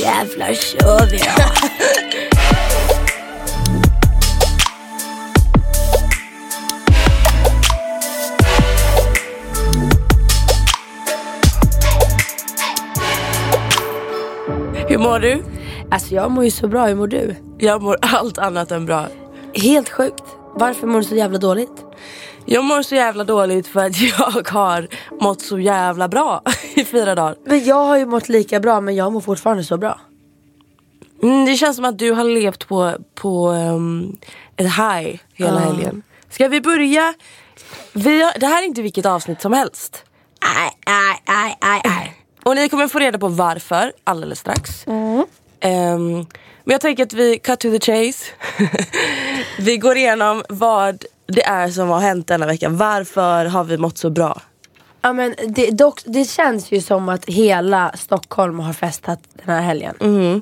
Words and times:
Jävlar 0.00 0.54
kör 0.54 1.06
vi 1.10 1.18
då. 1.18 1.24
Hur 14.88 14.98
mår 14.98 15.18
du? 15.18 15.42
Alltså 15.90 16.14
jag 16.14 16.30
mår 16.30 16.44
ju 16.44 16.50
så 16.50 16.68
bra, 16.68 16.86
hur 16.86 16.94
mår 16.94 17.06
du? 17.06 17.34
Jag 17.58 17.82
mår 17.82 17.96
allt 18.00 18.38
annat 18.38 18.70
än 18.70 18.86
bra. 18.86 19.06
Helt 19.54 19.88
sjukt. 19.88 20.24
Varför 20.54 20.86
mår 20.86 20.98
du 20.98 21.04
så 21.04 21.14
jävla 21.14 21.38
dåligt? 21.38 21.87
Jag 22.50 22.64
mår 22.64 22.82
så 22.82 22.94
jävla 22.94 23.24
dåligt 23.24 23.66
för 23.66 23.80
att 23.86 24.00
jag 24.00 24.42
har 24.50 24.88
mått 25.20 25.40
så 25.40 25.58
jävla 25.58 26.08
bra 26.08 26.42
i 26.74 26.84
fyra 26.84 27.14
dagar. 27.14 27.36
Men 27.44 27.64
jag 27.64 27.84
har 27.84 27.98
ju 27.98 28.06
mått 28.06 28.28
lika 28.28 28.60
bra 28.60 28.80
men 28.80 28.94
jag 28.94 29.12
mår 29.12 29.20
fortfarande 29.20 29.64
så 29.64 29.76
bra. 29.76 30.00
Mm, 31.22 31.44
det 31.44 31.56
känns 31.56 31.76
som 31.76 31.84
att 31.84 31.98
du 31.98 32.12
har 32.12 32.24
levt 32.24 32.68
på, 32.68 32.94
på 33.14 33.48
um, 33.48 34.16
ett 34.56 34.66
high 34.66 35.20
hela 35.34 35.52
Ja. 35.52 35.58
helgen. 35.58 36.02
Ska 36.30 36.48
vi 36.48 36.60
börja? 36.60 37.14
Vi 37.92 38.22
har, 38.22 38.38
det 38.38 38.46
här 38.46 38.62
är 38.62 38.66
inte 38.66 38.82
vilket 38.82 39.06
avsnitt 39.06 39.40
som 39.42 39.52
helst. 39.52 40.04
Nej, 40.42 40.70
nej, 40.86 41.22
nej, 41.28 41.56
nej, 41.62 41.80
nej. 41.84 42.14
Och 42.44 42.54
ni 42.56 42.68
kommer 42.68 42.88
få 42.88 42.98
reda 42.98 43.18
på 43.18 43.28
varför 43.28 43.92
alldeles 44.04 44.38
strax. 44.38 44.86
Ehm, 45.60 46.12
men 46.64 46.72
jag 46.74 46.80
tänker 46.80 47.02
att 47.02 47.12
vi 47.12 47.38
cut 47.38 47.60
to 47.60 47.78
the 47.78 47.80
chase. 47.92 48.24
vi 49.58 49.76
går 49.76 49.96
igenom 49.96 50.42
vad 50.48 51.04
det 51.28 51.44
är 51.44 51.68
som 51.68 51.88
har 51.88 52.00
hänt 52.00 52.26
denna 52.26 52.46
vecka. 52.46 52.68
Varför 52.68 53.44
har 53.44 53.64
vi 53.64 53.78
mått 53.78 53.98
så 53.98 54.10
bra? 54.10 54.42
Ja, 55.00 55.12
men 55.12 55.34
det, 55.48 55.70
dock, 55.70 56.02
det 56.04 56.24
känns 56.24 56.72
ju 56.72 56.80
som 56.80 57.08
att 57.08 57.24
hela 57.24 57.92
Stockholm 57.94 58.58
har 58.58 58.72
festat 58.72 59.20
den 59.32 59.54
här 59.54 59.62
helgen. 59.62 59.94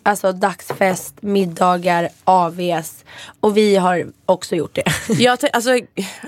Alltså 0.03 0.33
dagsfest, 0.33 1.15
middagar, 1.21 2.09
AVs. 2.25 3.05
Och 3.41 3.57
vi 3.57 3.77
har 3.77 4.07
också 4.27 4.57
gjort 4.57 4.75
det. 4.75 4.85
Jag 5.23 5.39
alltså, 5.53 5.71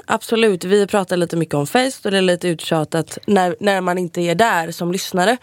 absolut, 0.07 0.65
vi 0.65 0.87
pratar 0.87 1.17
lite 1.17 1.37
mycket 1.37 1.55
om 1.55 1.67
fest 1.67 2.05
och 2.05 2.11
det 2.11 2.19
är 2.19 2.23
lite 2.23 2.49
uttjatat 2.49 3.19
när, 3.27 3.57
när 3.61 3.81
man 3.81 3.99
inte 3.99 4.21
är 4.21 4.35
där 4.35 4.71
som 4.71 4.93
lyssnare. 4.93 5.37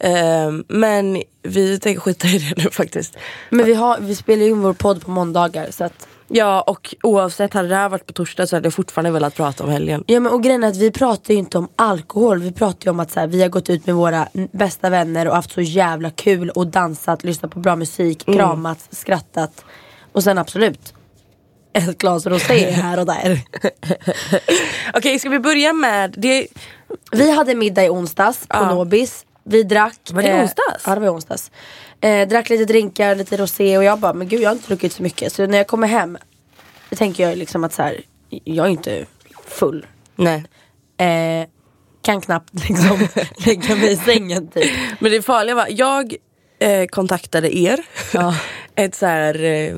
Ehm, 0.00 0.64
men 0.68 1.22
vi 1.42 1.78
tänker 1.78 2.00
skita 2.00 2.28
i 2.28 2.38
det 2.38 2.64
nu 2.64 2.70
faktiskt. 2.70 3.16
Men 3.50 3.66
vi, 3.66 3.74
har, 3.74 3.98
vi 4.00 4.14
spelar 4.14 4.42
ju 4.42 4.50
in 4.50 4.62
vår 4.62 4.72
podd 4.72 5.02
på 5.02 5.10
måndagar. 5.10 5.70
Så 5.70 5.84
att, 5.84 6.08
Ja 6.34 6.60
och 6.60 6.94
oavsett, 7.02 7.54
hade 7.54 7.68
det 7.68 7.74
här 7.76 7.88
varit 7.88 8.06
på 8.06 8.12
torsdag 8.12 8.46
så 8.46 8.56
hade 8.56 8.66
jag 8.66 8.74
fortfarande 8.74 9.10
velat 9.10 9.34
prata 9.34 9.64
om 9.64 9.70
helgen. 9.70 10.04
ja, 10.06 10.20
men, 10.20 10.32
och 10.32 10.42
grejen 10.42 10.64
är 10.64 10.68
att 10.68 10.76
vi 10.76 10.90
pratar 10.90 11.34
ju 11.34 11.38
inte 11.40 11.58
om 11.58 11.68
alkohol. 11.76 12.42
Vi 12.42 12.52
pratar 12.52 12.84
ju 12.86 12.90
om 12.90 13.00
att 13.00 13.10
så 13.10 13.20
här, 13.20 13.26
vi 13.26 13.42
har 13.42 13.48
gått 13.48 13.70
ut 13.70 13.86
med 13.86 13.94
våra 13.94 14.28
bästa 14.52 14.90
vänner 14.90 15.28
och 15.28 15.34
haft 15.34 15.52
så 15.52 15.60
jävla 15.60 16.10
kul 16.10 16.50
och 16.50 16.66
dansat, 16.66 17.24
lyssnat 17.24 17.50
på 17.52 17.58
bra 17.58 17.76
musik, 17.76 18.24
kramat, 18.24 18.78
skrattat. 18.90 19.64
Och 20.12 20.22
sen 20.22 20.38
absolut, 20.38 20.94
ett 21.72 21.98
glas 21.98 22.26
rosé 22.26 22.70
här 22.70 22.98
och 22.98 23.06
där. 23.06 23.40
Okej, 24.94 25.18
ska 25.18 25.28
vi 25.28 25.38
börja 25.38 25.72
med 25.72 26.14
det? 26.18 26.46
Vi 27.12 27.30
hade 27.30 27.54
middag 27.54 27.84
i 27.84 27.88
onsdags 27.88 28.38
på 28.46 28.56
Ja. 28.56 28.74
Nobis. 28.74 29.26
Vi 29.44 29.62
drack. 29.62 29.98
Var 30.12 30.22
det 30.22 30.42
onsdags? 30.42 30.84
Ja 30.86 30.94
det 30.94 31.00
var 31.00 31.06
i 31.06 31.10
onsdags. 31.10 31.50
Eh, 32.02 32.28
drack 32.28 32.50
lite 32.50 32.64
drinkar, 32.64 33.14
lite 33.14 33.36
rosé 33.36 33.78
och 33.78 33.84
jag 33.84 33.98
bara, 33.98 34.12
men 34.14 34.28
gud 34.28 34.40
jag 34.40 34.48
har 34.50 34.54
inte 34.54 34.66
druckit 34.68 34.92
så 34.92 35.02
mycket. 35.02 35.32
Så 35.32 35.46
när 35.46 35.58
jag 35.58 35.66
kommer 35.66 35.88
hem, 35.88 36.18
då 36.90 36.96
tänker 36.96 37.28
jag 37.28 37.38
liksom 37.38 37.64
att 37.64 37.72
så 37.72 37.82
här, 37.82 38.00
jag 38.44 38.66
är 38.66 38.70
inte 38.70 39.06
full. 39.46 39.86
Nej. 40.16 40.44
Eh, 40.96 41.48
kan 42.02 42.20
knappt 42.20 42.50
liksom 42.68 43.08
lägga 43.46 43.76
mig 43.76 43.92
i 43.92 43.96
sängen 43.96 44.48
typ. 44.48 44.70
Men 45.00 45.12
det 45.12 45.22
farliga 45.22 45.54
var, 45.54 45.66
jag 45.70 46.14
eh, 46.58 46.86
kontaktade 46.86 47.56
er. 47.58 47.78
Ja. 48.12 48.34
Ett 48.74 48.94
så 48.94 49.06
här, 49.06 49.44
eh, 49.44 49.74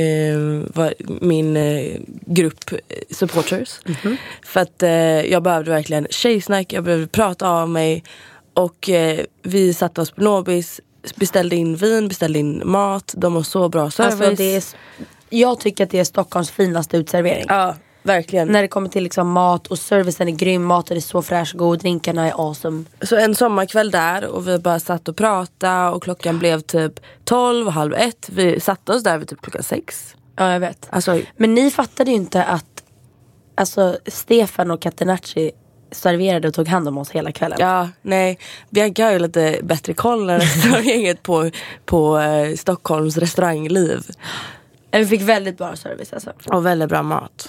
eh, 0.00 0.38
vad- 0.74 0.94
min 1.22 1.56
eh, 1.56 1.96
grupp 2.26 2.72
eh, 2.72 2.78
supporters. 3.10 3.80
För 4.44 4.60
att 4.60 4.82
jag 5.30 5.42
behövde 5.42 5.70
verkligen 5.70 6.06
tjejsnack, 6.10 6.72
jag 6.72 6.84
behövde 6.84 7.06
prata 7.06 7.48
av 7.50 7.68
mig. 7.68 8.04
Och 8.54 8.90
vi 9.42 9.74
satte 9.74 10.00
oss 10.00 10.10
på 10.10 10.20
Nobis, 10.22 10.80
beställde 11.14 11.56
in 11.56 11.76
vin, 11.76 12.08
beställde 12.08 12.38
in 12.38 12.62
mat. 12.64 13.14
De 13.16 13.34
har 13.34 13.42
så 13.42 13.68
bra 13.68 13.90
service. 13.90 14.20
Alltså, 14.20 14.34
det 14.36 14.56
är, 14.56 14.64
jag 15.28 15.60
tycker 15.60 15.84
att 15.84 15.90
det 15.90 15.98
är 15.98 16.04
Stockholms 16.04 16.50
finaste 16.50 16.96
utservering. 16.96 17.44
Ja, 17.48 17.74
verkligen. 18.02 18.48
När 18.48 18.62
det 18.62 18.68
kommer 18.68 18.88
till 18.88 19.02
liksom 19.02 19.30
mat 19.32 19.66
och 19.66 19.78
servicen 19.78 20.28
är 20.28 20.32
grym, 20.32 20.64
maten 20.64 20.96
är 20.96 21.00
så 21.00 21.22
fräsch 21.22 21.54
och 21.54 21.58
god, 21.58 21.78
drinkarna 21.78 22.26
är 22.26 22.48
awesome. 22.48 22.84
Så 23.02 23.16
en 23.16 23.34
sommarkväll 23.34 23.90
där 23.90 24.26
och 24.26 24.48
vi 24.48 24.58
bara 24.58 24.80
satt 24.80 25.08
och 25.08 25.16
pratade 25.16 25.90
och 25.90 26.02
klockan 26.02 26.38
blev 26.38 26.60
typ 26.60 27.00
12 27.24 27.66
och 27.66 27.72
halv 27.72 27.94
ett. 27.94 28.28
Vi 28.32 28.60
satte 28.60 28.92
oss 28.92 29.02
där 29.02 29.18
vid 29.18 29.28
typ 29.28 29.42
klockan 29.42 29.62
sex. 29.62 30.14
Ja 30.36 30.52
jag 30.52 30.60
vet. 30.60 30.88
Alltså, 30.90 31.20
Men 31.36 31.54
ni 31.54 31.70
fattade 31.70 32.10
ju 32.10 32.16
inte 32.16 32.44
att 32.44 32.84
alltså, 33.54 33.98
Stefan 34.06 34.70
och 34.70 34.82
Catenacci 34.82 35.52
serverade 35.90 36.48
och 36.48 36.54
tog 36.54 36.68
hand 36.68 36.88
om 36.88 36.98
oss 36.98 37.10
hela 37.10 37.32
kvällen. 37.32 37.58
ja, 37.60 37.88
nej. 38.02 38.38
Bianca 38.70 39.04
har 39.04 39.12
ju 39.12 39.18
lite 39.18 39.58
bättre 39.62 39.94
koll 39.94 40.30
än 40.30 40.40
resten 40.40 40.74
av 40.74 40.84
gänget 40.84 41.22
på, 41.22 41.50
på 41.84 42.18
eh, 42.18 42.54
Stockholms 42.56 43.16
restaurangliv. 43.16 44.00
Vi 44.90 45.06
fick 45.06 45.22
väldigt 45.22 45.58
bra 45.58 45.76
service 45.76 46.12
alltså. 46.12 46.32
Och 46.46 46.66
väldigt 46.66 46.88
bra 46.88 47.02
mat. 47.02 47.46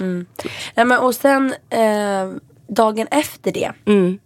Nej, 0.75 0.85
men, 0.85 0.91
och 0.99 1.15
sen 1.15 1.53
eh, 1.69 2.31
dagen 2.67 3.07
efter 3.11 3.51
det 3.51 3.71
Mm. 3.85 4.19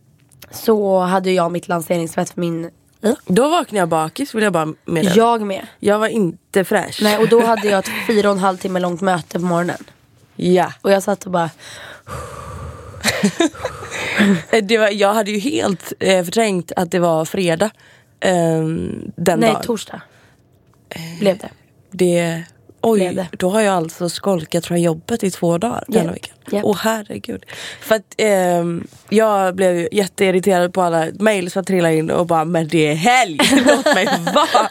så 0.52 1.00
hade 1.00 1.32
jag 1.32 1.52
mitt 1.52 1.68
lanseringsfett 1.68 2.30
för 2.30 2.40
min 2.42 2.70
Ja. 3.04 3.16
Då 3.26 3.50
vaknade 3.50 3.80
jag 3.80 3.90
bakis 3.90 4.36
vill 4.36 4.44
jag 4.44 4.54
bara 4.54 4.74
meddela. 4.86 5.16
Jag 5.16 5.42
med. 5.42 5.68
Jag 5.80 6.00
var 6.00 6.08
inte 6.08 6.64
fräsch. 6.64 7.00
Nej, 7.04 7.18
och 7.18 7.30
då 7.30 7.46
hade 7.46 7.68
jag 7.68 7.80
ett 7.80 7.90
fyra 8.08 8.30
och 8.30 8.36
en 8.36 8.42
halv 8.42 8.58
timme 8.58 8.80
långt 8.80 9.02
möte 9.02 9.40
på 9.40 9.46
morgonen. 9.46 9.84
Ja. 10.36 10.74
Och 10.82 10.92
jag 10.92 11.04
satt 11.04 11.26
och 11.26 11.32
bara, 11.32 11.50
Det 14.64 14.78
var, 14.78 14.90
jag 14.90 15.14
hade 15.14 15.32
ju 15.32 15.40
helt 15.40 15.94
eh, 16.00 16.24
förträngt 16.24 16.72
att 16.76 16.92
det 16.92 17.00
var 17.00 17.26
fredag. 17.26 17.70
ehm, 18.20 19.12
den 19.16 19.40
nej 19.40 19.52
dagen. 19.54 19.64
torsdag. 19.64 20.02
Blev 21.20 21.38
det. 21.38 21.50
Det, 21.92 22.44
oj, 22.82 23.00
Blev 23.00 23.16
det. 23.16 23.28
då 23.32 23.50
har 23.50 23.62
jag 23.62 23.76
alltså 23.76 24.10
skolkat 24.10 24.66
från 24.66 24.82
jobbet 24.82 25.24
i 25.24 25.32
två 25.32 25.58
dagar 25.58 25.84
denna 25.88 26.04
Japp, 26.06 26.16
veckan. 26.16 26.62
Åh 26.64 26.78
herregud. 26.80 27.46
För 27.82 27.96
att 27.96 28.16
ehm, 28.18 28.88
jag 29.10 29.56
blev 29.56 29.88
jätteirriterad 29.92 30.74
på 30.74 30.82
alla 30.82 31.08
mail 31.20 31.52
som 31.52 31.66
trillade 31.66 31.96
in 31.96 32.12
och 32.12 32.26
bara 32.26 32.46
men 32.46 32.68
det 32.68 32.88
är 32.88 32.96
helg, 32.96 33.40
låt 33.66 33.86
mig 33.96 34.06
vara. 34.36 34.70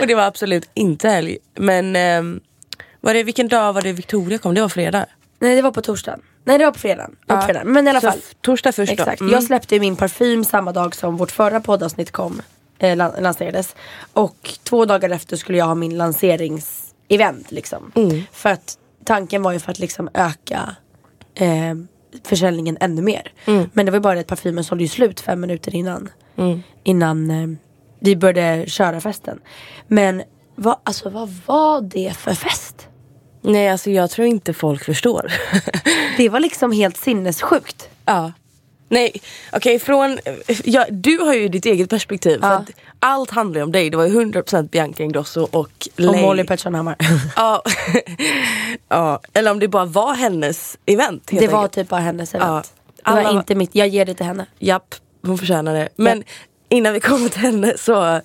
Och 0.00 0.06
det 0.06 0.14
var 0.14 0.22
absolut 0.24 0.70
inte 0.74 1.08
helg. 1.08 1.36
Men 1.54 1.96
ehm, 1.96 2.40
var 3.00 3.14
det, 3.14 3.22
vilken 3.22 3.48
dag 3.48 3.72
var 3.72 3.82
det 3.82 3.92
Victoria 3.92 4.38
kom? 4.38 4.54
Det 4.54 4.60
var 4.60 4.68
fredag. 4.68 5.06
Nej 5.42 5.56
det 5.56 5.62
var 5.62 5.70
på 5.70 5.80
torsdagen. 5.82 6.20
Nej 6.44 6.58
det 6.58 6.64
var 6.64 6.72
på 6.72 6.78
fredagen. 6.78 7.16
Var 7.26 7.36
på 7.36 7.42
Ja. 7.42 7.46
fredagen. 7.46 7.72
Men 7.72 7.86
i 7.86 7.90
alla 7.90 8.00
Så 8.00 8.10
fall. 8.10 8.20
torsdag 8.40 8.72
först. 8.72 8.92
Exakt. 8.92 9.20
Mm. 9.20 9.32
Jag 9.32 9.42
släppte 9.42 9.80
min 9.80 9.96
parfym 9.96 10.44
samma 10.44 10.72
dag 10.72 10.94
som 10.94 11.16
vårt 11.16 11.30
förra 11.30 11.60
poddavsnitt 11.60 12.10
kom. 12.12 12.42
Eh, 12.78 12.96
lan- 12.96 13.12
lanserades. 13.22 13.74
Och 14.12 14.58
två 14.62 14.84
dagar 14.84 15.10
efter 15.10 15.36
skulle 15.36 15.58
jag 15.58 15.64
ha 15.66 15.74
min 15.74 15.96
lanseringsevent 15.98 17.50
liksom. 17.52 17.92
Mm. 17.94 18.22
För 18.32 18.50
att 18.50 18.78
tanken 19.04 19.42
var 19.42 19.52
ju 19.52 19.58
för 19.58 19.70
att 19.72 19.78
liksom 19.78 20.08
öka 20.14 20.76
eh, 21.34 21.74
försäljningen 22.24 22.76
ännu 22.80 23.02
mer. 23.02 23.32
Mm. 23.44 23.70
Men 23.72 23.86
det 23.86 23.92
var 23.92 23.96
ju 23.96 24.00
bara 24.02 24.14
det 24.14 24.20
att 24.20 24.26
parfymen 24.26 24.64
sålde 24.64 24.84
ju 24.84 24.88
slut 24.88 25.20
fem 25.20 25.40
minuter 25.40 25.74
innan. 25.74 26.08
Innan 26.84 27.30
eh, 27.30 27.48
vi 28.00 28.16
började 28.16 28.70
köra 28.70 29.00
festen. 29.00 29.40
Men 29.88 30.22
vad, 30.54 30.76
alltså, 30.84 31.10
vad 31.10 31.28
var 31.46 31.80
det 31.80 32.12
för 32.16 32.34
fest? 32.34 32.88
Nej 33.42 33.68
alltså 33.68 33.90
jag 33.90 34.10
tror 34.10 34.26
inte 34.26 34.52
folk 34.52 34.84
förstår. 34.84 35.32
Det 36.16 36.28
var 36.28 36.40
liksom 36.40 36.72
helt 36.72 36.96
sinnessjukt. 36.96 37.88
ja. 38.04 38.32
Nej 38.88 39.12
okej 39.52 39.78
från, 39.78 40.18
ja, 40.64 40.86
du 40.90 41.18
har 41.18 41.34
ju 41.34 41.48
ditt 41.48 41.66
eget 41.66 41.90
perspektiv. 41.90 42.40
För 42.40 42.48
Ja. 42.48 42.64
allt 42.98 43.30
handlar 43.30 43.56
ju 43.60 43.62
om 43.64 43.72
dig. 43.72 43.90
Det 43.90 43.96
var 43.96 44.06
ju 44.06 44.12
100% 44.20 44.68
Bianca 44.70 45.02
Ingrosso 45.02 45.42
och 45.42 45.54
Och 45.56 45.88
Lay. 45.96 46.22
Molly 46.22 46.44
Pettersson 46.44 46.74
Hammar. 46.74 46.96
Ja. 47.36 47.62
ja. 48.88 49.20
Eller 49.32 49.50
om 49.50 49.58
det 49.58 49.68
bara 49.68 49.84
var 49.84 50.14
hennes 50.14 50.78
event. 50.86 51.22
Det 51.26 51.48
var 51.48 51.58
enkelt. 51.58 51.72
typ 51.74 51.88
bara 51.88 52.00
hennes 52.00 52.34
Ja. 52.34 52.40
event. 52.40 52.72
Det 52.96 53.02
Alla 53.02 53.22
var 53.22 53.32
var- 53.32 53.38
inte 53.38 53.54
mitt, 53.54 53.74
jag 53.74 53.88
ger 53.88 54.04
det 54.06 54.14
till 54.14 54.26
henne. 54.26 54.46
Japp, 54.58 54.94
hon 55.22 55.38
förtjänar 55.38 55.74
det. 55.74 55.88
Men 55.96 56.24
innan 56.68 56.92
vi 56.92 57.00
kommer 57.00 57.28
till 57.28 57.40
henne 57.40 57.74
så, 57.78 58.20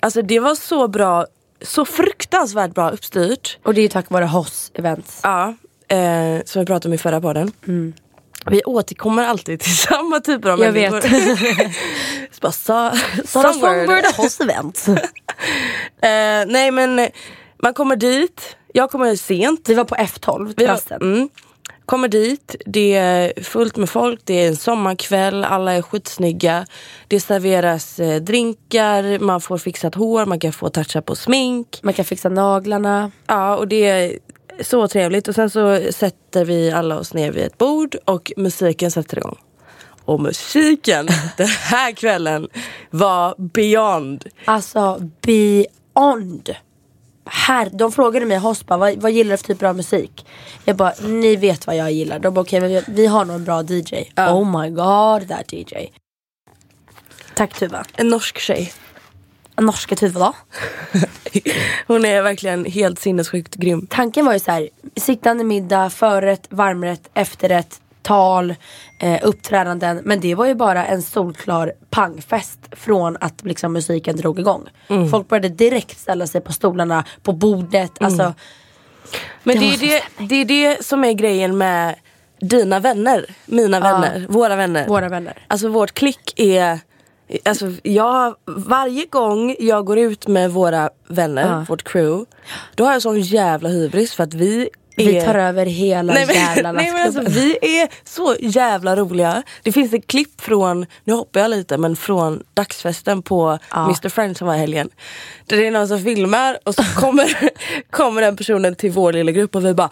alltså 0.00 0.22
det 0.22 0.40
var 0.40 0.54
så 0.54 0.88
bra, 0.88 1.26
så 1.62 1.84
fruktansvärt 1.84 2.74
bra 2.74 2.90
uppstyrt. 2.90 3.58
Och 3.62 3.74
det 3.74 3.80
är 3.80 3.82
ju 3.82 3.88
tack 3.88 4.10
vare 4.10 4.24
Hoss 4.24 4.70
events. 4.74 5.20
Ja, 5.22 5.54
eh, 5.88 6.44
som 6.44 6.60
vi 6.60 6.66
pratade 6.66 6.88
om 6.88 6.92
i 6.94 6.98
förra 6.98 7.20
podden. 7.20 7.52
Vi 8.50 8.62
återkommer 8.64 9.24
alltid 9.24 9.60
till 9.60 9.76
samma 9.76 10.20
typer 10.20 10.48
av 10.50 10.60
Jag 10.60 10.74
människor. 10.74 11.00
vet. 11.00 12.40
Bara, 12.40 12.52
sa, 12.52 12.92
Sara 13.24 13.52
Songbird. 13.52 14.04
Hoss 14.16 14.40
events. 14.40 14.88
Eh, 16.02 16.44
nej 16.46 16.70
men 16.70 17.08
man 17.62 17.74
kommer 17.74 17.96
dit, 17.96 18.56
jag 18.72 18.90
kommer 18.90 19.16
sent. 19.16 19.68
Vi 19.68 19.74
var 19.74 19.84
på 19.84 19.94
F12, 19.94 20.38
Vi 20.56 20.66
var- 20.66 20.74
terrassen. 20.74 21.02
mm, 21.02 21.28
kommer 21.88 22.08
dit, 22.08 22.56
det 22.66 22.94
är 22.94 23.42
fullt 23.42 23.76
med 23.76 23.90
folk, 23.90 24.20
det 24.24 24.44
är 24.44 24.48
en 24.48 24.56
sommarkväll, 24.56 25.44
alla 25.44 25.72
är 25.72 25.82
skitsnygga. 25.82 26.66
Det 27.08 27.20
serveras 27.20 28.00
eh, 28.00 28.22
drinkar, 28.22 29.18
man 29.18 29.40
får 29.40 29.58
fixat 29.58 29.94
hår, 29.94 30.26
man 30.26 30.40
kan 30.40 30.52
få 30.52 30.68
toucha 30.68 31.02
på 31.02 31.16
smink. 31.16 31.80
Man 31.82 31.94
kan 31.94 32.04
fixa 32.04 32.28
naglarna. 32.28 33.10
Ja 33.26 33.56
och 33.56 33.68
det 33.68 33.86
är 33.86 34.18
så 34.60 34.88
trevligt 34.88 35.28
och 35.28 35.34
sen 35.34 35.50
så 35.50 35.80
sätter 35.92 36.44
vi 36.44 36.70
alla 36.70 36.98
oss 36.98 37.14
ner 37.14 37.32
vid 37.32 37.44
ett 37.44 37.58
bord 37.58 37.96
och 38.04 38.32
musiken 38.36 38.90
sätter 38.90 39.18
igång. 39.18 39.38
Och 40.04 40.20
musiken 40.20 41.08
den 41.36 41.46
här 41.46 41.92
kvällen 41.92 42.48
var 42.90 43.34
beyond. 43.38 44.24
Alltså 44.44 45.10
beyond. 45.22 46.50
Här, 47.30 47.70
de 47.72 47.92
frågade 47.92 48.26
mig, 48.26 48.38
Hospa, 48.38 48.76
vad, 48.76 48.96
vad 48.96 49.10
gillar 49.10 49.30
du 49.30 49.36
för 49.36 49.44
typer 49.44 49.66
av 49.66 49.76
musik? 49.76 50.26
Jag 50.64 50.76
bara, 50.76 50.92
ni 51.02 51.36
vet 51.36 51.66
vad 51.66 51.76
jag 51.76 51.92
gillar. 51.92 52.18
De 52.18 52.34
bara, 52.34 52.40
okej 52.40 52.60
men 52.60 52.82
vi, 52.88 53.06
har 53.06 53.24
nog 53.24 53.36
en 53.36 53.44
bra 53.44 53.62
DJ. 53.62 54.12
Oh 54.16 54.60
my 54.60 54.70
god, 54.70 55.28
that 55.28 55.52
DJ. 55.52 55.74
Tack 57.34 57.54
Tuva. 57.54 57.84
En 57.96 58.08
norsk 58.08 58.38
tjej. 58.38 58.72
Norska 59.60 59.96
Tuva 59.96 60.20
då? 60.20 60.34
Hon 61.86 62.04
är 62.04 62.22
verkligen 62.22 62.64
helt 62.64 62.98
sinnessjukt 62.98 63.54
grym. 63.54 63.86
Tanken 63.86 64.26
var 64.26 64.32
ju 64.32 64.38
så 64.38 64.50
här, 64.50 64.68
sittande 64.96 65.44
middag, 65.44 65.90
förrätt, 65.90 66.46
varmrätt, 66.50 67.10
efterrätt, 67.14 67.80
tal, 68.02 68.54
eh, 68.98 69.18
uppträdanden. 69.22 70.00
Men 70.04 70.20
det 70.20 70.34
var 70.34 70.46
ju 70.46 70.54
bara 70.54 70.86
en 70.86 71.02
solklar 71.02 71.72
pangfest 71.90 72.58
från 72.72 73.16
att 73.20 73.44
liksom, 73.44 73.72
musiken 73.72 74.16
drog 74.16 74.38
igång. 74.38 74.68
Mm. 74.88 75.10
Folk 75.10 75.28
började 75.28 75.48
direkt 75.48 75.98
ställa 75.98 76.26
sig 76.26 76.40
på 76.40 76.52
stolarna, 76.52 77.04
på 77.22 77.32
bordet. 77.32 77.92
Alltså, 78.00 78.34
Men 79.42 79.60
Det 79.60 79.76
det, 79.76 79.94
är 79.94 80.02
det, 80.18 80.26
det 80.28 80.34
är 80.34 80.44
det 80.44 80.84
som 80.84 81.04
är 81.04 81.12
grejen 81.12 81.58
med 81.58 81.94
dina 82.40 82.80
vänner, 82.80 83.26
mina 83.46 83.80
vänner, 83.80 84.26
våra 84.28 84.56
vänner. 84.56 84.88
Våra 84.88 85.08
vänner. 85.08 85.38
Alltså 85.48 85.68
vårt 85.68 85.94
klick 85.94 86.32
är 86.40 86.78
Alltså 87.44 87.72
jag, 87.82 88.34
varje 88.46 89.04
gång 89.06 89.56
jag 89.58 89.84
går 89.84 89.98
ut 89.98 90.26
med 90.28 90.50
våra 90.50 90.90
vänner, 91.08 91.46
Ja. 91.48 91.64
vårt 91.68 91.84
crew, 91.84 92.24
då 92.74 92.84
har 92.84 92.92
jag 92.92 93.02
sån 93.02 93.20
jävla 93.20 93.68
hybris 93.68 94.14
för 94.14 94.24
att 94.24 94.34
vi. 94.34 94.68
Vi 94.98 95.20
tar 95.20 95.34
över 95.34 95.66
hela 95.66 96.12
Nej 96.12 96.26
men, 96.26 96.34
jävla 96.34 96.72
nej, 96.72 96.92
men 96.92 97.02
alltså, 97.06 97.20
vi 97.26 97.80
är 97.80 97.88
så 98.04 98.36
jävla 98.40 98.96
roliga. 98.96 99.42
Det 99.62 99.72
finns 99.72 99.92
ett 99.92 100.06
klipp 100.06 100.40
från, 100.40 100.86
nu 101.04 101.12
hoppar 101.12 101.40
jag 101.40 101.50
lite, 101.50 101.78
men 101.78 101.96
från 101.96 102.42
dagsfesten 102.54 103.22
på 103.22 103.58
Ja. 103.70 103.84
Mr 103.84 104.08
Friend 104.08 104.36
som 104.36 104.46
var 104.46 104.54
i 104.54 104.58
helgen. 104.58 104.90
Där 105.46 105.56
det 105.56 105.66
är 105.66 105.70
någon 105.70 105.88
som 105.88 106.04
filmar 106.04 106.58
och 106.64 106.74
så 106.74 106.82
kommer, 106.96 107.50
kommer 107.90 108.22
den 108.22 108.36
personen 108.36 108.74
till 108.74 108.90
vår 108.90 109.12
lilla 109.12 109.32
grupp 109.32 109.56
och 109.56 109.64
vi 109.64 109.74
bara 109.74 109.90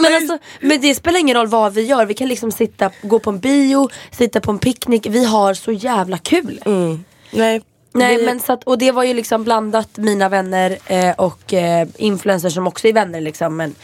men, 0.00 0.14
alltså, 0.14 0.38
men 0.60 0.80
det 0.80 0.94
spelar 0.94 1.20
ingen 1.20 1.36
roll 1.36 1.46
vad 1.46 1.74
vi 1.74 1.82
gör. 1.82 2.06
Vi 2.06 2.14
kan 2.14 2.28
liksom 2.28 2.52
sitta, 2.52 2.90
gå 3.02 3.18
på 3.18 3.30
en 3.30 3.38
bio, 3.38 3.88
sitta 4.10 4.40
på 4.40 4.50
en 4.50 4.58
picknick. 4.58 5.06
Vi 5.06 5.24
har 5.24 5.54
så 5.54 5.72
jävla 5.72 6.18
kul. 6.18 6.60
Nej, 7.30 7.62
Nej 7.94 8.18
vi, 8.18 8.24
men 8.24 8.40
så 8.40 8.52
att, 8.52 8.64
och 8.64 8.78
det 8.78 8.92
var 8.92 9.04
ju 9.04 9.14
liksom 9.14 9.44
blandat 9.44 9.96
mina 9.96 10.28
vänner 10.28 10.78
eh, 10.86 11.14
och 11.16 11.54
eh, 11.54 11.88
influencers 11.96 12.54
som 12.54 12.66
också 12.66 12.88
är 12.88 12.92
vänner 12.92 13.20
liksom. 13.20 13.56
Men, 13.56 13.74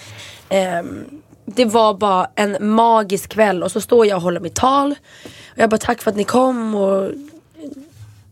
ehm, 0.48 1.04
det 1.44 1.64
var 1.64 1.94
bara 1.94 2.30
en 2.34 2.74
magisk 2.74 3.30
kväll 3.30 3.62
och 3.62 3.72
så 3.72 3.80
står 3.80 4.06
jag 4.06 4.16
och 4.16 4.22
håller 4.22 4.40
mitt 4.40 4.54
tal. 4.54 4.94
Och 5.52 5.58
jag 5.58 5.70
bara 5.70 5.78
tack 5.78 6.02
för 6.02 6.10
att 6.10 6.16
ni 6.16 6.24
kom 6.24 6.74
och 6.74 7.10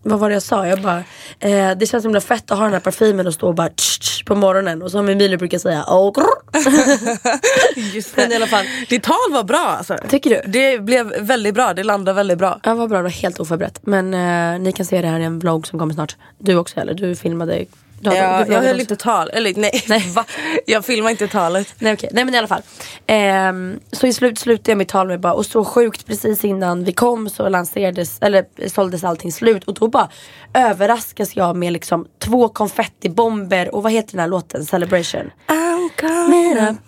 vad 0.08 0.18
var 0.18 0.28
det 0.28 0.34
jag 0.34 0.42
sa? 0.42 0.66
Jag 0.66 0.82
bara, 0.82 1.02
eh, 1.40 1.70
det 1.76 1.86
känns 1.86 2.02
så 2.02 2.08
himla 2.08 2.20
fett 2.20 2.50
att 2.50 2.58
ha 2.58 2.64
den 2.64 2.72
här 2.72 2.80
parfymen 2.80 3.26
och 3.26 3.34
stå 3.34 3.48
och 3.48 3.54
bara 3.54 3.68
tsch, 3.68 4.00
tsch, 4.00 4.24
på 4.24 4.34
morgonen 4.34 4.82
och 4.82 4.90
som 4.90 5.08
Emilia 5.08 5.38
brukar 5.38 5.58
säga 5.58 5.84
grr. 5.88 6.24
just 7.94 8.16
Men 8.16 8.32
i 8.32 8.36
alla 8.36 8.46
fall. 8.46 8.64
Ditt 8.88 9.02
tal 9.02 9.32
var 9.32 9.44
bra 9.44 9.74
alltså. 9.78 9.96
Tycker 10.08 10.30
du? 10.30 10.50
Det 10.50 10.78
blev 10.78 11.06
väldigt 11.20 11.54
bra, 11.54 11.74
det 11.74 11.84
landade 11.84 12.16
väldigt 12.16 12.38
bra. 12.38 12.60
Ja 12.62 12.74
vad 12.74 12.88
bra, 12.88 12.98
det 12.98 13.02
var 13.02 13.10
helt 13.10 13.40
oförberett. 13.40 13.80
Men 13.82 14.14
eh, 14.14 14.60
ni 14.60 14.72
kan 14.72 14.86
se 14.86 15.02
det 15.02 15.08
här 15.08 15.20
i 15.20 15.24
en 15.24 15.38
vlogg 15.38 15.66
som 15.66 15.78
kommer 15.78 15.94
snart. 15.94 16.16
Du 16.38 16.56
också 16.56 16.80
eller? 16.80 16.94
Du 16.94 17.16
filmade? 17.16 17.64
Ja, 18.00 18.14
jag 18.14 18.46
höll 18.46 18.64
också. 18.64 18.80
inte 18.80 18.96
tal, 18.96 19.30
eller 19.30 19.54
nej, 19.56 19.82
Nej. 19.88 20.14
Jag 20.66 20.84
filmade 20.84 21.10
inte 21.10 21.28
talet. 21.28 21.74
Nej 21.78 21.92
okej, 21.92 22.10
nej 22.12 22.24
men 22.24 22.34
i 22.34 22.38
alla 22.38 22.48
fall. 22.48 22.62
Ehm, 23.06 23.80
så 23.92 24.06
i 24.06 24.12
slut 24.12 24.38
slutade 24.38 24.70
jag 24.70 24.78
mitt 24.78 24.88
tal 24.88 25.06
med 25.06 25.20
bara, 25.20 25.32
och 25.32 25.46
så 25.46 25.64
sjukt 25.64 26.06
precis 26.06 26.44
innan 26.44 26.84
vi 26.84 26.92
kom 26.92 27.28
så 27.28 27.48
lanserades, 27.48 28.18
eller 28.20 28.68
såldes 28.68 29.04
allting 29.04 29.32
slut 29.32 29.64
och 29.64 29.74
då 29.74 29.88
bara 29.88 30.08
överraskas 30.54 31.36
jag 31.36 31.56
med 31.56 31.72
liksom 31.72 32.06
två 32.18 32.48
konfettibomber 32.48 33.74
och 33.74 33.82
vad 33.82 33.92
heter 33.92 34.10
den 34.10 34.20
här 34.20 34.28
låten? 34.28 34.64
Celebration. 34.64 35.20
Up. 35.48 35.77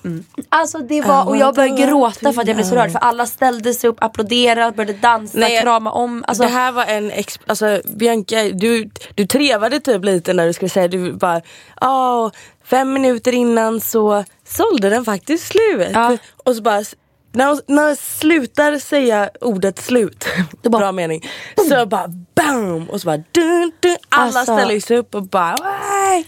Mm. 0.05 0.25
Alltså 0.49 0.79
det 0.79 1.01
var, 1.01 1.29
och 1.29 1.37
jag 1.37 1.55
började 1.55 1.87
gråta 1.87 2.33
för 2.33 2.41
att 2.41 2.47
jag 2.47 2.57
blev 2.57 2.67
så 2.67 2.75
rörd 2.75 2.93
för 2.93 2.99
alla 2.99 3.27
ställde 3.27 3.75
sig 3.75 3.91
upp, 3.91 3.97
applåderade, 4.05 4.73
började 4.73 4.99
dansa, 4.99 5.39
Nej, 5.39 5.63
krama 5.63 5.93
om. 5.93 6.25
Alltså, 6.27 6.43
det 6.43 6.49
här 6.49 6.73
var 6.73 6.85
en, 6.85 7.13
alltså 7.47 7.81
Bianca, 7.85 8.43
du, 8.43 8.91
du 9.15 9.27
trevade 9.27 9.81
typ 9.81 10.05
lite 10.05 10.33
när 10.33 10.47
du 10.47 10.53
skulle 10.53 10.69
säga, 10.69 10.89
du 10.89 11.13
bara, 11.13 11.41
åh, 11.81 12.31
fem 12.65 12.93
minuter 12.93 13.35
innan 13.35 13.81
så 13.81 14.25
sålde 14.45 14.91
den 14.91 15.05
faktiskt 15.05 15.47
slut. 15.47 15.91
Ja. 15.93 16.17
Och 16.45 16.57
så 16.57 16.63
bara, 16.63 16.85
när 17.33 17.47
hon, 17.47 17.61
när 17.67 17.87
hon 17.87 17.97
slutar 17.97 18.79
säga 18.79 19.31
ordet 19.41 19.79
slut, 19.79 20.25
bara- 20.63 20.79
bra 20.79 20.93
mening, 20.93 21.29
så 21.69 21.87
bara 21.87 22.09
BAM! 22.35 22.91
Och 22.91 23.01
så 23.01 23.07
bara 23.07 23.17
dun, 23.33 23.73
dun, 23.81 23.97
alla 24.09 24.25
Alltså- 24.41 24.43
ställer 24.57 24.81
sig 24.81 24.97
upp 24.97 25.15
och 25.15 25.23
bara 25.23 25.57
"Waj!" 25.63 26.25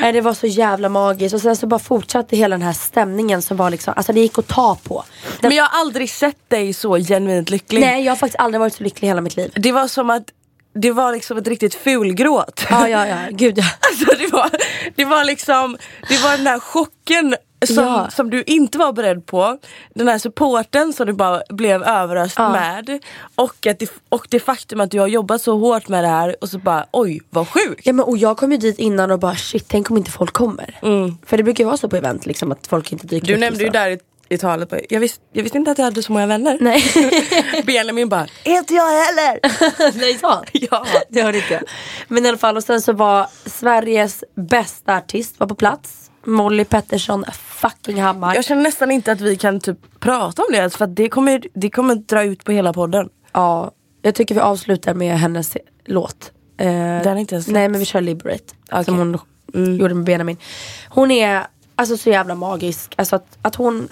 Nej, 0.00 0.12
det 0.12 0.20
var 0.20 0.34
så 0.34 0.46
jävla 0.46 0.88
magiskt 0.88 1.34
och 1.34 1.40
sen 1.40 1.56
så 1.56 1.66
bara 1.66 1.78
fortsatte 1.80 2.36
hela 2.36 2.54
den 2.56 2.62
här 2.66 2.72
stämningen 2.72 3.42
som 3.42 3.56
var 3.56 3.70
liksom, 3.70 3.94
alltså 3.96 4.12
det 4.12 4.20
gick 4.20 4.38
att 4.38 4.48
ta 4.48 4.74
på. 4.84 5.04
Den, 5.40 5.48
Men 5.48 5.56
jag 5.56 5.64
har 5.64 5.80
aldrig 5.80 6.10
sett 6.10 6.50
dig 6.50 6.72
så 6.72 6.96
genuint 6.98 7.50
lycklig. 7.50 7.80
nej 7.80 8.04
jag 8.04 8.10
har 8.12 8.16
faktiskt 8.16 8.40
aldrig 8.40 8.60
varit 8.60 8.74
så 8.74 8.82
lycklig 8.82 9.06
i 9.06 9.10
hela 9.10 9.20
mitt 9.20 9.36
liv. 9.36 9.52
Det 9.56 9.72
var 9.72 9.88
som 9.88 10.10
att 10.10 10.22
det 10.74 10.90
var 10.90 11.12
liksom 11.12 11.36
ett 11.38 11.48
riktigt 11.48 11.74
fulgråt. 11.74 12.64
Ja 12.70 12.88
ja 12.88 13.06
ja, 13.06 13.16
gud 13.30 13.58
ja. 13.58 13.64
Alltså 13.80 14.16
det 14.18 14.32
var, 14.32 14.50
det 14.96 15.04
var 15.04 15.24
liksom, 15.24 15.76
det 16.08 16.18
var 16.22 16.36
den 16.36 16.46
här 16.46 16.58
chocken 16.58 17.34
som, 17.66 17.84
Ja. 17.84 18.10
som 18.10 18.30
du 18.30 18.42
inte 18.42 18.78
var 18.78 18.92
beredd 18.92 19.26
på. 19.26 19.58
Den 19.94 20.08
här 20.08 20.18
supporten 20.18 20.92
som 20.92 21.06
du 21.06 21.12
bara 21.12 21.42
blev 21.48 21.82
överöst 21.82 22.34
Ja. 22.38 22.48
med. 22.52 22.98
Och, 23.34 23.66
att 23.66 23.78
det, 23.78 23.90
och 24.08 24.26
det 24.30 24.40
faktum 24.40 24.80
att 24.80 24.90
du 24.90 25.00
har 25.00 25.06
jobbat 25.06 25.42
så 25.42 25.58
hårt 25.58 25.88
med 25.88 26.04
det 26.04 26.08
här 26.08 26.36
och 26.40 26.48
så 26.48 26.58
bara 26.58 26.86
oj 26.92 27.20
vad 27.30 27.48
sjukt. 27.48 27.86
Ja 27.86 27.92
men 27.92 28.04
och 28.04 28.16
jag 28.18 28.36
kom 28.36 28.52
ju 28.52 28.58
dit 28.58 28.78
innan 28.78 29.10
och 29.10 29.18
bara 29.18 29.34
shit 29.36 29.64
tänk 29.68 29.90
om 29.90 29.96
inte 29.96 30.10
folk 30.10 30.32
kommer. 30.32 30.78
För 31.26 31.36
det 31.36 31.42
brukar 31.42 31.64
ju 31.64 31.66
vara 31.66 31.76
så 31.76 31.88
på 31.88 31.96
event 31.96 32.26
liksom 32.26 32.52
att 32.52 32.66
folk 32.66 32.92
inte 32.92 33.06
dyker 33.06 33.26
Du 33.26 33.34
upp 33.34 33.40
nämnde 33.40 33.58
och 33.60 33.64
ju 33.66 33.70
där 33.70 33.88
i, 33.90 33.98
i 34.28 34.38
talet, 34.38 34.72
jag, 34.90 35.00
visste, 35.00 35.20
jag 35.32 35.42
visste 35.42 35.58
inte 35.58 35.70
att 35.70 35.78
jag 35.78 35.84
hade 35.84 36.02
så 36.02 36.12
många 36.12 36.26
vänner. 36.26 36.58
Nej. 36.60 36.84
Benjamin 37.66 38.08
bara, 38.08 38.26
inte 38.44 38.74
jag 38.74 38.90
heller. 38.90 39.40
Nej 39.98 40.18
sa? 40.18 40.44
Ja. 40.52 40.86
Det 41.08 41.22
hörde 41.22 41.38
inte 41.38 41.52
jag. 41.54 41.62
Men 42.08 42.26
i 42.26 42.28
alla 42.28 42.38
fall 42.38 42.56
och 42.56 42.64
sen 42.64 42.80
så 42.82 42.92
var 42.92 43.26
Sveriges 43.46 44.24
bästa 44.36 44.96
artist 44.96 45.40
var 45.40 45.46
på 45.46 45.54
plats. 45.54 46.10
Molly 46.26 46.64
Pettersson 46.64 47.24
fucking 47.32 48.02
Hammar. 48.02 48.34
Jag 48.34 48.44
känner 48.44 48.62
nästan 48.62 48.90
inte 48.90 49.12
att 49.12 49.20
vi 49.20 49.36
kan 49.36 49.60
typ 49.60 50.00
prata 50.00 50.42
om 50.42 50.48
det 50.50 50.58
ens, 50.58 50.76
för 50.76 50.86
det 50.86 51.08
kommer, 51.08 51.42
det 51.54 51.70
kommer 51.70 51.94
dra 51.94 52.24
ut 52.24 52.44
på 52.44 52.52
hela 52.52 52.72
podden. 52.72 53.08
Ja, 53.32 53.70
jag 54.02 54.14
tycker 54.14 54.34
vi 54.34 54.40
avslutar 54.40 54.94
med 54.94 55.18
hennes 55.18 55.56
låt. 55.84 56.32
Eh, 56.58 56.68
har 56.68 57.16
inte 57.16 57.34
ens 57.34 57.48
Nej 57.48 57.68
men 57.68 57.80
vi 57.80 57.86
kör 57.86 58.00
Liberate. 58.00 58.54
Okej. 58.72 58.84
Som 58.84 58.98
hon 58.98 59.18
gjorde 59.78 59.94
med 59.94 60.04
Benjamin. 60.04 60.36
Hon 60.88 61.10
är 61.10 61.46
alltså 61.76 61.96
så 61.96 62.10
jävla 62.10 62.34
magisk. 62.34 62.94
Alltså 62.96 63.16
att, 63.16 63.38
att 63.42 63.54
hon, 63.54 63.88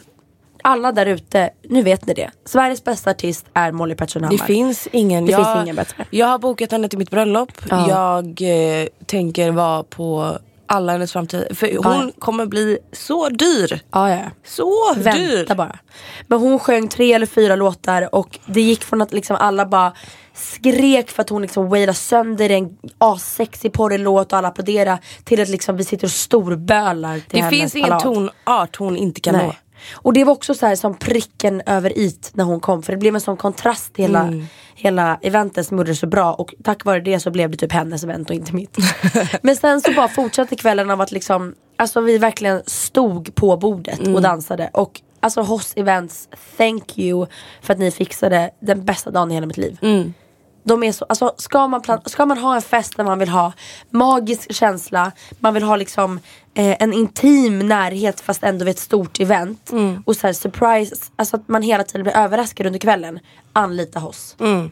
alla 0.63 0.93
där 0.93 1.07
ute, 1.07 1.51
nu 1.69 1.83
vet 1.83 2.07
ni 2.07 2.15
det. 2.15 2.31
Sveriges 2.45 2.85
bästa 2.85 3.11
artist 3.11 3.47
är 3.55 3.73
Molly 3.73 3.95
Pettersson 3.95 4.23
Det 4.23 4.27
Hammar. 4.29 4.47
finns 4.47 4.89
ingen. 4.93 5.27
Det 5.27 5.33
jag, 5.33 5.47
finns 5.47 5.63
ingen 5.65 5.77
bättre. 5.77 6.05
Jag 6.11 6.27
har 6.27 6.39
bokat 6.39 6.73
henne 6.73 6.89
till 6.89 6.99
mitt 6.99 7.11
bröllop. 7.11 7.53
Ja. 7.71 7.89
Jag 7.89 8.43
eh, 8.81 8.87
tänker 9.07 9.51
vara 9.51 9.83
på 9.83 10.39
alla 10.73 10.93
hennes 10.93 11.13
framtid. 11.13 11.47
För 11.59 11.67
hon 11.77 12.07
Ja. 12.07 12.11
kommer 12.19 12.47
bli 12.47 12.79
så 12.93 13.29
dyr. 13.29 13.81
Ja, 13.93 14.11
ja. 14.11 14.21
Så 14.47 14.95
dyr. 14.95 15.37
Vänta 15.37 15.55
bara. 15.55 15.79
Men 16.27 16.39
hon 16.39 16.59
sjöng 16.59 16.89
tre 16.89 17.13
eller 17.13 17.27
fyra 17.27 17.57
låtar 17.57 18.15
och 18.15 18.39
det 18.47 18.61
gick 18.61 18.85
från 18.85 19.03
att 19.03 19.13
liksom 19.13 19.37
alla 19.41 19.67
bara 19.67 19.93
skrek 20.35 21.11
för 21.11 21.23
att 21.23 21.29
hon 21.29 21.43
liksom 21.43 21.69
wailade 21.69 21.95
sönder 21.95 22.51
en 22.51 22.69
assexig 22.99 23.73
porrlåt 23.73 24.33
och 24.33 24.39
alla 24.39 24.49
applåderade 24.49 24.99
till 25.25 25.41
att 25.43 25.49
liksom 25.49 25.77
vi 25.77 25.85
sitter 25.85 26.07
och 26.07 26.11
storbölar 26.11 27.15
till 27.19 27.25
Det 27.31 27.39
hennes 27.39 27.51
finns 27.61 27.77
ingen 27.77 27.89
ballad. 27.89 28.03
tonart 28.03 28.77
hon 28.77 28.97
inte 28.97 29.21
kan 29.21 29.35
nå. 29.35 29.53
Och 29.95 30.13
det 30.13 30.25
var 30.25 30.33
också 30.33 30.55
så 30.55 30.67
här 30.67 30.77
som 30.77 30.95
pricken 30.95 31.63
över 31.67 31.99
it 31.99 32.31
när 32.35 32.45
hon 32.45 32.61
kom 32.61 32.83
för 32.83 32.93
det 32.93 32.97
blev 32.99 33.15
en 33.15 33.21
sån 33.21 33.37
kontrast 33.37 33.95
till 33.95 34.05
hela, 34.05 34.23
Mm. 34.23 34.47
hela 34.75 35.19
eventet 35.23 35.67
som 35.67 35.77
gjorde 35.79 35.91
det 35.91 35.97
så 35.97 36.07
bra 36.07 36.33
och 36.35 36.55
tack 36.65 36.85
vare 36.85 37.01
det 37.01 37.21
så 37.21 37.31
blev 37.31 37.51
det 37.51 37.57
typ 37.57 37.73
hennes 37.73 38.05
event 38.05 38.31
och 38.31 38.37
inte 38.37 38.55
mitt. 38.55 38.77
Men 39.43 39.57
sen 39.57 39.81
så 39.81 39.93
bara 39.93 40.09
fortsatte 40.09 40.57
kvällen 40.57 40.91
av 40.91 41.01
att 41.01 41.13
liksom, 41.13 41.55
alltså 41.77 42.01
vi 42.01 42.19
verkligen 42.19 42.63
stod 42.67 43.35
på 43.35 43.57
bordet 43.57 44.01
Mm. 44.01 44.15
och 44.15 44.23
dansade 44.23 44.71
och 44.73 45.01
alltså 45.21 45.41
Hoss 45.43 45.73
Events, 45.77 46.29
thank 46.57 46.99
you 46.99 47.27
för 47.63 47.73
att 47.73 47.79
ni 47.79 47.91
fixade 47.91 48.51
den 48.61 48.85
bästa 48.85 49.11
dagen 49.11 49.31
i 49.31 49.35
hela 49.35 49.47
mitt 49.47 49.57
liv. 49.57 49.79
Mm. 49.83 50.15
De 50.65 50.83
är 50.83 50.93
så, 50.93 51.05
alltså, 51.09 51.35
ska, 51.37 51.67
man 51.67 51.83
plan- 51.83 52.03
ska 52.07 52.27
man 52.27 52.39
ha 52.39 52.55
en 52.57 52.63
fest 52.63 52.97
där 52.97 53.05
man 53.05 53.19
vill 53.19 53.29
ha 53.29 53.53
magisk 53.91 54.53
känsla, 54.53 55.13
man 55.41 55.55
vill 55.55 55.63
ha 55.63 55.77
liksom 55.77 56.21
eh, 56.55 56.83
en 56.83 56.93
intim 56.93 57.59
närhet 57.59 58.21
fast 58.21 58.43
ändå 58.43 58.65
vid 58.65 58.73
ett 58.75 58.79
stort 58.79 59.21
event. 59.21 59.71
Mm. 59.73 60.03
Och 60.07 60.17
så 60.17 60.27
här 60.27 60.35
surprise, 60.35 60.97
alltså 61.17 61.37
att 61.37 61.49
man 61.49 61.63
hela 61.63 61.85
tiden 61.85 62.03
blir 62.03 62.17
överraskad 62.17 62.67
under 62.67 62.79
kvällen. 62.79 63.19
Anlita 63.53 64.05
oss. 64.05 64.37
Mm. 64.41 64.71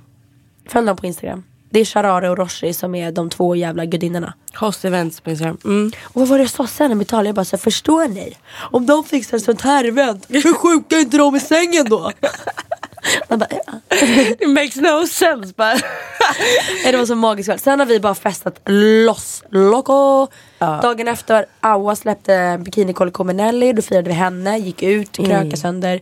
Följ 0.69 0.87
dem 0.87 0.97
på 0.97 1.07
Instagram. 1.07 1.45
Det 1.73 1.81
är 1.81 1.85
Sharare 1.85 2.31
och 2.31 2.37
Roshi 2.39 2.73
som 2.73 2.95
är 2.95 3.13
de 3.13 3.31
två 3.31 3.57
jävla 3.57 3.85
gudinnorna. 3.85 4.35
Host 4.55 4.85
events 4.85 5.21
på 5.21 5.31
Instagram. 5.31 5.59
Mm. 5.65 5.93
Och 6.03 6.21
vad 6.21 6.29
var 6.29 6.39
det 6.39 6.45
jag 6.45 6.51
sa 6.51 6.67
sen 6.67 6.99
vi 6.99 7.05
talade? 7.05 7.29
Jag 7.29 7.35
bara 7.35 7.45
så 7.45 7.57
här, 7.57 7.61
förstår 7.61 8.09
ni? 8.09 8.37
Om 8.57 8.87
de 8.87 9.05
fixar 9.05 9.37
ett 9.37 9.43
sånt 9.43 9.61
här 9.61 9.85
event, 9.85 10.27
hur 10.29 10.55
sjuka 10.55 10.97
är 10.97 11.01
inte 11.01 11.17
de 11.19 11.37
i 11.37 11.41
sängen 11.41 11.89
då? 11.89 12.13
Man 13.29 13.39
bara, 13.39 13.49
ja. 13.67 13.97
It 14.41 14.49
makes 14.49 14.77
no 14.77 15.07
sense 15.07 15.55
bara. 15.57 15.75
Det 16.85 16.97
var 16.97 17.07
så 17.07 17.15
magiskt 17.15 17.49
kväll. 17.49 17.59
Sen 17.59 17.79
har 17.79 17.87
vi 17.87 18.01
bara 18.01 18.15
festat 18.15 18.61
loss 19.07 19.45
loco. 19.51 20.27
Dagen 20.59 21.09
efter 21.09 21.47
Aua 21.61 21.97
släppte 21.97 22.59
bikini-kollektion 22.61 23.27
med 23.27 23.37
Nelly. 23.37 23.73
Då 23.73 23.83
firade 23.83 24.09
vi 24.09 24.15
henne, 24.15 24.59
gick 24.59 24.83
ut, 24.83 25.17
krökade 25.17 25.57
sönder. 25.57 26.01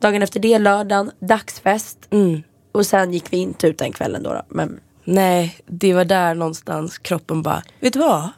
Dagen 0.00 0.22
efter 0.22 0.40
det 0.40 0.58
lördagen, 0.58 1.10
dagsfest. 1.18 1.98
Och 2.72 2.86
sen 2.86 3.12
gick 3.12 3.32
vi 3.32 3.36
inte 3.36 3.66
ut 3.66 3.78
den 3.78 3.92
kvällen 3.92 4.22
då. 4.22 4.32
då. 4.32 4.42
Men 4.48 4.80
Nej, 5.08 5.56
det 5.66 5.94
var 5.94 6.04
där 6.04 6.34
någonstans 6.34 6.98
kroppen 6.98 7.42
bara, 7.42 7.62
vet 7.80 7.92
du 7.92 7.98
vad? 7.98 8.28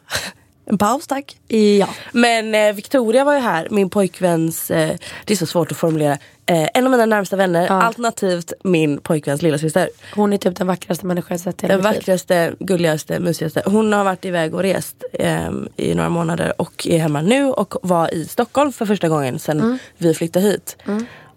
En 0.69 0.77
paus 0.77 1.07
tack. 1.07 1.37
ja. 1.79 1.89
Men 2.11 2.55
eh, 2.55 2.73
Victoria 2.73 3.23
var 3.23 3.33
ju 3.33 3.39
här, 3.39 3.67
min 3.71 3.89
pojkväns, 3.89 4.71
eh, 4.71 4.95
det 5.25 5.33
är 5.33 5.37
så 5.37 5.45
svårt 5.45 5.71
att 5.71 5.77
formulera, 5.77 6.17
eh, 6.45 6.67
en 6.73 6.85
av 6.85 6.91
mina 6.91 7.05
närmsta 7.05 7.35
vänner, 7.35 7.67
alternativt 7.67 8.53
min 8.63 8.97
pojkväns 9.01 9.41
lillasyster. 9.41 9.89
Hon 10.15 10.33
är 10.33 10.37
typ 10.37 10.55
den 10.57 10.67
vackraste 10.67 11.05
människan 11.05 11.27
jag 11.29 11.39
sett 11.39 11.63
i 11.63 11.67
Den 11.67 11.81
vackraste, 11.81 12.53
gulligaste, 12.59 13.19
mysigaste. 13.19 13.63
Hon 13.65 13.93
har 13.93 14.03
varit 14.03 14.25
iväg 14.25 14.53
och 14.55 14.61
rest 14.61 15.03
ehm, 15.13 15.67
i 15.77 15.95
några 15.95 16.09
månader 16.09 16.53
och 16.61 16.87
är 16.87 16.99
hemma 16.99 17.21
nu 17.21 17.45
och 17.45 17.75
var 17.81 18.13
i 18.13 18.25
Stockholm 18.25 18.71
för 18.73 18.85
första 18.85 19.09
gången 19.09 19.39
sedan 19.39 19.59
Mm. 19.59 19.77
vi 19.97 20.13
flyttade 20.13 20.45
hit. 20.45 20.77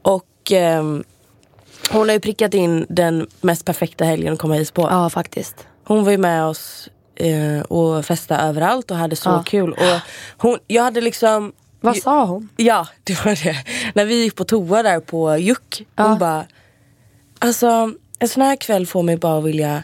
Och 0.02 0.52
ehm, 0.52 1.04
hon 1.90 2.08
har 2.08 2.12
ju 2.14 2.20
prickat 2.20 2.54
in 2.54 2.86
den 2.88 3.26
mest 3.40 3.64
perfekta 3.64 4.04
helgen 4.04 4.32
att 4.32 4.38
komma 4.38 4.54
hit 4.54 4.74
på. 4.74 4.82
Ja 4.90 5.10
faktiskt. 5.10 5.66
Hon 5.84 6.04
var 6.04 6.10
ju 6.10 6.18
med 6.18 6.44
oss 6.44 6.88
eh, 7.16 7.60
och 7.60 8.04
festade 8.04 8.42
överallt 8.42 8.90
och 8.90 8.96
hade 8.96 9.16
så 9.16 9.28
Ja. 9.30 9.42
kul. 9.46 9.72
Och 9.72 10.00
hon, 10.36 10.58
jag 10.66 10.82
hade 10.82 11.00
liksom 11.00 11.52
Vad 11.80 11.96
sa 11.96 12.24
hon? 12.24 12.48
Ja, 12.56 12.86
det 13.04 13.24
var 13.24 13.44
det. 13.44 13.56
När 13.94 14.04
vi 14.04 14.22
gick 14.22 14.34
på 14.36 14.44
toa 14.44 14.82
där 14.82 15.00
på 15.00 15.36
Juck. 15.38 15.82
Hon 15.96 16.06
Ja. 16.10 16.16
bara, 16.16 16.44
alltså 17.38 17.92
en 18.18 18.28
sån 18.28 18.42
här 18.42 18.56
kväll 18.56 18.86
får 18.86 19.02
mig 19.02 19.16
bara 19.16 19.40
vilja, 19.40 19.82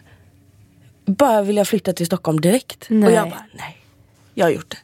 bara 1.06 1.42
vilja 1.42 1.64
flytta 1.64 1.92
till 1.92 2.06
Stockholm 2.06 2.40
direkt. 2.40 2.84
Nej. 2.88 3.08
Och 3.08 3.14
jag 3.14 3.30
bara, 3.30 3.44
nej. 3.54 3.76
Jag 4.38 4.46
har 4.46 4.50
gjort 4.50 4.70
det. 4.70 4.78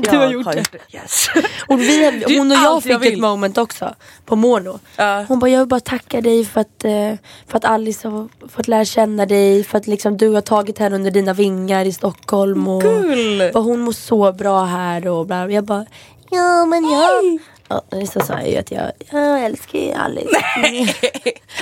Du 0.10 0.16
har 0.16 0.22
Jag 0.22 0.32
gjort 0.32 0.46
det. 0.52 0.96
Yes. 0.96 1.28
Och 1.68 1.80
vi, 1.80 2.24
hon 2.38 2.50
och 2.52 2.56
jag 2.56 2.82
fick 2.82 2.92
jag 2.92 3.06
ett 3.06 3.18
moment 3.18 3.58
också 3.58 3.94
på 4.24 4.36
Mono. 4.36 4.78
Ja. 4.96 5.24
Hon 5.28 5.38
bara, 5.38 5.50
jag 5.50 5.58
vill 5.58 5.68
bara 5.68 5.80
tacka 5.80 6.20
dig 6.20 6.44
för 6.44 6.60
att, 6.60 6.84
eh, 6.84 7.14
för 7.46 7.56
att 7.56 7.64
Alice 7.64 8.08
har 8.08 8.28
fått 8.48 8.68
lära 8.68 8.84
känna 8.84 9.26
dig. 9.26 9.64
För 9.64 9.78
att 9.78 9.86
liksom, 9.86 10.16
du 10.16 10.28
har 10.28 10.40
tagit 10.40 10.78
henne 10.78 10.96
under 10.96 11.10
dina 11.10 11.32
vingar 11.32 11.84
i 11.84 11.92
Stockholm. 11.92 12.68
Och 12.68 12.82
Kul. 12.82 13.38
För 13.52 13.60
hon 13.60 13.80
mår 13.80 13.92
så 13.92 14.32
bra 14.32 14.64
här 14.64 15.08
och 15.08 15.26
bla. 15.26 15.50
Jag 15.50 15.64
bara, 15.64 15.86
ja 16.30 16.64
men 16.66 16.90
jag... 16.90 17.38
Ja, 17.68 18.06
så 18.06 18.20
sa 18.20 18.32
jag 18.38 18.48
ju 18.50 18.56
att 18.56 18.70
jag, 18.70 18.90
jag 19.10 19.44
älskar 19.44 19.78
ju 19.78 19.92
Alice. 19.92 20.28
Nej. 20.62 20.94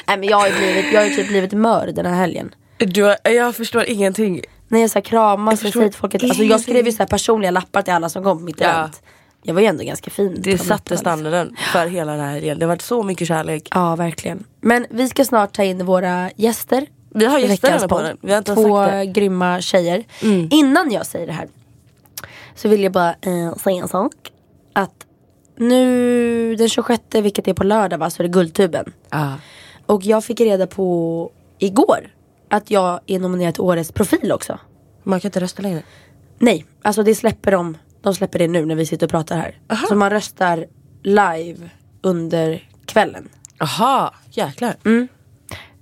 men 0.07 0.25
jag 0.25 0.37
har 0.37 0.47
ju 0.49 0.55
blivit, 0.55 0.93
jag 0.93 1.03
har 1.03 1.09
typ 1.11 1.29
blivit 1.29 1.53
mörd 1.53 1.95
den 1.95 2.07
här 2.07 2.15
helgen. 2.15 2.55
Du, 2.79 3.03
har- 3.03 3.31
jag 3.31 3.57
förstår 3.57 3.85
ingenting. 3.85 4.41
När 4.69 4.81
jag 4.81 4.91
så 4.91 4.95
här 4.99 5.05
kramas 5.05 5.55
och 5.55 5.59
förstår 5.61 5.81
säger 5.81 5.93
folk 5.93 6.15
att, 6.15 6.23
alltså 6.25 6.43
jag 6.43 6.61
skrev 6.61 6.87
ju 6.87 6.93
så 6.93 6.99
här 6.99 7.07
personliga 7.07 7.51
lappar 7.51 7.83
till 7.83 7.93
alla 7.93 8.09
som 8.09 8.23
kom 8.25 8.39
på 8.39 8.45
mitt 8.45 8.61
Ja. 8.61 8.69
event. 8.69 9.03
Jag 9.43 9.55
var 9.55 9.61
ju 9.61 9.67
ändå 9.67 9.85
ganska 9.85 10.11
fin. 10.11 10.35
Det 10.39 10.51
de 10.51 10.59
satte 10.59 10.97
standarden 10.97 11.57
för 11.73 11.87
hela 11.87 12.13
den 12.13 12.21
här 12.21 12.33
helgen. 12.33 12.59
Det 12.59 12.65
har 12.65 12.69
varit 12.69 12.83
så 12.83 13.03
mycket 13.03 13.29
kärlek. 13.29 13.69
Ja 13.71 13.97
verkligen. 13.97 14.45
Men 14.61 14.87
vi 14.91 15.09
ska 15.09 15.25
snart 15.25 15.53
ta 15.53 15.65
in 15.65 15.87
våra 15.87 16.31
gäster. 16.37 16.87
Vi 17.15 17.25
har 17.25 17.39
gäster 17.39 17.71
här 17.71 17.89
på 17.89 18.03
den. 18.03 18.17
Vi 18.21 18.31
har 18.33 18.39
inte 18.39 18.55
Två 18.55 18.79
sagt 18.79 18.93
det. 18.93 18.97
Mm. 18.99 19.13
grymma 19.13 19.61
tjejer. 19.61 20.05
Innan 20.51 20.91
jag 20.93 21.07
säger 21.07 21.27
det 21.27 21.33
här 21.33 21.49
så 22.55 22.69
vill 22.69 22.83
jag 22.83 22.93
bara 22.93 23.11
eh, 23.11 23.55
säga 23.63 23.83
en 23.83 23.89
sak. 23.89 24.13
Att 24.73 25.07
nu 25.57 26.57
den 26.57 26.69
26 26.69 27.03
vilket 27.15 27.49
är 27.49 27.55
på 27.55 27.65
lördag 27.65 27.99
va, 27.99 28.11
så 28.11 28.23
är 28.23 28.25
det 28.29 28.33
Guldtuben. 28.33 28.93
Ja. 29.11 29.35
Och 29.87 30.05
jag 30.05 30.25
fick 30.25 30.41
reda 30.41 30.67
på 30.67 31.31
igår 31.59 32.11
att 32.51 32.71
jag 32.71 33.01
är 33.07 33.19
nominerad 33.19 33.55
till 33.55 33.63
Årets 33.63 33.93
profil 33.93 34.33
också. 34.33 34.59
Man 35.03 35.21
kan 35.21 35.29
inte 35.29 35.41
rösta 35.41 35.63
längre. 35.63 35.83
Nej, 36.39 36.65
alltså 36.83 37.03
det 37.03 37.15
släpper 37.15 37.51
de. 37.51 37.77
De 38.03 38.15
släpper 38.15 38.39
det 38.39 38.49
nu 38.49 38.67
när 38.67 38.75
vi 38.75 38.87
sitter 38.87 39.07
och 39.07 39.11
pratar 39.11 39.37
här. 39.37 39.59
Så 39.89 39.95
man 39.95 40.11
röstar 40.11 40.67
live 41.03 41.71
under 42.03 42.69
kvällen. 42.87 43.29
Aha, 43.61 44.15
jäklar. 44.31 44.77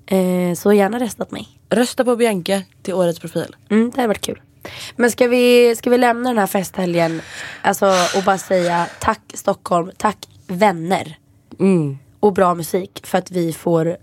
Eh, 0.07 0.55
så 0.55 0.73
gärna 0.73 1.01
röstat 1.01 1.31
mig. 1.31 1.49
Rösta 1.71 2.05
på 2.05 2.17
Bianca 2.17 2.63
till 2.83 2.95
årets 2.95 3.21
profil. 3.21 3.57
Mm, 3.71 3.91
det 3.91 3.97
hade 3.97 4.09
varit 4.09 4.21
kul. 4.21 4.41
Men 4.97 5.11
ska 5.11 5.29
vi, 5.29 5.77
ska 5.77 5.91
vi 5.91 5.99
lämna 5.99 6.31
den 6.31 6.39
här 6.39 6.47
festhelgen 6.47 7.21
alltså, 7.63 7.87
och 8.17 8.23
bara 8.25 8.39
säga 8.39 8.87
tack 9.01 9.21
Stockholm, 9.35 9.91
tack 9.97 10.29
vänner 10.47 11.19
och 12.21 12.33
bra 12.33 12.55
musik 12.55 13.01
för 13.05 13.19
att 13.19 13.31
vi 13.31 13.53
får 13.53 13.97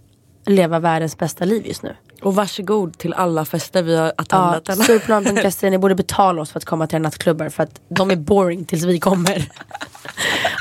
leva 0.45 0.79
världens 0.79 1.17
bästa 1.17 1.45
liv 1.45 1.67
just 1.67 1.83
nu. 1.83 1.95
Och 2.23 2.35
varsågod 2.35 2.97
till 2.97 3.13
alla 3.13 3.45
fester 3.45 3.83
vi 3.83 3.95
har 3.97 4.05
Ja, 4.05 4.11
attendat. 4.17 4.65
denna. 4.65 4.83
Surplan.se, 4.83 5.69
ni 5.69 5.77
borde 5.77 5.95
betala 5.95 6.41
oss 6.41 6.51
för 6.51 6.59
att 6.59 6.65
komma 6.65 6.87
till 6.87 6.95
era 6.95 7.01
nattklubbar 7.03 7.49
för 7.49 7.63
att 7.63 7.81
de 7.89 8.11
är 8.11 8.15
boring 8.15 8.65
tills 8.65 8.83
vi 8.83 8.99
kommer. 8.99 9.49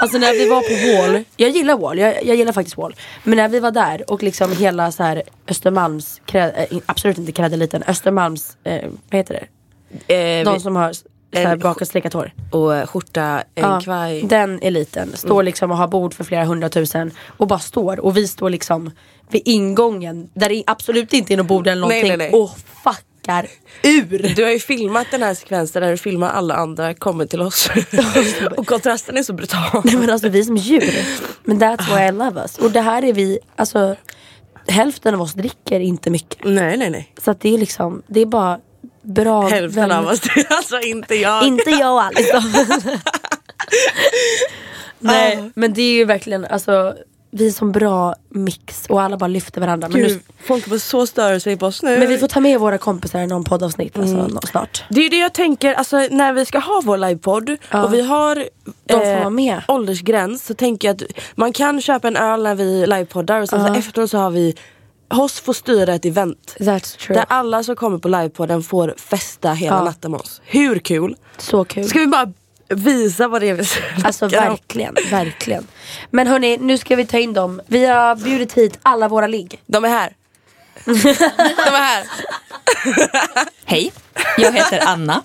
Alltså 0.00 0.18
när 0.18 0.32
vi 0.32 0.48
var 0.48 0.60
på 0.60 1.02
Wall, 1.12 1.24
jag 1.36 1.50
gillar 1.50 1.76
Wall, 1.78 1.98
jag, 1.98 2.24
jag 2.24 2.36
gillar 2.36 2.52
faktiskt 2.52 2.76
Wall. 2.76 2.94
Men 3.24 3.36
när 3.36 3.48
vi 3.48 3.60
var 3.60 3.70
där 3.70 4.10
och 4.10 4.22
liksom 4.22 4.52
hela 4.52 4.92
så 4.92 5.02
här 5.02 5.22
Östermalms, 5.48 6.20
krä, 6.26 6.50
äh, 6.70 6.78
absolut 6.86 7.18
inte 7.18 7.32
krädeliten, 7.32 7.82
Östermalms, 7.86 8.56
eh, 8.64 8.88
vad 9.10 9.18
heter 9.18 9.46
det? 10.06 10.14
Eh, 10.14 10.44
De 10.44 10.60
som 10.60 10.76
har 10.76 10.92
här 11.38 11.52
eh, 11.52 11.56
bakat 11.56 11.88
slickat 11.88 12.12
hår. 12.12 12.32
och 12.50 12.76
eh, 12.76 12.86
skjorta, 12.86 13.22
en 13.54 13.64
Ja, 13.64 13.80
kvaj. 13.80 14.22
den 14.22 14.58
eliten 14.62 15.16
står 15.16 15.42
liksom 15.42 15.70
och 15.70 15.76
har 15.76 15.88
bord 15.88 16.14
för 16.14 16.24
flera 16.24 16.44
hundratusen 16.44 17.10
och 17.36 17.46
bara 17.46 17.58
står 17.58 18.00
och 18.00 18.16
vi 18.16 18.28
står 18.28 18.50
liksom 18.50 18.90
vid 19.30 19.42
ingången 19.44 20.28
där 20.34 20.48
det 20.48 20.62
absolut 20.66 21.12
inte 21.12 21.32
är 21.34 21.36
något 21.36 21.46
bord 21.46 21.66
eller 21.66 21.80
någonting 21.80 22.08
Nej, 22.08 22.16
nej, 22.16 22.30
nej. 22.32 22.40
och 22.40 22.50
fuckar 22.84 23.46
ur. 23.82 24.32
Du 24.36 24.44
har 24.44 24.50
ju 24.50 24.58
filmat 24.58 25.06
den 25.10 25.22
här 25.22 25.34
sekvensen 25.34 25.82
där 25.82 25.90
du 25.90 25.96
filmar 25.96 26.28
alla 26.30 26.54
andra 26.54 26.94
kommer 26.94 27.26
till 27.26 27.40
oss. 27.40 27.70
och 28.56 28.66
kontrasten 28.66 29.16
är 29.16 29.22
så 29.22 29.32
brutal. 29.32 29.80
Nej 29.84 29.96
men 29.96 30.10
alltså 30.10 30.28
vi 30.28 30.38
är 30.40 30.44
som 30.44 30.56
djur. 30.56 30.94
Men 31.44 31.60
that's 31.60 31.96
why 31.96 32.02
I 32.08 32.12
love 32.12 32.40
us. 32.40 32.58
Och 32.58 32.70
det 32.70 32.80
här 32.80 33.04
är 33.04 33.12
vi, 33.12 33.38
alltså 33.56 33.96
hälften 34.68 35.14
av 35.14 35.22
oss 35.22 35.32
dricker 35.34 35.80
inte 35.80 36.10
mycket. 36.10 36.38
Nej 36.44 36.76
nej 36.76 36.90
nej. 36.90 37.12
Så 37.24 37.30
att 37.30 37.40
det 37.40 37.54
är 37.54 37.58
liksom, 37.58 38.02
det 38.06 38.20
är 38.20 38.26
bara 38.26 38.58
bra 39.02 39.42
Hälften 39.48 39.82
vänner. 39.88 39.98
av 39.98 40.06
oss, 40.06 40.20
alltså 40.50 40.80
inte 40.80 41.14
jag. 41.14 41.46
Inte 41.46 41.70
jag 41.70 41.92
och 41.94 42.02
Alice. 42.02 42.42
Nej 44.98 45.50
men 45.54 45.72
det 45.74 45.82
är 45.82 45.92
ju 45.92 46.04
verkligen 46.04 46.44
alltså 46.44 46.94
vi 47.34 47.46
är 47.46 47.50
som 47.50 47.72
bra 47.72 48.14
mix 48.28 48.86
och 48.88 49.02
alla 49.02 49.16
bara 49.16 49.26
lyfter 49.28 49.60
varandra. 49.60 49.88
Men, 49.88 50.00
nu, 50.02 50.08
Gud, 50.08 50.20
folk 50.44 50.64
kommer 50.64 50.78
så 50.78 51.06
störa 51.06 51.40
sig 51.40 51.56
på 51.56 51.66
oss 51.66 51.82
nu. 51.82 51.98
men 51.98 52.08
vi 52.08 52.18
får 52.18 52.28
ta 52.28 52.40
med 52.40 52.60
våra 52.60 52.78
kompisar 52.78 53.20
i 53.20 53.26
någon 53.26 53.44
poddavsnitt 53.44 53.98
alltså, 53.98 54.14
Mm. 54.14 54.26
nå- 54.30 54.40
snart. 54.50 54.84
Det 54.90 55.00
är 55.06 55.10
det 55.10 55.18
jag 55.18 55.32
tänker, 55.32 55.74
alltså, 55.74 55.96
när 56.10 56.32
vi 56.32 56.44
ska 56.44 56.58
ha 56.58 56.80
vår 56.84 56.96
livepodd 56.98 57.56
Ja. 57.70 57.84
och 57.84 57.94
vi 57.94 58.02
har 58.02 58.44
eh, 58.88 59.60
åldersgräns 59.68 60.46
så 60.46 60.54
tänker 60.54 60.88
jag 60.88 60.94
att 60.94 61.02
man 61.34 61.52
kan 61.52 61.80
köpa 61.80 62.08
en 62.08 62.16
öl 62.16 62.42
när 62.42 62.54
vi 62.54 62.86
livepoddar 62.86 63.40
och 63.40 63.48
sen 63.48 63.60
så 63.60 63.68
Ja. 63.72 63.76
efteråt 63.78 64.10
så 64.10 64.18
har 64.18 64.30
vi 64.30 64.54
Hoss 65.12 65.40
får 65.40 65.52
styra 65.52 65.94
ett 65.94 66.04
event. 66.04 66.56
That's 66.58 66.98
true. 66.98 67.16
Där 67.16 67.24
alla 67.28 67.62
som 67.62 67.76
kommer 67.76 67.98
på 67.98 68.08
livepodden 68.08 68.62
får 68.62 68.94
festa 68.98 69.52
hela 69.52 69.76
Ja. 69.76 69.84
natten 69.84 70.10
med 70.10 70.20
oss. 70.20 70.40
Hur 70.44 70.78
kul? 70.78 71.16
Så 71.38 71.64
kul. 71.64 71.84
Ska 71.88 71.98
vi 71.98 72.06
bara 72.06 72.32
visa 72.68 73.28
vad 73.28 73.40
det 73.40 73.48
är 73.48 73.54
vi 73.54 73.64
snackar 73.64 74.06
Alltså 74.06 74.26
verkligen, 74.28 74.94
verkligen. 75.10 75.66
Men 76.10 76.26
hörni, 76.26 76.56
nu 76.60 76.78
ska 76.78 76.96
vi 76.96 77.06
ta 77.06 77.18
in 77.18 77.32
dem. 77.32 77.60
Vi 77.66 77.86
har 77.86 78.16
bjudit 78.16 78.52
hit 78.52 78.78
alla 78.82 79.08
våra 79.08 79.26
ligg. 79.26 79.62
De 79.66 79.84
är 79.84 79.88
här. 79.88 80.12
De 80.84 80.90
är 81.74 81.82
här. 81.82 82.06
Hej, 83.64 83.92
jag 84.38 84.52
heter 84.52 84.80
Anna 84.86 85.22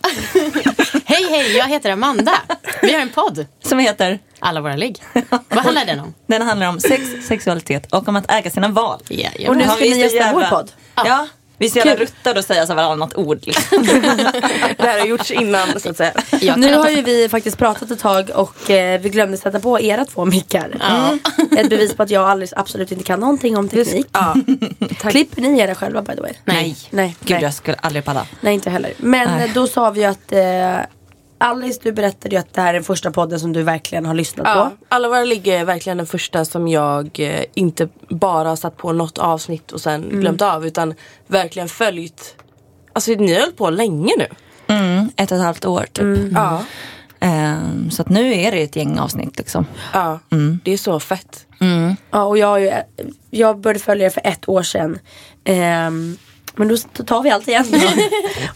Hej 1.05 1.25
hej, 1.29 1.57
jag 1.57 1.67
heter 1.67 1.89
Amanda. 1.91 2.33
Vi 2.81 2.93
har 2.93 2.99
en 3.01 3.09
podd, 3.09 3.45
som 3.63 3.79
heter 3.79 4.19
Alla 4.39 4.61
våra 4.61 4.75
ligg. 4.75 5.03
Vad 5.49 5.59
handlar 5.63 5.85
den 5.85 5.99
om? 5.99 6.13
Den 6.27 6.41
handlar 6.41 6.67
om 6.69 6.79
sex, 6.79 7.03
sexualitet 7.27 7.93
och 7.93 8.07
om 8.07 8.15
att 8.15 8.31
äga 8.31 8.49
sina 8.51 8.67
val. 8.67 8.99
Ja, 9.07 9.29
ja. 9.39 9.49
Och 9.49 9.57
nu 9.57 9.63
Har 9.65 9.75
ska 9.75 9.83
vi 9.83 9.91
ni 9.91 9.99
gästa 9.99 10.31
vår 10.33 10.41
jävla- 10.41 10.49
podd. 10.57 10.71
Ja, 10.95 11.27
vi 11.59 11.65
är 11.65 11.69
så 11.69 11.77
jävla 11.77 11.95
ruttade 11.95 12.39
och 12.39 12.45
säga 12.45 12.67
så 12.67 12.73
varannat 12.73 13.17
ord. 13.17 13.39
Liksom. 13.43 13.83
Det 14.77 14.83
här 14.83 14.99
har 14.99 15.05
gjorts 15.05 15.31
innan 15.31 15.79
så 15.79 15.89
att 15.89 15.97
säga. 15.97 16.13
Nu 16.57 16.75
har 16.75 16.89
ju 16.89 17.01
vi 17.01 17.29
faktiskt 17.29 17.57
pratat 17.57 17.91
ett 17.91 17.99
tag 17.99 18.29
och 18.35 18.69
eh, 18.71 19.01
vi 19.01 19.09
glömde 19.09 19.37
sätta 19.37 19.59
på 19.59 19.79
era 19.81 20.05
två 20.05 20.25
mickar. 20.25 20.77
Mm. 20.89 21.19
Ett 21.57 21.69
bevis 21.69 21.93
på 21.95 22.03
att 22.03 22.09
jag 22.09 22.29
alldeles 22.29 22.53
absolut 22.53 22.91
inte 22.91 23.03
kan 23.03 23.19
någonting 23.19 23.57
om 23.57 23.69
teknik. 23.69 24.07
Ja. 24.11 24.35
Klipper 24.99 25.41
ni 25.41 25.59
era 25.59 25.75
själva 25.75 26.01
by 26.01 26.15
the 26.15 26.21
way? 26.21 26.33
Nej. 26.45 26.77
Nej, 26.89 27.15
Gud, 27.19 27.31
nej. 27.35 27.43
jag 27.43 27.53
skulle 27.53 27.77
aldrig 27.77 28.05
palla. 28.05 28.25
nej 28.41 28.53
inte 28.53 28.69
heller. 28.69 28.93
Men 28.97 29.37
Nej. 29.37 29.51
då 29.53 29.67
sa 29.67 29.89
vi 29.89 29.99
ju 30.01 30.05
att 30.05 30.31
eh, 30.31 30.77
Alice 31.37 31.79
du 31.83 31.91
berättade 31.91 32.35
ju 32.35 32.39
att 32.39 32.53
det 32.53 32.61
här 32.61 32.69
är 32.69 32.73
den 32.73 32.83
första 32.83 33.11
podden 33.11 33.39
som 33.39 33.53
du 33.53 33.63
verkligen 33.63 34.05
har 34.05 34.13
lyssnat 34.13 34.47
Ja, 34.49 34.71
på. 34.79 34.85
alla 34.95 35.07
våra 35.07 35.23
ligg 35.23 35.47
är 35.47 35.65
verkligen 35.65 35.97
den 35.97 36.07
första 36.07 36.45
som 36.45 36.67
jag 36.67 37.19
eh, 37.19 37.43
inte 37.53 37.87
bara 38.09 38.49
har 38.49 38.55
satt 38.55 38.77
på 38.77 38.91
något 38.93 39.17
avsnitt 39.17 39.71
och 39.71 39.81
sen 39.81 40.09
glömt 40.09 40.41
av 40.41 40.65
utan 40.67 40.93
verkligen 41.27 41.69
följt. 41.69 42.35
Alltså 42.93 43.11
ni 43.11 43.33
har 43.33 43.39
hållit 43.41 43.57
på 43.57 43.69
länge 43.69 44.13
nu. 44.17 44.27
Mm, 44.75 45.09
ett 45.17 45.31
och 45.31 45.37
ett 45.37 45.43
halvt 45.43 45.65
år 45.65 45.85
typ. 45.93 46.31
Ja. 46.33 46.63
Ehm, 47.19 47.91
så 47.91 48.01
att 48.01 48.09
nu 48.09 48.33
är 48.33 48.51
det 48.51 48.61
ett 48.61 48.75
gäng 48.75 48.99
avsnitt 48.99 49.37
liksom. 49.37 49.65
ja. 49.93 50.19
Det 50.63 50.73
är 50.73 50.77
så 50.77 50.99
fett. 50.99 51.45
Ja, 52.11 52.23
och 52.23 52.37
jag, 52.37 52.81
jag 53.29 53.59
började 53.59 53.79
följa 53.79 54.05
er 54.05 54.09
för 54.09 54.21
ett 54.23 54.49
år 54.49 54.63
sedan. 54.63 54.99
Ehm, 55.43 56.17
men 56.57 56.67
då 56.67 57.03
tar 57.03 57.21
vi 57.21 57.29
allt 57.29 57.47
igen. 57.47 57.65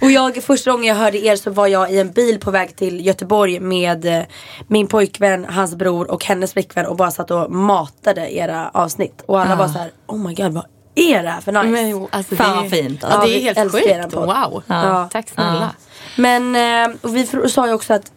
och 0.02 0.12
jag, 0.12 0.44
första 0.44 0.72
gången 0.72 0.86
jag 0.86 0.96
hörde 0.96 1.18
er 1.26 1.36
så 1.36 1.52
var 1.52 1.68
jag 1.68 1.92
i 1.92 2.00
en 2.00 2.12
bil 2.12 2.40
på 2.40 2.52
väg 2.52 2.76
till 2.76 3.06
Göteborg 3.06 3.60
med 3.60 4.06
eh, 4.06 4.24
min 4.68 4.88
pojkvän, 4.88 5.46
hans 5.50 5.76
bror 5.76 6.12
och 6.12 6.26
hennes 6.26 6.54
flickvän 6.54 6.86
och 6.86 6.96
bara 6.96 7.12
satt 7.12 7.32
och 7.32 7.52
matade 7.52 8.34
era 8.36 8.70
avsnitt. 8.74 9.22
Och 9.26 9.42
alla 9.42 9.56
var 9.56 9.68
så 9.68 9.80
här: 9.80 9.92
oh 10.08 10.18
my 10.28 10.34
god 10.34 10.52
vad 10.54 10.66
är 10.96 11.24
det 11.24 11.30
här 11.30 11.42
för 11.42 11.52
nice? 11.52 11.68
Men, 11.68 12.08
alltså, 12.12 12.36
Fan 12.36 12.52
det 12.52 12.58
är- 12.58 12.62
vad 12.62 12.70
fint. 12.72 13.00
Ja, 13.02 13.08
Alltså. 13.08 13.28
det 13.28 13.34
Ja, 13.34 13.38
är 13.38 13.40
vi 13.40 13.46
helt 13.94 14.14
sjukt. 14.14 14.14
Wow. 14.16 14.64
Ja. 14.68 15.10
Tack 15.12 15.30
snälla. 15.30 15.76
Men 16.18 16.56
eh, 16.56 16.96
och 17.02 17.16
vi 17.16 17.28
sa 17.50 17.68
ju 17.68 17.74
också 17.74 17.94
att 17.94 18.12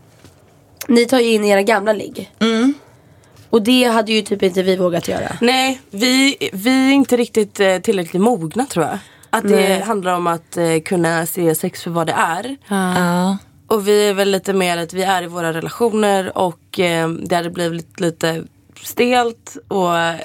ni 0.89 1.07
tar 1.07 1.21
ju 1.21 1.33
in 1.33 1.45
era 1.45 1.63
gamla 1.63 1.93
ligg. 1.93 2.31
Och 3.51 3.63
det 3.63 3.85
hade 3.85 4.13
ju 4.13 4.23
typ 4.23 4.43
inte 4.43 4.63
vi 4.63 4.77
vågat 4.77 5.09
göra. 5.09 5.37
Nej, 5.41 5.81
vi, 5.91 6.37
vi 6.53 6.89
är 6.89 6.93
inte 6.93 7.17
riktigt 7.17 7.61
eh, 7.61 7.79
tillräckligt 7.79 8.23
mogna 8.23 8.67
tror 8.67 8.85
jag. 8.85 8.99
Att 9.35 9.49
det 9.49 9.69
Nej. 9.69 9.81
handlar 9.81 10.15
om 10.15 10.27
att 10.27 10.57
eh, 10.57 10.81
kunna 10.85 11.27
se 11.27 11.55
sex 11.55 11.83
för 11.83 11.91
vad 11.91 12.07
det 12.07 12.13
är. 12.13 12.57
Ja. 12.69 13.37
Och 13.67 13.89
vi 13.89 14.09
är 14.09 14.15
väl 14.15 14.31
lite 14.31 14.53
mer 14.53 14.79
att 14.79 14.93
vi 14.93 15.03
är 15.03 15.23
i 15.23 15.27
våra 15.27 15.53
relationer 15.53 16.39
och 16.39 16.81
eh, 16.81 17.09
det 17.09 17.37
hade 17.37 17.51
blivit 17.51 18.01
lite 18.01 18.43
stelt 18.83 19.57
och 19.69 19.97
är 19.99 20.25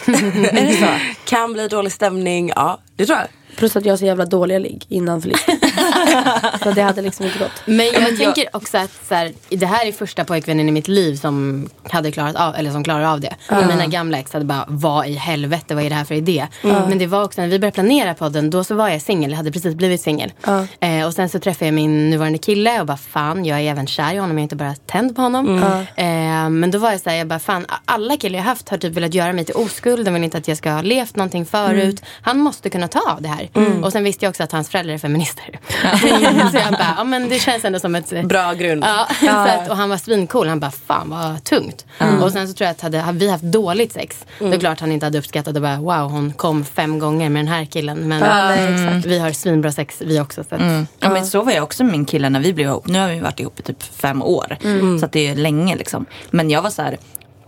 det 0.52 0.74
så? 0.74 0.88
kan 1.30 1.54
bli 1.54 1.68
dålig 1.68 1.92
stämning. 1.92 2.52
Ja, 2.56 2.80
det 2.96 3.06
tror 3.06 3.18
jag. 3.18 3.28
Plus 3.58 3.76
att 3.76 3.86
jag 3.86 3.92
har 3.94 3.98
så 3.98 4.06
jävla 4.06 4.26
dåliga 4.26 4.60
ligg 4.60 4.86
innan 4.90 5.22
förlikning. 5.22 5.58
så 6.64 6.72
det 6.72 6.82
hade 6.82 7.02
liksom 7.02 7.26
inte 7.26 7.40
gått. 7.40 7.52
Men 7.66 7.86
jag 7.86 8.18
tänker 8.18 8.46
också 8.54 8.78
att 8.78 8.92
så 9.08 9.16
här, 9.16 9.34
det 9.50 9.66
här 9.66 9.86
är 9.86 9.92
första 9.92 10.26
pojkvännen 10.26 10.70
i 10.70 10.72
mitt 10.72 10.88
liv 10.88 11.16
som 11.16 11.70
hade 11.92 12.12
klarat 12.12 12.36
av, 12.36 12.56
eller 12.56 12.72
som 12.72 12.84
klarar 12.84 13.04
av 13.06 13.20
det. 13.22 13.36
Mina 13.68 13.88
gamla 13.88 14.18
ex 14.20 14.34
hade 14.34 14.46
bara, 14.46 14.66
vad 14.68 15.08
i 15.08 15.14
helvete, 15.14 15.76
vad 15.76 15.84
är 15.84 15.90
det 15.90 15.96
här 15.96 16.06
för 16.06 16.16
idé? 16.16 16.48
Men 16.90 16.98
det 16.98 17.08
var 17.08 17.24
också 17.24 17.42
när 17.42 17.48
vi 17.48 17.60
började 17.60 17.76
planera 17.76 18.14
podden, 18.14 18.50
då 18.50 18.64
så 18.64 18.76
var 18.76 18.90
jag 18.90 19.02
singel, 19.02 19.30
jag 19.32 19.38
hade 19.38 19.52
precis 19.52 19.76
blivit 19.76 20.02
singel. 20.02 20.32
Eh, 20.80 21.06
och 21.06 21.14
sen 21.14 21.30
så 21.30 21.40
träffade 21.40 21.66
jag 21.66 21.74
min 21.74 22.10
nuvarande 22.10 22.38
kille 22.38 22.80
och 22.80 22.86
bara, 22.86 22.98
fan 22.98 23.46
jag 23.46 23.60
är 23.60 23.72
även 23.72 23.88
kär 23.88 24.14
i 24.14 24.18
honom, 24.18 24.38
jag 24.38 24.40
är 24.42 24.44
inte 24.44 24.56
bara 24.56 24.76
tänd 24.86 25.16
på 25.16 25.22
honom. 25.22 25.58
Eh, 25.96 26.50
men 26.50 26.72
då 26.72 26.78
var 26.78 26.92
jag 26.92 27.02
så 27.02 27.10
här, 27.10 27.18
jag 27.18 27.28
bara, 27.28 27.40
fan 27.40 27.66
alla 27.86 28.18
killar 28.18 28.40
jag 28.40 28.44
haft 28.44 28.70
har 28.70 28.78
typ 28.78 28.94
velat 28.98 29.14
göra 29.14 29.34
mig 29.34 29.46
till 29.46 29.56
oskuld, 29.56 30.06
de 30.06 30.14
vill 30.14 30.24
inte 30.24 30.38
att 30.38 30.48
jag 30.48 30.58
ska 30.58 30.72
ha 30.72 30.82
levt 30.82 31.16
någonting 31.16 31.46
förut. 31.46 32.02
Han 32.22 32.40
måste 32.40 32.70
kunna 32.70 32.88
ta 32.88 33.00
av 33.12 33.22
det 33.22 33.28
här. 33.30 33.50
Och 33.84 33.92
sen 33.92 34.04
visste 34.04 34.26
jag 34.26 34.30
också 34.30 34.44
att 34.44 34.52
hans 34.52 34.70
föräldrar 34.70 34.94
är 34.94 34.98
feminister. 34.98 35.60
så 36.52 36.58
jag 36.58 36.72
bara, 36.72 36.94
ja 36.98 37.04
men 37.04 37.30
det 37.30 37.40
känns 37.40 37.66
ändå 37.66 37.80
som 37.80 37.96
ett 37.96 38.26
Bra 38.26 38.54
grund. 38.54 38.84
Ja, 38.84 39.08
så 39.20 39.30
att, 39.30 39.70
och 39.70 39.78
han 39.78 39.90
var 39.90 39.98
svincool. 39.98 40.48
Han 40.48 40.60
bara, 40.60 40.72
fan 40.72 41.10
vad 41.10 41.44
tungt. 41.44 41.86
Och 42.22 42.32
sen 42.32 42.48
så 42.48 42.54
tror 42.54 42.66
jag 42.66 42.72
att 42.72 42.82
hade, 42.82 42.98
hade 43.00 43.18
vi 43.20 43.30
haft 43.30 43.44
dåligt 43.44 43.94
sex, 43.94 44.26
då 44.40 44.46
är 44.48 44.60
klart 44.60 44.80
han 44.80 44.92
inte 44.92 45.06
hade 45.06 45.18
uppskattat 45.20 45.56
och 45.56 45.62
bara, 45.62 45.78
wow 45.78 46.12
hon 46.12 46.34
kom 46.34 46.66
fem 46.66 47.00
gånger 47.00 47.30
med 47.30 47.40
den 47.40 47.54
här 47.54 47.66
killen. 47.66 47.98
Men 48.08 48.24
mm, 48.24 49.02
vi 49.02 49.20
har 49.20 49.32
svinbra 49.32 49.72
sex 49.72 50.02
vi 50.06 50.20
också. 50.20 50.44
Så 50.44 50.56
att, 50.56 50.62
Ja, 51.00 51.10
men 51.10 51.26
så 51.26 51.44
var 51.44 51.52
jag 51.52 51.64
också 51.64 51.84
med 51.84 51.92
min 51.92 52.06
kille 52.06 52.30
när 52.30 52.40
vi 52.40 52.54
blev 52.54 52.68
ihop. 52.68 52.88
Nu 52.88 53.00
har 53.00 53.10
vi 53.10 53.20
varit 53.20 53.40
ihop 53.40 53.60
i 53.60 53.64
typ 53.64 53.84
fem 53.84 54.22
år. 54.24 54.58
Så 55.00 55.06
att 55.06 55.12
det 55.12 55.28
är 55.28 55.36
länge 55.36 55.76
liksom. 55.76 56.06
Men 56.30 56.50
jag 56.50 56.62
var 56.62 56.70
så 56.70 56.82
här. 56.82 56.98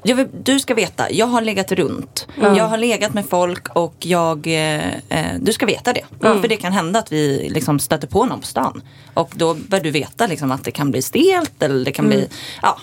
Vill, 0.04 0.28
du 0.44 0.60
ska 0.60 0.74
veta, 0.74 1.12
jag 1.12 1.26
har 1.26 1.42
legat 1.42 1.72
runt. 1.72 2.28
Jag 2.58 2.68
har 2.68 2.78
legat 2.78 3.14
med 3.14 3.26
folk 3.26 3.68
och 3.76 3.96
jag, 4.00 4.48
eh, 4.48 4.94
eh, 5.10 5.26
du 5.40 5.54
ska 5.54 5.66
veta 5.66 5.94
det. 5.94 6.04
För 6.42 6.48
det 6.48 6.58
kan 6.58 6.74
hända 6.74 7.00
att 7.00 7.12
vi 7.12 7.50
liksom 7.50 7.80
stöter 7.80 8.08
på 8.08 8.26
någon 8.26 8.40
på 8.40 8.48
stan. 8.48 8.82
Och 9.14 9.32
då 9.36 9.54
bör 9.54 9.80
du 9.80 9.92
veta 9.92 10.28
liksom 10.28 10.52
att 10.52 10.64
det 10.64 10.72
kan 10.72 10.92
bli 10.92 11.02
stelt 11.02 11.64
eller 11.64 11.86
det 11.86 11.92
kan 11.92 12.08
bli, 12.08 12.28
ja. 12.62 12.78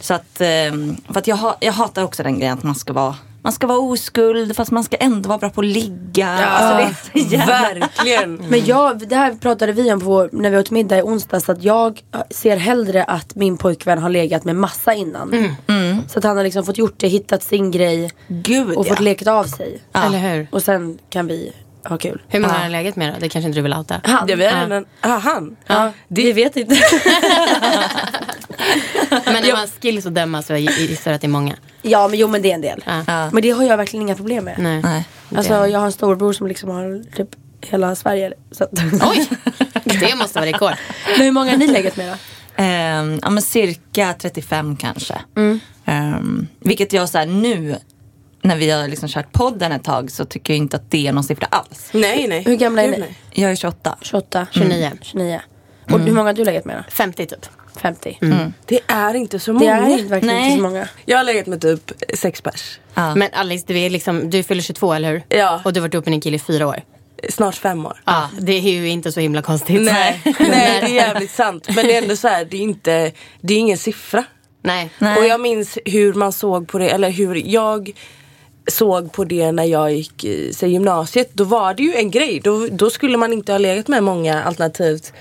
Så 0.00 0.14
att, 0.14 0.40
eh, 0.40 0.72
för 1.08 1.18
att 1.18 1.26
jag, 1.26 1.54
jag 1.60 1.72
hatar 1.72 2.02
också 2.02 2.22
den 2.22 2.38
grejen 2.38 2.58
att 2.58 2.64
man 2.64 2.74
ska 2.74 2.92
vara 2.92 3.14
man 3.46 3.52
ska 3.52 3.66
vara 3.66 3.78
oskuld 3.78 4.56
fast 4.56 4.70
man 4.70 4.84
ska 4.84 4.96
ändå 4.96 5.28
vara 5.28 5.38
bra 5.38 5.50
på 5.50 5.60
att 5.60 5.66
ligga. 5.66 6.28
Alltså, 6.28 6.76
det 7.12 7.20
är 7.20 7.24
så 7.28 7.34
jävla... 7.34 7.86
Verkligen. 7.86 8.34
Men 8.34 8.64
jag, 8.64 9.08
det 9.08 9.16
här 9.16 9.34
pratade 9.34 9.72
vi 9.72 9.92
om 9.92 10.00
på, 10.00 10.28
när 10.32 10.50
vi 10.50 10.58
åt 10.58 10.70
middag 10.70 10.98
i 10.98 11.02
onsdags. 11.02 11.48
Att 11.48 11.62
jag 11.62 12.02
ser 12.30 12.56
hellre 12.56 13.04
att 13.04 13.34
min 13.34 13.56
pojkvän 13.56 13.98
har 13.98 14.10
legat 14.10 14.44
med 14.44 14.56
massa 14.56 14.94
innan. 14.94 15.56
Så 16.08 16.18
att 16.18 16.24
han 16.24 16.36
har 16.36 16.44
liksom 16.44 16.64
fått 16.64 16.78
gjort 16.78 16.94
det, 16.96 17.08
hittat 17.08 17.42
sin 17.42 17.70
grej 17.70 18.10
Gud 18.28 18.76
och 18.76 18.86
fått 18.86 18.98
ja. 18.98 19.04
lekt 19.04 19.26
av 19.26 19.44
sig. 19.44 19.82
Eller 19.92 20.18
hur? 20.18 20.46
Och 20.50 20.62
sen 20.62 20.98
kan 21.10 21.26
vi 21.26 21.52
ha 21.88 21.98
kul. 21.98 22.22
Hur 22.28 22.40
många 22.40 22.52
har 22.52 22.60
han 22.60 22.72
legat 22.72 22.96
med 22.96 23.12
då? 23.14 23.20
Det 23.20 23.28
kanske 23.28 23.46
inte 23.46 23.58
du 23.58 23.62
vill 23.62 23.74
outa? 23.74 24.00
Han. 24.04 24.26
Det 24.26 24.34
var 24.36 24.44
redan, 24.44 24.84
ah, 25.00 25.18
han. 25.18 25.56
Ja, 25.66 25.92
vi 26.08 26.32
vet 26.32 26.56
inte. 26.56 26.74
Men 29.10 29.42
när 29.42 29.52
man 29.52 29.66
skills 29.66 30.06
och 30.06 30.12
döma 30.12 30.42
så 30.42 30.56
gissar 30.56 31.10
jag 31.10 31.14
att 31.14 31.20
det 31.20 31.26
är 31.26 31.28
många. 31.28 31.54
ja 31.82 32.08
men 32.08 32.18
jo 32.18 32.28
men 32.28 32.42
det 32.42 32.50
är 32.50 32.54
en 32.54 32.60
del. 32.60 32.84
Men 33.06 33.42
det 33.42 33.50
har 33.50 33.64
jag 33.64 33.76
verkligen 33.76 34.02
inga 34.02 34.14
problem 34.14 34.44
med. 34.44 34.54
Nej. 34.58 34.80
Nej. 34.82 35.04
Alltså 35.36 35.66
jag 35.66 35.78
har 35.78 35.86
en 35.86 35.92
storbror 35.92 36.32
som 36.32 36.46
liksom 36.46 36.70
har 36.70 37.16
typ 37.16 37.28
hela 37.60 37.94
Sverige. 37.94 38.32
Så 38.50 38.64
att 38.64 38.70
Oj! 39.10 39.28
Det 39.84 40.14
måste 40.16 40.38
vara 40.38 40.50
rekord. 40.50 40.72
men 41.16 41.24
hur 41.26 41.32
många 41.32 41.50
har 41.50 41.58
ni 41.58 41.66
legat 41.66 41.96
med 41.96 42.08
då? 42.08 42.14
Ehm, 42.62 43.18
ja 43.22 43.30
men 43.30 43.42
cirka 43.42 44.14
35 44.18 44.76
kanske. 44.76 45.14
Ehm, 45.84 46.46
vilket 46.60 46.92
jag 46.92 47.08
så 47.08 47.18
här, 47.18 47.26
nu 47.26 47.76
när 48.46 48.56
vi 48.56 48.70
har 48.70 48.88
liksom 48.88 49.08
kört 49.08 49.32
podden 49.32 49.72
ett 49.72 49.84
tag 49.84 50.10
så 50.10 50.24
tycker 50.24 50.52
jag 50.52 50.58
inte 50.58 50.76
att 50.76 50.90
det 50.90 51.06
är 51.06 51.12
någon 51.12 51.24
siffra 51.24 51.46
alls. 51.50 51.88
Nej, 51.92 52.28
nej. 52.28 52.42
Hur 52.42 52.56
gamla 52.56 52.82
är 52.82 52.88
ni? 52.90 53.04
Jag 53.30 53.50
är 53.50 53.56
28. 53.56 53.96
28? 54.02 54.46
29. 54.50 54.90
29. 55.02 55.40
Och 55.90 56.00
hur 56.00 56.12
många 56.12 56.28
har 56.28 56.34
du 56.34 56.44
legat 56.44 56.64
med 56.64 56.76
då? 56.76 56.82
50 56.90 57.26
typ. 57.26 57.46
50. 57.80 58.18
Det 58.66 58.80
är 58.86 59.14
inte 59.14 59.38
så 59.38 59.52
Det 59.52 59.58
många. 59.58 59.76
är 59.76 59.88
inte- 59.90 60.04
verkligen 60.04 60.36
Nej. 60.36 60.44
inte 60.46 60.56
så 60.56 60.62
många. 60.62 60.88
Jag 61.04 61.16
har 61.16 61.24
legat 61.24 61.46
med 61.46 61.60
typ 61.60 61.92
sex 62.14 62.40
pers. 62.40 62.80
Ja. 62.94 63.14
Men 63.14 63.28
Alice, 63.32 63.64
du, 63.68 63.78
är 63.80 63.90
liksom, 63.90 64.30
du 64.30 64.42
fyller 64.42 64.62
22 64.62 64.92
eller 64.92 65.10
hur? 65.12 65.22
Ja. 65.28 65.60
Och 65.64 65.72
du 65.72 65.80
har 65.80 65.88
varit 65.88 65.94
ihop 65.94 66.06
med 66.06 66.12
din 66.12 66.20
kille 66.20 66.36
i 66.36 66.38
fyra 66.38 66.66
år. 66.66 66.82
Snart 67.30 67.54
fem 67.54 67.86
år. 67.86 68.02
Ja, 68.04 68.30
det 68.40 68.52
är 68.52 68.60
ju 68.60 68.88
inte 68.88 69.12
så 69.12 69.20
himla 69.20 69.42
konstigt. 69.42 69.82
Nej, 69.92 70.20
nej 70.24 70.80
det 70.80 70.86
är 70.86 70.94
jävligt 70.94 71.30
sant. 71.30 71.68
Men 71.76 71.86
det 71.86 71.96
är 71.96 72.02
ändå 72.02 72.16
så 72.16 72.28
här, 72.28 72.44
det 72.44 72.56
är 72.56 72.60
inte, 72.60 73.12
det 73.40 73.54
är 73.54 73.58
ingen 73.58 73.78
siffra. 73.78 74.24
Nej. 74.62 74.90
Nej. 74.98 75.18
Och 75.18 75.26
jag 75.26 75.40
minns 75.40 75.78
hur 75.84 76.14
man 76.14 76.32
såg 76.32 76.68
på 76.68 76.78
det, 76.78 76.88
eller 76.90 77.10
hur 77.10 77.34
jag 77.46 77.90
såg 78.66 79.12
på 79.12 79.24
det 79.24 79.52
när 79.52 79.64
jag 79.64 79.92
gick 79.92 80.24
i 80.24 80.52
säg, 80.52 80.70
gymnasiet. 80.72 81.30
Då 81.32 81.44
var 81.44 81.74
det 81.74 81.82
ju 81.82 81.94
en 81.94 82.10
grej. 82.10 82.40
Då, 82.44 82.66
då 82.70 82.90
skulle 82.90 83.16
man 83.16 83.32
inte 83.32 83.52
ha 83.52 83.58
legat 83.58 83.88
med 83.88 84.02
många 84.02 84.42
alternativt 84.42 85.12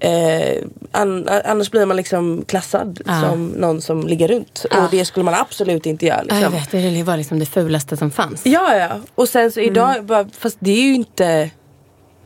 Eh, 0.00 0.62
an, 0.92 1.28
annars 1.44 1.70
blir 1.70 1.86
man 1.86 1.96
liksom 1.96 2.44
klassad 2.48 3.00
Ja. 3.06 3.20
som 3.20 3.46
någon 3.48 3.80
som 3.80 4.06
ligger 4.06 4.28
runt. 4.28 4.66
Och 4.70 4.90
det 4.90 5.04
skulle 5.04 5.24
man 5.24 5.34
absolut 5.34 5.86
inte 5.86 6.06
göra. 6.06 6.22
Liksom. 6.22 6.40
jag 6.40 6.50
vet, 6.50 6.70
det 6.70 7.02
var 7.02 7.16
liksom 7.16 7.38
det 7.38 7.46
fulaste 7.46 7.96
som 7.96 8.10
fanns. 8.10 8.46
Ja, 8.46 8.76
ja. 8.76 9.00
Och 9.14 9.28
sen 9.28 9.52
så 9.52 9.60
idag, 9.60 10.04
bara, 10.04 10.28
fast 10.38 10.56
det 10.60 10.70
är 10.70 10.82
ju 10.82 10.94
inte 10.94 11.50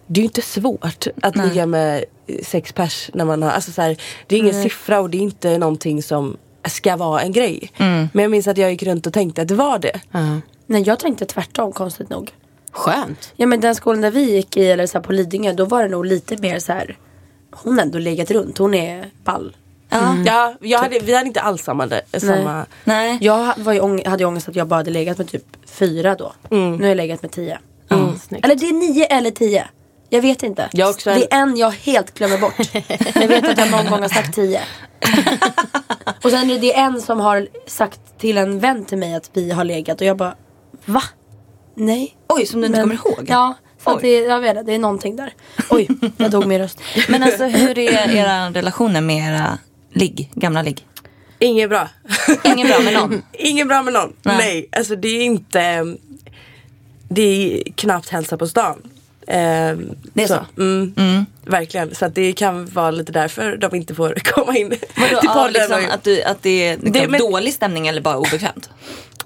det 0.07 0.21
är 0.21 0.23
ju 0.23 0.27
inte 0.27 0.43
svårt 0.43 1.07
att 1.23 1.37
ligga 1.37 1.67
med 1.67 2.05
sex 2.43 2.73
pers 2.73 3.11
när 3.15 3.25
man 3.25 3.43
har, 3.43 3.51
alltså 3.51 3.73
så 3.73 3.83
här, 3.83 3.97
det 4.27 4.35
är 4.37 4.39
ingen 4.39 4.63
siffra 4.63 5.01
och 5.01 5.11
det 5.11 5.19
är 5.19 5.23
inte 5.23 5.59
någonting 5.59 6.03
som 6.03 6.37
ska 6.71 6.97
vara 6.97 7.21
en 7.23 7.33
grej. 7.33 7.71
Men 8.13 8.23
jag 8.23 8.31
minns 8.31 8.49
att 8.49 8.59
jag 8.59 8.71
gick 8.71 8.83
runt 8.83 9.07
och 9.07 9.13
tänkte 9.13 9.43
att 9.43 9.49
det 9.49 9.55
var 9.55 9.79
det. 9.79 10.01
Ja. 10.11 10.41
Nej 10.67 10.83
jag 10.83 10.99
tänkte 10.99 11.25
tvärtom 11.25 11.73
konstigt 11.73 12.11
nog. 12.11 12.31
Skönt. 12.73 13.33
Ja 13.37 13.47
men 13.47 13.61
den 13.61 13.75
skolan 13.75 14.01
där 14.01 14.11
vi 14.11 14.33
gick 14.35 14.57
i, 14.57 14.67
eller 14.71 14.87
så 14.87 14.99
här 14.99 15.03
på 15.05 15.13
Lidingö, 15.13 15.53
då 15.53 15.65
var 15.65 15.83
det 15.83 15.89
nog 15.89 16.07
lite 16.07 16.37
mer 16.37 16.59
så 16.59 16.73
här. 16.73 16.97
Hon 17.51 17.75
har 17.79 17.83
ändå 17.83 17.99
legat 17.99 18.31
runt, 18.31 18.59
hon 18.59 18.75
är 18.75 19.07
ball. 19.25 19.57
Ja. 19.89 20.17
Ja, 20.27 20.55
jag 20.61 20.79
hade, 20.79 20.99
vi 20.99 21.15
hade 21.15 21.27
inte 21.27 21.41
alls 21.41 21.63
samma, 21.63 21.89
samma 22.13 22.67
Nej. 22.85 23.19
Jag 23.21 23.53
var 23.59 23.73
ju 23.73 23.81
ång- 23.81 24.09
hade 24.09 24.23
ju 24.23 24.27
ångest 24.29 24.49
att 24.49 24.57
jag 24.57 24.67
bara 24.69 24.77
hade 24.77 24.91
legat 24.91 25.19
med 25.19 25.29
typ 25.29 25.45
fyra 25.67 26.15
då. 26.15 26.33
Nu 26.51 26.79
har 26.81 26.89
jag 26.89 26.97
legat 26.97 27.23
med 27.23 27.31
tio. 27.31 27.59
Mm. 27.91 28.09
Eller 28.43 28.55
det 28.57 28.67
är 28.69 28.73
nio 28.73 29.05
eller 29.05 29.31
tio. 29.31 29.69
Jag 30.13 30.23
vet 30.23 30.43
inte. 30.43 30.69
Jag 30.73 30.91
också 30.91 31.11
en- 31.11 31.21
Det 31.21 31.33
är 31.33 31.43
en 31.43 31.57
jag 31.57 31.71
helt 31.71 32.15
glömmer 32.15 32.39
bort. 32.39 32.55
Jag 33.15 33.29
vet 33.29 33.49
att 33.49 33.59
jag 33.59 33.71
någon 33.71 33.91
gång 33.91 34.01
har 34.03 34.09
sagt 34.09 34.35
tio. 34.35 34.61
och 36.25 36.31
sen 36.31 36.51
är 36.51 36.59
det 36.59 36.75
en 36.77 37.01
som 37.01 37.21
har 37.21 37.49
sagt 37.67 38.01
till 38.19 38.39
en 38.39 38.59
vän 38.59 38.85
till 38.85 38.99
mig 38.99 39.15
att 39.15 39.31
vi 39.33 39.51
har 39.51 39.65
legat 39.65 40.01
och 40.01 40.07
jag 40.07 40.17
bara 40.17 40.35
Va? 40.85 41.03
Nej. 41.75 42.17
Oj, 42.29 42.47
som 42.47 42.61
du 42.61 42.67
inte 42.67 42.85
Men- 42.87 42.97
kommer 42.99 43.15
ihåg? 43.17 43.27
Ja, 43.29 43.55
så 43.85 43.99
det, 43.99 44.19
jag 44.21 44.41
vet 44.41 44.51
inte, 44.51 44.63
det 44.63 44.75
är 44.75 44.79
någonting 44.79 45.17
där. 45.17 45.35
Oj, 45.71 45.89
jag 46.17 46.31
dog 46.31 46.47
min 46.47 46.59
röst. 46.59 46.79
Men 47.09 47.23
alltså 47.23 47.45
hur 47.45 47.79
är 47.79 48.15
era 48.17 48.51
relationer 48.51 49.01
med 49.01 49.33
era 49.35 49.59
ligg, 49.93 50.31
gamla 50.35 50.63
ligg? 50.63 50.87
Inget 51.39 51.69
bra. 51.71 51.89
Ingen 52.45 52.69
bra 52.69 52.79
med 52.81 52.93
någon? 52.95 53.23
Inget 53.33 53.69
bra 53.69 53.83
med 53.83 53.93
någon. 53.93 54.13
Nej. 54.23 54.37
Nej. 54.37 54.69
alltså 54.73 54.97
det 54.97 55.09
är 55.09 55.23
inte 55.23 55.85
Det 57.09 57.23
är 57.23 57.73
knappt 57.73 58.09
hälsa 58.09 58.37
på 58.39 58.47
stan. 58.47 58.83
Ehm, 59.27 59.95
Det 60.15 60.23
är 60.23 60.27
så? 60.27 60.39
Mm, 60.59 61.27
Verkligen. 61.45 61.95
Så 61.95 62.05
att 62.05 62.15
det 62.15 62.33
kan 62.33 62.67
vara 62.67 62.91
lite 62.91 63.13
därför 63.13 63.57
de 63.57 63.75
inte 63.75 63.95
får 63.95 64.15
komma 64.25 64.57
in 64.57 64.69
Vadå, 64.97 65.21
till 65.21 65.29
podden. 65.29 65.53
liksom, 65.53 65.81
att, 65.91 66.05
du, 66.05 66.23
att 66.23 66.43
det 66.43 66.67
är 66.69 66.77
liksom, 66.77 66.93
Det- 66.93 67.09
men- 67.09 67.21
dålig 67.21 67.55
stämning 67.55 67.87
eller 67.89 68.01
bara 68.01 68.17
obekvämt? 68.19 68.71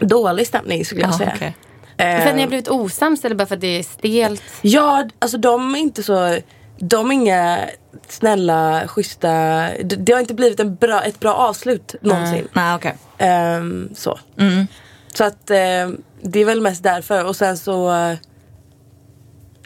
Dålig 0.01 0.47
stämning 0.47 0.85
skulle 0.85 1.01
jag 1.01 1.11
Ja, 1.13 1.19
säga. 1.19 1.33
okej. 1.37 1.57
Ehm, 1.97 2.23
För 2.23 2.29
att 2.29 2.35
ni 2.37 2.43
har 2.43 2.49
blivit 2.49 2.69
osams 2.69 3.25
eller 3.25 3.35
bara 3.37 3.47
för 3.47 3.55
att 3.55 3.61
det 3.61 3.79
är 3.79 3.83
stelt? 3.83 4.43
Ja, 4.63 5.09
alltså 5.19 5.39
de 5.39 5.75
är 5.75 5.79
inte 5.79 6.03
så 6.03 6.39
De 6.79 7.11
är 7.11 7.15
inga 7.15 7.59
snälla, 8.09 8.83
schyssta 8.89 9.29
Det, 9.85 9.97
det 9.97 10.13
har 10.13 10.21
inte 10.21 10.35
blivit 10.35 10.61
en 10.61 10.75
bra, 10.77 11.03
ett 11.03 11.21
bra 11.21 11.35
avslut 11.35 11.95
någonsin. 12.01 12.49
Nej. 12.53 12.95
Ehm, 13.19 13.89
så. 13.95 14.19
Mm. 14.39 14.67
Så 15.15 15.25
att 15.25 15.51
ehm, 15.51 16.01
det 16.23 16.41
är 16.41 16.45
väl 16.45 16.61
mest 16.61 16.83
därför 16.83 17.25
och 17.25 17.37
sen 17.37 17.59
så 17.59 17.93
eh, 17.95 18.17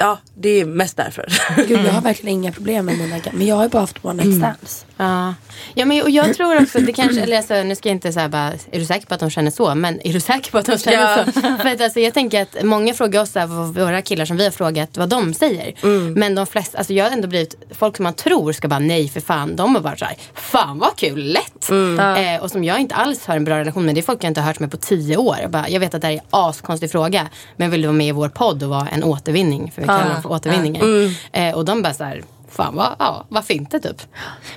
Ja, 0.01 0.19
det 0.35 0.49
är 0.49 0.65
mest 0.65 0.97
därför. 0.97 1.27
Gud 1.57 1.81
jag 1.87 1.93
har 1.93 2.01
verkligen 2.01 2.35
inga 2.39 2.53
problem 2.53 2.87
med 2.87 2.99
mina 2.99 3.19
gamla. 3.19 3.39
Men 3.39 3.47
jag 3.47 3.57
har 3.57 3.63
ju 3.63 3.69
bara 3.69 3.81
haft 3.81 4.05
one 4.05 4.25
night 4.25 4.39
stands. 4.39 4.87
Ja, 5.01 5.35
ja 5.75 5.85
men 5.85 6.03
och 6.03 6.11
jag 6.11 6.35
tror 6.37 6.63
också, 6.63 6.79
det 6.79 6.93
kanske, 6.93 7.21
eller 7.21 7.37
alltså, 7.37 7.63
nu 7.63 7.75
ska 7.77 7.89
jag 7.89 7.97
inte 7.97 8.13
säga 8.13 8.29
bara, 8.29 8.53
är 8.73 8.79
du 8.79 8.85
säker 8.85 9.07
på 9.07 9.15
att 9.15 9.21
de 9.21 9.31
känner 9.31 9.51
så? 9.51 9.75
Men 9.75 10.07
är 10.07 10.13
du 10.13 10.21
säker 10.21 10.51
på 10.51 10.59
att 10.59 10.67
de 10.67 10.79
känner 10.79 11.19
Ja. 11.19 11.25
så? 11.25 11.41
För 11.41 11.69
att 11.69 11.81
alltså, 11.81 12.01
jag 12.01 12.15
tänker 12.15 12.43
att 12.43 12.63
många 12.63 12.95
frågar 12.95 13.23
oss, 13.23 13.35
här, 13.35 13.47
våra 13.73 14.03
killar 14.03 14.25
som 14.25 14.37
vi 14.37 14.45
har 14.45 14.51
frågat, 14.51 14.97
vad 14.97 15.09
de 15.09 15.35
säger. 15.35 15.75
Men 16.15 16.35
de 16.35 16.47
flesta, 16.47 16.79
alltså 16.79 16.93
jag 16.93 17.05
har 17.05 17.11
ändå 17.11 17.29
blivit, 17.29 17.55
folk 17.79 17.97
som 17.97 18.03
man 18.05 18.15
tror 18.15 18.53
ska 18.53 18.69
bara 18.69 18.79
nej 18.81 19.09
för 19.09 19.21
fan, 19.21 19.57
de 19.57 19.75
har 19.75 19.83
bara 19.83 19.97
så 19.97 20.05
här, 20.05 20.17
fan 20.35 20.79
vad 20.79 20.97
kul, 20.97 21.25
lätt. 21.33 21.71
Eh, 22.17 22.43
och 22.43 22.51
som 22.51 22.65
jag 22.65 22.81
inte 22.81 22.95
alls 22.95 23.27
har 23.27 23.37
en 23.37 23.45
bra 23.45 23.59
relation 23.59 23.87
med, 23.87 23.95
det 23.95 24.01
är 24.01 24.03
folk 24.03 24.25
jag 24.25 24.31
inte 24.31 24.41
har 24.41 24.47
hört 24.49 24.59
med 24.61 24.71
på 24.71 24.77
tio 24.77 25.17
år. 25.17 25.37
Jag, 25.43 25.51
bara, 25.51 25.69
jag 25.69 25.81
vet 25.81 25.95
att 25.95 26.01
det 26.01 26.07
här 26.07 26.15
är 26.15 26.19
en 26.19 26.25
askonstig 26.31 26.91
fråga, 26.91 27.29
men 27.57 27.71
vill 27.71 27.83
du 27.83 27.87
vara 27.89 27.97
med 27.97 28.07
i 28.07 28.13
vår 28.13 28.29
podd 28.29 28.63
och 28.63 28.69
vara 28.71 28.89
en 28.89 29.05
återvinning? 29.05 29.73
För 29.75 29.83
vi 29.83 29.89
kallar 29.89 30.09
dem 30.13 30.23
för 30.23 30.31
återvinningar. 30.33 30.83
Eh, 31.33 31.55
och 31.55 31.65
de 31.65 31.83
bara 31.83 31.95
så 31.95 32.05
här, 32.05 32.23
fan 32.51 32.77
vad, 32.77 32.97
ja, 32.99 33.27
varför 33.29 33.55
inte 33.55 33.81
typ? 33.81 34.03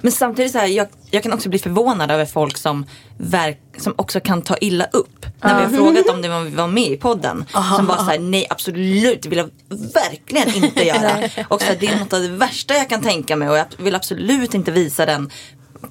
Men 0.02 0.12
samtidigt 0.12 0.52
så 0.52 0.58
här, 0.58 0.68
jag, 0.68 0.88
jag 1.12 1.24
kan 1.24 1.34
också 1.34 1.50
bli 1.50 1.60
förvånad 1.60 2.12
över 2.12 2.26
folk 2.26 2.58
som, 2.58 2.86
verk, 3.18 3.60
som 3.78 3.94
också 3.98 4.20
kan 4.20 4.42
ta 4.42 4.58
illa 4.58 4.86
upp. 4.86 5.26
När 5.42 5.58
vi 5.58 5.64
har 5.64 5.84
frågat 5.84 6.10
om 6.10 6.22
det 6.22 6.30
var, 6.30 6.56
var 6.56 6.68
med 6.68 6.92
i 6.92 6.98
podden. 6.98 7.46
Som 7.76 7.88
bara 7.88 7.98
såhär, 7.98 8.20
nej 8.20 8.48
absolut, 8.50 9.22
det 9.22 9.30
vill 9.30 9.38
jag 9.38 9.50
verkligen 9.94 10.64
inte 10.64 10.84
göra. 10.86 11.30
och 11.48 11.62
så 11.62 11.68
här, 11.68 11.78
det 11.80 11.88
är 11.88 12.00
något 12.00 12.14
av 12.14 12.22
det 12.22 12.28
värsta 12.28 12.74
jag 12.74 12.90
kan 12.90 13.02
tänka 13.02 13.36
mig 13.36 13.50
och 13.50 13.58
jag 13.58 13.66
vill 13.78 13.96
absolut 13.96 14.54
inte 14.54 14.72
visa 14.72 15.06
den 15.06 15.32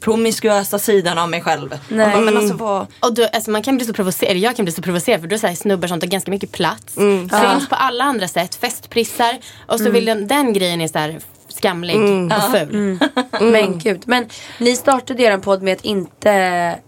promiskuösa 0.01 0.79
sidan 0.79 1.19
av 1.19 1.29
mig 1.29 1.41
själv. 1.41 1.79
Nej. 1.89 2.13
Bara, 2.13 2.21
men 2.21 2.37
alltså 2.37 2.55
vad... 2.55 2.87
Och 3.01 3.15
då, 3.15 3.29
alltså 3.33 3.51
man 3.51 3.63
kan 3.63 3.77
bli 3.77 3.87
så 3.87 3.93
provocerad, 3.93 4.37
jag 4.37 4.57
kan 4.57 4.65
bli 4.65 4.73
så 4.73 4.83
provocerad 4.83 5.21
för 5.21 5.29
då 5.29 5.33
är 5.33 5.37
det 5.37 5.41
så 5.41 5.47
här 5.47 5.55
snubbar 5.55 5.89
som 5.89 6.01
tar 6.01 6.07
ganska 6.07 6.31
mycket 6.31 6.53
plats. 6.53 6.95
Syns 6.95 7.69
på 7.69 7.75
alla 7.75 8.05
andra 8.05 8.29
sätt, 8.29 8.55
festprissar. 8.55 9.39
Och 9.67 9.81
så 9.81 9.91
vill 9.91 10.05
den, 10.05 10.27
den 10.27 10.53
grejen 10.53 10.81
är 10.81 10.89
så 10.89 10.99
här 10.99 11.21
skamlig 11.53 11.97
och 12.33 12.43
ful. 12.59 12.99
Men 13.41 13.79
gud. 13.79 14.03
Men 14.07 14.27
ni 14.59 14.77
startade 14.77 15.23
er 15.23 15.39
podd 15.39 15.63
med 15.63 15.73
att 15.79 15.85
inte 15.85 16.79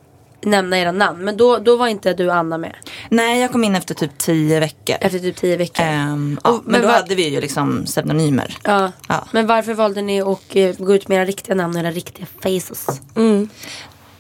nämna 0.43 0.79
era 0.79 0.93
namn. 0.93 1.25
Men 1.25 1.37
då, 1.37 1.59
då 1.59 1.77
var 1.77 1.87
inte 1.89 2.15
du 2.15 2.31
Anna 2.31 2.59
med. 2.59 2.75
Nej, 3.09 3.41
jag 3.41 3.53
kom 3.53 3.65
in 3.65 3.75
efter 3.77 3.95
typ 3.95 4.19
tio 4.19 4.61
veckor. 4.61 4.97
Efter 5.01 5.19
typ 5.19 5.37
tio 5.37 5.57
veckor. 5.57 5.85
Ehm, 5.87 6.41
ja, 6.45 6.51
Och- 6.51 6.63
men 6.65 6.73
men 6.73 6.81
då 6.81 6.87
vad- 6.87 6.97
hade 6.97 7.15
vi 7.15 7.29
ju 7.29 7.41
liksom 7.41 7.85
pseudonymer. 7.85 8.57
Ja. 8.65 8.93
Ja. 9.09 9.27
Men 9.33 9.47
varför 9.47 9.75
valde 9.75 10.03
ni 10.03 10.23
att 10.23 10.43
eh, 10.57 10.73
gå 10.79 10.95
ut 10.95 11.09
med 11.09 11.17
era 11.17 11.25
riktiga 11.25 11.55
namn 11.55 11.75
och 11.77 11.81
era 11.83 11.91
riktiga 11.91 12.27
faces? 12.43 12.87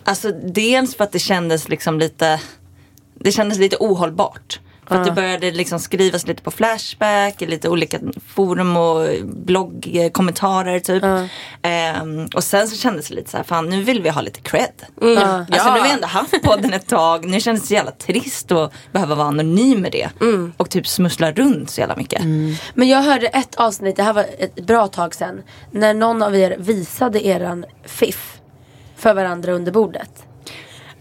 Alltså 0.04 0.32
dels 0.32 0.96
för 0.96 1.04
att 1.04 1.12
det 1.12 1.18
kändes 1.18 1.68
liksom 1.68 1.98
lite 1.98 2.40
Det 3.14 3.32
kändes 3.32 3.58
lite 3.58 3.76
ohållbart. 3.80 4.60
För 4.88 4.96
att 4.96 5.04
det 5.04 5.12
började 5.12 5.50
liksom 5.50 5.78
skrivas 5.80 6.26
lite 6.26 6.42
på 6.42 6.50
Flashback, 6.50 7.42
i 7.42 7.46
lite 7.46 7.68
olika 7.68 7.98
forum 8.28 8.76
och 8.76 9.08
bloggkommentarer 9.24 10.80
typ. 10.80 11.04
Ehm, 11.62 12.26
och 12.34 12.44
sen 12.44 12.68
så 12.68 12.76
kändes 12.76 13.08
det 13.08 13.14
lite 13.14 13.30
så 13.30 13.36
här, 13.36 13.44
fan 13.44 13.68
nu 13.68 13.82
vill 13.82 14.02
vi 14.02 14.08
ha 14.08 14.20
lite 14.20 14.40
cred. 14.40 14.72
Alltså 15.38 15.64
nu 15.64 15.70
har 15.70 15.82
vi 15.82 15.90
ändå 15.90 16.06
haft 16.06 16.42
podden 16.42 16.72
ett 16.72 16.86
tag, 16.86 17.24
nu 17.24 17.40
kändes 17.40 17.62
det 17.62 17.68
så 17.68 17.74
jävla 17.74 17.90
trist 17.92 18.52
att 18.52 18.72
behöva 18.92 19.14
vara 19.14 19.28
anonym 19.28 19.80
med 19.80 19.92
det. 19.92 20.08
Och 20.56 20.70
typ 20.70 20.86
smussla 20.86 21.32
runt 21.32 21.70
så 21.70 21.80
jävla 21.80 21.96
mycket. 21.96 22.22
Men 22.74 22.88
jag 22.88 23.02
hörde 23.02 23.26
ett 23.26 23.54
avsnitt, 23.54 23.96
det 23.96 24.02
här 24.02 24.12
var 24.12 24.26
ett 24.38 24.66
bra 24.66 24.86
tag 24.86 25.14
sedan. 25.14 25.42
När 25.70 25.94
någon 25.94 26.22
av 26.22 26.36
er 26.36 26.56
visade 26.58 27.26
eran 27.26 27.64
fiff 27.84 28.30
för 28.96 29.14
varandra 29.14 29.52
under 29.52 29.72
bordet. 29.72 30.10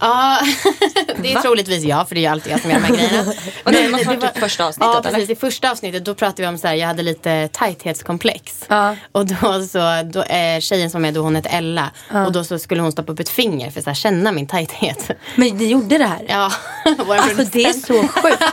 Ja, 0.04 0.40
det 1.22 1.34
är 1.34 1.42
troligtvis 1.42 1.84
jag 1.84 2.08
för 2.08 2.16
det 2.16 2.20
är 2.20 2.24
ju 2.24 2.28
alltid 2.28 2.54
jag 2.54 2.62
som 2.62 2.72
gör 2.72 2.80
de 2.80 2.86
här 2.86 2.96
grejerna. 3.10 3.32
Och 3.64 3.72
det 3.72 3.82
Men 3.82 3.92
måste 3.92 4.16
det 4.16 4.28
typ 4.32 4.38
första 4.40 4.66
avsnittet, 4.66 4.90
Ja, 4.94 5.00
eller? 5.00 5.12
precis. 5.12 5.30
I 5.30 5.36
första 5.36 5.72
avsnittet 5.72 6.06
då 6.06 6.16
pratade 6.16 6.42
vi 6.42 6.48
om 6.48 6.58
så 6.58 6.68
här, 6.68 6.76
jag 6.76 6.88
hade 6.88 7.04
lite 7.04 7.50
tajthetskomplex. 7.52 8.66
Ja. 8.68 8.96
Och 9.12 9.26
då 9.26 9.64
så, 9.72 10.02
då, 10.14 10.24
eh, 10.24 10.60
tjejen 10.60 10.90
som 10.90 10.98
är 10.98 11.02
med 11.02 11.14
då, 11.14 11.22
hon 11.22 11.36
hette 11.36 11.50
Ella. 11.50 11.92
Och 12.26 12.32
då 12.32 12.44
så 12.44 12.60
skulle 12.60 12.82
hon 12.82 12.92
stoppa 12.92 13.12
upp 13.12 13.20
ett 13.20 13.30
finger 13.30 13.72
för 13.72 13.90
att 13.92 13.98
känna 13.98 14.32
min 14.32 14.48
tajthet. 14.48 15.12
Men 15.36 15.48
ni 15.58 15.66
gjorde 15.68 15.98
det 15.98 16.06
här? 16.06 16.26
Ja, 16.28 16.52
Alltså 17.10 17.44
det 17.52 17.64
är 17.66 17.74
så 17.74 18.08
sjukt. 18.08 18.44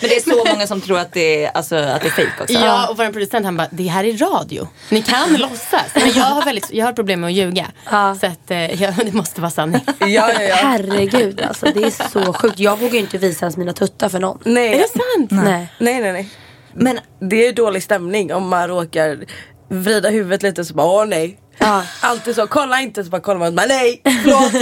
Men 0.00 0.10
det 0.10 0.16
är 0.16 0.20
så 0.30 0.44
många 0.52 0.66
som 0.66 0.80
tror 0.80 0.98
att 0.98 1.12
det 1.12 1.44
är, 1.44 1.50
alltså, 1.54 1.76
att 1.76 2.02
det 2.02 2.08
är 2.08 2.12
fejk 2.12 2.40
också. 2.40 2.52
Ja, 2.54 2.88
och 2.88 2.96
vår 2.96 3.12
producent 3.12 3.44
han 3.44 3.56
bara, 3.56 3.68
det 3.70 3.86
här 3.88 4.04
är 4.04 4.16
radio. 4.18 4.68
Ni 4.88 5.02
kan 5.02 5.34
låtsas. 5.34 5.84
Men 5.94 6.12
jag 6.12 6.24
har, 6.24 6.44
väldigt, 6.44 6.72
jag 6.72 6.86
har 6.86 6.92
problem 6.92 7.20
med 7.20 7.28
att 7.28 7.34
ljuga. 7.34 7.66
Ja. 7.90 8.16
Så 8.20 8.26
att, 8.26 8.50
eh, 8.50 8.82
ja, 8.82 8.92
det 9.04 9.12
måste 9.12 9.40
vara 9.40 9.50
sanning. 9.50 9.80
ja, 9.98 10.06
ja, 10.06 10.32
ja. 10.42 10.56
Herregud 10.90 11.40
alltså 11.40 11.66
det 11.74 11.82
är 11.82 12.08
så 12.08 12.32
sjukt. 12.32 12.58
Jag 12.58 12.78
vågar 12.78 12.92
ju 12.92 12.98
inte 12.98 13.18
visa 13.18 13.44
ens 13.44 13.56
mina 13.56 13.72
tuttar 13.72 14.08
för 14.08 14.18
någon. 14.18 14.38
Nej. 14.44 14.74
Är 14.74 14.78
det 14.78 14.88
sant? 14.88 15.44
Nej. 15.44 15.72
Nej, 15.78 16.00
nej, 16.00 16.12
nej. 16.12 16.28
Men 16.74 16.98
Det 17.20 17.46
är 17.46 17.52
dålig 17.52 17.82
stämning 17.82 18.34
om 18.34 18.48
man 18.48 18.68
råkar 18.68 19.24
vrida 19.68 20.08
huvudet 20.08 20.42
lite 20.42 20.64
så 20.64 20.74
bara 20.74 20.86
åh 20.86 21.06
nej. 21.06 21.38
Ja. 21.60 21.82
Alltid 22.00 22.34
så, 22.34 22.46
kolla 22.46 22.80
inte 22.80 23.04
så 23.04 23.10
bara 23.10 23.20
kollar 23.20 23.38
man 23.38 23.54
bara 23.56 23.66
nej, 23.66 24.02
förlåt. 24.04 24.52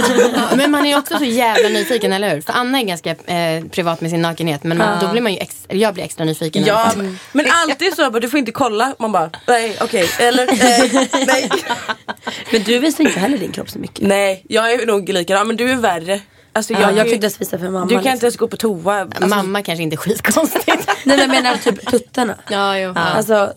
Men 0.57 0.71
man 0.71 0.85
är 0.85 0.97
också 0.97 1.17
så 1.17 1.23
jävla 1.23 1.69
nyfiken, 1.69 2.13
eller 2.13 2.35
hur? 2.35 2.41
För 2.41 2.53
Anna 2.53 2.79
är 2.79 2.83
ganska 2.83 3.09
eh, 3.09 3.63
privat 3.65 4.01
med 4.01 4.11
sin 4.11 4.21
nakenhet. 4.21 4.63
Men 4.63 4.77
man, 4.77 4.99
då 5.01 5.07
blir 5.07 5.21
man 5.21 5.33
ju 5.33 5.37
ex, 5.37 5.55
eller 5.67 5.81
jag 5.81 5.93
blir 5.93 6.03
extra 6.03 6.25
nyfiken. 6.25 6.63
ja, 6.65 6.91
men 7.31 7.45
alltid 7.51 7.95
så, 7.95 8.11
bara, 8.11 8.19
du 8.19 8.29
får 8.29 8.39
inte 8.39 8.51
kolla. 8.51 8.95
Man 8.99 9.11
bara 9.11 9.29
nej, 9.47 9.77
okej, 9.81 10.09
eller 10.19 10.45
nej, 10.45 11.09
nej. 11.27 11.49
Men 12.51 12.63
du 12.63 12.79
visar 12.79 13.03
inte 13.03 13.19
heller 13.19 13.37
din 13.37 13.51
kropp 13.51 13.69
så 13.69 13.79
mycket. 13.79 14.07
Nej, 14.07 14.45
jag 14.49 14.71
är 14.73 14.85
nog 14.85 15.09
likadan 15.09 15.47
men 15.47 15.55
du 15.55 15.71
är 15.71 15.75
värre. 15.75 16.19
Alltså, 16.53 16.73
Jag, 16.73 16.81
jag, 16.81 16.97
jag 16.97 17.07
ens 17.07 17.41
visa 17.41 17.57
för 17.59 17.69
mamma. 17.69 17.85
Du 17.85 17.89
kan 17.89 17.97
liksom. 17.97 18.13
inte 18.13 18.25
ens 18.25 18.37
gå 18.37 18.47
på 18.47 18.57
toa. 18.57 18.99
Alltså, 19.01 19.27
Mamma 19.27 19.61
kanske 19.61 19.83
inte 19.83 19.95
är 19.95 19.97
skitkonstigt. 19.97 20.67
Nej 20.67 20.85
men 21.03 21.19
jag 21.19 21.29
menar 21.29 21.55
typ 21.57 21.91
tuttarna. 21.91 22.35
ja, 22.49 22.77
jo. 22.77 22.91
Ja. 22.95 23.01
Alltså, 23.01 23.53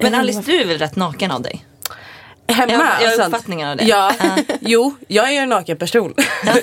Men 0.00 0.14
Alice, 0.14 0.42
du 0.46 0.60
är 0.60 0.64
väl 0.64 0.78
rätt 0.78 0.96
naken 0.96 1.30
av 1.30 1.42
dig? 1.42 1.64
Hemma? 2.48 2.72
Jag- 2.72 2.80
jag 2.80 2.86
har 2.88 3.04
alltså. 3.06 3.22
uppfattningen 3.22 3.68
av 3.68 3.76
det. 3.76 3.84
Ja, 3.84 4.12
jo, 4.60 4.94
jag 5.08 5.28
är 5.28 5.32
ju 5.32 5.38
en 5.38 5.48
naken 5.48 5.76
person. 5.76 6.14
Ehm, 6.46 6.62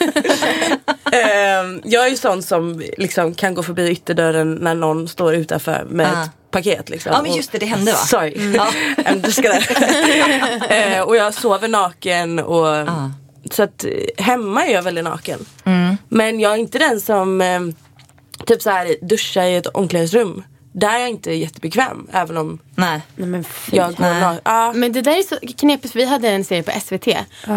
Ehm, 1.12 1.82
jag 1.86 2.06
är 2.06 2.10
ju 2.10 2.18
sån 2.18 2.44
som 2.44 2.84
liksom 2.98 3.34
kan 3.34 3.54
gå 3.54 3.64
förbi 3.64 3.90
ytterdörren 3.92 4.56
när 4.56 4.76
någon 4.76 5.08
står 5.08 5.36
utanför 5.36 5.86
med 5.90 6.08
Ah. 6.14 6.24
ett 6.24 6.30
paket. 6.52 6.90
Liksom. 6.90 7.12
Ja, 7.16 7.22
men 7.22 7.34
just 7.34 7.52
det, 7.52 7.58
det 7.58 7.66
hände, 7.66 7.92
va? 7.92 7.98
Sorry. 7.98 8.34
I'm 8.36 9.26
just 9.26 9.42
gonna... 9.42 9.60
Eh, 10.76 11.02
och 11.02 11.16
jag 11.16 11.34
sover 11.34 11.68
naken 11.68 12.40
och 12.40 12.68
Ah. 12.68 13.12
så 13.52 13.64
att 13.64 13.84
eh, 13.86 13.92
hemma 14.24 14.66
är 14.66 14.74
jag 14.74 14.82
väldigt 14.82 15.04
naken. 15.04 15.46
Mm. 15.66 15.98
Men 16.10 16.40
jag 16.40 16.54
är 16.54 16.58
inte 16.58 16.80
den 16.80 17.02
som 17.02 17.42
eh, 17.42 17.60
typ 18.46 18.62
så 18.62 18.70
här 18.70 18.96
duschar 19.02 19.44
i 19.44 19.56
ett 19.56 19.68
omklädningsrum. 19.68 20.44
Där 20.74 20.96
är 20.96 21.00
jag 21.00 21.10
inte 21.10 21.32
jättebekväm 21.34 22.08
även 22.12 22.38
om 22.38 22.60
Nej. 22.76 23.02
Nej 23.16 23.28
men 23.28 23.44
fy. 23.44 23.78
jag 23.78 23.96
går 23.96 24.04
Nej. 24.04 24.40
Ja. 24.44 24.74
Men 24.76 24.92
det 24.92 25.02
där 25.02 25.18
är 25.18 25.24
så 25.24 25.54
knepigt 25.58 25.92
för 25.92 26.00
vi 26.00 26.06
hade 26.06 26.30
en 26.30 26.44
serie 26.44 26.64
på 26.64 26.72
SVT 26.80 27.08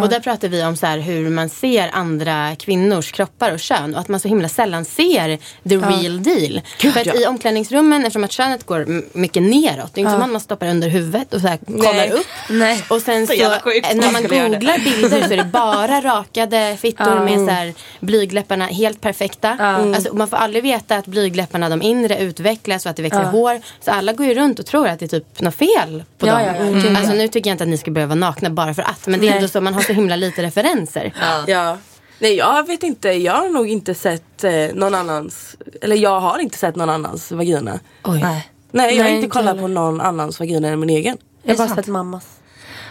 och 0.02 0.08
där 0.08 0.20
pratade 0.20 0.48
vi 0.48 0.64
om 0.64 0.76
så 0.76 0.86
här 0.86 0.98
hur 0.98 1.30
man 1.30 1.48
ser 1.48 1.90
andra 1.92 2.56
kvinnors 2.56 3.12
kroppar 3.12 3.52
och 3.52 3.60
kön 3.60 3.94
och 3.94 4.00
att 4.00 4.08
man 4.08 4.20
så 4.20 4.28
himla 4.28 4.48
sällan 4.48 4.84
ser 4.84 5.38
the 5.68 5.76
real 5.76 6.22
deal. 6.22 6.60
Gud, 6.80 6.92
för 6.92 7.00
att 7.00 7.06
ja. 7.06 7.14
i 7.14 7.26
omklädningsrummen 7.26 8.02
eftersom 8.02 8.24
att 8.24 8.32
könet 8.32 8.66
går 8.66 9.02
mycket 9.18 9.42
neråt, 9.42 9.94
det 9.94 10.00
är 10.00 10.02
inte 10.02 10.12
som 10.12 10.22
att 10.22 10.30
man 10.30 10.40
stoppar 10.40 10.66
under 10.66 10.88
huvudet 10.88 11.34
och 11.34 11.40
så 11.40 11.46
här 11.46 11.58
kollar 11.66 11.92
Nej. 11.92 12.10
upp. 12.10 12.26
Nej. 12.48 12.84
Och 12.88 13.02
sen 13.02 13.26
så, 13.26 13.32
sjukt. 13.64 13.90
eh, 13.90 13.96
när 13.96 14.12
man 14.12 14.22
googlar 14.22 14.78
bilder 14.78 15.28
så 15.28 15.32
är 15.32 15.36
det 15.36 15.44
bara 15.52 16.00
rakade 16.00 16.76
fittor 16.80 17.24
med 17.24 17.38
så 17.38 17.50
här 17.50 17.74
blygläpparna 18.00 18.66
helt 18.66 19.00
perfekta. 19.00 19.48
Alltså, 19.48 20.14
man 20.14 20.28
får 20.28 20.36
aldrig 20.36 20.62
veta 20.62 20.96
att 20.96 21.06
blygläpparna 21.06 21.68
de 21.68 21.82
inre 21.82 22.18
utvecklas 22.18 22.86
och 22.86 22.90
att 22.90 22.96
det 22.96 23.02
växer 23.02 23.24
hår. 23.24 23.60
Så 23.80 23.90
alla 23.90 24.12
går 24.12 24.26
ju 24.26 24.34
runt 24.34 24.58
och 24.58 24.66
tror 24.66 24.88
att 24.88 24.98
det 24.98 25.07
är 25.12 25.20
typ 25.20 25.40
något 25.40 25.54
fel 25.54 26.04
på 26.18 26.26
Ja, 26.26 26.32
dem. 26.32 26.42
ja, 26.46 26.54
ja. 26.56 26.62
Mm. 26.64 26.96
Alltså 26.96 27.12
nu 27.12 27.28
tycker 27.28 27.50
jag 27.50 27.54
inte 27.54 27.64
att 27.64 27.70
ni 27.70 27.78
ska 27.78 27.90
behöva 27.90 28.08
vara 28.08 28.18
nakna 28.30 28.50
bara 28.50 28.74
för 28.74 28.82
att. 28.82 29.06
Men 29.06 29.20
det 29.20 29.26
är 29.26 29.30
Nej. 29.30 29.36
ändå 29.36 29.48
så 29.48 29.60
man 29.60 29.74
har 29.74 29.80
så 29.82 29.92
himla 29.92 30.16
lite 30.16 30.42
referenser. 30.42 31.12
Ja. 31.46 31.78
Nej 32.18 32.34
jag 32.36 32.66
vet 32.66 32.82
inte, 32.82 33.08
jag 33.08 33.32
har 33.34 33.48
nog 33.48 33.68
inte 33.70 33.94
sett 33.94 34.44
eh, 34.44 34.52
någon 34.74 34.94
annans, 34.94 35.56
eller 35.82 35.96
jag 35.96 36.20
har 36.20 36.38
inte 36.38 36.58
sett 36.58 36.76
någon 36.76 36.90
annans 36.90 37.32
vagina. 37.32 37.78
Oj. 38.04 38.20
Nej. 38.22 38.48
Nej 38.70 38.96
jag 38.96 39.04
har 39.04 39.04
Nej, 39.04 39.14
inte 39.14 39.24
inte 39.24 39.32
kollat 39.34 39.46
heller. 39.46 39.62
på 39.62 39.68
någon 39.68 40.00
annans 40.00 40.40
vagina 40.40 40.68
än 40.68 40.80
min 40.80 40.90
egen. 40.90 41.16
Jag 41.42 41.56
har 41.58 41.66
bara 41.66 41.76
sett 41.76 41.86
mammas. 41.86 42.26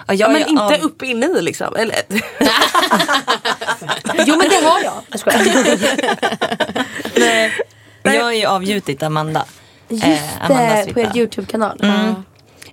Ja, 0.08 0.14
jag, 0.14 0.32
men 0.32 0.42
är 0.42 0.48
inte 0.50 0.64
av- 0.64 0.82
upp 0.82 1.04
inne 1.04 1.26
i 1.26 1.42
liksom. 1.42 1.76
Eller, 1.76 1.96
Jo 4.26 4.36
men 4.38 4.50
det 4.50 4.66
har 4.68 4.80
jag. 4.84 4.94
Jag 5.10 5.20
skojar. 5.20 5.40
Jag 8.04 8.16
är 8.34 8.38
ju 8.38 8.46
avgjutit 8.46 9.04
Amanda. 9.04 9.46
Just 9.89 10.04
Eh, 10.04 10.47
det, 10.47 10.93
på 10.93 11.00
er 11.00 11.12
YouTube-kanal. 11.15 11.78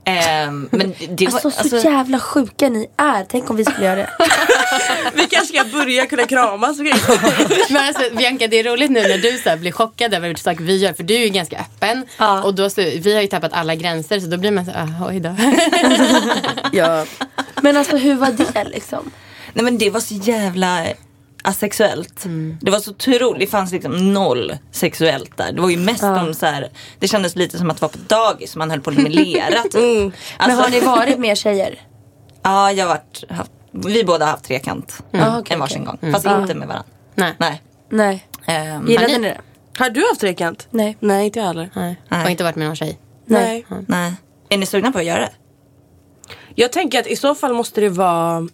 Ehm, 0.07 0.69
men 0.73 0.95
det 1.09 1.27
var, 1.27 1.35
Alltså 1.35 1.51
så 1.51 1.61
alltså, 1.61 1.89
jävla 1.89 2.21
sjuka 2.21 2.69
ni 2.69 2.87
är. 2.97 3.25
Tänk 3.29 3.51
om 3.51 3.57
vi 3.57 3.65
skulle 3.65 3.87
göra 3.87 3.97
det. 3.97 4.11
vi 5.15 5.27
kanske 5.27 5.57
ska 5.57 5.65
börja 5.79 6.07
kunna 6.07 6.27
kramas 6.27 6.79
och 6.79 6.85
grejer. 6.85 7.73
Men 7.73 7.89
alltså, 7.89 8.17
Bianca, 8.17 8.47
det 8.47 8.59
är 8.59 8.65
roligt 8.65 8.91
nu 8.91 9.01
när 9.01 9.19
du 9.19 9.39
så 9.39 9.49
här, 9.49 9.57
blir 9.57 9.73
chockad 9.73 10.15
över 10.15 10.35
saker 10.35 10.65
vi 10.65 10.77
gör. 10.77 10.93
För 10.93 11.03
du 11.03 11.15
är 11.15 11.19
ju 11.19 11.29
ganska 11.29 11.59
öppen. 11.59 12.05
Ja. 12.19 12.43
Och 12.43 12.55
då 12.55 12.71
så, 12.71 12.81
vi 12.81 13.15
har 13.15 13.23
ju 13.23 13.29
tappat 13.29 13.53
alla 13.53 13.75
gränser 13.75 14.21
så 14.21 14.27
då 14.27 14.37
blir 14.37 14.51
man 14.51 14.65
så 14.65 14.71
här, 14.71 14.89
ah, 15.01 15.09
oj 15.09 15.21
då. 15.21 15.37
ja. 16.73 17.05
Men 17.63 17.77
alltså 17.77 17.97
hur 17.97 18.15
var 18.15 18.31
det 18.31 18.65
liksom? 18.65 19.11
nej 19.53 19.65
men 19.65 19.79
det 19.79 19.91
var 19.91 20.01
så 20.01 20.15
jävla 20.15 20.87
asexuellt. 21.45 22.25
Det 22.61 22.71
var 22.71 22.79
så 22.79 22.91
otroligt, 22.91 23.41
det 23.41 23.47
fanns 23.47 23.73
liksom 23.73 24.13
noll 24.15 24.53
sexuellt 24.73 25.37
där. 25.37 25.53
Det 25.53 25.61
var 25.61 25.71
ju 25.71 25.77
mest 25.77 26.03
om 26.03 26.35
så 26.35 26.47
här, 26.47 26.69
det 26.99 27.09
kändes 27.09 27.37
lite 27.37 27.59
som 27.59 27.71
att 27.71 27.81
vara 27.81 27.93
på 27.93 27.99
dagis, 28.07 28.57
man 28.57 28.71
höll 28.71 28.81
på 28.81 28.91
med 28.91 29.15
lera 29.15 29.63
typ. 29.63 29.75
Men 29.75 30.13
Alltså, 30.37 30.61
har 30.61 30.69
ni 30.71 30.81
varit 30.81 31.19
mer 31.19 31.35
tjejer? 31.35 31.81
Ja, 32.47 32.73
jag 32.73 32.85
har 32.87 32.95
varit, 32.95 33.25
haft, 33.31 33.51
vi 33.71 34.05
båda 34.05 34.25
har 34.25 34.31
haft 34.31 34.45
trekant. 34.45 35.03
Ah, 35.13 35.39
okej, 35.39 35.55
en 35.55 35.61
varsin 35.61 35.89
okej. 35.89 35.99
gång. 36.01 36.13
Fast 36.13 36.27
inte 36.27 36.55
med 36.55 36.69
varandra. 36.69 36.91
Nej. 37.15 37.35
Nej. 37.39 37.63
Nej. 37.91 38.27
Ehm, 38.47 38.89
Gillade 38.89 39.13
har 39.13 39.19
ni 39.19 39.29
det? 39.29 39.41
Har 39.79 39.91
du 39.91 40.01
haft 40.09 40.21
trekant? 40.21 40.67
Nej. 40.71 40.97
Nej 41.01 41.27
inte 41.27 41.39
jag 41.39 41.47
heller. 41.47 41.71
Nej. 41.75 42.01
Nej. 42.09 42.25
Och 42.25 42.31
inte 42.31 42.45
varit 42.45 42.57
med 42.57 42.67
någon 42.67 42.77
tjej. 42.77 42.99
Nej. 43.27 43.67
Nej. 43.87 44.13
Är 44.49 44.59
ni 44.59 44.67
sugna 44.67 44.93
på 44.93 44.99
att 44.99 45.05
göra 45.05 45.21
det? 45.21 45.33
Jag 46.55 46.73
tänker 46.73 47.01
att 47.01 47.07
i 47.07 47.17
så 47.17 47.35
fall 47.35 47.55
måste 47.55 47.81
det 47.81 47.89
vara 47.89 48.49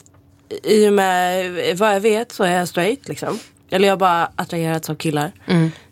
i 0.62 0.88
och 0.88 0.92
med 0.92 1.78
vad 1.78 1.94
jag 1.94 2.00
vet 2.00 2.32
så 2.32 2.44
är 2.44 2.56
jag 2.56 2.68
straight 2.68 3.08
liksom. 3.08 3.38
Eller 3.70 3.88
jag 3.88 3.92
har 3.92 3.98
bara 3.98 4.30
attraherats 4.36 4.90
av 4.90 4.94
killar. 4.94 5.32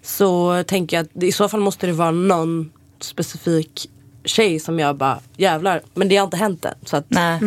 Så 0.02 0.62
tänker 0.64 0.96
jag 0.96 1.06
att 1.06 1.22
i 1.22 1.32
så 1.32 1.48
fall 1.48 1.60
måste 1.60 1.86
det 1.86 1.92
vara 1.92 2.10
någon 2.10 2.72
specifik 3.00 3.90
tjej 4.24 4.60
som 4.60 4.78
jag 4.78 4.96
bara 4.96 5.18
jävlar. 5.36 5.82
Men 5.94 6.08
det 6.08 6.16
har 6.16 6.24
inte 6.24 6.36
hänt 6.36 6.64
än. 6.64 6.74
Så 6.84 6.96
att, 6.96 7.04
Nej. 7.08 7.40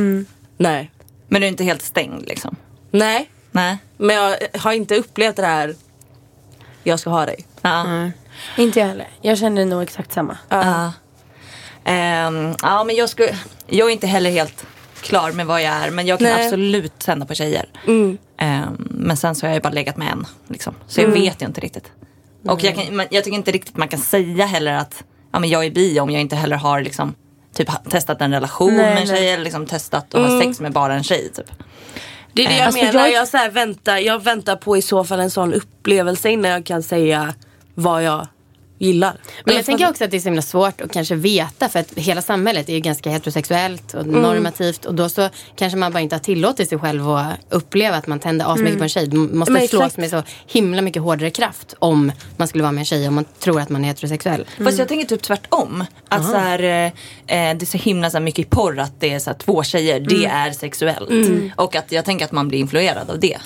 nej. 0.57 0.91
Men 1.27 1.41
du 1.41 1.47
är 1.47 1.51
inte 1.51 1.63
helt 1.63 1.81
stängd 1.81 2.27
liksom? 2.27 2.55
Nej. 2.91 3.29
Nej. 3.51 3.77
Men 3.97 4.15
jag 4.15 4.37
har 4.59 4.73
inte 4.73 4.95
upplevt 4.95 5.35
det 5.35 5.45
här. 5.45 5.75
Jag 6.83 6.99
ska 6.99 7.09
ha 7.09 7.25
dig. 7.25 7.45
Ja. 7.61 8.09
Inte 8.57 8.79
jag 8.79 8.87
heller. 8.87 9.07
Jag 9.21 9.37
känner 9.37 9.65
nog 9.65 9.83
exakt 9.83 10.13
samma. 10.13 10.37
Ja. 10.49 10.93
Ehm, 11.83 12.55
ja 12.61 12.83
men 12.83 12.95
jag, 12.95 13.09
skulle, 13.09 13.37
jag 13.67 13.87
är 13.87 13.91
inte 13.91 14.07
heller 14.07 14.29
helt 14.31 14.65
klar 15.01 15.31
med 15.31 15.45
vad 15.45 15.61
jag 15.61 15.73
är. 15.73 15.91
Men 15.91 16.05
jag 16.07 16.19
kan 16.19 16.27
Nej. 16.27 16.45
absolut 16.45 16.99
tända 16.99 17.25
på 17.25 17.33
tjejer. 17.33 17.65
Ehm, 18.37 18.77
men 18.89 19.17
sen 19.17 19.35
så 19.35 19.45
har 19.45 19.49
jag 19.49 19.55
ju 19.55 19.61
bara 19.61 19.73
legat 19.73 19.97
med 19.97 20.07
en. 20.11 20.25
Liksom. 20.47 20.75
Så 20.87 21.01
jag 21.01 21.07
vet 21.07 21.41
ju 21.41 21.45
inte 21.45 21.61
riktigt. 21.61 21.91
Och 22.47 22.63
jag, 22.63 22.75
kan, 22.75 22.97
jag 23.11 23.23
tycker 23.23 23.37
inte 23.37 23.51
riktigt 23.51 23.77
man 23.77 23.87
kan 23.87 23.99
säga 23.99 24.45
heller 24.45 24.73
att 24.73 25.03
ja, 25.31 25.39
men 25.39 25.49
jag 25.49 25.65
är 25.65 25.71
bi 25.71 25.99
om 25.99 26.09
jag 26.09 26.21
inte 26.21 26.35
heller 26.35 26.55
har 26.55 26.81
liksom, 26.81 27.15
typ, 27.55 27.69
testat 27.89 28.21
en 28.21 28.31
relation 28.33 28.75
Nej, 28.75 28.93
med 28.93 29.01
en 29.01 29.07
tjej. 29.07 29.29
Eller 29.29 29.43
liksom, 29.43 29.65
testat 29.65 30.13
att 30.15 30.29
ha 30.31 30.41
sex 30.41 30.59
med 30.59 30.71
bara 30.71 30.93
en 30.95 31.03
tjej. 31.03 31.31
Typ. 31.35 31.51
Det 32.33 32.45
är 32.45 32.47
det 32.49 32.55
jag 32.57 32.65
Alltså, 32.65 32.83
menar. 32.85 32.99
jag- 33.07 33.11
Jag, 33.13 33.27
så 33.27 33.37
väntar, 33.51 33.97
jag 33.97 34.23
väntar 34.23 34.55
på 34.55 34.77
i 34.77 34.81
så 34.81 35.03
fall 35.03 35.19
en 35.19 35.31
sån 35.31 35.53
upplevelse 35.53 36.29
innan 36.29 36.51
jag 36.51 36.65
kan 36.65 36.83
säga 36.83 37.33
vad 37.75 38.03
jag 38.03 38.27
gillar. 38.81 39.17
Men 39.45 39.55
jag 39.55 39.65
tänker 39.65 39.89
också 39.89 40.03
att 40.03 40.11
det 40.11 40.17
är 40.17 40.21
så 40.21 40.27
himla 40.27 40.41
svårt 40.41 40.81
att 40.81 40.93
kanske 40.93 41.15
veta 41.15 41.69
för 41.69 41.79
att 41.79 41.93
hela 41.95 42.21
samhället 42.21 42.69
är 42.69 42.73
ju 42.73 42.79
ganska 42.79 43.09
heterosexuellt 43.09 43.93
och 43.93 44.07
normativt 44.07 44.85
och 44.85 44.95
då 44.95 45.09
så 45.09 45.29
kanske 45.55 45.77
man 45.77 45.91
bara 45.91 45.99
inte 45.99 46.15
har 46.15 46.19
tillåtit 46.21 46.69
sig 46.69 46.79
själv 46.79 47.09
att 47.09 47.33
uppleva 47.49 47.97
att 47.97 48.07
man 48.07 48.19
tänder 48.19 48.53
asmycket 48.53 48.77
på 48.77 48.83
en 48.83 48.89
tjej. 48.89 49.09
Man 49.11 49.37
måste 49.37 49.51
Men 49.51 49.67
slås 49.67 49.81
exakt. 49.81 49.97
med 49.97 50.09
så 50.09 50.23
himla 50.47 50.81
mycket 50.81 51.01
hårdare 51.01 51.29
kraft 51.29 51.73
om 51.79 52.11
man 52.37 52.47
skulle 52.47 52.63
vara 52.63 52.71
med 52.71 52.81
en 52.81 52.85
tjej 52.85 53.07
om 53.07 53.15
man 53.15 53.25
tror 53.39 53.61
att 53.61 53.69
man 53.69 53.83
är 53.83 53.87
heterosexuell. 53.87 54.45
Fast 54.57 54.77
jag 54.79 54.87
tänker 54.87 55.07
typ 55.07 55.21
tvärtom. 55.21 55.83
Att 56.09 56.25
så 56.25 56.37
här, 56.37 56.59
eh, 56.63 56.85
eh, 56.85 56.91
det 57.27 57.61
är 57.61 57.65
så 57.65 57.77
himla 57.77 58.09
så 58.09 58.19
mycket 58.19 58.45
i 58.45 58.49
porr 58.49 58.79
att 58.79 58.99
det 58.99 59.13
är 59.13 59.19
så 59.19 59.29
här, 59.29 59.37
två 59.37 59.63
tjejer, 59.63 59.99
det 59.99 60.25
är 60.25 60.51
sexuellt. 60.51 61.09
Och 61.55 61.75
att 61.75 61.91
jag 61.91 62.05
tänker 62.05 62.25
att 62.25 62.31
man 62.31 62.47
blir 62.47 62.59
influerad 62.59 63.09
av 63.09 63.19
det. 63.19 63.37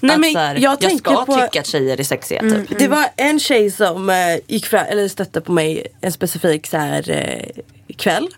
Nej, 0.00 0.14
att, 0.14 0.20
men 0.20 0.32
så 0.32 0.38
här, 0.38 0.54
jag 0.54 0.76
jag, 0.80 0.98
ska 0.98 1.24
på- 1.24 1.34
tycka 1.34 1.60
att 1.60 1.66
tjejer 1.66 2.00
är 2.00 2.04
sexiga 2.04 2.40
typ. 2.40 2.78
Det 2.78 2.88
var 2.88 3.06
en 3.16 3.40
tjej 3.40 3.70
som 3.70 4.10
eh, 4.10 4.16
gick 4.46 4.66
fram, 4.72 4.86
eller 4.86 5.08
stötte 5.08 5.40
på 5.40 5.52
mig 5.52 5.86
en 6.00 6.12
specifik 6.12 6.66
så 6.66 6.76
här, 6.76 7.10
eh, 7.10 7.62
kväll 7.96 8.28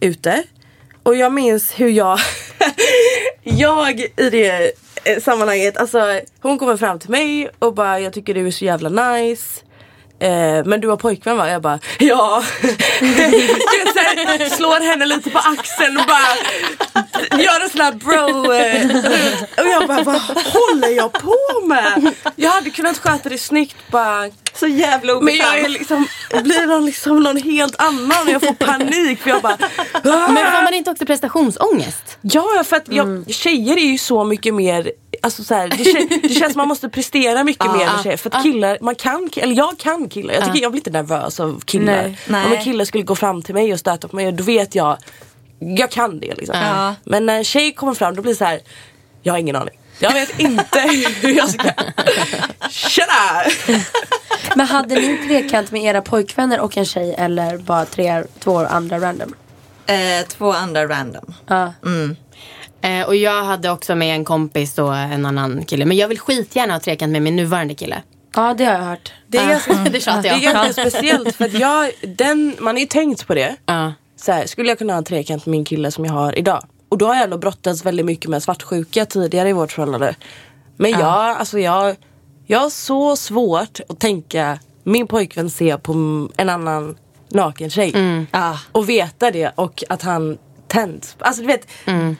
ute. 0.00 0.42
Och 1.02 1.16
jag 1.16 1.32
minns 1.32 1.80
hur 1.80 1.88
jag, 1.88 2.18
jag 3.42 4.00
i 4.00 4.30
det 4.30 4.72
eh, 5.04 5.20
sammanhanget, 5.20 5.76
alltså 5.76 6.20
hon 6.40 6.58
kommer 6.58 6.76
fram 6.76 6.98
till 6.98 7.10
mig 7.10 7.48
och 7.58 7.74
bara 7.74 8.00
jag 8.00 8.12
tycker 8.12 8.34
du 8.34 8.46
är 8.46 8.50
så 8.50 8.64
jävla 8.64 9.12
nice. 9.12 9.60
Eh, 10.20 10.64
men 10.64 10.80
du 10.80 10.88
har 10.88 10.96
pojkvän 10.96 11.36
va? 11.36 11.50
Jag 11.50 11.62
bara 11.62 11.78
ja. 11.98 12.42
Så 12.58 12.66
här, 13.98 14.48
slår 14.56 14.80
henne 14.90 15.06
lite 15.06 15.30
på 15.30 15.38
axeln 15.38 15.96
och 15.98 16.06
bara 16.06 17.40
gör 17.42 17.60
en 17.60 17.70
sån 17.70 17.80
här 17.80 17.92
bro. 17.92 18.52
Eh, 18.52 18.96
och 19.64 19.68
jag 19.72 19.88
bara 19.88 20.02
vad 20.02 20.20
håller 20.46 20.88
jag 20.88 21.12
på 21.12 21.66
med? 21.66 22.12
Jag 22.36 22.50
hade 22.50 22.70
kunnat 22.70 22.98
sköta 22.98 23.28
det 23.28 23.38
snyggt 23.38 23.76
bara. 23.90 24.30
Så 24.54 24.66
jävla 24.66 25.20
Men 25.20 25.36
jag 25.36 25.58
är 25.58 25.68
liksom, 25.68 26.06
blir 26.42 26.66
någon, 26.66 26.86
liksom 26.86 27.22
någon 27.22 27.36
helt 27.36 27.80
annan 27.82 28.26
och 28.26 28.30
jag 28.32 28.40
får 28.42 28.54
panik 28.54 29.20
för 29.22 29.30
jag 29.30 29.42
bara 29.42 29.56
"Ah." 29.92 30.28
Men 30.28 30.52
får 30.52 30.62
man 30.64 30.74
inte 30.74 30.90
också 30.90 31.06
prestationsångest? 31.06 32.18
Ja, 32.20 32.64
för 32.66 32.76
att 32.76 32.88
jag, 32.88 33.24
tjejer 33.28 33.76
är 33.76 33.86
ju 33.90 33.98
så 33.98 34.24
mycket 34.24 34.54
mer 34.54 34.92
Alltså 35.20 35.44
så 35.44 35.54
här, 35.54 35.68
det, 35.68 35.76
kän- 35.76 36.18
det 36.22 36.28
känns 36.28 36.52
som 36.52 36.58
man 36.60 36.68
måste 36.68 36.88
prestera 36.88 37.44
mycket 37.44 37.66
mer 37.72 37.78
med 37.86 38.02
tjejer. 38.02 38.16
För 38.16 38.30
att 38.36 38.42
killar, 38.42 38.78
man 38.80 38.94
kan, 38.94 39.30
eller 39.36 39.54
jag 39.56 39.78
kan 39.78 40.08
killar. 40.08 40.34
Jag, 40.34 40.44
tycker, 40.44 40.62
jag 40.62 40.72
blir 40.72 40.80
inte 40.80 40.90
nervös 40.90 41.40
av 41.40 41.60
killar. 41.64 41.84
Nej. 42.02 42.18
Nej. 42.26 42.46
Om 42.46 42.52
en 42.52 42.64
kille 42.64 42.86
skulle 42.86 43.04
gå 43.04 43.14
fram 43.14 43.42
till 43.42 43.54
mig 43.54 43.72
och 43.72 43.78
stöta 43.80 44.08
på 44.08 44.16
mig, 44.16 44.32
då 44.32 44.44
vet 44.44 44.74
jag, 44.74 44.98
jag 45.58 45.90
kan 45.90 46.20
det 46.20 46.34
liksom. 46.34 46.56
Men 47.04 47.26
när 47.26 47.38
en 47.38 47.44
tjej 47.44 47.72
kommer 47.72 47.94
fram 47.94 48.16
då 48.16 48.22
blir 48.22 48.32
det 48.32 48.36
så 48.38 48.44
här, 48.44 48.60
jag 49.22 49.32
har 49.32 49.38
ingen 49.38 49.56
aning. 49.56 49.74
Jag 49.98 50.12
vet 50.12 50.40
inte 50.40 50.80
hur 51.20 51.36
jag 51.36 51.48
ska... 51.50 51.70
Tjena! 52.70 53.42
Men 54.54 54.66
hade 54.66 54.94
ni 54.94 55.18
trekant 55.28 55.70
med 55.72 55.82
era 55.82 56.02
pojkvänner 56.02 56.60
och 56.60 56.76
en 56.76 56.84
tjej 56.84 57.14
eller 57.18 57.58
bara 57.58 57.84
tre, 57.84 58.24
två 58.38 58.58
andra 58.58 58.98
random? 59.00 59.34
Eh, 59.86 60.26
två 60.28 60.52
andra 60.52 60.86
random. 60.88 61.34
Ja. 61.46 61.72
Eh, 62.80 63.06
och 63.06 63.16
jag 63.16 63.44
hade 63.44 63.70
också 63.70 63.94
med 63.94 64.14
en 64.14 64.24
kompis 64.24 64.78
och 64.78 64.96
en 64.96 65.26
annan 65.26 65.64
kille. 65.64 65.84
Men 65.84 65.96
jag 65.96 66.08
vill 66.08 66.18
skitgärna 66.18 66.72
ha 66.72 66.80
trekant 66.80 67.12
med 67.12 67.22
min 67.22 67.36
nuvarande 67.36 67.74
kille. 67.74 68.02
Ja 68.34 68.54
det 68.58 68.64
har 68.64 68.72
jag 68.72 68.80
hört. 68.80 69.12
Det 69.26 69.38
är 69.38 69.48
ganska, 69.48 69.72
Det 69.92 70.00
tjatar 70.00 70.22
det 70.22 70.28
är 70.28 70.42
jag. 70.42 70.54
ganska 70.54 70.90
speciellt 70.90 71.36
för 71.36 71.44
att 71.44 71.52
jag, 71.58 71.90
den, 72.16 72.56
man 72.58 72.74
har 72.74 72.80
ju 72.80 72.86
tänkt 72.86 73.26
på 73.26 73.34
det. 73.34 73.56
Ja. 73.66 73.92
så 74.16 74.32
här, 74.32 74.46
skulle 74.46 74.68
jag 74.68 74.78
kunna 74.78 74.92
ha 74.92 74.98
en 74.98 75.04
trekant 75.04 75.46
med 75.46 75.50
min 75.50 75.64
kille 75.64 75.90
som 75.90 76.04
jag 76.04 76.12
har 76.12 76.38
idag? 76.38 76.64
Och 76.88 76.98
då 76.98 77.06
har 77.06 77.14
jag 77.14 77.24
ändå 77.24 77.38
brottats 77.38 77.84
väldigt 77.84 78.06
mycket 78.06 78.30
med 78.30 78.42
svartsjuka 78.42 79.06
tidigare 79.06 79.48
i 79.48 79.52
vårt 79.52 79.72
förhållande. 79.72 80.14
Men 80.76 80.90
jag, 80.90 81.02
alltså 81.38 81.58
jag, 81.58 81.96
Jag 82.46 82.58
har 82.60 82.70
så 82.70 83.16
svårt 83.16 83.80
att 83.88 84.00
tänka 84.00 84.58
min 84.84 85.06
pojkvän 85.06 85.50
se 85.50 85.78
på 85.78 85.92
en 86.36 86.48
annan 86.48 86.96
naken 87.28 87.70
tjej. 87.70 87.94
Ah. 88.30 88.56
Och 88.72 88.88
veta 88.88 89.30
det 89.30 89.52
och 89.54 89.84
att 89.88 90.02
han 90.02 90.38
tänds. 90.68 91.16
Alltså 91.18 91.42
du 91.42 91.46
vet, 91.48 91.66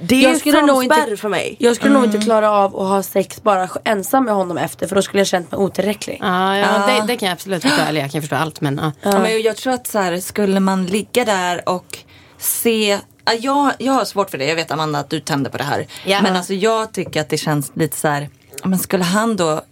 det 0.00 0.14
är 0.14 0.22
Jag 0.22 0.32
en 0.32 0.38
skulle 0.40 0.58
sån 0.58 0.66
nog 0.66 0.82
inte- 0.84 0.96
spärr 0.96 1.16
för 1.16 1.28
mig. 1.28 1.56
Jag 1.58 1.76
skulle 1.76 1.94
nog 1.94 2.04
inte 2.04 2.18
klara 2.18 2.50
av 2.50 2.76
att 2.80 2.88
ha 2.88 3.02
sex 3.02 3.42
bara 3.42 3.68
ensam 3.84 4.24
med 4.24 4.34
honom 4.34 4.58
efter 4.58 4.86
för 4.88 4.94
då 4.96 5.02
skulle 5.02 5.20
jag 5.20 5.26
känt 5.26 5.50
mig 5.52 5.58
otillräcklig. 5.60 6.18
Ja, 6.20 6.56
ja 6.56 6.86
det, 6.86 7.06
det 7.06 7.16
kan 7.16 7.26
jag 7.28 7.32
absolut 7.34 7.62
förstå. 7.62 7.82
Eller 7.88 8.00
jag 8.00 8.10
kan 8.10 8.20
förstå 8.22 8.36
allt 8.36 8.60
men 8.60 8.80
ja. 8.82 8.92
Ja. 9.12 9.18
Men 9.18 9.42
jag 9.42 9.56
tror 9.56 9.72
att 9.72 9.86
så 9.86 9.98
här, 9.98 10.16
skulle 10.20 10.60
man 10.60 10.86
ligga 10.86 11.24
där 11.24 11.68
och 11.68 11.98
se 12.38 12.98
Ja, 13.24 13.34
Jag, 13.34 13.72
jag 13.78 13.92
har 13.92 14.04
svårt 14.04 14.30
för 14.30 14.38
det. 14.38 14.44
Jag 14.44 14.56
vet 14.56 14.70
Amanda 14.70 14.98
att 14.98 15.10
du 15.10 15.20
tänder 15.20 15.50
på 15.50 15.56
det 15.58 15.64
här. 15.64 15.86
Ja. 16.04 16.22
Men 16.22 16.36
alltså 16.36 16.54
jag 16.54 16.92
tycker 16.92 17.20
att 17.20 17.28
det 17.28 17.36
känns 17.38 17.72
lite 17.74 17.96
så 17.96 18.08
här. 18.08 18.28
Men 18.64 18.78
skulle 18.78 19.04
han 19.04 19.36
då 19.36 19.62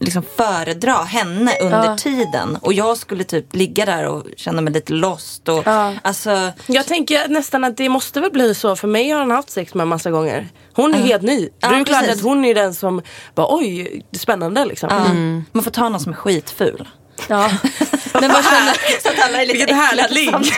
liksom 0.00 0.22
föredra 0.36 0.92
henne 0.92 1.58
under 1.60 1.96
tiden 1.96 2.56
och 2.56 2.72
jag 2.72 2.96
skulle 2.98 3.24
typ 3.24 3.54
ligga 3.54 3.86
där 3.86 4.06
och 4.06 4.26
känna 4.36 4.60
mig 4.60 4.72
lite 4.72 4.92
lost. 4.92 5.48
Och, 5.48 5.62
alltså, 6.02 6.52
Jag 6.66 6.86
tänker 6.86 7.28
nästan 7.28 7.64
att 7.64 7.76
det 7.76 7.88
måste 7.88 8.20
väl 8.20 8.30
bli 8.30 8.54
så. 8.54 8.76
För 8.76 8.88
mig 8.88 9.10
har 9.10 9.18
han 9.18 9.30
haft 9.30 9.50
sex 9.50 9.74
med 9.74 9.82
en 9.82 9.88
massa 9.88 10.10
gånger. 10.10 10.48
Hon 10.72 10.94
är 10.94 10.98
helt 10.98 11.22
ny. 11.22 11.48
Ja, 11.60 11.68
det 11.68 11.74
är 11.74 11.78
ju 11.78 11.84
klart 11.84 12.08
att 12.08 12.20
hon 12.20 12.44
är 12.44 12.54
den 12.54 12.74
som 12.74 13.02
bara 13.34 13.46
oj, 13.56 14.02
det 14.10 14.16
är 14.16 14.18
spännande 14.18 14.64
liksom. 14.64 14.88
ja, 14.92 15.04
Man 15.52 15.64
får 15.64 15.70
ta 15.70 15.88
någon 15.88 16.00
som 16.00 16.12
är 16.12 16.16
skitful. 16.16 16.88
Ja. 17.28 17.50
Men 18.12 18.32
vad 18.32 18.44
känner 18.44 19.00
Så 19.02 19.08
att 19.08 19.28
alla 19.28 19.42
är 19.42 19.46
lite 19.46 19.90
Vilket 19.92 20.10
ligg. 20.10 20.52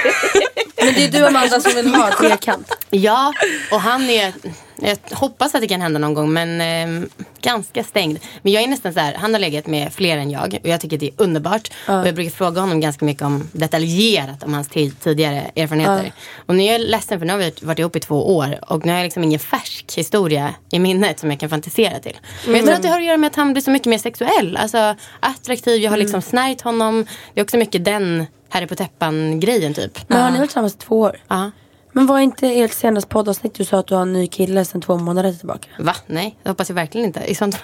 Men 0.76 0.94
det 0.94 1.04
är 1.04 1.08
du 1.08 1.26
Amanda 1.26 1.60
som 1.60 1.72
vill 1.74 1.94
ha 1.94 2.10
trekant. 2.18 2.86
Ja, 2.90 3.32
och 3.72 3.80
han 3.80 4.02
är... 4.02 4.32
Jag 4.82 4.98
hoppas 5.16 5.54
att 5.54 5.60
det 5.60 5.68
kan 5.68 5.80
hända 5.80 5.98
någon 5.98 6.14
gång 6.14 6.32
men 6.32 6.60
eh, 6.60 7.08
ganska 7.42 7.84
stängd. 7.84 8.18
Men 8.42 8.52
jag 8.52 8.62
är 8.62 8.68
nästan 8.68 8.92
så 8.94 9.00
här, 9.00 9.14
han 9.14 9.32
har 9.34 9.40
legat 9.40 9.66
med 9.66 9.92
fler 9.92 10.16
än 10.18 10.30
jag 10.30 10.58
och 10.62 10.68
jag 10.68 10.80
tycker 10.80 10.98
det 10.98 11.06
är 11.06 11.12
underbart. 11.16 11.70
Och 12.00 12.08
jag 12.08 12.14
brukar 12.14 12.30
fråga 12.30 12.60
honom 12.60 12.80
ganska 12.80 13.04
mycket 13.04 13.22
om 13.22 13.48
detaljerat 13.52 14.42
om 14.42 14.54
hans 14.54 14.68
ti- 14.70 14.92
tidigare 15.02 15.50
erfarenheter. 15.56 16.12
Och 16.46 16.54
nu 16.54 16.62
är 16.62 16.72
jag 16.72 16.80
ledsen 16.80 17.18
för 17.18 17.26
nu 17.26 17.32
har 17.32 17.38
vi 17.38 17.52
varit 17.62 17.78
ihop 17.78 17.96
i 17.96 18.00
två 18.00 18.36
år 18.36 18.58
och 18.72 18.86
nu 18.86 18.92
har 18.92 18.98
jag 18.98 19.04
liksom 19.04 19.24
ingen 19.24 19.38
färsk 19.40 19.92
historia 19.96 20.54
i 20.70 20.78
minnet 20.78 21.18
som 21.18 21.30
jag 21.30 21.40
kan 21.40 21.50
fantisera 21.50 21.98
till. 21.98 22.18
Men 22.46 22.54
jag 22.56 22.64
tror 22.64 22.74
att 22.74 22.82
det 22.82 22.88
har 22.88 22.98
att 22.98 23.04
göra 23.04 23.16
med 23.16 23.26
att 23.28 23.36
han 23.36 23.52
blir 23.52 23.62
så 23.62 23.70
mycket 23.70 23.86
mer 23.86 23.98
sexuell. 23.98 24.56
Alltså 24.56 24.94
attraktiv, 25.20 25.82
jag 25.82 25.90
har 25.90 25.96
liksom 25.96 26.22
snärjt 26.22 26.60
honom. 26.60 27.06
Det 27.34 27.40
är 27.40 27.44
också 27.44 27.56
mycket 27.56 27.84
den 27.84 28.26
Herre 28.48 28.66
på 28.66 28.74
täppan 28.74 29.40
grejen 29.40 29.74
typ. 29.74 29.98
Men 30.08 30.22
har 30.22 30.30
ni 30.30 30.38
varit 30.38 30.48
tillsammans 30.50 30.74
i 30.74 30.78
två 30.78 31.00
år? 31.00 31.16
Ja. 31.28 31.50
Men 31.92 32.06
var 32.06 32.18
inte 32.18 32.46
ert 32.48 32.72
senaste 32.72 33.08
poddavsnitt 33.08 33.54
du 33.54 33.64
sa 33.64 33.78
att 33.78 33.86
du 33.86 33.94
har 33.94 34.02
en 34.02 34.12
ny 34.12 34.26
kille 34.26 34.64
sedan 34.64 34.80
två 34.80 34.96
månader 34.98 35.32
tillbaka? 35.32 35.68
Va? 35.78 35.94
Nej, 36.06 36.38
det 36.42 36.48
hoppas 36.48 36.68
jag 36.68 36.74
verkligen 36.74 37.06
inte. 37.06 37.20
I 37.20 37.34
sånt... 37.34 37.56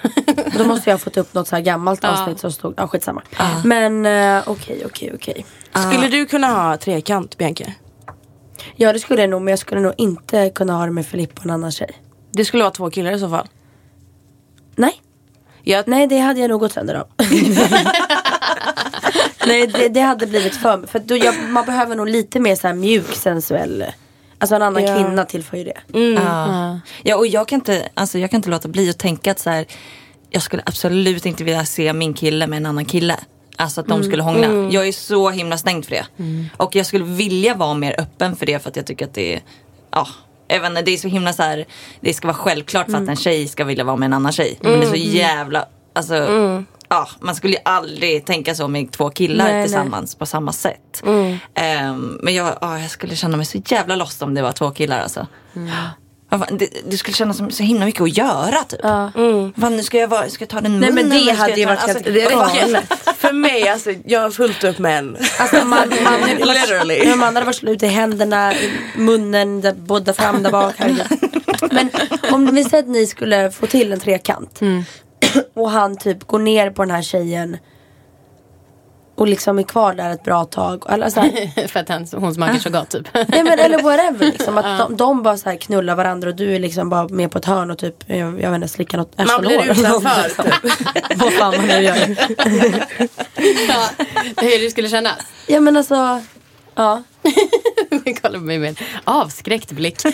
Då 0.57 0.63
måste 0.63 0.89
jag 0.89 0.93
ha 0.93 0.99
fått 0.99 1.17
upp 1.17 1.33
något 1.33 1.47
så 1.47 1.55
här 1.55 1.63
gammalt 1.63 1.99
Ja. 2.03 2.09
avsnitt 2.21 2.39
som 2.39 2.51
stod, 2.51 2.73
ja 2.77 2.87
skitsamma. 2.87 3.21
Men 3.63 4.05
eh, 4.05 4.43
okej, 4.49 4.83
okej, 4.85 5.11
okej. 5.15 5.45
Skulle 5.91 6.07
du 6.07 6.25
kunna 6.25 6.47
ha 6.47 6.77
trekant 6.77 7.37
Bianca? 7.37 7.65
Ja 8.75 8.93
det 8.93 8.99
skulle 8.99 9.21
jag 9.21 9.29
nog 9.29 9.41
men 9.41 9.51
jag 9.51 9.59
skulle 9.59 9.81
nog 9.81 9.93
inte 9.97 10.49
kunna 10.49 10.73
ha 10.73 10.85
det 10.85 10.91
med 10.91 11.05
Filippa 11.05 11.39
och 11.39 11.45
en 11.45 11.51
annan 11.51 11.71
tjej. 11.71 11.91
Det 12.31 12.45
skulle 12.45 12.63
vara 12.63 12.71
två 12.73 12.89
killar 12.89 13.11
i 13.11 13.19
så 13.19 13.29
fall. 13.29 13.47
Nej, 14.75 15.01
Jag, 15.63 15.87
nej 15.87 16.07
det 16.07 16.19
hade 16.19 16.39
jag 16.39 16.49
nog 16.49 16.59
gått 16.59 16.71
sönder 16.73 16.95
av. 16.95 17.07
nej 19.47 19.67
det, 19.67 19.89
det 19.89 20.01
hade 20.01 20.27
blivit 20.27 20.55
för 20.55 20.77
mig. 20.77 20.87
För 20.89 20.99
då 20.99 21.17
jag, 21.17 21.35
man 21.49 21.65
behöver 21.65 21.95
nog 21.95 22.09
lite 22.09 22.39
mer 22.39 22.55
så 22.55 22.67
här 22.67 22.73
mjuk 22.73 23.15
sensuell. 23.15 23.85
Alltså 24.39 24.55
en 24.55 24.61
annan 24.61 24.83
Ja. 24.83 24.95
kvinna 24.95 25.25
tillför 25.25 25.57
ju 25.57 25.63
det. 25.63 25.99
Ja. 25.99 26.79
ja, 27.03 27.15
och 27.15 27.27
jag 27.27 27.47
kan, 27.47 27.55
inte, 27.59 27.89
alltså, 27.93 28.19
jag 28.19 28.31
kan 28.31 28.37
inte 28.37 28.49
låta 28.49 28.67
bli 28.67 28.89
att 28.89 28.97
tänka 28.99 29.31
att 29.31 29.39
så 29.39 29.49
här, 29.49 29.65
jag 30.29 30.41
skulle 30.41 30.63
absolut 30.65 31.25
inte 31.25 31.43
vilja 31.43 31.65
se 31.65 31.93
min 31.93 32.13
kille 32.13 32.47
med 32.47 32.57
en 32.57 32.65
annan 32.65 32.85
kille. 32.85 33.15
Alltså 33.55 33.81
att 33.81 33.87
de 33.87 34.03
skulle 34.03 34.23
hångla. 34.23 34.47
Jag 34.71 34.87
är 34.87 34.91
så 34.91 35.29
himla 35.29 35.57
stängd 35.57 35.85
för 35.85 35.91
det. 35.91 36.05
Och 36.57 36.75
jag 36.75 36.85
skulle 36.85 37.03
vilja 37.05 37.53
vara 37.55 37.73
mer 37.73 37.99
öppen 37.99 38.35
för 38.35 38.45
det 38.45 38.59
för 38.59 38.69
att 38.69 38.75
jag 38.75 38.85
tycker 38.85 39.05
att 39.05 39.13
det 39.13 39.35
är, 39.35 39.41
ja. 39.91 40.07
Inte, 40.53 40.81
det 40.81 40.91
är 40.91 40.97
så 40.97 41.07
himla 41.07 41.33
så 41.33 41.43
här, 41.43 41.65
det 42.01 42.13
ska 42.13 42.27
vara 42.27 42.37
självklart 42.37 42.85
för 42.91 42.97
att 42.97 43.09
en 43.09 43.15
tjej 43.15 43.47
ska 43.47 43.63
vilja 43.63 43.83
vara 43.83 43.95
med 43.95 44.05
en 44.05 44.13
annan 44.13 44.31
tjej. 44.31 44.57
Men 44.61 44.79
det 44.79 44.85
är 44.85 44.89
så 44.89 44.95
jävla, 44.95 45.65
alltså, 45.93 46.13
ja, 46.89 47.07
man 47.19 47.35
skulle 47.35 47.53
ju 47.53 47.59
aldrig 47.65 48.25
tänka 48.25 48.55
så 48.55 48.67
med 48.67 48.91
två 48.91 49.09
killar 49.09 49.45
Nej, 49.45 49.53
nej. 49.53 49.63
tillsammans 49.63 50.15
på 50.15 50.25
samma 50.25 50.53
sätt. 50.53 51.03
Ehm, 51.53 52.19
men 52.23 52.35
jag, 52.35 52.53
ja, 52.61 52.79
jag 52.79 52.91
skulle 52.91 53.15
känna 53.15 53.37
mig 53.37 53.45
så 53.45 53.61
jävla 53.65 53.95
lost 53.95 54.21
om 54.21 54.33
det 54.33 54.41
var 54.41 54.51
två 54.51 54.71
killar 54.71 54.99
alltså. 54.99 55.27
Ja, 56.29 56.37
fan, 56.39 56.57
Det, 56.57 56.69
det 56.89 56.97
skulle 56.97 57.13
kännas 57.15 57.37
som 57.37 57.51
så 57.51 57.63
himla 57.63 57.85
mycket 57.85 58.01
att 58.01 58.17
göra 58.17 58.63
typ. 58.63 58.81
Fan, 59.61 59.75
nu 59.77 59.83
ska 59.83 59.97
jag, 59.97 60.07
vara, 60.07 60.29
ska 60.29 60.41
jag 60.41 60.49
ta 60.49 60.61
den 60.61 60.79
Nej, 60.79 60.91
munnen? 60.91 61.09
men 61.09 61.25
det 61.25 61.31
hade 61.31 61.53
ju 61.59 61.65
varit 61.65 61.79
helt- 61.79 62.03
det 62.03 62.11
Ja. 62.19 62.49
räcker. 62.53 62.81
För 63.17 63.31
mig, 63.33 63.69
alltså, 63.69 63.93
jag 64.05 64.19
har 64.21 64.29
fullt 64.31 64.63
upp 64.63 64.79
med 64.79 64.97
en. 64.99 65.17
Alltså 65.39 65.55
man, 65.65 65.89
man, 66.03 66.19
Literally. 66.37 67.15
Man 67.15 67.35
hade 67.35 67.45
varit 67.45 67.55
slut 67.55 67.83
i 67.83 67.87
händerna, 67.87 68.53
i 68.55 68.71
munnen, 68.95 69.61
där, 69.61 69.73
både 69.73 70.13
fram 70.13 70.43
där 70.43 70.51
bak. 70.51 70.75
Men 71.71 71.89
om 72.31 72.55
vi 72.55 72.63
säger 72.63 72.83
att 72.83 72.89
ni 72.89 73.05
skulle 73.07 73.51
få 73.51 73.67
till 73.67 73.93
en 73.93 73.99
trekant. 73.99 74.59
Och 75.53 75.69
han 75.71 75.97
typ 75.97 76.23
går 76.27 76.39
ner 76.39 76.69
på 76.69 76.81
den 76.81 76.91
här 76.91 77.01
tjejen. 77.01 77.57
Och 79.15 79.27
liksom 79.27 79.59
är 79.59 79.63
kvar 79.63 79.93
där 79.93 80.09
ett 80.09 80.23
bra 80.23 80.45
tag. 80.45 80.83
Eller, 80.89 81.09
så 81.09 81.19
här, 81.19 81.67
för 81.67 81.79
att 81.79 81.89
han, 81.89 82.07
hon 82.15 82.33
smakar 82.33 82.57
så 82.57 82.69
gott 82.69 82.89
typ. 82.89 83.07
nej, 83.13 83.43
men, 83.43 83.59
eller 83.59 83.81
whatever. 83.83 84.25
Liksom, 84.25 84.57
att 84.57 84.77
de, 84.87 84.97
de 84.97 85.23
bara 85.23 85.37
så 85.37 85.57
knullar 85.61 85.95
varandra 85.95 86.29
och 86.29 86.35
du 86.35 86.55
är 86.55 86.59
liksom 86.59 86.89
bara 86.89 87.07
med 87.07 87.31
på 87.31 87.37
ett 87.37 87.45
hörn 87.45 87.71
och 87.71 87.77
typ, 87.77 87.95
jag, 88.05 88.41
jag 88.41 88.49
vet 88.49 88.55
inte, 88.55 88.67
slickar 88.67 88.97
något 88.97 89.17
Man 89.17 89.41
blir 89.41 89.71
utanför. 89.71 90.23
liksom. 90.23 90.45
Typ. 90.45 91.17
Vad 91.21 91.33
fan 91.33 91.57
man 91.57 91.67
nu 91.67 91.73
gör. 91.73 91.95
ja, 93.67 93.89
hur 94.37 94.63
det 94.63 94.71
skulle 94.71 94.89
kännas. 94.89 95.19
Ja 95.47 95.59
men 95.59 95.77
alltså, 95.77 96.21
ja. 96.75 97.03
Kolla 98.21 98.39
på 98.39 98.45
mig 98.45 98.59
med 98.59 98.69
en 98.69 98.75
avskräckt 99.03 99.71
blick. 99.71 100.05
eh, 100.05 100.11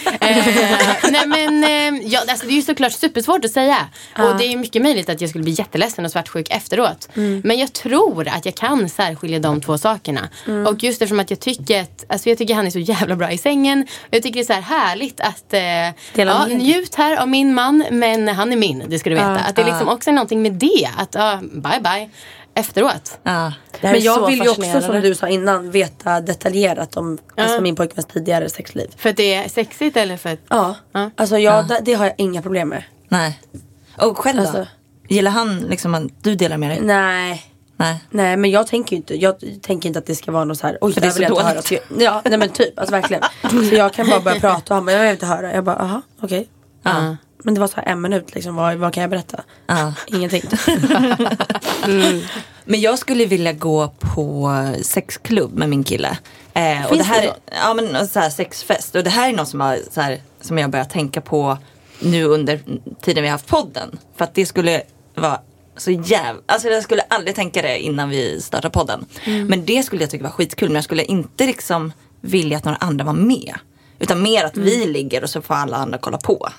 nej 1.12 1.27
men 1.27 1.63
eh, 1.63 2.01
ja, 2.08 2.19
alltså, 2.29 2.45
det 2.45 2.53
är 2.53 2.56
ju 2.56 2.62
såklart 2.62 2.91
supersvårt 2.93 3.45
att 3.45 3.51
säga. 3.51 3.77
Och 4.17 4.38
det 4.38 4.45
är 4.45 4.58
mycket 4.58 4.82
möjligt 4.82 5.10
att 5.10 5.21
jag 5.21 5.29
skulle 5.29 5.43
bli 5.43 5.53
jätteledsen 5.53 6.06
och 6.06 6.12
svartsjuk 6.12 6.47
efteråt. 6.49 7.10
Men 7.43 7.60
jag 7.60 7.73
tror 7.73 8.27
att 8.27 8.45
jag 8.45 8.56
kan 8.56 8.89
särskilja 8.89 9.39
de 9.39 9.62
två 9.62 9.77
sakerna. 9.77 10.29
Och 10.67 10.84
just 10.84 11.01
eftersom 11.01 11.19
att 11.19 11.29
jag 11.29 11.39
tycker 11.39 11.82
att 11.82 12.06
alltså, 12.10 12.29
jag 12.29 12.38
tycker 12.38 12.56
han 12.56 12.65
är 12.65 12.69
så 12.69 12.79
jävla 12.79 13.15
bra 13.15 13.32
i 13.32 13.38
sängen. 13.38 13.88
Jag 14.10 14.23
tycker 14.23 14.36
det 14.36 14.43
är 14.43 14.45
så 14.45 14.53
här 14.53 14.62
härligt 14.62 15.21
att 15.21 15.53
eh, 15.53 16.21
ja, 16.25 16.45
njut 16.45 16.95
här 16.95 17.21
av 17.21 17.29
min 17.29 17.53
man 17.53 17.86
men 17.91 18.27
han 18.27 18.51
är 18.51 18.58
min, 18.58 18.84
det 18.88 18.99
ska 18.99 19.10
du 19.10 19.15
veta. 19.15 19.39
Att 19.39 19.56
det 19.56 19.62
är 19.62 19.65
liksom 19.65 19.89
också 19.89 20.12
någonting 20.12 20.41
med 20.41 20.53
det. 20.53 20.89
Att 20.97 21.15
ja, 21.15 21.39
bye 21.41 21.79
bye 21.82 22.10
efteråt. 22.55 23.17
Ja. 23.23 23.53
Men 23.81 24.01
jag 24.01 24.27
vill 24.27 24.41
ju 24.43 24.49
också 24.49 24.81
som 24.81 25.01
du 25.01 25.15
sa 25.15 25.27
innan 25.27 25.71
veta 25.71 26.21
detaljerat 26.21 26.97
om 26.97 27.17
alltså, 27.37 27.61
min 27.61 27.75
pojkväns 27.75 28.05
tidigare 28.05 28.49
sexliv. 28.49 28.87
För 28.97 29.09
att 29.09 29.17
det 29.17 29.33
är 29.33 29.49
sexigt 29.49 29.97
eller 29.97 30.17
för 30.17 30.29
att... 30.29 30.39
Ja, 30.49 30.75
Ja. 30.91 31.09
alltså 31.17 31.37
jag, 31.37 31.67
det, 31.67 31.79
det 31.85 31.93
har 31.93 32.05
jag 32.05 32.13
inga 32.17 32.41
problem 32.41 32.69
med. 32.69 32.83
Nej. 33.09 33.39
Och 33.97 34.17
själv 34.17 34.37
då? 34.37 34.43
Alltså. 34.43 34.67
Gillar 35.07 35.31
han 35.31 35.57
liksom 35.59 35.95
att 35.95 36.03
du 36.23 36.35
delar 36.35 36.57
med 36.57 36.69
dig? 36.69 36.79
Nej. 36.81 37.43
Nej. 37.77 38.03
Nej 38.09 38.37
men 38.37 38.51
jag 38.51 38.67
tänker 38.67 38.91
ju 38.91 38.97
inte, 38.97 39.15
jag 39.21 39.35
tänker 39.61 39.87
inte 39.89 39.99
att 39.99 40.05
det 40.05 40.15
ska 40.15 40.31
vara 40.31 40.43
något 40.45 40.57
så 40.57 40.67
här, 40.67 40.77
oj 40.81 40.93
det 40.93 41.01
det 41.01 41.07
är 41.07 41.09
vill 41.09 41.15
så 41.15 41.21
jag 41.21 41.29
inte 41.31 41.43
höra. 41.43 41.53
dåligt. 41.53 42.01
Ja 42.03 42.21
nej 42.25 42.37
men 42.37 42.49
typ, 42.49 42.79
alltså 42.79 42.91
verkligen. 42.95 43.23
Så 43.69 43.75
jag 43.75 43.93
kan 43.93 44.09
bara 44.09 44.19
börja 44.19 44.39
prata 44.39 44.73
och 44.73 44.75
han 44.75 44.85
bara, 44.85 44.91
jag 44.91 45.01
vill 45.01 45.11
inte 45.11 45.25
höra. 45.25 45.53
Jag 45.53 45.63
bara, 45.63 45.75
aha 45.75 46.01
okej. 46.21 46.47
Ja. 46.83 47.15
Men 47.43 47.53
det 47.53 47.60
var 47.60 47.67
så 47.67 47.75
här 47.75 47.84
en 47.86 48.01
minut 48.01 48.36
liksom, 48.36 48.56
vad, 48.56 48.75
vad 48.75 48.93
kan 48.93 49.01
jag 49.01 49.10
berätta? 49.10 49.43
Ja. 49.67 49.93
Ingenting. 50.08 50.43
Men 52.65 52.82
jag 52.82 52.99
skulle 52.99 53.25
vilja 53.25 53.53
gå 53.53 53.93
på 53.99 54.51
sexklubb 54.82 55.53
med 55.53 55.69
min 55.69 55.84
kille. 55.84 56.17
Eh, 56.53 56.84
och 56.84 56.89
Finns 56.89 57.08
det 57.08 57.13
här, 57.13 57.21
det 57.21 57.27
då? 57.27 57.34
Ja 57.51 57.73
men 57.73 58.08
så 58.08 58.19
här, 58.19 58.29
sexfest. 58.29 58.95
Och 58.95 59.03
det 59.03 59.10
här 59.10 59.29
är 59.29 59.34
något 59.34 59.47
som, 59.47 59.62
har, 59.62 59.79
så 59.91 60.01
här, 60.01 60.21
som 60.41 60.58
jag 60.58 60.69
börjar 60.69 60.86
tänka 60.86 61.21
på 61.21 61.58
nu 61.99 62.23
under 62.23 62.60
tiden 63.01 63.23
vi 63.23 63.29
har 63.29 63.32
haft 63.32 63.47
podden. 63.47 63.99
För 64.15 64.23
att 64.23 64.36
det 64.36 64.45
skulle 64.45 64.82
vara 65.15 65.39
så 65.77 65.91
jävla, 65.91 66.41
alltså 66.45 66.67
jag 66.67 66.84
skulle 66.84 67.01
aldrig 67.01 67.36
tänka 67.36 67.62
det 67.62 67.79
innan 67.79 68.10
vi 68.10 68.41
startade 68.41 68.71
podden. 68.71 69.06
Mm. 69.23 69.47
Men 69.47 69.65
det 69.65 69.84
skulle 69.84 70.03
jag 70.03 70.12
tycka 70.12 70.23
var 70.23 70.32
skitkul. 70.32 70.69
Men 70.69 70.75
jag 70.75 70.84
skulle 70.84 71.03
inte 71.03 71.45
liksom 71.45 71.91
vilja 72.21 72.58
att 72.58 72.65
några 72.65 72.77
andra 72.77 73.06
var 73.06 73.13
med. 73.13 73.56
Utan 73.99 74.21
mer 74.21 74.43
att 74.43 74.58
vi 74.58 74.86
ligger 74.86 75.23
och 75.23 75.29
så 75.29 75.41
får 75.41 75.53
alla 75.53 75.77
andra 75.77 75.97
kolla 75.97 76.17
på. 76.17 76.49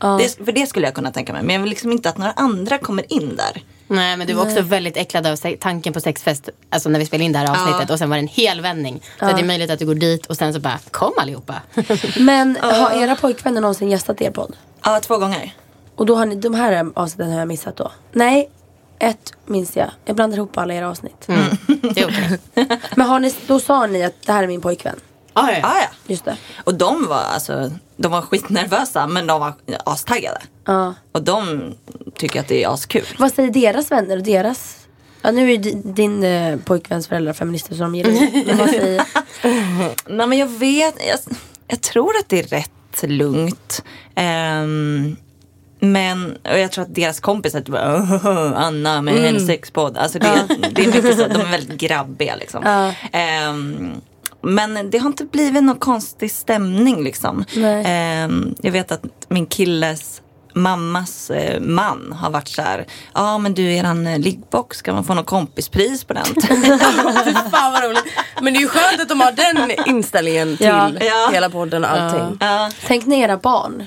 Det, 0.00 0.44
för 0.44 0.52
det 0.52 0.66
skulle 0.66 0.86
jag 0.86 0.94
kunna 0.94 1.12
tänka 1.12 1.32
mig. 1.32 1.42
Men 1.42 1.54
jag 1.54 1.60
vill 1.60 1.70
liksom 1.70 1.92
inte 1.92 2.08
att 2.08 2.18
några 2.18 2.32
andra 2.32 2.78
kommer 2.78 3.12
in 3.12 3.36
där. 3.36 3.62
Nej 3.86 4.16
men 4.16 4.26
du 4.26 4.32
var 4.32 4.42
också 4.42 4.62
väldigt 4.62 4.96
äcklad 4.96 5.26
av 5.26 5.36
tanken 5.60 5.92
på 5.92 6.00
sexfest. 6.00 6.48
Alltså 6.70 6.88
när 6.88 6.98
vi 6.98 7.06
spelade 7.06 7.24
in 7.24 7.32
det 7.32 7.38
här 7.38 7.50
avsnittet 7.50 7.90
och 7.90 7.98
sen 7.98 8.10
var 8.10 8.16
det 8.16 8.22
en 8.22 8.28
hel 8.28 8.60
vändning. 8.60 9.02
Så 9.18 9.24
det 9.24 9.40
är 9.40 9.44
möjligt 9.44 9.70
att 9.70 9.78
du 9.78 9.86
går 9.86 9.94
dit 9.94 10.26
och 10.26 10.36
sen 10.36 10.54
så 10.54 10.60
bara 10.60 10.78
kom 10.90 11.12
allihopa. 11.16 11.54
Men 12.18 12.58
har 12.60 13.02
era 13.02 13.16
pojkvänner 13.16 13.60
någonsin 13.60 13.90
gästat 13.90 14.22
er 14.22 14.30
podd? 14.30 14.56
Ja, 14.84 15.00
två 15.00 15.18
gånger. 15.18 15.54
Och 15.96 16.06
då 16.06 16.16
har 16.16 16.26
ni, 16.26 16.34
de 16.34 16.54
här 16.54 16.90
avsnitten 16.94 17.32
har 17.32 17.38
jag 17.38 17.48
missat 17.48 17.76
då? 17.76 17.92
Nej, 18.12 18.50
ett 18.98 19.32
minns 19.46 19.76
jag. 19.76 19.90
Jag 20.04 20.16
blandar 20.16 20.36
ihop 20.36 20.58
alla 20.58 20.74
era 20.74 20.88
avsnitt. 20.88 21.26
det 21.94 22.00
är 22.00 22.06
okej. 22.08 22.38
Men 22.96 23.06
har 23.06 23.20
ni, 23.20 23.34
då 23.46 23.60
sa 23.60 23.86
ni 23.86 24.04
att 24.04 24.14
det 24.26 24.32
här 24.32 24.42
är 24.42 24.46
min 24.46 24.60
pojkvän? 24.60 25.00
Ah, 25.32 25.50
ja. 25.50 25.60
Ah, 25.62 25.78
ja. 25.80 25.88
Just 26.06 26.24
det. 26.24 26.36
Och 26.64 26.74
de 26.74 27.06
var 27.06 27.22
alltså, 27.22 27.70
de 28.02 28.12
var 28.12 28.22
skitnervösa 28.22 29.06
men 29.06 29.26
de 29.26 29.40
var 29.40 29.52
astaggade. 29.84 30.40
Ja. 30.64 30.94
Och 31.12 31.22
de 31.22 31.74
tycker 32.16 32.40
att 32.40 32.48
det 32.48 32.64
är 32.64 32.68
askul. 32.74 33.04
Vad 33.18 33.32
säger 33.32 33.50
deras 33.50 33.90
vänner 33.90 34.16
och 34.16 34.22
deras? 34.22 34.76
Ja, 35.22 35.30
nu 35.30 35.42
är 35.42 35.50
ju 35.50 35.56
di- 35.56 35.82
din 35.84 36.24
eh, 36.24 36.56
pojkväns 36.56 37.08
föräldrar 37.08 37.32
feminister 37.32 37.74
så 37.74 37.82
de 37.82 37.94
gillar 37.94 38.12
det. 38.72 39.04
Nej 40.14 40.26
men 40.26 40.38
jag 40.38 40.46
vet, 40.46 40.94
jag, 41.08 41.18
jag 41.68 41.80
tror 41.80 42.10
att 42.20 42.28
det 42.28 42.38
är 42.38 42.42
rätt 42.42 43.02
lugnt. 43.02 43.82
Ehm, 44.14 45.16
men 45.80 46.36
och 46.52 46.58
jag 46.58 46.72
tror 46.72 46.84
att 46.84 46.94
deras 46.94 47.20
kompisar 47.20 47.60
typ 47.60 47.68
bara, 47.68 47.96
"Åh, 48.24 48.52
Anna 48.56 49.02
med 49.02 49.14
hennes 49.14 49.46
sexpodd. 49.46 49.96
Alltså 49.96 50.18
det, 50.18 50.46
det 50.74 50.82
är 50.82 50.86
mycket 50.86 51.16
så, 51.18 51.26
de 51.28 51.40
är 51.40 51.50
väldigt 51.50 51.80
grabbiga 51.80 52.36
liksom. 52.36 52.90
Ehm, 53.12 53.90
men 54.42 54.90
det 54.90 54.98
har 54.98 55.06
inte 55.06 55.24
blivit 55.24 55.62
någon 55.64 55.78
konstig 55.78 56.30
stämning 56.30 57.04
liksom. 57.04 57.44
Ehm, 57.84 58.54
jag 58.62 58.72
vet 58.72 58.92
att 58.92 59.02
min 59.28 59.46
killes 59.46 60.22
mammas 60.54 61.30
eh, 61.30 61.60
man 61.60 62.12
har 62.20 62.30
varit 62.30 62.48
så 62.48 62.62
här, 62.62 62.86
ja 63.14 63.38
men 63.38 63.54
du 63.54 63.74
eran 63.74 64.06
eh, 64.06 64.18
liggbox, 64.18 64.78
ska 64.78 64.92
man 64.92 65.04
få 65.04 65.14
någon 65.14 65.24
kompispris 65.24 66.04
på 66.04 66.12
den? 66.12 66.24
Fan 67.50 67.72
vad 67.72 67.84
roligt. 67.84 68.04
Men 68.40 68.52
det 68.52 68.58
är 68.58 68.60
ju 68.60 68.68
skönt 68.68 69.00
att 69.00 69.08
de 69.08 69.20
har 69.20 69.32
den 69.32 69.70
inställningen 69.86 70.56
till 70.56 70.66
Ja. 70.66 70.90
Ja. 71.00 71.28
hela 71.32 71.50
podden 71.50 71.84
och 71.84 71.90
allting. 71.90 72.36
Ja. 72.40 72.70
Tänk 72.86 73.06
när 73.06 73.16
era 73.16 73.36
barn 73.36 73.86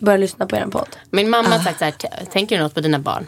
börjar 0.00 0.18
lyssna 0.18 0.46
på 0.46 0.56
er 0.56 0.66
podd. 0.66 0.96
Min 1.10 1.30
mamma 1.30 1.48
har 1.48 1.58
sagt 1.58 1.78
så 1.78 1.84
här, 1.84 1.92
"T- 1.92 2.08
tänker 2.32 2.56
du 2.56 2.62
något 2.62 2.74
på 2.74 2.80
dina 2.80 2.98
barn? 2.98 3.26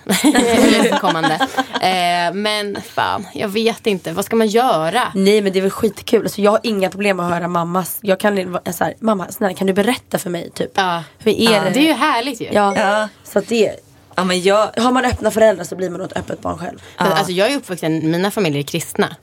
Kommande. 1.01 1.35
Eh, 1.81 2.35
men 2.35 2.77
fan, 2.83 3.27
jag 3.35 3.49
vet 3.49 3.87
inte. 3.87 4.13
Vad 4.13 4.25
ska 4.25 4.37
man 4.37 4.47
göra? 4.47 5.03
Nej 5.15 5.43
men 5.43 5.53
det 5.53 5.59
är 5.59 5.61
väl 5.61 5.71
skitkul. 5.71 6.23
Alltså, 6.23 6.41
jag 6.41 6.51
har 6.51 6.61
inga 6.63 6.91
problem 6.91 7.17
med 7.17 7.27
att 7.27 7.33
höra 7.33 7.49
mammas. 7.49 7.99
Jag 8.01 8.21
kan 8.21 8.59
så 8.73 8.85
här, 8.85 8.95
mamma 9.01 9.27
snälla 9.31 9.55
kan 9.55 9.67
du 9.67 9.73
berätta 9.73 10.19
för 10.19 10.31
mig 10.31 10.51
typ. 10.55 10.71
Ja. 10.75 11.03
Hur 11.19 11.33
är 11.33 11.65
det? 11.65 11.71
Det 11.71 11.81
är 11.81 11.87
ju 11.87 11.93
härligt 11.93 12.41
ju. 12.41 12.49
Ja. 12.53 12.75
Ja. 12.77 13.09
Så 13.25 13.39
att 13.39 13.49
det, 13.49 13.77
ja 14.15 14.25
men 14.25 14.43
jag, 14.43 14.69
har 14.77 14.93
man 14.93 15.05
öppna 15.05 15.31
föräldrar 15.31 15.65
så 15.65 15.77
blir 15.77 15.91
man 15.91 16.01
ett 16.01 16.17
öppet 16.17 16.41
barn 16.43 16.59
själv. 16.59 16.79
Alltså, 16.97 17.33
jag 17.33 17.53
är 17.53 17.57
uppvuxen, 17.57 18.11
mina 18.11 18.31
familjer 18.31 18.59
är 18.63 18.67
kristna. 18.67 19.17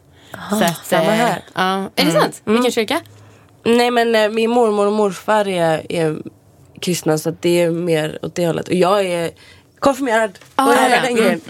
så 0.49 0.63
att, 0.63 0.85
samma 0.85 1.03
eh, 1.03 1.09
här. 1.09 1.43
Ja. 1.55 1.89
Är 1.95 2.05
det 2.05 2.11
sant? 2.11 2.41
Vilken 2.45 2.71
kyrka? 2.71 2.99
Nej 3.65 3.91
men 3.91 4.15
eh, 4.15 4.29
min 4.29 4.49
mormor 4.49 4.85
och 4.87 4.93
morfar 4.93 5.47
är, 5.47 5.91
är 5.91 6.17
kristna 6.79 7.17
så 7.17 7.29
att 7.29 7.41
det 7.41 7.61
är 7.61 7.71
mer 7.71 8.19
åt 8.21 8.35
det 8.35 8.47
hållet. 8.47 8.67
Och 8.67 8.73
jag 8.73 9.05
är 9.05 9.31
konfirmerad. 9.79 10.39
Ah, 10.55 10.71
hela 10.71 10.95
ja. 10.95 11.01
den 11.01 11.15
grejen. 11.15 11.41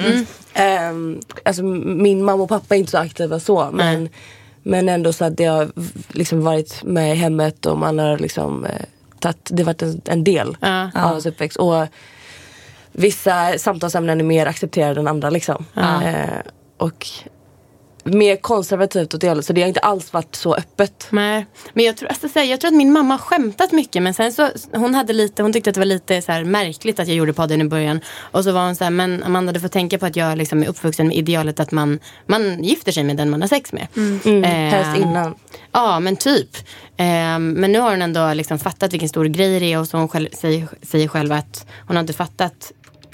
Ehm, 0.53 1.19
alltså 1.45 1.63
min 1.63 2.23
mamma 2.25 2.43
och 2.43 2.49
pappa 2.49 2.75
är 2.75 2.79
inte 2.79 2.91
så 2.91 2.97
aktiva 2.97 3.39
så. 3.39 3.69
Men, 3.73 4.09
men 4.63 4.89
ändå 4.89 5.13
så 5.13 5.25
att 5.25 5.37
det 5.37 5.45
har 5.45 5.71
liksom 6.09 6.43
varit 6.43 6.83
med 6.83 7.11
i 7.11 7.15
hemmet 7.15 7.65
och 7.65 7.77
man 7.77 7.99
har 7.99 8.17
liksom 8.17 8.65
eh, 8.65 8.71
tagit, 9.19 9.49
det 9.51 9.63
har 9.63 9.65
varit 9.65 9.81
en, 9.81 10.01
en 10.05 10.23
del 10.23 10.57
Ja. 10.61 10.89
av 10.95 11.09
ens 11.09 11.25
uppväxt. 11.25 11.57
Och 11.57 11.85
vissa 12.91 13.57
samtalsämnen 13.57 14.19
är 14.19 14.23
mer 14.23 14.45
accepterade 14.45 14.99
än 14.99 15.07
andra 15.07 15.29
liksom. 15.29 15.65
Eh, 15.75 16.39
och 16.77 17.07
mer 18.03 18.35
konservativt 18.35 19.13
åt 19.13 19.21
det 19.21 19.29
hållet. 19.29 19.45
Så 19.45 19.53
det 19.53 19.61
har 19.61 19.67
inte 19.67 19.79
alls 19.79 20.13
varit 20.13 20.35
så 20.35 20.55
öppet. 20.55 21.07
Nej. 21.09 21.45
Men 21.73 21.85
jag 21.85 21.97
tror, 21.97 22.09
alltså, 22.09 22.39
jag 22.39 22.59
tror 22.59 22.71
att 22.71 22.77
min 22.77 22.93
mamma 22.93 23.13
har 23.13 23.19
skämtat 23.19 23.71
mycket 23.71 24.03
men 24.03 24.13
sen 24.13 24.33
så 24.33 24.49
hon 24.73 24.95
hade 24.95 25.13
lite, 25.13 25.43
hon 25.43 25.53
tyckte 25.53 25.69
att 25.69 25.73
det 25.73 25.79
var 25.79 25.85
lite 25.85 26.21
så 26.21 26.31
här, 26.31 26.43
märkligt 26.43 26.99
att 26.99 27.07
jag 27.07 27.17
gjorde 27.17 27.33
podden 27.33 27.61
i 27.61 27.65
början. 27.65 28.01
Och 28.19 28.43
så 28.43 28.51
var 28.51 28.65
hon 28.65 28.75
så 28.75 28.83
här, 28.83 28.91
men 28.91 29.23
Amanda 29.23 29.51
du 29.51 29.59
får 29.59 29.67
tänka 29.67 29.97
på 29.97 30.05
att 30.05 30.15
jag 30.15 30.37
liksom 30.37 30.63
är 30.63 30.67
uppvuxen 30.67 31.07
med 31.07 31.17
idealet 31.17 31.59
att 31.59 31.71
man, 31.71 31.99
man 32.25 32.63
gifter 32.63 32.91
sig 32.91 33.03
med 33.03 33.17
den 33.17 33.29
man 33.29 33.41
har 33.41 33.47
sex 33.47 33.73
med. 33.73 33.87
Mm, 33.95 34.43
Eh, 34.43 34.49
helst 34.49 35.01
innan. 35.01 35.35
Ja, 35.71 35.99
men 35.99 36.15
typ. 36.15 36.57
Eh, 36.97 37.39
men 37.39 37.71
nu 37.71 37.79
har 37.79 37.89
hon 37.89 38.01
ändå 38.01 38.33
liksom 38.33 38.59
fattat 38.59 38.93
vilken 38.93 39.09
stor 39.09 39.25
grej 39.25 39.59
det 39.59 39.73
är 39.73 39.79
och 39.79 39.87
så 39.87 39.97
hon 39.97 40.07
själv, 40.07 40.29
säger, 40.33 40.67
säger 40.81 41.07
själv 41.07 41.31
att 41.31 41.65
hon 41.87 41.95
har 41.95 42.01
inte 42.01 42.13
fattat 42.13 42.71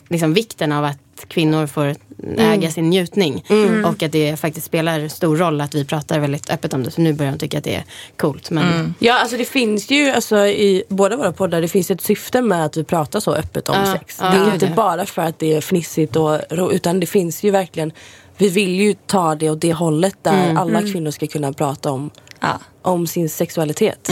liksom, 0.09 0.33
vikten 0.33 0.71
av 0.71 0.85
att 0.85 0.99
kvinnor 1.27 1.67
får 1.67 1.95
äga 2.37 2.71
sin 2.71 2.89
njutning. 2.89 3.45
Och 3.85 4.03
att 4.03 4.11
det 4.11 4.39
faktiskt 4.39 4.65
spelar 4.65 5.07
stor 5.07 5.37
roll 5.37 5.61
att 5.61 5.75
vi 5.75 5.85
pratar 5.85 6.19
väldigt 6.19 6.49
öppet 6.49 6.73
om 6.73 6.83
det. 6.83 6.91
Så 6.91 7.01
nu 7.01 7.13
börjar 7.13 7.31
hon 7.31 7.39
tycka 7.39 7.57
att 7.57 7.63
det 7.63 7.75
är 7.75 7.83
coolt. 8.17 8.49
Men 8.49 8.95
Ja, 8.99 9.19
alltså 9.19 9.37
det 9.37 9.45
finns 9.45 9.91
ju 9.91 10.09
alltså, 10.09 10.37
i 10.47 10.83
båda 10.89 11.17
våra 11.17 11.31
poddar, 11.31 11.61
det 11.61 11.67
finns 11.67 11.91
ett 11.91 12.01
syfte 12.01 12.41
med 12.41 12.65
att 12.65 12.77
vi 12.77 12.83
pratar 12.83 13.19
så 13.19 13.33
öppet 13.33 13.69
om 13.69 13.75
Ja, 13.75 13.93
sex. 13.99 14.17
ja, 14.21 14.29
det 14.29 14.37
är 14.37 14.53
inte 14.53 14.73
bara 14.75 15.05
för 15.05 15.21
att 15.21 15.39
det 15.39 15.53
är 15.53 15.61
fnissigt 15.61 16.15
och 16.15 16.39
ro, 16.49 16.71
utan 16.71 16.99
det 16.99 17.05
finns 17.05 17.43
ju 17.43 17.51
verkligen, 17.51 17.91
vi 18.37 18.49
vill 18.49 18.79
ju 18.79 18.93
ta 19.05 19.35
det 19.35 19.49
åt 19.49 19.61
det 19.61 19.73
hållet 19.73 20.15
där 20.21 20.55
alla 20.57 20.81
kvinnor 20.81 21.11
ska 21.11 21.27
kunna 21.27 21.53
prata 21.53 21.91
om, 21.91 22.09
ja. 22.39 22.59
om 22.81 23.07
sin 23.07 23.29
sexualitet. 23.29 24.09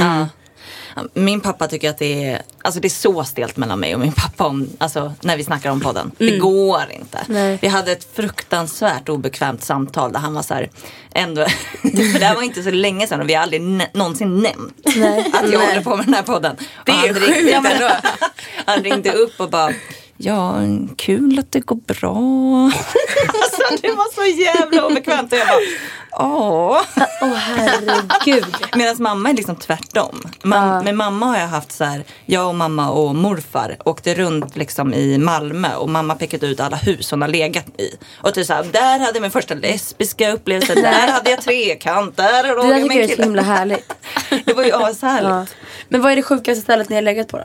Min 1.14 1.42
pappa 1.42 1.68
tycker 1.68 1.90
att 1.90 1.98
det 1.98 2.26
är, 2.30 2.42
alltså 2.62 2.80
det 2.80 2.88
är 2.88 2.90
så 2.90 3.24
stelt 3.24 3.58
mellan 3.58 3.80
mig 3.80 3.94
och 3.94 4.00
min 4.00 4.14
pappa 4.14 4.46
om, 4.46 4.70
alltså, 4.78 5.14
när 5.22 5.38
vi 5.38 5.44
snackar 5.44 5.70
om 5.72 5.82
podden. 5.82 6.12
Det 6.18 6.38
går 6.38 6.82
inte. 6.92 7.20
Nej. 7.28 7.60
Vi 7.62 7.68
hade 7.68 7.92
ett 7.92 8.08
fruktansvärt 8.16 9.10
obekvämt 9.10 9.64
samtal 9.64 10.12
där 10.14 10.20
han 10.20 10.34
var 10.34 10.42
så 10.42 10.54
här, 10.54 10.70
ändå, 11.14 11.46
för 11.82 12.20
det 12.20 12.26
här 12.26 12.36
var 12.36 12.42
inte 12.42 12.64
så 12.64 12.72
länge 12.72 13.08
sedan 13.08 13.22
och 13.22 13.30
vi 13.30 13.34
har 13.34 13.44
aldrig 13.44 13.62
någonsin 13.94 14.42
nämnt 14.42 14.88
att 15.34 15.52
jag 15.52 15.60
håller 15.60 15.82
på 15.84 15.96
med 15.96 16.06
den 16.06 16.14
här 16.14 16.24
podden. 16.24 16.56
Det 16.86 16.92
Och 16.92 16.98
är 16.98 17.14
han 17.14 17.16
sjukt 17.22 17.54
ändå. 17.74 17.90
han 18.66 18.84
ringde 18.84 19.12
upp 19.12 19.40
och 19.40 19.50
bara 19.50 19.74
Ja, 20.26 20.56
kul 20.98 21.40
att 21.40 21.52
det 21.52 21.60
går 21.60 21.76
bra. 21.76 22.16
alltså, 23.28 23.62
det 23.82 23.92
var 23.92 24.14
så 24.16 24.42
jävla 24.42 24.86
obekvämt. 24.86 25.34
Och 25.34 25.38
jag 25.40 25.48
bara, 25.48 25.58
åh. 26.26 26.82
Åh 27.22 27.34
herregud. 27.34 28.46
Medan 28.76 28.96
mamma 29.00 29.30
är 29.30 29.34
liksom 29.34 29.56
tvärtom. 29.56 30.22
Mam- 30.44 30.84
Med 30.84 30.96
mamma 30.96 31.26
har 31.26 31.38
jag 31.38 31.48
haft 31.48 31.72
så 31.72 31.84
här, 31.84 32.04
jag 32.26 32.48
och 32.48 32.56
mamma 32.56 32.90
och 32.92 33.16
morfar 33.16 33.78
åkte 33.86 34.16
runt 34.16 34.56
liksom 34.56 34.94
i 34.94 35.18
Malmö 35.18 35.76
och 35.76 35.90
mamma 35.90 36.16
pekade 36.16 36.48
ut 36.48 36.60
alla 36.60 36.76
hus 36.78 37.12
hon 37.12 37.22
har 37.22 37.30
legat 37.30 37.66
i. 37.80 37.98
Och 38.22 38.34
typ 38.34 38.48
så 38.48 38.54
här, 38.54 38.64
där 38.72 39.00
hade 39.00 39.14
jag 39.14 39.22
min 39.22 39.32
första 39.32 39.54
lesbiska 39.54 40.32
upplevelse, 40.32 40.76
där 40.76 41.12
hade 41.12 41.30
jag 41.30 41.42
trekant, 41.42 42.18
där 42.18 42.44
Det 42.44 42.54
låg 42.54 42.66
där 42.66 42.72
jag 42.78 42.82
tycker 42.84 42.88
med 42.88 42.98
jag 42.98 43.04
en 43.04 43.04
är 43.04 43.08
så 43.08 43.16
kille. 43.16 43.24
himla 43.26 43.42
härligt. 43.42 43.94
Det 44.46 44.54
var 44.54 44.64
ju 44.64 44.74
ashärligt. 44.74 45.30
Ja. 45.30 45.46
Men 45.90 46.02
vad 46.02 46.12
är 46.12 46.16
det 46.16 46.24
sjukaste 46.24 46.62
stället 46.62 46.90
ni 46.90 46.96
har 46.96 47.02
legat 47.02 47.28
på 47.28 47.38
då? 47.38 47.44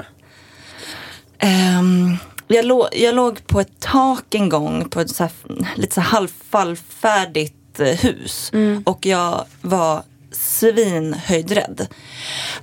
Ehm, 1.39 2.17
jag, 2.49 2.65
låg, 2.65 2.87
jag 2.93 3.15
låg 3.15 3.47
på 3.47 3.61
ett 3.61 3.81
tak 3.81 4.35
en 4.35 4.49
gång 4.49 4.89
på 4.89 5.01
ett 5.01 5.11
så 5.11 5.23
här, 5.23 5.33
lite 5.77 5.95
så 5.95 6.01
halvfallfärdigt 6.01 7.81
eh, 7.81 7.87
hus. 7.87 8.53
Och 8.85 9.07
jag 9.07 9.45
var 9.63 10.03
svinhöjdrädd. 10.33 11.87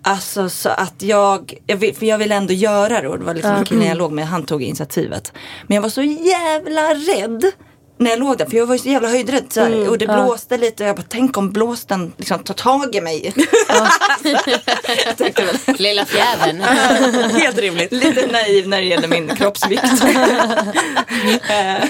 Alltså 0.02 0.50
så 0.50 0.70
att 0.70 1.02
jag, 1.02 1.54
jag 1.66 1.78
vill, 1.78 1.96
för 1.96 2.06
jag 2.06 2.18
ville 2.18 2.36
ändå 2.36 2.54
göra 2.54 3.02
det 3.02 3.08
och 3.08 3.20
det 3.20 3.26
var 3.26 3.34
liksom 3.34 3.52
killen 3.66 3.88
jag 3.88 3.98
låg 3.98 4.12
med, 4.12 4.28
han 4.28 4.46
tog 4.46 4.64
initiativet. 4.64 5.34
Men 5.68 5.76
jag 5.76 5.82
var 5.82 5.90
så 5.90 6.02
jävla 6.02 6.94
rädd 6.94 7.52
när 7.98 8.10
jag 8.10 8.20
låg 8.20 8.38
där, 8.38 8.46
för 8.46 8.58
jag 8.58 8.66
var 8.66 8.76
ju 8.76 8.80
så 8.80 8.90
jävla 8.90 9.10
höjdrädd. 9.10 9.46
Så 9.50 9.62
här, 9.62 9.90
och 9.90 9.98
det 9.98 10.08
blåste 10.08 10.58
lite 10.58 10.84
och 10.84 10.90
jag 10.90 10.96
bara, 10.96 11.06
tänk 11.10 11.38
om 11.38 11.52
blåsten 11.52 12.14
liksom 12.18 12.40
tar 12.40 12.54
tag 12.54 12.96
i 12.96 13.02
mig. 13.02 13.34
väl. 15.46 15.76
lilla 15.78 16.06
fjädern. 16.06 16.62
Helt 17.32 17.58
rimligt. 17.58 17.92
Lite 17.92 18.28
naiv 18.28 18.68
när 18.68 18.78
det 18.78 18.84
gäller 18.88 19.08
min 19.08 19.36
kroppsvikt. 19.36 19.84
Eh, 21.50 21.84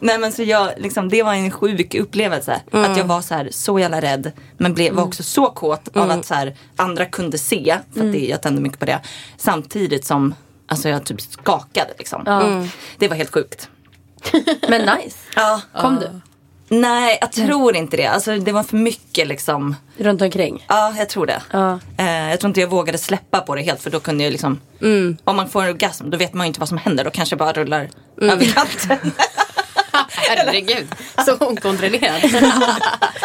Nej 0.00 0.18
men 0.18 0.32
så 0.32 0.42
jag, 0.42 0.70
liksom, 0.76 1.08
det 1.08 1.22
var 1.22 1.34
en 1.34 1.50
sjuk 1.50 1.94
upplevelse. 1.94 2.60
Att 2.70 2.96
jag 2.96 3.04
var 3.04 3.20
så, 3.20 3.34
här, 3.34 3.48
så 3.52 3.78
jävla 3.78 4.00
rädd. 4.00 4.32
Men 4.56 4.74
blev, 4.74 4.94
var 4.94 5.02
också 5.04 5.22
så 5.22 5.46
kåt 5.46 5.96
av 5.96 6.10
att 6.10 6.26
så 6.26 6.34
här, 6.34 6.56
andra 6.76 7.06
kunde 7.06 7.38
se. 7.38 7.78
För 7.94 8.00
att 8.06 8.12
det, 8.12 8.26
jag 8.26 8.42
tände 8.42 8.60
mycket 8.60 8.78
på 8.78 8.84
det. 8.84 9.00
Samtidigt 9.36 10.04
som 10.04 10.34
alltså, 10.66 10.88
jag 10.88 11.04
typ 11.04 11.20
skakade. 11.20 11.94
Liksom. 11.98 12.26
Mm. 12.26 12.68
Det 12.98 13.08
var 13.08 13.16
helt 13.16 13.32
sjukt. 13.32 13.68
Men 14.68 14.98
nice. 14.98 15.16
Ja. 15.36 15.60
Kom 15.80 15.96
du? 15.96 16.20
Nej, 16.68 17.18
jag 17.20 17.32
tror 17.32 17.76
inte 17.76 17.96
det. 17.96 18.06
Alltså, 18.06 18.38
det 18.38 18.52
var 18.52 18.62
för 18.62 18.76
mycket 18.76 19.26
liksom. 19.26 19.76
Runt 19.98 20.22
omkring? 20.22 20.64
Ja, 20.68 20.94
jag 20.98 21.08
tror 21.08 21.26
det. 21.26 21.42
Ja. 21.52 21.78
Eh, 21.98 22.30
jag 22.30 22.40
tror 22.40 22.48
inte 22.48 22.60
jag 22.60 22.68
vågade 22.68 22.98
släppa 22.98 23.40
på 23.40 23.54
det 23.54 23.62
helt 23.62 23.82
för 23.82 23.90
då 23.90 24.00
kunde 24.00 24.24
jag 24.24 24.30
liksom 24.30 24.60
Om 25.24 25.36
man 25.36 25.48
får 25.48 25.62
en 25.62 25.68
orgasm 25.68 26.10
då 26.10 26.16
vet 26.18 26.34
man 26.34 26.46
ju 26.46 26.48
inte 26.48 26.60
vad 26.60 26.68
som 26.68 26.78
händer. 26.78 27.04
Då 27.04 27.10
kanske 27.10 27.32
jag 27.32 27.38
bara 27.38 27.52
rullar 27.52 27.88
över 28.20 28.44
kanten. 28.44 29.12
Herregud, 30.08 30.86
så 31.26 31.34
okontrollerad. 31.34 32.22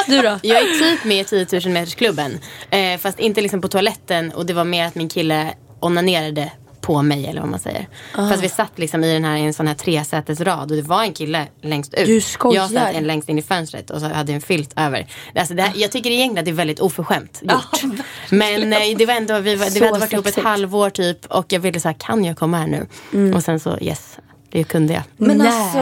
Du 0.07 0.21
då? 0.21 0.39
Jag 0.41 0.57
är 0.61 0.79
typ 0.79 1.03
med 1.03 1.21
i 1.33 1.45
10 1.45 1.59
000 1.63 1.73
metersklubben. 1.73 2.39
Eh, 2.69 2.97
fast 2.99 3.19
inte 3.19 3.41
liksom 3.41 3.61
på 3.61 3.67
toaletten 3.67 4.31
och 4.31 4.45
det 4.45 4.53
var 4.53 4.63
mer 4.63 4.85
att 4.85 4.95
min 4.95 5.09
kille 5.09 5.53
onanerade 5.79 6.51
på 6.81 7.01
mig 7.01 7.27
eller 7.27 7.41
vad 7.41 7.49
man 7.49 7.59
säger. 7.59 7.87
Fast 8.15 8.43
vi 8.43 8.49
satt 8.49 8.79
liksom 8.79 9.03
i 9.03 9.13
den 9.13 9.25
här, 9.25 9.37
i 9.37 9.41
en 9.41 9.53
sån 9.53 9.67
här 9.67 9.75
tresätesrad 9.75 10.71
och 10.71 10.77
det 10.77 10.81
var 10.81 11.03
en 11.03 11.13
kille 11.13 11.47
längst 11.61 11.93
ut. 11.93 12.05
Du 12.05 12.21
skojar. 12.21 12.61
Jag 12.61 12.71
satt 12.71 12.95
en 12.95 13.07
längst 13.07 13.29
in 13.29 13.37
i 13.37 13.41
fönstret 13.41 13.89
och 13.89 13.99
så 13.99 14.05
hade 14.05 14.31
jag 14.31 14.35
en 14.35 14.41
filt 14.41 14.73
över. 14.75 15.07
Alltså 15.35 15.53
det 15.53 15.61
här, 15.61 15.73
jag 15.75 15.91
tycker 15.91 16.09
egentligen 16.09 16.39
att 16.39 16.45
det 16.45 16.51
är 16.51 16.55
väldigt 16.55 16.79
oförskämt 16.79 17.41
gjort. 17.41 17.81
Men 18.29 18.73
eh, 18.73 18.79
det 18.97 19.05
var 19.05 19.13
ändå, 19.13 19.39
vi, 19.39 19.55
var, 19.55 19.65
Så 19.65 19.79
vi 19.79 19.85
hade 19.85 19.99
varit 19.99 20.13
ihop 20.13 20.25
ett 20.25 20.43
halvår 20.43 20.89
typ 20.89 21.25
och 21.25 21.45
jag 21.49 21.59
ville 21.59 21.79
här, 21.83 21.93
kan 21.93 22.25
jag 22.25 22.37
komma 22.37 22.57
här 22.57 22.67
nu? 22.67 23.33
Och 23.35 23.43
sen 23.43 23.59
så 23.59 23.77
yes, 23.81 24.17
det 24.51 24.63
kunde 24.63 24.93
jag. 24.93 25.03
Men 25.17 25.37
Nej. 25.37 25.47
alltså, 25.47 25.79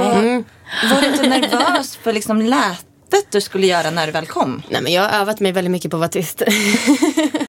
var 0.95 1.01
du 1.01 1.07
inte 1.07 1.27
nervös 1.27 1.95
för 1.95 2.13
liksom 2.13 2.41
lätet 2.41 3.31
du 3.31 3.41
skulle 3.41 3.67
göra 3.67 3.91
när 3.91 4.05
du 4.05 4.11
väl 4.11 4.25
kom? 4.25 4.61
Nej 4.69 4.81
men 4.81 4.93
jag 4.93 5.01
har 5.01 5.19
övat 5.19 5.39
mig 5.39 5.51
väldigt 5.51 5.71
mycket 5.71 5.91
på 5.91 5.97
att 5.97 5.99
vara 5.99 6.09
tyst. 6.09 6.41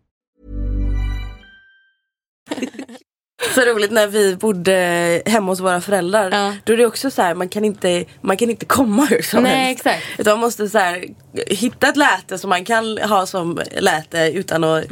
Så 3.55 3.61
roligt 3.61 3.91
när 3.91 4.07
vi 4.07 4.35
bodde 4.35 5.21
hemma 5.25 5.51
hos 5.51 5.59
våra 5.59 5.81
föräldrar. 5.81 6.29
Ja. 6.31 6.53
Då 6.63 6.73
är 6.73 6.77
det 6.77 6.85
också 6.85 7.11
så 7.11 7.21
här, 7.21 7.35
man 7.35 7.49
kan 7.49 7.65
inte, 7.65 8.05
man 8.21 8.37
kan 8.37 8.49
inte 8.49 8.65
komma 8.65 9.05
hur 9.05 9.21
som 9.21 9.43
Nej, 9.43 9.51
helst. 9.55 9.79
exakt. 9.85 10.03
Utan 10.17 10.33
man 10.33 10.39
måste 10.39 10.69
så 10.69 10.77
här, 10.77 11.05
hitta 11.47 11.87
ett 11.87 11.97
läte 11.97 12.37
som 12.37 12.49
man 12.49 12.65
kan 12.65 12.97
ha 12.97 13.25
som 13.25 13.59
läte 13.79 14.17
utan 14.33 14.63
att 14.63 14.83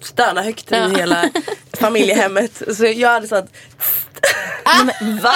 stöna 0.00 0.42
högt 0.42 0.66
Ja. 0.68 0.88
i 0.88 0.94
hela 0.96 1.30
familjehemmet. 1.80 2.62
Så 2.76 2.86
jag 2.86 3.08
hade 3.10 3.28
sånt 3.28 3.50
Va? 5.22 5.32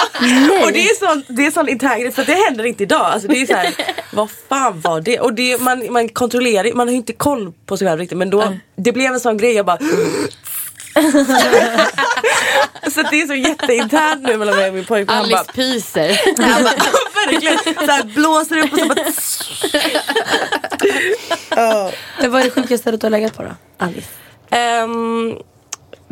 Och 0.65 0.71
det 0.71 0.83
är 0.89 0.95
sån, 1.07 1.23
det 1.35 1.45
är 1.45 1.51
sån 1.51 1.69
intern 1.69 1.99
grej, 2.01 2.11
för 2.11 2.25
det 2.25 2.33
händer 2.33 2.63
inte 2.65 2.83
idag. 2.83 3.01
Alltså 3.05 3.27
det 3.27 3.41
är 3.41 3.45
så 3.45 3.53
här, 3.53 3.73
vad 4.13 4.29
fan 4.49 4.81
var 4.81 5.01
det? 5.01 5.19
Och 5.19 5.33
det, 5.33 5.61
man, 5.61 5.91
man 5.93 6.09
kontrollerar 6.09 6.73
man 6.73 6.87
har 6.87 6.91
ju 6.91 6.97
inte 6.97 7.13
koll 7.13 7.53
på 7.65 7.77
sig 7.77 7.87
själv 7.87 7.99
riktigt 7.99 8.17
men 8.17 8.29
då, 8.29 8.57
det 8.75 8.91
blev 8.91 9.13
en 9.13 9.19
sån 9.19 9.37
grej 9.37 9.53
jag 9.53 9.65
bara 9.65 9.77
Så 12.93 13.01
det 13.01 13.21
är 13.21 13.27
så 13.27 13.33
jätteinternt 13.35 14.23
nu 14.27 14.37
mellan 14.37 14.55
mig 14.55 14.69
och 14.69 14.75
min 14.75 14.85
pojkvän. 14.85 15.15
Han 15.15 15.25
Alice 15.25 15.43
bara, 15.45 15.53
pyser. 15.53 16.19
han 16.43 16.63
bara, 16.63 16.73
verkligen 17.31 17.57
så 17.87 17.91
här, 17.91 18.03
blåser 18.03 18.57
upp 18.57 18.73
och 18.73 18.79
så 18.79 18.85
bara 18.85 19.03
Men 22.19 22.31
vad 22.31 22.41
är 22.41 22.45
det 22.45 22.51
sjukaste 22.51 22.91
du 22.91 22.97
har 23.05 23.09
legat 23.09 23.37
på 23.37 23.43
då? 23.43 23.49
Alice? 23.77 24.07
Ehm, 24.49 25.37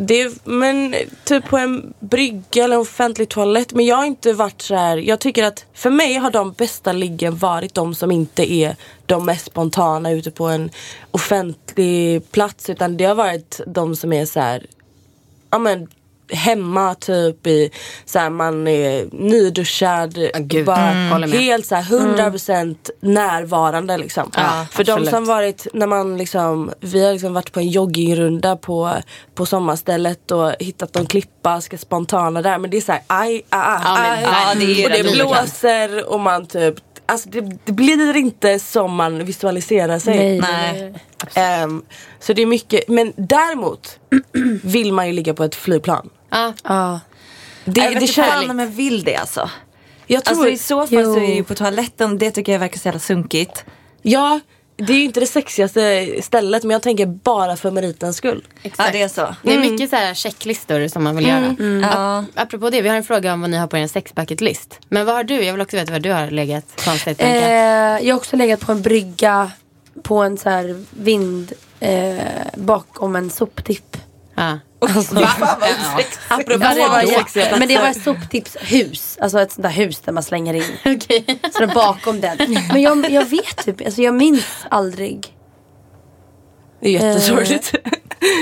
det 0.03 0.21
är, 0.21 0.31
men 0.43 0.95
typ 1.23 1.45
på 1.45 1.57
en 1.57 1.93
brygga 1.99 2.63
eller 2.63 2.75
en 2.75 2.81
offentlig 2.81 3.29
toalett. 3.29 3.73
Men 3.73 3.85
jag 3.85 3.95
har 3.95 4.05
inte 4.05 4.33
varit 4.33 4.61
så 4.61 4.75
här. 4.75 4.97
Jag 4.97 5.19
tycker 5.19 5.43
att 5.43 5.65
för 5.73 5.89
mig 5.89 6.15
har 6.15 6.31
de 6.31 6.51
bästa 6.51 6.91
liggen 6.91 7.37
varit 7.37 7.73
de 7.73 7.95
som 7.95 8.11
inte 8.11 8.53
är 8.53 8.75
de 9.05 9.25
mest 9.25 9.45
spontana 9.45 10.11
ute 10.11 10.31
på 10.31 10.45
en 10.45 10.69
offentlig 11.11 12.31
plats. 12.31 12.69
Utan 12.69 12.97
det 12.97 13.05
har 13.05 13.15
varit 13.15 13.61
de 13.67 13.95
som 13.95 14.13
är 14.13 14.25
så 14.25 14.39
här. 14.39 14.65
Ja 15.49 15.59
men 15.59 15.87
hemma 16.31 16.95
typ 16.95 17.47
i 17.47 17.71
så 18.05 18.19
här, 18.19 18.29
man 18.29 18.67
är 18.67 19.05
nyduschad. 19.11 20.17
gud. 20.35 20.65
bara 20.65 20.91
Mm. 20.91 21.31
Helt 21.31 21.65
så 21.65 21.75
här 21.75 21.83
100% 21.83 22.75
närvarande 23.01 23.97
liksom. 23.97 24.31
Ja, 24.35 24.65
För 24.71 24.83
de 24.83 24.91
absolut. 24.91 25.09
som 25.09 25.25
varit 25.25 25.67
när 25.73 25.87
man 25.87 26.17
liksom, 26.17 26.71
vi 26.79 27.05
har 27.05 27.13
liksom 27.13 27.33
varit 27.33 27.51
på 27.51 27.59
en 27.59 27.67
joggingrunda 27.69 28.55
på, 28.55 28.91
på 29.35 29.45
sommarstället 29.45 30.31
och 30.31 30.53
hittat 30.59 30.95
någon 30.95 31.05
klippa, 31.05 31.61
ska 31.61 31.77
spontana 31.77 32.41
där. 32.41 32.57
Men 32.57 32.69
det 32.69 32.77
är 32.77 32.81
såhär 32.81 33.01
aj, 33.07 33.33
aj, 33.33 33.41
Ja, 33.49 33.97
men 34.01 34.11
aj. 34.11 34.23
ja, 34.23 34.53
det 34.55 34.85
och 34.85 34.91
det 34.91 35.11
blåser 35.11 36.09
och 36.13 36.19
man 36.19 36.45
typ, 36.45 36.75
alltså 37.05 37.29
det, 37.29 37.41
det 37.65 37.71
blir 37.71 38.15
inte 38.15 38.59
som 38.59 38.95
man 38.95 39.25
visualiserar 39.25 39.99
sig. 39.99 40.39
Nej. 40.41 40.93
Ehm, 41.33 41.81
så 42.19 42.33
det 42.33 42.41
är 42.41 42.45
mycket, 42.45 42.87
men 42.87 43.13
däremot 43.15 43.99
vill 44.63 44.93
man 44.93 45.07
ju 45.07 45.13
ligga 45.13 45.33
på 45.33 45.43
ett 45.43 45.55
flygplan. 45.55 46.09
Ja. 46.31 46.53
Ja. 46.63 46.99
Det, 47.65 47.81
jag 47.81 47.99
det 47.99 48.07
känns, 48.07 48.49
om 48.49 48.59
jag 48.59 48.67
vill 48.67 49.03
det 49.03 49.15
alltså. 49.15 49.49
jag 50.07 50.23
tror, 50.25 50.37
Alltså 50.37 50.49
i 50.49 50.57
så 50.57 50.87
fall 50.87 51.03
så 51.05 51.15
är 51.15 51.19
det 51.19 51.25
ju 51.27 51.35
Jo. 51.37 51.43
på 51.43 51.55
toaletten, 51.55 52.17
det 52.17 52.31
tycker 52.31 52.51
jag 52.51 52.59
verkar 52.59 52.79
så 52.79 52.87
jävla 52.87 52.99
sunkigt. 52.99 53.65
ja, 54.01 54.39
det 54.75 54.93
är 54.93 54.97
ju 54.97 55.03
inte 55.03 55.19
det 55.19 55.27
sexigaste 55.27 56.07
stället 56.21 56.63
men 56.63 56.71
jag 56.71 56.81
tänker 56.81 57.05
bara 57.05 57.55
för 57.55 57.71
meritens 57.71 58.17
skull. 58.17 58.43
Ja 58.63 58.89
det 58.91 59.01
är 59.01 59.07
så. 59.07 59.35
Det 59.43 59.53
är 59.55 59.59
mycket 59.59 59.89
så 59.89 59.95
här 59.95 60.13
checklistor 60.13 60.87
som 60.87 61.03
man 61.03 61.15
vill 61.15 61.27
göra. 61.27 61.55
Ja. 61.81 62.25
Apropå 62.35 62.69
det, 62.69 62.81
vi 62.81 62.89
har 62.89 62.95
en 62.95 63.03
fråga 63.03 63.33
om 63.33 63.41
vad 63.41 63.49
ni 63.49 63.57
har 63.57 63.67
på 63.67 63.77
er 63.77 63.87
sex 63.87 64.13
bucket 64.15 64.41
list. 64.41 64.79
Men 64.89 65.05
vad 65.05 65.15
har 65.15 65.23
du? 65.23 65.41
Jag 65.43 65.53
vill 65.53 65.61
också 65.61 65.77
veta 65.77 65.91
vad 65.91 66.01
du 66.01 66.11
har 66.11 66.31
legat 66.31 66.81
konstigt. 66.85 67.21
Eh, 67.21 67.29
jag 67.29 68.13
har 68.13 68.13
också 68.13 68.35
legat 68.35 68.59
på 68.59 68.71
en 68.71 68.81
brygga 68.81 69.51
på 70.03 70.17
en 70.17 70.37
så 70.37 70.49
här 70.49 70.83
vind 70.89 71.53
eh, 71.79 72.13
bakom 72.55 73.15
en 73.15 73.29
soptipp. 73.29 73.97
Ja. 74.41 74.59
Apropå 76.27 76.63
Ja, 76.63 76.73
det 76.73 76.87
var 76.87 77.59
men 77.59 77.67
det 77.67 77.77
var 77.77 77.87
ett 77.87 78.03
soptippshus. 78.03 79.17
Alltså 79.21 79.39
ett 79.39 79.51
sånt 79.51 79.63
där 79.63 79.69
hus 79.69 79.99
där 79.99 80.11
man 80.11 80.23
slänger 80.23 80.53
in. 80.53 80.63
Okej. 80.95 81.39
Så 81.53 81.59
det 81.59 81.63
är 81.63 81.75
bakom 81.75 82.21
den. 82.21 82.37
Men 82.71 82.81
jag, 82.81 83.11
jag 83.11 83.25
vet 83.25 83.65
typ, 83.65 83.85
alltså 83.85 84.01
jag 84.01 84.13
minns 84.13 84.65
aldrig. 84.69 85.27
Det 86.81 86.87
är 86.87 86.91
jättesorgligt. 86.91 87.73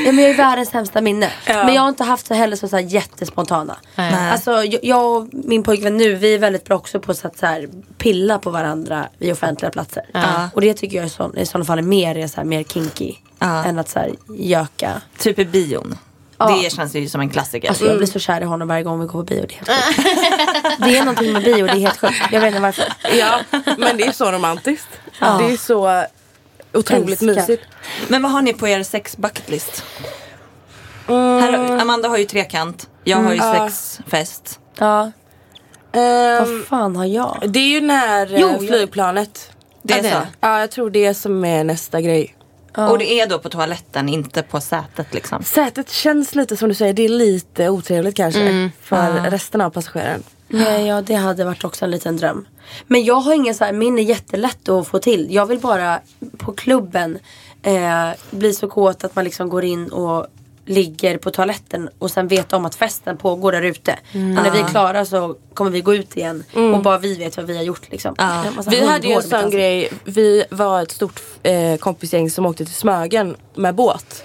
Ja, 0.05 0.11
men 0.11 0.23
jag 0.23 0.33
är 0.33 0.37
världens 0.37 0.69
sämsta 0.69 1.01
minne. 1.01 1.31
Ja. 1.45 1.63
Men 1.63 1.75
jag 1.75 1.81
har 1.81 1.89
inte 1.89 2.03
haft 2.03 2.27
så 2.27 2.33
heller 2.33 2.55
så, 2.55 2.67
så 2.67 2.75
här 2.75 2.83
jättespontana. 2.83 3.77
Nej. 3.95 4.31
Alltså 4.31 4.63
jag, 4.81 5.17
och 5.17 5.27
min 5.31 5.63
pojkvän 5.63 5.97
nu, 5.97 6.15
vi 6.15 6.33
är 6.33 6.39
väldigt 6.39 6.65
bra 6.65 6.77
också 6.77 6.99
på 6.99 7.11
att 7.11 7.37
så 7.37 7.45
här, 7.45 7.69
pilla 7.97 8.39
på 8.39 8.49
varandra 8.49 9.07
vid 9.17 9.31
offentliga 9.31 9.71
platser. 9.71 10.03
Ja. 10.11 10.49
Och 10.53 10.61
det 10.61 10.73
tycker 10.73 10.97
jag 10.97 11.05
i, 11.05 11.09
så, 11.09 11.31
i 11.35 11.45
sådana 11.45 11.65
fall 11.65 11.77
är 11.77 11.83
mer, 11.83 12.17
är 12.17 12.27
så 12.27 12.35
här, 12.35 12.43
mer 12.43 12.63
kinky. 12.63 13.13
Ja. 13.39 13.63
Än 13.63 13.79
att 13.79 13.89
så 13.89 13.99
här, 13.99 14.11
göka. 14.37 15.01
Typ 15.17 15.39
i 15.39 15.45
bion. 15.45 15.97
Ja. 16.37 16.59
Det 16.63 16.69
känns 16.69 16.95
ju 16.95 17.09
som 17.09 17.21
en 17.21 17.29
klassiker. 17.29 17.69
Alltså 17.69 17.85
jag 17.85 17.97
blir 17.97 18.07
så 18.07 18.19
kär 18.19 18.41
i 18.41 18.45
honom 18.45 18.67
varje 18.67 18.83
gång 18.83 18.99
vi 18.99 19.05
går 19.05 19.11
på 19.11 19.23
bio. 19.23 19.45
Det 19.47 19.71
är 19.71 19.75
helt 19.75 19.95
sjukt. 19.95 20.79
Det 20.79 20.97
är 20.97 20.99
någonting 20.99 21.33
med 21.33 21.43
bio, 21.43 21.65
det 21.65 21.71
är 21.71 21.79
helt 21.79 21.97
sjukt. 21.97 22.15
Jag 22.31 22.41
vet 22.41 22.47
inte 22.47 22.61
varför. 22.61 22.85
Ja, 23.17 23.39
men 23.77 23.97
det 23.97 24.03
är 24.03 24.11
så 24.11 24.31
romantiskt. 24.31 24.87
Ja. 25.19 25.37
Det 25.37 25.53
är 25.53 25.57
så 25.57 26.05
otroligt 26.73 27.21
Älskar. 27.21 27.27
mysigt. 27.41 27.63
Men 28.07 28.21
vad 28.21 28.31
har 28.31 28.41
ni 28.41 28.53
på 28.53 28.67
er 28.67 28.83
sex 28.83 29.17
bucket 29.17 29.49
list? 29.49 29.83
Här, 31.07 31.79
Amanda 31.81 32.09
har 32.09 32.17
ju 32.17 32.25
trekant, 32.25 32.89
jag 33.03 33.17
har 33.17 33.31
ju 33.31 33.37
Ja. 33.37 33.69
sexfest. 33.69 34.59
Ja, 34.77 35.11
Ehm, 35.91 36.37
vad 36.55 36.65
fan 36.65 36.95
har 36.95 37.05
jag? 37.05 37.43
det 37.47 37.59
är 37.59 37.67
ju 37.67 37.81
när 37.81 38.27
Jo, 38.27 38.35
eh, 38.47 38.53
jag- 38.53 38.67
flygplanet. 38.67 39.51
Det 39.81 39.93
är 39.93 39.97
Ja, 39.97 40.03
det 40.03 40.09
är 40.09 40.21
så. 40.21 40.27
Ja, 40.39 40.59
jag 40.59 40.71
tror 40.71 40.89
det 40.89 41.05
är 41.05 41.13
som 41.13 41.45
är 41.45 41.63
nästa 41.63 42.01
grej. 42.01 42.35
Och 42.75 42.97
det 42.97 43.11
är 43.11 43.27
då 43.27 43.39
på 43.39 43.49
toaletten, 43.49 44.09
inte 44.09 44.41
på 44.43 44.61
sätet 44.61 45.13
liksom. 45.13 45.43
Sätet 45.43 45.89
känns 45.89 46.35
lite 46.35 46.57
som 46.57 46.69
du 46.69 46.75
säger, 46.75 46.93
det 46.93 47.05
är 47.05 47.09
lite 47.09 47.69
otrevligt 47.69 48.15
kanske 48.15 48.69
för 48.81 49.11
resten 49.29 49.61
av 49.61 49.69
passageraren. 49.69 50.23
Nej, 50.49 50.87
ja 50.87 51.01
det 51.01 51.15
hade 51.15 51.45
varit 51.45 51.63
också 51.63 51.85
en 51.85 51.91
liten 51.91 52.17
dröm. 52.17 52.47
Men 52.87 53.03
jag 53.03 53.15
har 53.15 53.33
ingen 53.33 53.55
så 53.55 53.63
här, 53.63 53.73
min 53.73 53.99
är 53.99 54.03
jättelätt 54.03 54.69
att 54.69 54.87
få 54.87 54.99
till. 54.99 55.27
Jag 55.29 55.45
vill 55.45 55.59
bara 55.59 55.99
på 56.37 56.51
klubben 56.53 57.19
eh, 57.61 58.09
bli 58.31 58.53
så 58.53 58.69
kåt 58.69 59.03
att 59.03 59.15
man 59.15 59.23
liksom 59.25 59.49
går 59.49 59.63
in 59.63 59.89
och 59.91 60.27
ligger 60.65 61.17
på 61.17 61.31
toaletten 61.31 61.89
och 61.99 62.11
sen 62.11 62.27
vet 62.27 62.53
om 62.53 62.65
att 62.65 62.75
festen 62.75 63.17
pågår 63.17 63.51
där 63.51 63.61
ute. 63.61 63.91
Och 64.11 64.43
när 64.43 64.51
vi 64.51 64.59
är 64.59 64.67
klara 64.67 65.05
så 65.05 65.35
kommer 65.53 65.71
vi 65.71 65.81
gå 65.81 65.95
ut 65.95 66.17
igen 66.17 66.43
och 66.75 66.81
bara 66.81 66.97
vi 66.97 67.15
vet 67.15 67.37
vad 67.37 67.45
vi 67.45 67.57
har 67.57 67.63
gjort 67.63 67.91
liksom. 67.91 68.15
Massa 68.55 68.69
Vi 68.69 68.87
hade 68.87 69.07
ju 69.07 69.13
en 69.13 69.23
sån 69.23 69.49
grej, 69.49 69.91
vi 70.03 70.43
var 70.49 70.81
ett 70.81 70.91
stort 70.91 71.21
eh, 71.43 71.77
kompisgäng 71.77 72.29
som 72.29 72.45
åkte 72.45 72.65
till 72.65 72.73
Smögen 72.73 73.35
med 73.55 73.75
båt. 73.75 74.23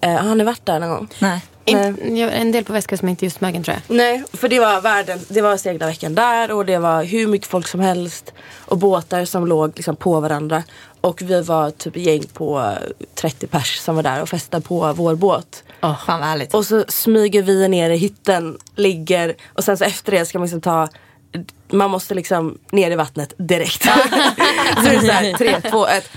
Eh, 0.00 0.10
har 0.10 0.34
ni 0.34 0.44
varit 0.44 0.66
där 0.66 0.80
någon 0.80 0.90
gång? 0.90 1.08
Nej. 1.18 1.42
In, 1.68 2.16
jag- 2.16 2.32
en 2.36 2.52
del 2.52 2.64
på 2.64 2.72
västkusten 2.72 3.06
men 3.06 3.10
inte 3.10 3.24
just 3.26 3.36
Smögen 3.36 3.62
tror 3.64 3.76
jag. 3.86 3.96
Nej, 3.96 4.22
för 4.32 4.48
det 4.48 4.58
var 4.60 4.80
världen, 4.80 5.18
det 5.28 5.40
var 5.42 5.56
seglarveckan 5.56 6.14
där 6.14 6.50
och 6.52 6.66
det 6.66 6.78
var 6.78 7.04
hur 7.04 7.26
mycket 7.26 7.48
folk 7.48 7.66
som 7.68 7.80
helst 7.80 8.32
och 8.64 8.78
båtar 8.78 9.24
som 9.24 9.46
låg 9.46 9.72
liksom 9.76 9.96
på 9.96 10.20
varandra. 10.20 10.62
Och 11.00 11.22
vi 11.22 11.42
var 11.42 11.70
typ 11.70 11.96
gäng 11.96 12.22
på 12.32 12.58
eh, 12.58 13.06
30 13.14 13.46
pers 13.46 13.78
som 13.78 13.96
var 13.96 14.02
där 14.02 14.22
och 14.22 14.28
festade 14.28 14.62
på 14.62 14.92
vår 14.92 15.14
båt. 15.14 15.64
Fan 15.80 15.96
vad 16.20 16.28
härligt. 16.28 16.54
Och 16.54 16.66
så 16.66 16.84
smyger 16.88 17.42
vi 17.42 17.68
ner 17.68 17.90
i 17.90 17.96
hytten, 17.96 18.58
ligger 18.74 19.34
och 19.54 19.64
sen 19.64 19.76
så 19.78 19.84
efter 19.84 20.12
det 20.12 20.26
ska 20.26 20.38
man 20.38 20.46
liksom 20.46 20.60
ta 20.60 20.88
man 21.72 21.90
måste 21.90 22.14
liksom 22.14 22.58
ner 22.72 22.90
i 22.90 22.94
vattnet 22.94 23.34
direkt. 23.38 23.82
så 24.76 24.82
det 24.82 24.94
är 24.94 25.00
så 25.00 25.12
här, 25.12 25.32
tre, 25.32 25.60
två, 25.70 25.86
ett. 25.86 26.10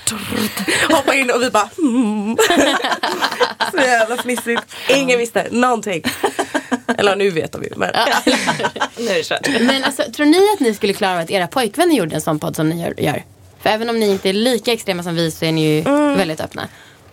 Hoppa 0.91 1.15
in 1.15 1.31
och 1.31 1.41
vi 1.41 1.49
bara 1.49 1.69
mm. 1.77 2.37
Så 3.71 3.77
jävla 3.77 4.17
fnissigt. 4.17 4.63
Ingen 4.89 5.19
visste 5.19 5.47
någonting. 5.51 6.03
Eller 6.97 7.15
nu 7.15 7.29
vet 7.29 7.51
de 7.51 7.63
ju. 7.63 7.69
Men. 7.75 7.89
Nu 8.97 9.07
är 9.07 9.13
det 9.15 9.23
kört. 9.23 9.47
Men 9.61 9.83
alltså, 9.83 10.03
tror 10.15 10.25
ni 10.25 10.53
att 10.53 10.59
ni 10.59 10.73
skulle 10.73 10.93
klara 10.93 11.13
av 11.13 11.19
att 11.19 11.31
era 11.31 11.47
pojkvänner 11.47 11.95
gjorde 11.95 12.15
en 12.15 12.21
sån 12.21 12.39
podd 12.39 12.55
som 12.55 12.69
ni 12.69 12.81
gör? 12.81 13.23
För 13.61 13.69
även 13.69 13.89
om 13.89 13.99
ni 13.99 14.11
inte 14.11 14.29
är 14.29 14.33
lika 14.33 14.73
extrema 14.73 15.03
som 15.03 15.15
vi 15.15 15.31
så 15.31 15.45
är 15.45 15.51
ni 15.51 15.75
ju 15.75 15.79
Mm. 15.81 16.17
väldigt 16.17 16.41
öppna. 16.41 16.67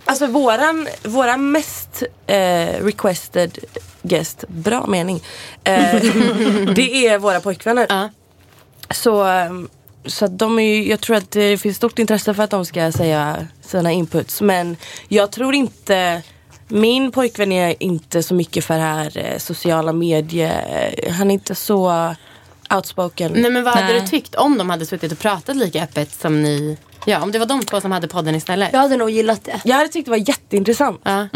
Alltså 0.04 0.26
våran, 0.26 0.88
våran 1.02 1.50
mest 1.52 2.02
eh, 2.26 2.36
requested 2.84 3.58
guest, 4.02 4.44
bra 4.48 4.86
mening. 4.86 5.22
Eh, 5.64 5.94
det 6.74 7.06
är 7.06 7.18
våra 7.18 7.40
pojkvänner. 7.40 7.86
Ja. 7.88 8.10
Så, 8.90 9.22
ehm, 9.22 9.68
så 10.06 10.24
att 10.24 10.38
de 10.38 10.58
är 10.58 10.62
ju, 10.62 10.88
jag 10.88 11.00
tror 11.00 11.16
att 11.16 11.30
det 11.30 11.58
finns 11.58 11.76
stort 11.76 11.98
intresse 11.98 12.34
för 12.34 12.42
att 12.42 12.50
de 12.50 12.66
ska 12.66 12.92
säga 12.92 13.46
sina 13.60 13.92
inputs. 13.92 14.40
Men 14.40 14.76
jag 15.08 15.32
tror 15.32 15.54
inte, 15.54 16.22
min 16.68 17.12
pojkvän 17.12 17.52
är 17.52 17.82
inte 17.82 18.22
så 18.22 18.34
mycket 18.34 18.64
för 18.64 18.74
det 18.74 18.80
här 18.80 19.18
eh, 19.18 19.38
sociala 19.38 19.92
medier. 19.92 21.10
Han 21.10 21.30
är 21.30 21.34
inte 21.34 21.54
så 21.54 22.14
outspoken. 22.74 23.32
Nej 23.32 23.50
men 23.50 23.64
vad 23.64 23.74
hade 23.74 23.92
Nej. 23.92 24.00
du 24.00 24.06
tyckt 24.06 24.34
om 24.34 24.58
de 24.58 24.70
hade 24.70 24.86
suttit 24.86 25.12
och 25.12 25.18
pratat 25.18 25.56
lika 25.56 25.82
öppet 25.84 26.14
som 26.14 26.42
ni? 26.42 26.78
Ja, 27.06 27.22
om 27.22 27.32
det 27.32 27.38
var 27.38 27.46
de 27.46 27.64
två 27.64 27.80
som 27.80 27.92
hade 27.92 28.08
podden 28.08 28.34
istället. 28.34 28.72
Jag 28.72 28.80
hade 28.80 28.96
nog 28.96 29.10
gillat 29.10 29.44
det. 29.44 29.60
Jag 29.64 29.76
hade 29.76 29.88
tyckt 29.88 30.04
det 30.04 30.10
var 30.10 30.28
jätteintressant. 30.28 31.00
Ja. 31.02 31.28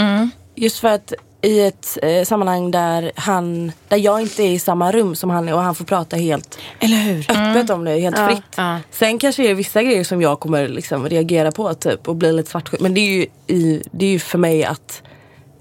Just 0.55 0.79
för 0.79 0.89
att 0.89 1.13
i 1.43 1.61
ett 1.61 1.99
eh, 2.03 2.25
sammanhang 2.25 2.71
där, 2.71 3.13
han, 3.17 3.73
där 3.89 3.97
jag 3.97 4.21
inte 4.21 4.43
är 4.43 4.51
i 4.51 4.59
samma 4.59 4.93
rum 4.93 5.15
som 5.15 5.31
han 5.31 5.49
är 5.49 5.55
och 5.55 5.61
han 5.63 5.75
får 5.75 5.85
prata 5.85 6.17
helt 6.17 6.59
Eller 6.81 6.97
hur? 6.97 7.19
öppet 7.31 7.71
om 7.71 7.85
det, 7.85 7.99
helt 8.01 8.19
fritt. 8.19 8.43
Ja. 8.57 8.79
Sen 8.91 9.19
kanske 9.19 9.43
det 9.43 9.51
är 9.51 9.55
vissa 9.55 9.83
grejer 9.83 10.05
som 10.05 10.23
jag 10.23 10.41
kommer 10.41 10.69
liksom 10.69 11.09
reagera 11.09 11.53
på 11.53 11.75
typ 11.75 12.09
och 12.09 12.17
bli 12.17 12.33
lite 12.33 12.51
svartsjuk. 12.51 12.81
Men 12.81 12.95
det 12.95 13.01
är 13.01 13.13
ju, 13.13 13.27
i, 13.47 13.83
det 13.91 14.07
är 14.07 14.11
ju 14.11 14.19
för 14.19 14.39
mig 14.39 14.65
att 14.65 15.03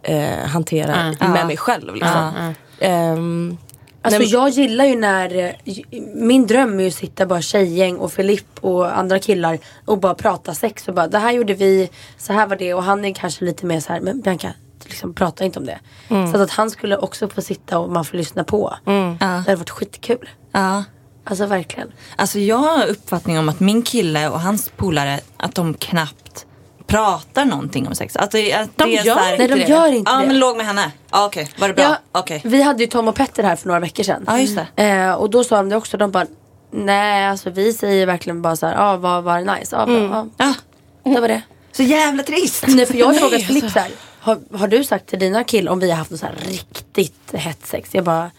eh, 0.04 0.48
hantera 0.48 1.16
Ja. 1.20 1.28
med 1.28 1.48
mig 1.48 1.58
själv. 1.58 1.96
Liksom. 1.96 2.54
Ehm, 2.80 3.58
Alltså 4.04 4.20
nej, 4.20 4.28
men- 4.28 4.40
jag 4.40 4.50
gillar 4.50 4.86
ju 4.86 4.96
när, 4.96 5.56
min 6.16 6.48
dröm 6.48 6.80
är 6.80 6.84
ju 6.84 6.88
att 6.88 6.94
sitta 6.96 7.26
bara 7.26 7.42
tjejgäng 7.42 7.98
och 7.98 8.14
Filipp 8.14 8.48
och 8.62 8.98
andra 8.98 9.20
killar 9.20 9.60
och 9.86 9.98
bara 10.00 10.14
prata 10.14 10.54
sex 10.54 10.88
och 10.88 10.94
bara 10.94 11.08
det 11.08 11.18
här 11.20 11.32
gjorde 11.32 11.54
vi, 11.54 11.90
så 12.18 12.34
här 12.34 12.48
var 12.48 12.56
det 12.56 12.74
och 12.74 12.84
han 12.84 13.06
är 13.06 13.14
kanske 13.14 13.46
lite 13.46 13.66
mer 13.66 13.80
så 13.80 13.94
här, 13.94 14.00
men 14.00 14.22
Bianca 14.22 14.54
liksom 14.86 15.14
prata 15.14 15.44
inte 15.46 15.60
om 15.60 15.66
det. 15.66 15.80
Mm. 16.10 16.32
Så 16.32 16.38
att, 16.38 16.44
att 16.44 16.52
han 16.52 16.72
skulle 16.72 16.98
också 16.98 17.30
få 17.30 17.42
sitta 17.42 17.78
och 17.80 17.90
man 17.92 18.06
får 18.06 18.18
lyssna 18.18 18.44
på. 18.44 18.76
Ja. 18.86 18.92
Det 19.20 19.26
hade 19.26 19.56
varit 19.56 19.70
skitkul. 19.70 20.30
Ja. 20.52 20.84
Alltså 21.24 21.46
verkligen. 21.46 21.92
Alltså 22.16 22.40
jag 22.40 22.58
har 22.58 22.86
uppfattning 22.88 23.40
om 23.40 23.50
att 23.50 23.60
min 23.60 23.82
kille 23.82 24.30
och 24.30 24.40
hans 24.42 24.72
polare, 24.78 25.20
att 25.38 25.56
de 25.56 25.74
knappt 25.74 26.46
pratar 26.88 27.46
någonting 27.46 27.88
om 27.88 27.96
sex. 27.96 28.16
Att 28.16 28.32
det, 28.32 28.54
att 28.54 28.70
De 28.78 28.84
det 28.84 28.92
gör 29.06 29.16
här, 29.16 29.38
Nej 29.38 29.48
de 29.48 29.60
gör 29.60 29.88
inte 29.92 30.12
Ja 30.12 30.18
det. 30.20 30.28
men 30.28 30.40
låg 30.40 30.58
med 30.58 30.66
henne. 30.66 30.92
Ja 31.12 31.26
okej, 31.26 31.50
var 31.60 31.68
det 31.68 31.74
bra? 31.74 31.84
Ja, 31.84 32.20
Okej. 32.20 32.42
Vi 32.46 32.62
hade 32.62 32.84
ju 32.84 32.88
Tom 32.90 33.08
och 33.08 33.16
Petter 33.16 33.44
här 33.44 33.56
för 33.56 33.68
några 33.68 33.80
veckor 33.80 34.04
sedan. 34.04 34.24
Ja, 34.28 34.40
just 34.40 34.60
det. 34.76 34.84
Eh, 34.84 35.14
och 35.14 35.30
då 35.30 35.44
sa 35.44 35.56
de 35.58 35.70
det 35.70 35.76
också. 35.76 35.98
De 35.98 36.12
bara, 36.12 36.26
nej 36.72 37.26
alltså 37.28 37.50
vi 37.50 37.74
säger 37.74 38.06
verkligen 38.06 38.42
bara 38.42 38.56
så 38.56 38.66
här, 38.66 38.74
ja 38.74 38.98
vad 38.98 39.24
var 39.24 39.40
det 39.42 39.54
nice? 39.56 39.76
Ja, 39.76 39.86
bra, 39.86 40.28
ja. 40.38 40.54
Ja, 41.04 41.12
Det 41.14 41.20
var 41.22 41.28
det. 41.28 41.42
så 41.72 41.84
jävla 41.84 42.24
trist. 42.24 42.64
Nej 42.68 42.86
för 42.86 42.94
jag 42.98 43.06
har 43.08 43.14
frågat 43.14 43.42
Filip 43.42 43.72
så 43.72 43.80
här, 43.80 43.92
har, 44.22 44.40
har 44.58 44.68
du 44.68 44.84
sagt 44.84 45.08
till 45.08 45.20
dina 45.20 45.44
killar 45.44 45.72
om 45.72 45.80
vi 45.80 45.90
har 45.90 45.98
haft 45.98 46.12
något 46.12 46.20
så 46.20 46.26
här 46.26 46.36
riktigt 46.36 47.34
hett 47.34 47.66
sex? 47.66 47.90
Jag 47.94 48.04
bara, 48.04 48.32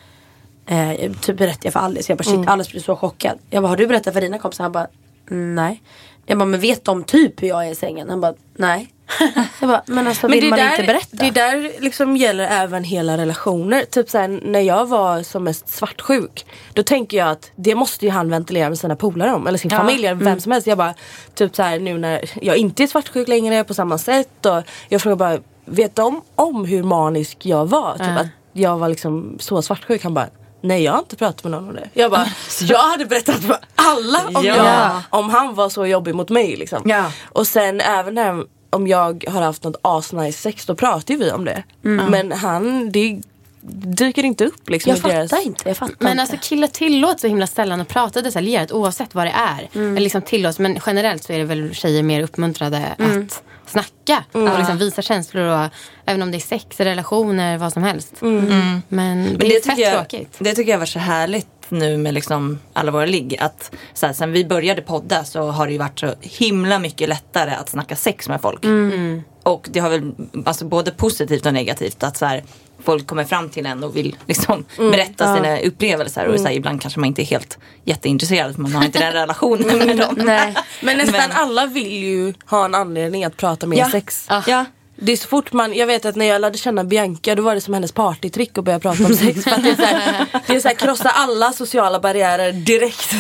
eh, 0.66 1.12
typ 1.12 1.36
berättade 1.36 1.66
jag 1.66 1.72
för 1.72 1.80
Alice. 1.80 2.12
Jag 2.12 2.18
bara 2.18 2.24
shit 2.24 2.48
Alice 2.48 2.70
blir 2.70 2.82
så 2.82 2.96
chockad. 2.96 3.38
Jag 3.50 3.62
bara, 3.62 3.68
har 3.68 3.76
du 3.76 3.86
berättat 3.86 4.14
för 4.14 4.20
dina 4.20 4.38
kompisar? 4.38 4.64
Han 4.64 4.72
bara, 4.72 4.86
nej. 5.28 5.82
Jag 6.26 6.38
bara, 6.38 6.44
men 6.44 6.60
vet 6.60 6.84
de 6.84 7.04
typ 7.04 7.42
hur 7.42 7.48
jag 7.48 7.66
är 7.66 7.70
i 7.70 7.74
sängen? 7.74 8.10
Han 8.10 8.20
bara, 8.20 8.34
nej. 8.56 8.88
Jag 9.60 9.68
bara, 9.68 9.82
men 9.86 10.06
alltså 10.06 10.28
Men 10.28 10.40
vill 10.40 10.50
man 10.50 10.58
där, 10.58 10.70
inte 10.70 10.82
berätta? 10.82 11.16
Det 11.16 11.30
där 11.30 11.80
liksom 11.80 12.16
gäller 12.16 12.44
även 12.44 12.84
hela 12.84 13.16
relationer. 13.16 13.84
Typ 13.84 14.10
såhär, 14.10 14.28
när 14.28 14.60
jag 14.60 14.86
var 14.86 15.22
som 15.22 15.44
mest 15.44 15.68
svartsjuk. 15.68 16.46
Då 16.72 16.82
tänker 16.82 17.16
jag 17.16 17.28
att 17.28 17.50
det 17.56 17.74
måste 17.74 18.04
ju 18.04 18.10
han 18.10 18.30
ventilera 18.30 18.68
med 18.68 18.78
sina 18.78 18.96
polare 18.96 19.32
om. 19.32 19.46
Eller 19.46 19.58
sin 19.58 19.70
familj 19.70 20.06
eller 20.06 20.24
vem 20.24 20.40
som 20.40 20.52
helst. 20.52 20.66
Jag 20.66 20.78
bara, 20.78 20.94
typ 21.34 21.56
såhär 21.56 21.78
nu 21.78 21.98
när 21.98 22.24
jag 22.42 22.56
inte 22.56 22.82
är 22.82 22.86
svartsjuk 22.86 23.28
längre 23.28 23.64
på 23.64 23.74
samma 23.74 23.98
sätt. 23.98 24.46
Och 24.46 24.62
jag 24.88 25.02
frågar 25.02 25.16
bara, 25.16 25.38
vet 25.64 25.96
de 25.96 26.22
om 26.34 26.64
hur 26.64 26.82
manisk 26.82 27.46
jag 27.46 27.66
var? 27.66 27.92
Typ 27.98 28.18
att 28.20 28.26
jag 28.52 28.78
var 28.78 28.88
liksom 28.88 29.36
så 29.40 29.62
svartsjuk. 29.62 30.02
Han 30.04 30.14
bara, 30.14 30.28
nej 30.60 30.82
jag 30.82 30.92
har 30.92 30.98
inte 30.98 31.16
pratat 31.16 31.44
med 31.44 31.50
någon 31.50 31.68
om 31.68 31.74
det. 31.74 31.88
Jag 31.92 32.10
bara, 32.10 32.26
jag 32.62 32.78
hade 32.78 33.06
berättat 33.06 33.36
för 33.44 33.56
alla 33.74 34.18
om, 34.34 34.44
Ja. 34.44 34.56
jag, 34.56 34.90
om 35.20 35.30
han 35.30 35.54
var 35.54 35.68
så 35.68 35.86
jobbig 35.86 36.14
mot 36.14 36.30
mig. 36.30 36.56
Liksom. 36.56 36.82
Ja. 36.84 37.12
Och 37.24 37.46
sen 37.46 37.80
även 37.80 38.14
när, 38.14 38.44
om 38.70 38.86
jag 38.86 39.24
har 39.28 39.42
haft 39.42 39.64
något 39.64 39.76
asnice 39.82 40.38
sex 40.38 40.66
då 40.66 40.74
pratar 40.74 41.14
ju 41.14 41.20
vi 41.20 41.30
om 41.30 41.44
det. 41.44 41.62
Men 41.82 42.32
han, 42.32 42.92
det 42.92 43.20
dyker 43.74 44.24
inte 44.24 44.44
upp 44.44 44.70
liksom 44.70 44.90
jag 44.90 44.98
i 44.98 45.02
deras... 45.02 45.30
fattar 45.30 45.46
inte. 45.46 45.68
Jag 45.68 45.76
fattar 45.76 45.94
Men 45.98 46.10
inte. 46.12 46.20
alltså 46.22 46.36
killar 46.40 46.68
tillåts 46.68 47.20
så 47.20 47.26
himla 47.26 47.46
sällan 47.46 47.80
att 47.80 47.88
prata 47.88 48.22
detaljerat 48.22 48.72
oavsett 48.72 49.14
vad 49.14 49.26
det 49.26 49.30
är. 49.30 49.68
Mm. 49.74 49.90
Eller 49.90 50.00
liksom 50.00 50.22
tillåts, 50.22 50.58
men 50.58 50.78
generellt 50.86 51.24
så 51.24 51.32
är 51.32 51.38
det 51.38 51.44
väl 51.44 51.74
tjejer 51.74 52.02
mer 52.02 52.22
uppmuntrade 52.22 52.78
Mm. 52.98 53.22
att 53.24 53.42
snacka. 53.72 54.24
Och 54.32 54.58
liksom 54.58 54.78
visa 54.78 55.02
känslor 55.02 55.44
och 55.44 55.68
även 56.06 56.22
om 56.22 56.30
det 56.30 56.38
är 56.38 56.40
sex, 56.40 56.80
relationer, 56.80 57.58
vad 57.58 57.72
som 57.72 57.82
helst. 57.82 58.12
Men, 58.20 58.82
Men 58.88 59.38
det 59.38 59.56
är 59.56 59.62
fett 59.62 59.78
jag, 59.78 59.92
tråkigt. 59.92 60.36
Det 60.38 60.54
tycker 60.54 60.72
jag 60.72 60.78
var 60.78 60.86
så 60.86 60.98
härligt 60.98 61.46
nu 61.68 61.96
med 61.96 62.14
liksom 62.14 62.58
alla 62.72 62.92
våra 62.92 63.06
ligg. 63.06 63.36
Att 63.40 63.72
så 63.94 64.06
här, 64.06 64.12
sen 64.12 64.32
vi 64.32 64.44
började 64.44 64.82
podda 64.82 65.24
så 65.24 65.50
har 65.50 65.66
det 65.66 65.72
ju 65.72 65.78
varit 65.78 65.98
så 66.00 66.14
himla 66.20 66.78
mycket 66.78 67.08
lättare 67.08 67.50
att 67.54 67.68
snacka 67.68 67.96
sex 67.96 68.28
med 68.28 68.40
folk. 68.40 68.64
Och 69.42 69.68
det 69.70 69.80
har 69.80 69.90
väl 69.90 70.12
alltså, 70.44 70.64
både 70.64 70.90
positivt 70.90 71.46
och 71.46 71.54
negativt 71.54 72.02
att 72.02 72.16
så 72.16 72.26
här, 72.26 72.42
folk 72.84 73.06
kommer 73.06 73.24
fram 73.24 73.48
till 73.48 73.66
en 73.66 73.84
och 73.84 73.96
vill 73.96 74.16
liksom 74.26 74.64
berätta 74.76 75.36
sina 75.36 75.58
upplevelser. 75.60 76.26
Och 76.26 76.40
så 76.40 76.46
här, 76.46 76.52
ibland 76.54 76.80
kanske 76.82 77.00
man 77.00 77.06
inte 77.06 77.22
är 77.22 77.26
helt 77.26 77.58
jätteintresserad 77.84 78.54
för 78.54 78.62
man 78.62 78.72
har 78.74 78.84
inte 78.84 78.98
den 78.98 79.12
relationen 79.12 79.78
med 79.78 79.96
dem. 79.98 80.14
Nej. 80.16 80.54
Men 80.80 80.96
nästan 80.98 81.20
Men- 81.28 81.32
alla 81.32 81.66
vill 81.66 81.92
ju 81.92 82.34
ha 82.46 82.64
en 82.64 82.74
anledning 82.74 83.24
att 83.24 83.36
prata 83.36 83.66
mer 83.66 83.78
Ja. 83.78 83.90
sex. 83.90 84.26
Ja. 84.46 84.64
Det 85.04 85.12
är 85.12 85.16
så 85.16 85.28
fort 85.28 85.52
man, 85.52 85.74
jag 85.74 85.86
vet 85.86 86.04
att 86.04 86.16
när 86.16 86.26
jag 86.26 86.40
lärde 86.40 86.58
känna 86.58 86.84
Bianca 86.84 87.34
då 87.34 87.42
var 87.42 87.54
det 87.54 87.60
som 87.60 87.74
hennes 87.74 87.92
partytrick 87.92 88.58
att 88.58 88.64
börja 88.64 88.78
prata 88.78 89.04
om 89.04 89.14
sex. 89.14 89.44
För 89.44 89.50
att 89.50 89.62
det 89.62 89.70
är 89.70 89.76
såhär, 89.76 90.26
det 90.46 90.54
är 90.54 90.60
såhär 90.60 90.74
krossa 90.74 91.10
alla 91.10 91.52
sociala 91.52 92.00
barriärer 92.00 92.52
direkt. 92.52 93.14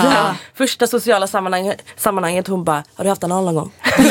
Första 0.54 0.86
sociala 0.86 1.26
sammanhang, 1.26 1.72
sammanhanget 1.96 2.48
hon 2.48 2.64
bara, 2.64 2.84
har 2.94 3.04
du 3.04 3.10
haft 3.10 3.22
en 3.22 3.28
någon 3.28 3.54
gång? 3.54 3.72
det 3.96 4.02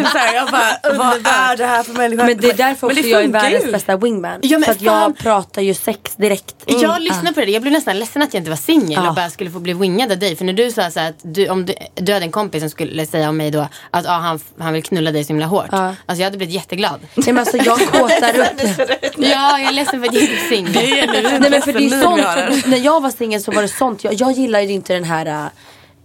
är 0.00 0.10
såhär, 0.12 0.34
jag 0.34 0.50
bara, 0.50 0.96
vad 0.98 1.26
är 1.26 1.56
det 1.56 1.66
här 1.66 1.82
för 1.82 1.92
människa? 1.92 2.24
Men 2.26 2.36
det 2.36 2.50
är 2.50 2.54
därför 2.54 2.86
Men 2.86 2.96
också 2.98 3.08
jag 3.08 3.24
är 3.24 3.28
världens 3.28 3.64
ju. 3.64 3.72
bästa 3.72 3.96
wingman. 3.96 4.40
Ja, 4.42 4.58
men 4.58 4.64
för 4.64 4.72
att 4.72 4.78
fan. 4.84 5.02
jag 5.02 5.18
pratar 5.18 5.62
ju 5.62 5.74
sex 5.74 6.16
direkt. 6.16 6.54
Jag 6.66 7.02
lyssnade 7.02 7.32
på 7.32 7.40
det, 7.40 7.50
jag 7.50 7.62
blev 7.62 7.72
nästan 7.72 7.98
ledsen 7.98 8.22
att 8.22 8.34
jag 8.34 8.40
inte 8.40 8.50
var 8.50 8.56
singel 8.56 8.92
Ja. 8.92 9.08
och 9.08 9.14
bara 9.14 9.30
skulle 9.30 9.50
få 9.50 9.58
bli 9.58 9.72
wingad 9.72 10.12
av 10.12 10.18
dig. 10.18 10.36
För 10.36 10.44
när 10.44 10.52
du 10.52 10.70
sa 10.70 10.90
så 10.90 11.00
här 11.00 11.08
att 11.10 11.20
du, 11.22 11.48
om 11.48 11.66
du, 11.66 11.74
du 11.94 12.12
hade 12.12 12.24
en 12.24 12.32
kompis 12.32 12.62
som 12.62 12.70
skulle 12.70 13.06
säga 13.06 13.28
om 13.28 13.36
mig 13.36 13.50
då 13.50 13.68
att 13.90 14.06
ah, 14.06 14.18
han, 14.18 14.40
han 14.58 14.72
vill 14.72 14.82
knulla 14.82 15.12
dig 15.12 15.24
så 15.24 15.28
himla 15.28 15.46
hårt. 15.46 15.68
Ja. 15.72 15.94
Alltså 16.06 16.20
jag 16.20 16.24
hade 16.24 16.36
blivit 16.38 16.54
jätteglad. 16.54 16.95
Nej, 17.14 17.26
men 17.26 17.38
alltså, 17.38 17.56
jag 17.56 17.78
kåtar 17.92 18.38
upp. 18.40 18.60
ja, 19.16 19.58
jag 19.58 19.68
är 19.68 19.72
ledsen 19.72 20.00
för 20.00 20.08
att 20.08 20.14
jag 20.14 20.22
är 20.22 20.48
singel. 20.48 21.10
Nej 21.40 21.50
men 21.50 21.62
för 21.62 21.72
det 21.72 21.86
är 21.86 22.02
sånt, 22.02 22.66
när 22.66 22.78
jag 22.78 23.00
var 23.00 23.10
singel 23.10 23.42
så 23.42 23.52
var 23.52 23.62
det 23.62 23.68
sånt. 23.68 24.04
Jag, 24.04 24.14
jag 24.14 24.32
gillar 24.32 24.60
ju 24.60 24.72
inte 24.72 24.94
den 24.94 25.04
här 25.04 25.50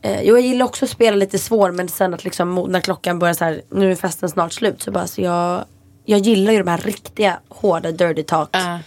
eh, 0.01 0.21
Jo 0.21 0.35
jag 0.35 0.41
gillar 0.41 0.65
också 0.65 0.85
att 0.85 0.91
spela 0.91 1.17
lite 1.17 1.39
svår 1.39 1.71
men 1.71 1.87
sen 1.87 2.13
att 2.13 2.23
liksom 2.23 2.55
när 2.69 2.79
klockan 2.79 3.19
börjar 3.19 3.33
så 3.33 3.45
här, 3.45 3.61
nu 3.71 3.91
är 3.91 3.95
festen 3.95 4.29
snart 4.29 4.53
slut 4.53 4.81
så 4.81 4.91
bara 4.91 5.07
så 5.07 5.21
jag 5.21 5.65
Jag 6.11 6.19
gillar 6.19 6.53
ju 6.53 6.59
de 6.63 6.67
här 6.71 6.77
riktiga 6.77 7.39
hårda 7.49 7.91
dirty 7.91 8.23
talk 8.23 8.49
Ja. 8.51 8.79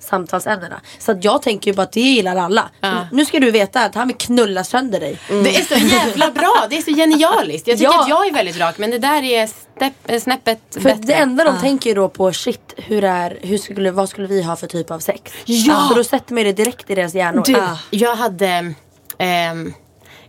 samtalsämnena. 0.00 0.80
Så 0.98 1.12
att 1.12 1.24
jag 1.24 1.42
tänker 1.42 1.70
ju 1.70 1.76
bara 1.76 1.82
att 1.82 1.92
det 1.92 2.00
gillar 2.00 2.36
alla. 2.36 2.70
Ja. 2.80 3.06
Nu 3.12 3.24
ska 3.24 3.40
du 3.40 3.50
veta 3.50 3.84
att 3.84 3.94
han 3.94 4.08
vill 4.08 4.16
knulla 4.16 4.64
sönder 4.64 5.00
dig. 5.00 5.18
Det 5.28 5.56
är 5.56 5.62
så 5.78 5.86
jävla 5.94 6.30
bra, 6.30 6.66
det 6.70 6.76
är 6.78 6.82
så 6.82 6.90
genialiskt. 6.90 7.68
Jag 7.68 7.78
tycker 7.78 7.92
Ja. 7.92 8.02
att 8.02 8.08
jag 8.08 8.26
är 8.26 8.32
väldigt 8.32 8.58
rak 8.60 8.78
men 8.78 8.90
det 8.90 8.98
där 8.98 9.22
är 9.22 9.46
stepp, 9.46 9.92
eh, 10.06 10.20
snäppet 10.20 10.58
För 10.70 10.80
bättre. 10.80 11.00
det 11.02 11.14
enda 11.14 11.44
de 11.44 11.58
tänker 11.60 11.90
ju 11.90 11.94
då 11.94 12.08
på 12.08 12.32
shit, 12.32 12.74
hur 12.76 13.04
är, 13.04 13.38
hur 13.42 13.58
skulle, 13.58 13.90
vad 13.90 14.08
skulle 14.08 14.26
vi 14.28 14.42
ha 14.42 14.56
för 14.56 14.66
typ 14.66 14.90
av 14.90 14.98
sex? 14.98 15.32
Ja. 15.44 15.86
Så 15.88 15.94
då 15.94 16.04
sätter 16.04 16.34
man 16.34 16.42
ju 16.42 16.52
det 16.52 16.64
direkt 16.64 16.90
i 16.90 16.94
deras 16.94 17.14
hjärnor. 17.14 17.42
Du, 17.46 17.56
jag 17.90 18.16
hade 18.16 18.74
ehm, 19.18 19.74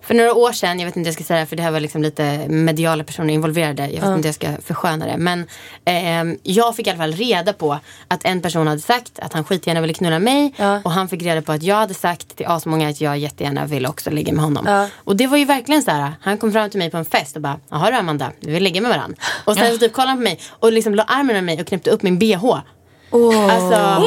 för 0.04 0.14
några 0.14 0.34
år 0.34 0.52
sedan, 0.52 0.80
jag 0.80 0.86
vet 0.88 0.96
inte 0.98 1.08
jag 1.08 1.14
ska 1.14 1.24
säga 1.24 1.40
det, 1.40 1.46
för 1.46 1.56
det 1.56 1.64
här 1.64 1.72
var 1.72 1.80
liksom 1.80 2.02
lite 2.02 2.48
mediala 2.48 3.04
personer 3.04 3.34
involverade. 3.34 3.82
Jag 3.84 4.02
vet 4.02 4.04
inte 4.04 4.16
hur 4.16 4.26
jag 4.26 4.36
ska 4.36 4.48
försköna 4.62 5.06
det. 5.06 5.18
Men 5.18 5.46
ehm, 5.86 6.38
jag 6.44 6.76
fick 6.76 6.88
i 6.88 6.90
alla 6.90 7.00
fall 7.00 7.12
reda 7.14 7.54
på 7.54 7.80
att 8.08 8.26
en 8.26 8.42
person 8.42 8.68
hade 8.68 8.82
sagt 8.82 9.20
att 9.20 9.34
han 9.34 9.44
skitgärna 9.44 9.82
ville 9.82 9.94
knulla 9.94 10.20
mig. 10.20 10.54
Ja. 10.58 10.82
Och 10.84 10.92
han 10.92 11.10
fick 11.10 11.22
reda 11.24 11.42
på 11.42 11.52
att 11.52 11.64
jag 11.64 11.76
hade 11.76 11.94
sagt 11.94 12.36
till 12.38 12.46
asmånga 12.48 12.90
att 12.90 13.02
jag 13.02 13.18
jättegärna 13.18 13.66
ville 13.66 13.88
också 13.90 14.10
ligga 14.10 14.34
med 14.34 14.44
honom. 14.44 14.66
Ja. 14.68 14.88
Och 14.96 15.16
det 15.16 15.28
var 15.28 15.38
ju 15.38 15.46
verkligen 15.46 15.84
så 15.84 15.92
här. 15.92 16.12
Han 16.22 16.38
kom 16.38 16.52
fram 16.52 16.70
till 16.70 16.80
mig 16.80 16.90
på 16.92 16.98
en 16.98 17.06
fest 17.06 17.36
och 17.36 17.42
bara, 17.42 17.60
jaha 17.70 17.92
du 17.92 17.98
Amanda, 17.98 18.32
du 18.40 18.52
vill 18.52 18.64
ligga 18.64 18.82
med 18.82 18.92
varandra. 18.92 19.18
Och 19.46 19.56
sen 19.56 19.74
så 19.74 19.78
typ 19.78 19.94
kollade 19.94 20.10
han 20.10 20.18
på 20.18 20.24
mig 20.24 20.40
och 20.50 20.72
liksom 20.72 20.96
la 20.96 21.04
armen 21.04 21.38
om 21.38 21.46
mig 21.46 21.62
och 21.62 21.68
knäppte 21.68 21.90
upp 21.92 22.04
min 22.04 22.20
bh. 22.20 22.62
Åh. 23.12 23.54
Alltså 23.56 24.04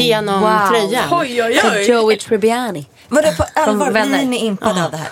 genom 0.00 0.40
Wow. 0.40 0.68
tröjan. 0.70 1.04
Oj 1.10 1.42
oj 1.42 1.58
Så 1.62 1.70
oj. 1.70 1.90
Joey 1.90 2.16
Tribbiani. 2.16 2.86
Vadå 3.08 3.28
på 3.36 3.44
allvar, 3.54 3.90
blir 3.92 4.26
ni 4.26 4.38
impade 4.46 4.84
av 4.84 4.90
det 4.90 4.96
här? 4.96 5.08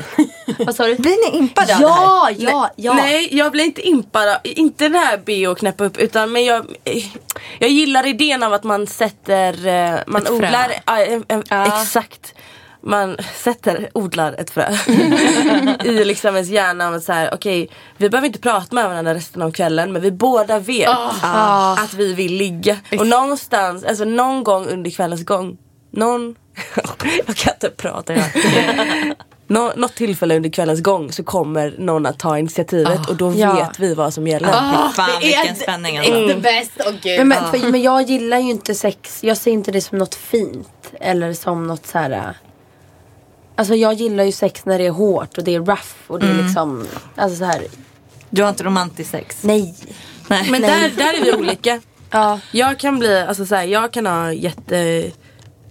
Vad 0.66 0.74
sa 0.76 0.86
du? 0.86 0.94
Blir 0.96 1.32
ni 1.32 1.38
impade 1.38 1.74
av 1.74 1.80
det 1.80 1.86
här? 1.88 2.02
Ja, 2.04 2.30
ja, 2.38 2.70
ja. 2.76 2.92
Nej, 2.94 3.28
jag 3.36 3.52
blir 3.52 3.64
inte 3.64 3.88
impad. 3.88 4.28
av- 4.28 4.36
Inte 4.44 4.84
den 4.88 4.94
här 4.94 5.18
be 5.24 5.46
och 5.48 5.58
knäppa 5.58 5.84
upp. 5.84 5.96
Utan 5.96 6.32
men 6.32 6.44
jag, 6.44 6.66
jag 7.58 7.70
gillar 7.70 8.06
idén 8.06 8.42
av 8.42 8.52
att 8.52 8.64
man 8.64 8.86
sätter, 8.86 9.66
eh, 9.66 9.98
man 10.06 10.22
Ett 10.22 10.30
odlar, 10.30 10.72
ja, 10.86 10.98
en- 11.04 11.24
en- 11.28 11.42
exakt. 11.66 12.34
Man 12.80 13.16
sätter, 13.36 13.88
odlar 13.94 14.32
ett 14.32 14.50
frö 14.50 14.68
i 15.84 16.04
liksom 16.04 16.34
ens 16.34 16.48
hjärna. 16.48 16.88
om 16.88 16.94
att 16.96 17.02
Så 17.04 17.12
här, 17.12 17.30
okej, 17.34 17.68
vi 17.96 18.10
behöver 18.10 18.26
inte 18.26 18.38
prata 18.38 18.74
med 18.74 18.88
varandra 18.88 19.14
resten 19.14 19.42
av 19.42 19.50
kvällen 19.52 19.92
men 19.92 20.02
vi 20.02 20.10
båda 20.12 20.58
vet 20.58 20.88
att 21.78 21.94
vi 21.94 22.12
vill 22.14 22.32
ligga. 22.36 22.76
Och 22.98 23.06
någonstans, 23.06 23.84
alltså 23.84 24.04
någon 24.04 24.44
gång 24.44 24.66
under 24.66 24.90
kvällens 24.90 25.24
gång, 25.24 25.56
någon, 25.90 26.34
jag 27.26 27.36
kan 27.36 27.52
inte 27.54 27.70
prata 27.70 28.12
idag. 28.14 28.26
Nå, 29.48 29.72
något 29.76 29.94
tillfälle 29.94 30.36
under 30.36 30.50
kvällens 30.50 30.80
gång 30.82 31.12
så 31.12 31.24
kommer 31.24 31.74
någon 31.78 32.06
att 32.06 32.18
ta 32.18 32.38
initiativet 32.38 33.08
och 33.08 33.16
då 33.16 33.32
Ja. 33.36 33.54
vet 33.54 33.78
vi 33.78 33.94
vad 33.94 34.14
som 34.14 34.26
gäller. 34.26 34.48
Fan 34.92 35.10
Det 35.20 35.34
är 35.34 35.38
vilken 35.38 35.56
spänning 35.56 35.98
It's 36.00 36.14
alltså. 36.14 36.28
the 36.28 36.40
best. 36.40 36.70
Åh 36.86 36.92
gud. 37.02 37.18
Men, 37.18 37.28
men, 37.28 37.50
för, 37.50 37.70
men 37.70 37.82
jag 37.82 38.02
gillar 38.02 38.38
ju 38.38 38.50
inte 38.50 38.74
sex, 38.74 39.24
jag 39.24 39.36
ser 39.36 39.50
inte 39.50 39.70
det 39.72 39.80
som 39.80 39.98
något 39.98 40.14
fint. 40.14 40.68
Eller 41.00 41.32
som 41.32 41.66
något 41.66 41.86
så 41.86 41.98
här. 41.98 42.10
äh, 42.10 42.22
Alltså 43.58 43.74
jag 43.74 43.94
gillar 43.94 44.24
ju 44.24 44.32
sex 44.32 44.64
när 44.64 44.78
det 44.78 44.86
är 44.86 44.90
hårt 44.90 45.38
och 45.38 45.44
det 45.44 45.54
är 45.54 45.58
rough 45.60 45.82
och 46.06 46.20
det 46.20 46.26
är 46.26 46.42
liksom, 46.42 46.86
alltså 47.16 47.38
så 47.38 47.44
här. 47.44 47.62
Du 48.30 48.42
har 48.42 48.48
inte 48.48 48.64
romantisk 48.64 49.10
sex? 49.10 49.36
nej. 49.42 49.74
Nej. 50.28 50.50
Men 50.50 50.62
där, 50.62 50.90
där 50.96 51.14
är 51.20 51.22
vi 51.24 51.32
olika. 51.32 51.80
Ja. 52.10 52.40
Jag 52.52 52.78
kan 52.78 52.98
bli, 52.98 53.20
alltså 53.20 53.46
så 53.46 53.54
här, 53.54 53.64
jag 53.64 53.92
kan 53.92 54.06
ha 54.06 54.32
jätte 54.32 55.04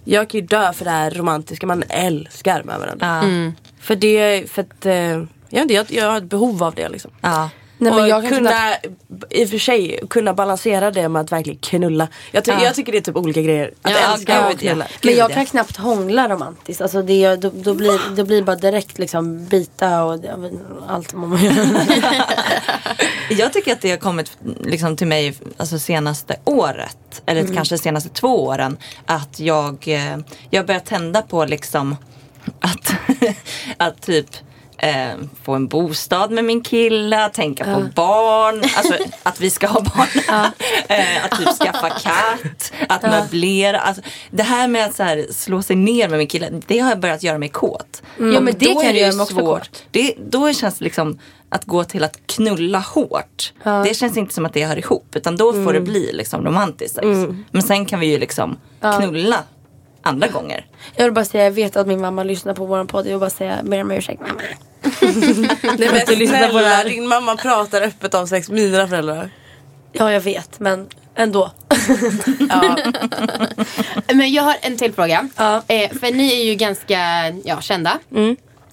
Jag 0.08 0.30
kan 0.30 0.40
ju 0.40 0.46
dö 0.46 0.72
för 0.72 0.84
det 0.84 0.90
här 0.90 1.10
romantiska, 1.10 1.66
man 1.66 1.84
älskar 1.88 2.62
med 2.62 2.78
varandra. 2.78 3.06
Ja. 3.22 3.52
För 3.80 3.96
det, 3.96 4.50
för 4.50 4.62
att 4.62 4.86
eh, 4.86 4.94
jag, 4.94 5.20
vet 5.50 5.62
inte, 5.62 5.74
jag, 5.74 5.86
jag 5.90 6.10
har 6.10 6.18
ett 6.18 6.24
behov 6.24 6.62
av 6.62 6.74
det 6.74 6.88
liksom. 6.88 7.10
Ja. 7.20 7.50
Nej, 7.78 7.92
men 7.92 8.02
och 8.02 8.08
jag 8.08 8.22
kan 8.22 8.30
kunna, 8.32 8.52
i 9.30 9.44
och 9.44 9.48
för 9.48 9.58
sig, 9.58 10.00
kunna 10.10 10.34
balansera 10.34 10.90
det 10.90 11.08
med 11.08 11.22
att 11.22 11.32
verkligen 11.32 11.58
knulla. 11.58 12.08
Jag, 12.32 12.44
ty- 12.44 12.50
jag 12.62 12.74
tycker 12.74 12.92
det 12.92 12.98
är 12.98 13.02
typ 13.02 13.16
olika 13.16 13.42
grejer. 13.42 13.72
Att 13.82 13.90
Ja, 13.92 14.12
älska 14.14 14.46
och 14.46 14.52
ja. 14.52 14.56
knulla. 14.58 14.86
Men 15.02 15.14
jag 15.16 15.30
kan 15.30 15.42
ja. 15.42 15.46
knappt 15.46 15.76
hångla 15.76 16.28
romantiskt. 16.28 16.80
Alltså 16.80 17.02
det, 17.02 17.36
då, 17.36 17.50
då, 17.54 17.74
blir, 17.74 18.16
då 18.16 18.24
blir 18.24 18.42
bara 18.42 18.56
direkt 18.56 18.98
liksom 18.98 19.44
bita 19.46 20.04
och 20.04 20.24
ja, 20.24 20.36
allt 20.88 21.14
man 21.14 21.44
gör. 21.44 21.54
Jag 23.30 23.52
tycker 23.52 23.72
att 23.72 23.80
det 23.80 23.90
har 23.90 23.96
kommit 23.96 24.38
liksom, 24.64 24.96
till 24.96 25.06
mig 25.06 25.34
alltså, 25.56 25.78
senaste 25.78 26.36
året. 26.44 27.22
Eller 27.26 27.40
Mm. 27.40 27.54
kanske 27.54 27.78
senaste 27.78 28.08
två 28.08 28.44
åren. 28.46 28.76
Att 29.06 29.40
jag, 29.40 29.88
eh, 29.88 30.16
jag 30.50 30.66
börjar 30.66 30.80
tända 30.80 31.22
på 31.22 31.44
liksom 31.44 31.96
att, 32.60 32.92
att 33.76 34.02
typ 34.02 34.26
eh, 34.78 35.14
få 35.42 35.54
en 35.54 35.68
bostad 35.68 36.30
med 36.30 36.44
min 36.44 36.60
kille, 36.60 37.28
tänka 37.28 37.64
på 37.64 37.80
barn, 37.94 38.62
alltså 38.76 38.94
att 39.22 39.40
vi 39.40 39.50
ska 39.50 39.66
ha 39.66 39.80
barn. 39.80 40.08
eh, 40.88 41.24
att 41.24 41.38
typ 41.38 41.48
skaffa 41.48 41.90
katt, 41.90 42.72
att 42.88 43.02
möblera. 43.02 43.80
Alltså, 43.80 44.02
det 44.30 44.42
här 44.42 44.68
med 44.68 44.84
att 44.84 44.96
så 44.96 45.02
här, 45.02 45.26
slå 45.30 45.62
sig 45.62 45.76
ner 45.76 46.08
med 46.08 46.18
min 46.18 46.26
kille, 46.26 46.62
det 46.66 46.78
har 46.78 46.90
jag 46.90 47.00
börjat 47.00 47.22
göra 47.22 47.38
mig 47.38 47.48
kåt. 47.48 48.02
Ja, 48.18 48.40
men 48.40 48.54
det 48.58 48.74
kan 48.74 48.94
ju 48.94 49.00
göra 49.00 49.12
mig 49.12 49.22
också 49.22 49.36
kåt. 49.36 49.82
det, 49.90 50.14
då 50.18 50.52
känns 50.52 50.78
det 50.78 50.84
liksom 50.84 51.18
att 51.48 51.64
gå 51.64 51.84
till 51.84 52.04
att 52.04 52.18
knulla 52.26 52.78
hårt. 52.78 53.52
Det 53.64 53.96
känns 53.96 54.16
inte 54.16 54.34
som 54.34 54.46
att 54.46 54.52
det 54.52 54.64
hör 54.64 54.78
ihop. 54.78 55.16
Utan 55.16 55.36
då 55.36 55.52
får 55.52 55.72
det 55.72 55.80
bli 55.80 56.12
liksom 56.12 56.44
romantiskt 56.44 56.94
sex. 56.94 57.06
Men 57.50 57.62
sen 57.62 57.86
kan 57.86 58.00
vi 58.00 58.06
ju 58.06 58.18
liksom 58.18 58.58
knulla 58.80 59.42
andra 60.06 60.28
gånger. 60.28 60.66
Jag 60.96 61.04
vill 61.04 61.12
bara 61.12 61.24
säga, 61.24 61.44
jag 61.44 61.50
vet 61.50 61.76
att 61.76 61.86
min 61.86 62.00
mamma 62.00 62.22
lyssnar 62.24 62.54
på 62.54 62.64
vår 62.66 62.84
podd. 62.84 63.06
Jag 63.06 63.10
vill 63.10 63.20
bara 63.20 63.30
säga, 63.30 63.58
ber 63.62 63.80
om 63.80 63.90
ursäkt 63.90 64.20
mamma. 64.20 64.40
Nej 65.78 65.88
men 65.92 66.18
lyssna 66.18 66.36
snälla, 66.38 66.48
på 66.52 66.58
det 66.58 66.66
här. 66.68 66.84
din 66.84 67.06
mamma 67.08 67.36
pratar 67.36 67.82
öppet 67.82 68.14
om 68.14 68.26
sex, 68.28 68.48
mina 68.48 68.88
föräldrar. 68.88 69.30
Ja 69.92 70.12
jag 70.12 70.20
vet 70.20 70.60
men 70.60 70.86
ändå. 71.16 71.50
Ja. 72.48 72.76
Men 74.14 74.32
jag 74.32 74.42
har 74.42 74.56
en 74.62 74.76
till 74.76 74.92
fråga. 74.92 75.28
Ja. 75.36 75.62
Eh, 75.68 75.90
för 75.90 76.12
ni 76.14 76.40
är 76.40 76.44
ju 76.44 76.54
ganska 76.54 76.98
ja, 77.44 77.60
kända. 77.60 77.98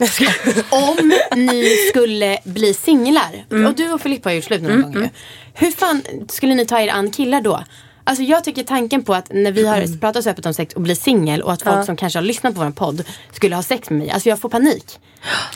Ska- 0.09 0.25
Om 0.69 1.13
ni 1.35 1.69
skulle 1.89 2.37
bli 2.43 2.73
singlar, 2.73 3.45
Mm. 3.51 3.65
och 3.65 3.73
du 3.75 3.91
och 3.91 4.01
Filippa 4.01 4.29
har 4.29 4.33
gjort 4.33 4.43
slut 4.43 4.61
några 4.61 4.75
gånger. 4.75 5.09
Hur 5.53 5.71
fan 5.71 6.01
skulle 6.29 6.55
ni 6.55 6.65
ta 6.65 6.79
er 6.79 6.87
an 6.87 7.11
killar 7.11 7.41
då? 7.41 7.63
Alltså 8.03 8.23
jag 8.23 8.43
tycker 8.43 8.63
tanken 8.63 9.03
på 9.03 9.13
att 9.13 9.27
när 9.33 9.51
vi 9.51 9.61
Mm. 9.67 9.73
har 9.73 9.97
pratat 9.99 10.23
så 10.23 10.29
öppet 10.29 10.45
om 10.45 10.53
sex 10.53 10.73
och 10.75 10.81
blir 10.81 10.95
singel 10.95 11.41
och 11.41 11.53
att 11.53 11.61
folk 11.61 11.85
som 11.85 11.95
kanske 11.97 12.19
har 12.19 12.23
lyssnat 12.23 12.55
på 12.55 12.61
vår 12.63 12.71
podd 12.71 13.03
skulle 13.31 13.55
ha 13.55 13.63
sex 13.63 13.89
med 13.89 13.99
mig. 13.99 14.09
Alltså 14.11 14.29
jag 14.29 14.39
får 14.39 14.49
panik. 14.49 14.99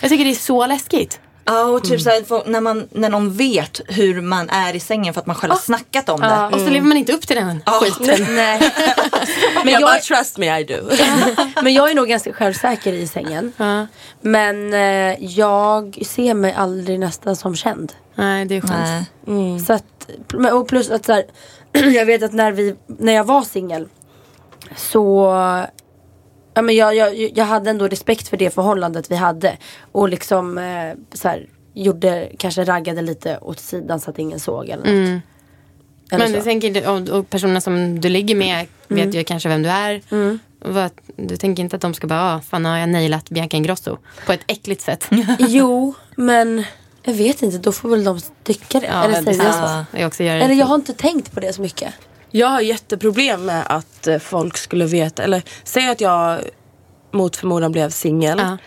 Jag 0.02 0.10
tycker 0.10 0.26
det 0.26 0.32
är 0.32 0.36
så 0.36 0.66
läskigt. 0.68 1.20
Ja 1.50 1.64
och 1.66 1.84
typ 1.84 2.02
så 2.02 2.10
här, 2.10 2.24
få- 2.24 2.44
när, 2.46 2.62
man, 2.62 2.88
när 2.92 3.10
någon 3.10 3.34
vet 3.34 3.82
hur 3.88 4.22
man 4.22 4.50
är 4.50 4.76
i 4.76 4.80
sängen 4.80 5.14
för 5.14 5.22
att 5.22 5.28
man 5.28 5.36
själv 5.36 5.54
har 5.54 5.60
snackat 5.60 6.10
om 6.10 6.22
det. 6.22 6.50
Och 6.54 6.60
så 6.60 6.70
lever 6.70 6.88
man 6.88 6.98
inte 6.98 7.14
upp 7.14 7.28
till 7.28 7.36
den 7.36 7.62
skiten. 7.66 8.36
Nej. 8.36 8.60
Men 9.64 9.74
jag- 9.74 9.74
jag 9.82 9.82
bara 9.82 10.00
trust 10.00 10.38
me 10.38 10.60
I 10.60 10.64
do. 10.64 10.90
Men 11.64 11.74
jag 11.74 11.92
är 11.92 11.96
nog 11.96 12.08
ganska 12.08 12.34
självsäker 12.34 12.94
i 12.94 13.08
sängen. 13.08 13.54
Ja. 13.58 13.88
Men 14.22 14.74
eh, 14.74 15.16
jag 15.24 16.00
ser 16.08 16.34
mig 16.34 16.54
aldrig 16.54 17.00
nästan 17.00 17.36
som 17.36 17.56
känd. 17.56 17.94
Nej 18.16 18.46
det 18.46 18.56
är 18.56 18.62
skönt. 18.62 19.10
Nej. 19.26 19.60
Så 19.60 19.74
att, 19.74 19.84
och 20.54 20.68
plus 20.68 20.90
att 20.90 21.06
så 21.06 21.14
här, 21.14 21.24
jag 21.94 22.06
vet 22.06 22.24
att 22.24 22.34
när, 22.34 22.52
vi, 22.52 22.76
när 22.88 23.14
jag 23.14 23.24
var 23.24 23.42
singel 23.42 23.88
så 24.76 25.26
ja, 26.54 26.62
men 26.62 26.76
jag, 26.76 26.96
jag, 26.96 27.16
jag 27.36 27.46
hade 27.46 27.70
ändå 27.70 27.88
respekt 27.88 28.28
för 28.28 28.38
det 28.38 28.50
förhållandet 28.54 29.12
vi 29.12 29.16
hade. 29.16 29.58
Och 29.92 30.10
liksom 30.10 30.58
eh, 30.58 30.94
så 31.14 31.28
här, 31.28 31.46
gjorde, 31.74 32.30
kanske 32.40 32.64
raggade 32.64 33.02
lite 33.02 33.38
åt 33.42 33.60
sidan 33.60 34.00
så 34.00 34.10
att 34.10 34.20
ingen 34.20 34.40
såg 34.40 34.70
eller 34.70 34.78
något. 34.78 35.22
Eller 36.12 36.24
Men 36.26 36.28
så. 36.32 36.38
du 36.38 36.42
tänker, 36.44 36.68
inte- 36.68 36.90
och, 36.90 37.10
och 37.20 37.30
personerna 37.30 37.62
som 37.62 38.02
du 38.02 38.10
ligger 38.10 38.36
med 38.36 38.66
vet 38.88 39.14
ju 39.16 39.24
kanske 39.24 39.50
vem 39.50 39.64
du 39.64 39.70
är. 39.70 40.02
Vad, 40.60 40.92
du 41.16 41.38
tänker 41.38 41.64
inte 41.64 41.76
att 41.76 41.82
de 41.82 41.94
ska 41.94 42.08
bara, 42.08 42.36
ah, 42.36 42.42
fan 42.42 42.66
har 42.66 42.78
jag 42.78 42.90
nailat 42.90 43.30
Bianca 43.30 43.58
Ingrosso 43.58 43.98
på 44.26 44.34
ett 44.34 44.44
äckligt 44.48 44.82
sätt. 44.82 45.10
Jo, 45.40 45.94
men 46.16 46.64
jag 47.08 47.14
vet 47.14 47.42
inte, 47.42 47.58
då 47.58 47.72
får 47.72 47.90
väl 47.90 48.04
de 48.04 48.20
tycka 48.44 48.80
det. 48.80 48.88
Ja, 48.88 49.04
eller 49.04 49.22
det 49.22 49.34
så. 49.34 49.98
Jag 49.98 50.08
också 50.08 50.24
gör 50.24 50.36
Eller 50.36 50.56
jag 50.56 50.66
har 50.66 50.76
inte 50.76 50.94
tänkt 50.94 51.32
på 51.32 51.40
det 51.40 51.54
så 51.54 51.62
mycket. 51.62 51.94
Jag 52.32 52.48
har 52.48 52.62
jätteproblem 52.62 53.46
med 53.46 53.64
att 53.70 54.08
eh, 54.08 54.20
folk 54.20 54.58
skulle 54.58 54.86
veta, 54.86 55.24
eller 55.24 55.44
säg 55.64 55.90
att 55.90 56.02
jag 56.02 56.40
mot 57.14 57.36
förmodan 57.36 57.72
blev 57.72 57.90
singel. 57.90 58.40
Ja. 58.40 58.58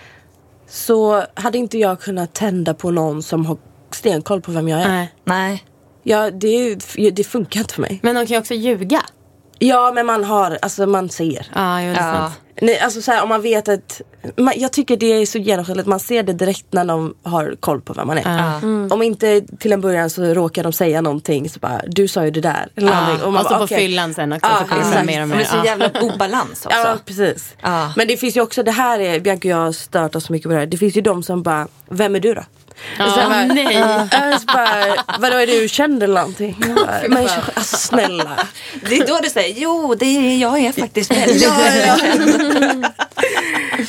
Så 0.69 1.25
hade 1.35 1.59
inte 1.59 1.79
jag 1.79 2.01
kunnat 2.01 2.35
tända 2.35 2.75
på 2.75 2.91
någon 2.91 3.23
som 3.23 3.47
har 3.47 3.57
stenkoll 3.91 4.41
på 4.41 4.53
vem 4.53 4.69
jag 4.69 4.81
är. 4.81 4.89
Nej. 4.89 5.15
Nej. 5.25 5.65
Ja, 6.03 6.31
det, 6.31 6.75
det 7.13 7.25
funkar 7.25 7.61
inte 7.61 7.75
för 7.75 7.83
mig. 7.83 8.01
Men 8.03 8.15
de 8.15 8.27
kan 8.27 8.35
ju 8.35 8.39
också 8.41 8.55
ljuga. 8.55 9.03
Ja 9.63 9.93
men 9.95 10.07
man 10.07 10.25
har, 10.25 10.59
alltså 10.63 10.87
man 10.87 11.09
ser. 11.09 11.47
Ja, 11.55 11.61
det 11.61 11.65
är 11.65 11.89
Ja. 11.89 11.95
sant. 11.97 12.35
Nej, 12.63 12.79
alltså 12.81 13.03
så 13.03 13.13
här, 13.13 13.23
om 13.23 13.29
man 13.29 13.43
vet 13.43 13.69
att, 13.69 14.01
man, 14.37 14.55
jag 14.57 14.73
tycker 14.73 14.97
det 14.97 15.07
är 15.07 15.27
så 15.27 15.39
genomskinligt, 15.39 15.89
man 15.89 16.01
ser 16.01 16.23
det 16.23 16.33
direkt 16.33 16.67
när 16.71 16.85
de 16.85 17.15
har 17.23 17.57
koll 17.61 17.81
på 17.81 17.93
vem 17.93 18.07
man 18.07 18.19
är. 18.19 18.39
Ja. 18.39 18.95
Om 18.95 19.03
inte 19.03 19.41
till 19.59 19.73
en 19.73 19.81
början 19.81 20.11
så 20.11 20.23
råkar 20.25 20.63
de 20.63 20.73
säga 20.73 21.01
någonting 21.01 21.49
så 21.51 21.59
bara, 21.61 21.81
du 21.87 22.09
sa 22.09 22.25
ju 22.25 22.31
det 22.31 22.41
där. 22.41 22.69
Eller. 22.77 22.89
Ja. 22.93 23.25
Och, 23.27 23.33
man 23.33 23.43
så 23.45 23.49
bara, 23.49 23.59
på 23.59 23.65
okej. 23.65 23.79
fyllan 23.79 24.15
sen 24.15 24.33
också 24.33 24.47
Ja, 24.51 24.59
så 24.59 24.65
kommer 24.75 24.99
det 25.01 25.05
mer 25.05 25.23
och 25.23 25.29
mer. 25.29 25.37
det 25.37 25.43
är 25.43 25.47
så 25.61 25.65
jävla 25.65 25.91
obalans 26.01 26.67
också. 26.67 26.79
Ja 26.79 26.97
precis. 27.07 27.55
Men 27.97 28.09
det 28.09 28.17
finns 28.17 28.37
ju 28.37 28.41
också, 28.41 28.63
det 28.63 28.71
här 28.71 29.01
är, 29.01 29.21
Bianca 29.21 29.49
och 29.49 29.53
jag 29.53 29.57
har 29.57 29.73
stört 29.73 30.15
oss 30.15 30.25
så 30.25 30.33
mycket 30.33 30.49
på 30.49 30.53
det 30.53 30.59
här. 30.59 30.67
Det 30.67 30.77
finns 30.77 30.97
ju 30.97 31.01
de 31.01 31.23
som 31.23 31.43
bara, 31.43 31.69
vem 31.91 32.15
är 32.17 32.21
du 32.21 32.35
då? 32.35 32.43
Ja, 32.99 33.07
Och 33.07 33.13
så 33.13 33.17
bara, 33.21 33.45
nej. 33.45 33.75
Ja, 34.11 34.39
så 34.39 34.47
bara, 34.47 35.05
vadå 35.19 35.37
är 35.37 35.47
du 35.47 35.69
känd 35.69 36.03
eller 36.03 36.21
någonting? 36.21 36.57
Jag 36.61 36.75
bara, 36.75 37.01
Men 37.09 37.29
alltså 37.55 37.77
snälla. 37.77 38.47
Det 38.89 38.97
är 38.97 39.07
då 39.07 39.19
du 39.23 39.31
säger, 39.31 39.55
jo 39.61 39.95
det 39.95 40.07
är, 40.07 40.37
jag 40.37 40.59
är 40.59 40.73
faktiskt 40.73 41.11
väldigt 41.11 41.43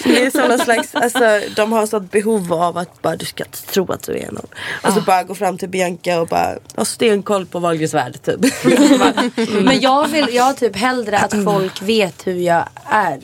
Det 0.04 0.26
är 0.26 0.48
någon 0.48 0.60
slags, 0.60 0.96
alltså 0.96 1.42
de 1.56 1.72
har 1.72 1.86
sånt 1.86 2.12
behov 2.12 2.54
av 2.54 2.78
att 2.78 3.02
bara 3.02 3.16
du 3.16 3.26
ska 3.26 3.44
tro 3.46 3.92
att 3.92 4.04
du 4.04 4.18
är 4.18 4.32
någon. 4.32 4.48
Och 4.84 4.94
så 4.94 5.02
bara 5.02 5.24
gå 5.24 5.36
fram 5.36 5.58
till 5.58 5.70
Bianca 5.70 6.22
och 6.22 6.28
bara 6.28 6.56
ha 6.76 6.86
stenkoll 6.86 7.46
på 7.46 7.60
Wahlgrens 7.60 7.94
värld 7.94 8.18
typ. 8.24 8.39
Men 9.64 9.80
jag 9.80 10.08
vill, 10.08 10.28
jag 10.32 10.44
har 10.44 10.54
typ 10.54 10.76
hellre 10.76 11.20
att 11.20 11.44
folk 11.44 11.82
vet 11.82 12.28
hur 12.28 12.36
jag 12.36 12.70
är 12.86 13.20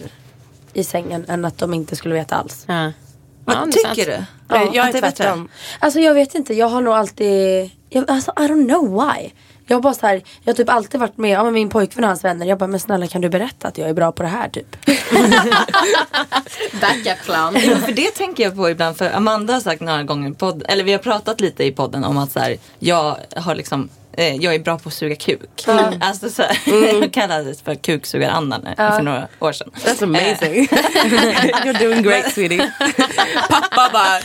i 0.73 0.83
sängen 0.83 1.25
än 1.27 1.45
att 1.45 1.57
de 1.57 1.73
inte 1.73 1.95
skulle 1.95 2.15
veta 2.15 2.35
alls. 2.35 2.63
Ja. 2.67 2.91
Ja, 3.47 3.53
Vad 3.53 3.67
är 3.67 3.71
sant. 3.71 3.95
tycker 3.95 4.11
du? 4.11 4.23
Ja, 4.49 4.69
jag 4.73 4.87
är 4.87 4.91
det 4.91 4.97
är 4.97 5.01
bättre? 5.01 5.11
tvärtom. 5.23 5.49
Alltså 5.79 5.99
jag 5.99 6.13
vet 6.13 6.35
inte, 6.35 6.53
jag 6.53 6.67
har 6.67 6.81
nog 6.81 6.93
alltid, 6.93 7.69
jag, 7.89 8.11
alltså 8.11 8.31
I 8.31 8.41
don't 8.41 8.67
know 8.67 8.91
why. 9.13 9.29
Jag 9.69 9.77
har 9.77 9.81
bara 9.81 9.93
så 9.93 10.07
här, 10.07 10.21
jag 10.43 10.53
har 10.53 10.57
typ 10.57 10.69
alltid 10.69 10.99
varit 10.99 11.17
med, 11.17 11.31
ja, 11.31 11.43
med 11.43 11.53
min 11.53 11.69
pojkvän 11.69 12.03
och 12.03 12.07
hans 12.07 12.23
vänner. 12.23 12.45
Jag 12.45 12.57
bara, 12.57 12.67
men 12.67 12.79
snälla 12.79 13.07
kan 13.07 13.21
du 13.21 13.29
berätta 13.29 13.67
att 13.67 13.77
jag 13.77 13.89
är 13.89 13.93
bra 13.93 14.11
på 14.11 14.23
det 14.23 14.29
här 14.29 14.49
typ? 14.49 14.75
Backup 16.81 17.25
plan. 17.25 17.55
Ja, 17.69 17.75
för 17.75 17.91
det 17.91 18.11
tänker 18.11 18.43
jag 18.43 18.55
på 18.55 18.69
ibland. 18.69 18.97
För 18.97 19.11
Amanda 19.15 19.53
har 19.53 19.61
sagt 19.61 19.81
några 19.81 20.03
gånger 20.03 20.29
i 20.31 20.33
podden, 20.33 20.61
eller 20.69 20.83
vi 20.83 20.91
har 20.91 20.99
pratat 20.99 21.41
lite 21.41 21.63
i 21.63 21.71
podden 21.71 22.03
om 22.03 22.17
att 22.17 22.31
så 22.31 22.39
här, 22.39 22.57
jag 22.79 23.17
har 23.35 23.55
liksom 23.55 23.89
eh, 24.17 24.35
jag 24.35 24.55
är 24.55 24.59
bra 24.59 24.79
på 24.79 24.89
att 24.89 24.93
suga 24.95 25.15
kuk. 25.15 25.39
Alltså 26.01 26.29
så 26.29 26.41
här, 26.43 26.57
jag 27.01 27.13
kallades 27.13 27.61
för 27.61 27.75
kuksugar-Anna 27.75 28.57
när- 28.57 28.91
för 28.95 29.01
några 29.01 29.27
år 29.39 29.51
sedan. 29.51 29.71
That's 29.85 30.03
amazing. 30.03 30.67
You're 31.65 31.79
doing 31.79 32.01
great 32.03 32.33
sweetie. 32.33 32.71
Pappa 33.49 33.89
bara, 33.93 34.19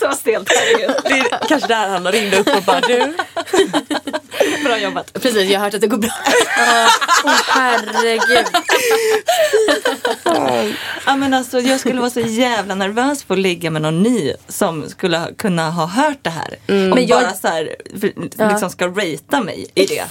Så 0.00 0.12
stelt, 0.16 0.48
herregud. 0.56 0.96
det 1.04 1.18
är 1.18 1.48
kanske 1.48 1.68
där 1.68 1.88
han 1.88 2.12
ringde 2.12 2.38
upp 2.38 2.56
och 2.56 2.62
bara 2.62 2.80
du. 2.80 3.14
Bra 4.64 4.78
jobbat. 4.78 5.12
Precis, 5.12 5.50
jag 5.50 5.60
har 5.60 5.64
hört 5.64 5.74
att 5.74 5.80
det 5.80 5.86
går 5.86 5.98
bra. 5.98 6.10
Åh 7.24 7.30
herregud. 7.48 8.46
Ja, 11.06 11.16
men 11.16 11.34
alltså, 11.34 11.60
jag 11.60 11.80
skulle 11.80 12.00
vara 12.00 12.10
så 12.10 12.20
jävla 12.20 12.74
nervös 12.74 13.24
för 13.24 13.34
att 13.34 13.40
ligga 13.40 13.70
med 13.70 13.82
någon 13.82 14.02
ny 14.02 14.32
som 14.48 14.88
skulle 14.88 15.20
kunna 15.38 15.70
ha 15.70 15.86
hört 15.86 16.18
det 16.22 16.30
här. 16.30 16.50
Och 16.66 16.72
Men 16.96 17.06
jag- 17.06 17.22
bara 17.22 17.34
så 17.34 17.48
här, 17.48 17.73
liksom 18.50 18.70
ska 18.70 18.88
ratea 18.88 19.42
mig 19.44 19.66
i 19.74 19.86
det. 19.86 20.04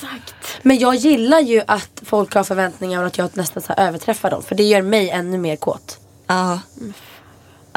Men 0.61 0.79
jag 0.79 0.95
gillar 0.95 1.39
ju 1.39 1.61
att 1.67 2.01
folk 2.05 2.33
har 2.33 2.43
förväntningar 2.43 3.01
och 3.01 3.07
att 3.07 3.17
jag 3.17 3.37
nästan 3.37 3.63
så 3.63 3.73
här 3.73 3.87
överträffar 3.87 4.31
dem. 4.31 4.43
För 4.43 4.55
det 4.55 4.63
gör 4.63 4.81
mig 4.81 5.09
ännu 5.09 5.37
mer 5.37 5.55
kåt. 5.55 5.99
Ja. 6.27 6.59
Ja, 6.83 6.93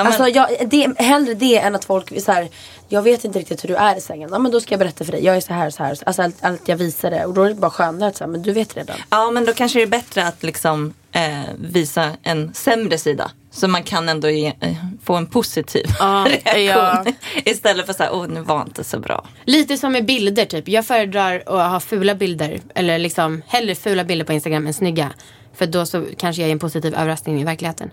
Alltså 0.05 0.29
jag, 0.29 0.49
det, 0.67 0.99
hellre 0.99 1.35
det 1.35 1.59
än 1.59 1.75
att 1.75 1.85
folk 1.85 2.23
så 2.23 2.33
här, 2.33 2.49
jag 2.89 3.03
vet 3.03 3.25
inte 3.25 3.39
riktigt 3.39 3.65
hur 3.65 3.69
du 3.69 3.77
är 3.77 3.97
i 3.97 4.01
sängen. 4.01 4.29
Ja 4.33 4.39
men 4.39 4.53
då 4.53 4.61
ska 4.61 4.73
jag 4.73 4.79
berätta 4.79 5.05
för 5.05 5.13
dig. 5.13 5.25
Jag 5.25 5.37
är 5.37 5.41
så 5.41 5.53
här 5.53 5.71
så 5.71 5.83
här. 5.83 5.99
Alltså 6.07 6.23
allt, 6.23 6.37
allt 6.41 6.69
jag 6.69 6.77
visar 6.77 7.11
det. 7.11 7.25
Och 7.25 7.35
då 7.35 7.43
är 7.43 7.49
det 7.49 7.55
bara 7.55 7.71
skönare 7.71 8.09
att 8.09 8.17
säga, 8.17 8.29
men 8.29 8.43
du 8.43 8.53
vet 8.53 8.77
redan. 8.77 8.97
ja, 9.11 9.31
men 9.31 9.45
då 9.45 9.53
kanske 9.53 9.79
det 9.79 9.83
är 9.83 9.87
bättre 9.87 10.27
att 10.27 10.43
liksom, 10.43 10.95
eh, 11.13 11.41
visa 11.59 12.11
en 12.23 12.55
sämre 12.55 12.99
sida. 12.99 13.31
Så 13.51 13.69
man 13.69 13.83
kan 13.83 14.09
ändå 14.09 14.31
ge, 14.31 14.53
eh, 14.61 14.73
få 15.05 15.15
en 15.15 15.27
positiv 15.27 15.87
reaktion. 16.27 16.65
ja. 16.65 17.05
Istället 17.45 17.87
för 17.87 17.93
så 17.93 18.03
här, 18.03 18.15
åh 18.15 18.29
nu 18.29 18.41
var 18.41 18.63
inte 18.63 18.85
så 18.85 18.99
bra. 18.99 19.27
Lite 19.45 19.77
som 19.77 19.93
med 19.93 20.05
bilder 20.05 20.45
typ. 20.45 20.69
Jag 20.69 20.87
föredrar 20.87 21.43
att 21.47 21.71
ha 21.71 21.81
fula 21.81 22.15
bilder. 22.15 22.61
Eller 22.75 22.99
liksom 22.99 23.43
hellre 23.47 23.75
fula 23.75 24.05
bilder 24.05 24.25
på 24.25 24.33
Instagram 24.33 24.67
än 24.67 24.75
snygga. 24.75 25.13
För 25.57 25.67
då 25.67 25.87
så 25.87 26.05
kanske 26.19 26.43
jag 26.43 26.49
är 26.49 26.53
en 26.53 26.59
positiv 26.59 26.95
överraskning 26.95 27.41
i 27.41 27.45
verkligheten. 27.45 27.91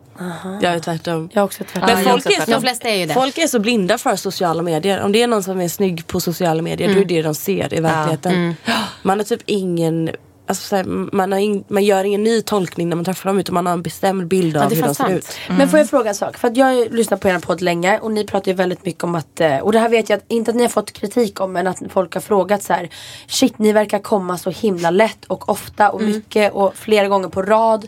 Jag 0.62 0.74
är 0.74 0.80
tvärtom. 0.80 1.30
Jag 1.34 1.42
har 1.42 1.46
också 1.46 1.64
tvärtom. 1.64 1.82
Men 1.96 2.04
jag 2.04 2.04
folk 2.04 2.18
också 2.18 2.30
är, 2.30 2.36
tvärtom. 2.36 2.54
så, 2.54 2.60
De 2.60 2.62
flesta 2.62 2.90
är 2.90 2.96
ju 2.96 3.06
det. 3.06 3.14
folk 3.14 3.38
är 3.38 3.48
så 3.48 3.60
blinda 3.60 3.98
för 3.98 4.16
sociala 4.16 4.62
medier. 4.62 5.02
Om 5.02 5.12
det 5.12 5.22
är 5.22 5.28
någon 5.28 5.44
som 5.44 5.62
är 5.62 5.68
snygg 5.68 6.08
på 6.08 6.20
sociala 6.20 6.62
medier 6.62 6.88
då 6.88 6.96
är 6.96 7.06
det 7.06 7.16
det 7.16 7.22
de 7.22 7.36
ser 7.36 7.74
i 7.74 7.80
verkligheten. 7.80 8.56
Man 9.02 9.20
har 9.20 9.24
typ 9.26 9.42
ingen 9.46 10.10
Alltså, 10.54 10.68
så 10.68 10.76
här, 10.76 10.84
man, 11.16 11.32
har 11.32 11.40
in, 11.40 11.64
man 11.68 11.84
gör 11.84 12.04
ingen 12.04 12.24
ny 12.24 12.42
tolkning 12.42 12.90
när 12.90 12.96
man 12.96 13.06
träffar 13.06 13.30
dem 13.30 13.40
utan 13.40 13.54
man 13.54 13.66
har 13.66 13.74
en 13.74 13.82
bestämd 13.82 14.28
bild 14.28 14.58
av 14.58 14.72
är 14.72 14.76
hur 14.76 14.84
de 14.84 14.96
ser 14.96 15.10
ut. 15.10 15.38
Men 15.50 15.70
får 15.70 15.80
jag 15.80 15.90
fråga 15.90 16.10
en 16.10 16.16
sak? 16.16 16.38
För 16.38 16.48
att 16.48 16.58
jag 16.58 16.66
har 16.66 16.74
ju 16.74 16.90
lyssnat 16.90 17.20
på 17.22 17.28
er 17.28 17.40
podd 17.40 17.62
länge 17.62 18.00
och 18.00 18.12
ni 18.12 18.26
pratar 18.26 18.52
ju 18.52 18.56
väldigt 18.56 18.86
mycket 18.86 19.04
om 19.04 19.16
att, 19.16 19.42
eh, 19.42 19.58
och 19.58 19.72
det 19.72 19.80
här 19.80 19.90
vet 19.90 20.10
jag 20.10 20.18
att, 20.18 20.24
inte 20.28 20.52
att 20.52 20.58
ni 20.58 20.64
har 20.64 20.70
fått 20.70 20.92
kritik 20.92 21.42
om 21.42 21.52
men 21.52 21.68
att 21.68 21.82
folk 21.90 22.14
har 22.14 22.22
frågat 22.22 22.64
så 22.64 22.74
här. 22.74 22.90
Shit 23.28 23.60
ni 23.60 23.74
verkar 23.74 24.00
komma 24.00 24.38
så 24.38 24.50
himla 24.50 24.92
lätt 24.92 25.26
och 25.26 25.50
ofta 25.50 25.90
och 25.90 26.02
mycket 26.02 26.54
och 26.54 26.76
flera 26.76 27.08
gånger 27.08 27.30
på 27.30 27.42
rad. 27.42 27.88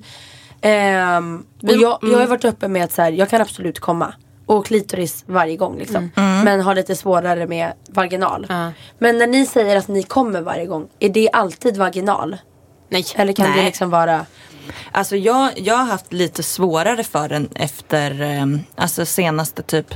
Ehm, 0.61 1.45
och 1.63 1.75
jag, 1.75 1.99
jag 2.01 2.17
har 2.17 2.27
varit 2.27 2.45
uppe 2.45 2.67
med 2.67 2.83
att 2.83 2.91
så 2.91 3.01
här, 3.01 3.11
jag 3.11 3.29
kan 3.29 3.41
absolut 3.41 3.79
komma. 3.79 4.13
Och 4.45 4.65
klitoris 4.65 5.23
varje 5.27 5.57
gång 5.57 5.77
liksom. 5.77 6.11
Men 6.15 6.61
har 6.61 6.75
lite 6.75 6.95
svårare 6.95 7.47
med 7.47 7.73
vaginal. 7.89 8.45
Ja. 8.49 8.71
Men 8.99 9.17
när 9.17 9.27
ni 9.27 9.45
säger 9.45 9.77
att 9.77 9.87
ni 9.87 10.03
kommer 10.03 10.41
varje 10.41 10.65
gång, 10.65 10.87
är 10.99 11.09
det 11.09 11.29
alltid 11.33 11.77
vaginal? 11.77 12.37
Nej. 12.95 13.05
Eller 13.15 13.33
kan 13.33 13.45
det 13.49 13.55
Nej. 13.55 13.65
liksom 13.65 13.89
vara 13.89 14.25
Alltså 14.91 15.15
jag, 15.15 15.51
jag 15.59 15.75
har 15.77 15.85
haft 15.85 16.13
lite 16.13 16.43
svårare 16.43 17.03
för 17.03 17.29
den 17.29 17.49
efter 17.55 18.21
eh, 18.21 18.45
alltså 18.75 19.05
senaste 19.05 19.61
typ 19.63 19.93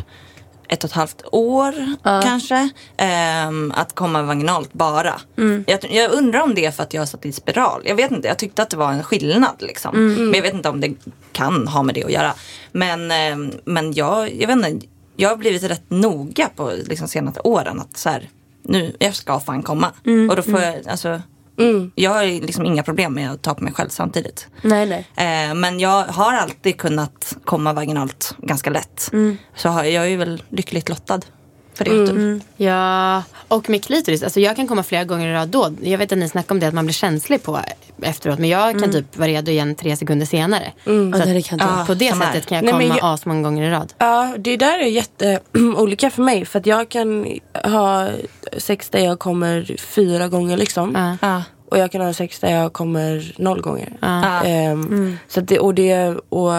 ett 0.67 0.83
och 0.83 0.89
ett 0.89 0.95
halvt 0.95 1.23
år 1.31 1.73
kanske. 2.03 2.69
ehm, 2.97 3.73
att 3.75 3.95
komma 3.95 4.21
vaginalt 4.21 4.73
bara. 4.73 5.21
Jag, 5.65 5.79
jag 5.91 6.11
undrar 6.11 6.39
om 6.41 6.55
det 6.55 6.65
är 6.65 6.71
för 6.71 6.83
att 6.83 6.93
jag 6.93 7.01
har 7.01 7.05
satt 7.05 7.25
i 7.25 7.31
spiral. 7.31 7.81
Jag 7.85 7.95
vet 7.95 8.11
inte, 8.11 8.27
jag 8.27 8.37
tyckte 8.37 8.61
att 8.61 8.69
det 8.69 8.77
var 8.77 8.91
en 8.91 9.03
skillnad 9.03 9.55
liksom. 9.59 10.15
Men 10.15 10.33
jag 10.33 10.41
vet 10.41 10.53
inte 10.53 10.69
om 10.69 10.81
det 10.81 10.93
kan 11.31 11.67
ha 11.67 11.83
med 11.83 11.95
det 11.95 12.03
att 12.03 12.11
göra. 12.11 12.33
Men, 12.71 13.11
ehm, 13.11 13.51
men 13.65 13.93
jag, 13.93 14.33
jag 14.35 14.47
vet 14.47 14.65
inte, 14.65 14.87
jag 15.15 15.29
har 15.29 15.35
blivit 15.37 15.63
rätt 15.63 15.89
noga 15.89 16.49
på 16.55 16.71
liksom, 16.85 17.07
senaste 17.07 17.39
åren 17.39 17.79
att 17.79 17.97
så 17.97 18.09
här, 18.09 18.29
nu, 18.63 18.95
jag 18.99 19.15
ska 19.15 19.39
fan 19.39 19.63
komma. 19.63 19.91
Och 20.29 20.35
då 20.35 20.41
får 20.41 20.61
jag, 20.61 20.87
alltså, 20.87 21.21
jag 21.95 22.11
har 22.11 22.25
liksom 22.25 22.65
inga 22.65 22.83
problem 22.83 23.13
med 23.13 23.31
att 23.31 23.41
ta 23.41 23.53
på 23.53 23.63
mig 23.63 23.73
själv 23.73 23.89
samtidigt. 23.89 24.47
Nej 24.61 24.85
nej. 24.85 25.49
Eh, 25.49 25.53
men 25.55 25.79
jag 25.79 26.03
har 26.03 26.33
alltid 26.33 26.77
kunnat 26.77 27.37
komma 27.45 27.73
vaginalt 27.73 28.35
ganska 28.37 28.69
lätt. 28.69 29.11
Så 29.55 29.69
har, 29.69 29.83
jag 29.83 30.11
är 30.11 30.17
väl 30.17 30.43
lyckligt 30.49 30.89
lottad 30.89 31.19
för 31.79 31.85
det. 31.85 32.07
Typ. 32.07 32.43
Ja, 32.57 33.23
och 33.47 33.69
med 33.69 33.83
klitoris. 33.83 34.23
Alltså 34.23 34.39
jag 34.39 34.55
kan 34.55 34.67
komma 34.67 34.83
flera 34.83 35.03
gånger 35.03 35.27
i 35.27 35.33
rad 35.33 35.49
då. 35.49 35.73
Jag 35.81 35.97
vet 35.97 36.11
att 36.11 36.17
ni 36.17 36.29
snackade 36.29 36.53
om 36.53 36.59
det, 36.59 36.67
att 36.67 36.73
man 36.73 36.85
blir 36.85 36.93
känslig 36.93 37.43
på 37.43 37.59
efteråt. 38.01 38.39
Men 38.39 38.49
jag 38.49 38.79
kan 38.79 38.91
typ 38.91 39.17
vara 39.17 39.27
redo 39.29 39.51
igen 39.51 39.75
tre 39.75 39.95
sekunder 39.95 40.25
senare. 40.25 40.71
Ja, 40.83 40.91
det 41.25 41.41
kan 41.41 41.59
jag. 41.59 41.87
På 41.87 41.93
det 41.93 42.15
sättet 42.15 42.45
kan 42.45 42.55
jag 42.55 42.63
Nej, 42.65 42.71
komma 42.87 42.97
jag- 43.01 43.13
asmånga 43.13 43.41
gånger 43.41 43.67
i 43.67 43.71
rad. 43.71 43.93
Ja, 43.97 44.35
det 44.37 44.57
där 44.57 44.79
är 44.79 44.87
jätteolika 44.87 46.09
för 46.15 46.21
mig. 46.21 46.45
För 46.45 46.59
att 46.59 46.65
jag 46.65 46.89
kan 46.89 47.25
ha 47.63 48.07
sex 48.57 48.89
där 48.89 48.99
jag 48.99 49.19
kommer 49.19 49.75
fyra 49.79 50.27
gånger 50.27 50.57
liksom. 50.57 50.95
Ja. 51.21 51.27
Ja. 51.27 51.43
Och 51.71 51.77
jag 51.77 51.91
kan 51.91 52.01
ha 52.01 52.13
sex 52.13 52.39
där 52.39 52.51
jag 52.55 52.73
kommer 52.73 53.33
noll 53.37 53.61
gånger. 53.61 53.93
Ja. 54.01 54.43
Ehm, 54.43 55.17
så 55.27 55.39
att 55.39 55.47
det, 55.47 55.59
och, 55.59 55.73
det, 55.73 56.07
och 56.29 56.51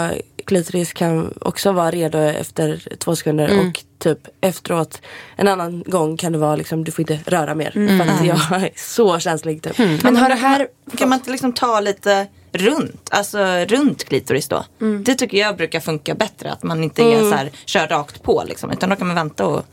klitoris 0.50 0.92
kan 0.92 1.34
också 1.40 1.72
vara 1.72 1.90
redo 1.90 2.18
efter 2.18 2.82
två 2.98 3.16
sekunder. 3.16 3.58
Och 3.68 3.80
typ 3.98 4.18
efteråt, 4.40 5.00
en 5.36 5.48
annan 5.48 5.82
gång 5.86 6.16
kan 6.16 6.32
det 6.32 6.38
vara 6.38 6.56
liksom, 6.56 6.84
du 6.84 6.92
får 6.92 7.00
inte 7.10 7.30
röra 7.30 7.54
mer. 7.54 7.70
För 7.70 8.12
att 8.12 8.24
jag 8.26 8.62
är 8.62 8.70
så 8.76 9.18
känslig 9.18 9.62
typ. 9.62 9.78
Men 10.02 10.16
har 10.16 10.28
det 10.28 10.34
här 10.34 10.68
Kan 10.96 11.08
man 11.08 11.18
inte 11.18 11.30
liksom 11.30 11.52
ta 11.52 11.80
lite 11.80 12.26
runt, 12.52 13.08
alltså 13.10 13.38
runt 13.68 14.04
klitoris 14.04 14.48
då? 14.48 14.64
Det 15.04 15.14
tycker 15.14 15.38
jag 15.38 15.56
brukar 15.56 15.80
funka 15.80 16.14
bättre. 16.14 16.52
Att 16.52 16.62
man 16.62 16.84
inte 16.84 17.02
är 17.02 17.20
så 17.20 17.34
här, 17.34 17.50
kör 17.64 17.86
rakt 17.86 18.22
på 18.22 18.44
liksom. 18.48 18.70
Utan 18.70 18.90
då 18.90 18.96
kan 18.96 19.06
man 19.06 19.16
vänta 19.16 19.46
och 19.46 19.64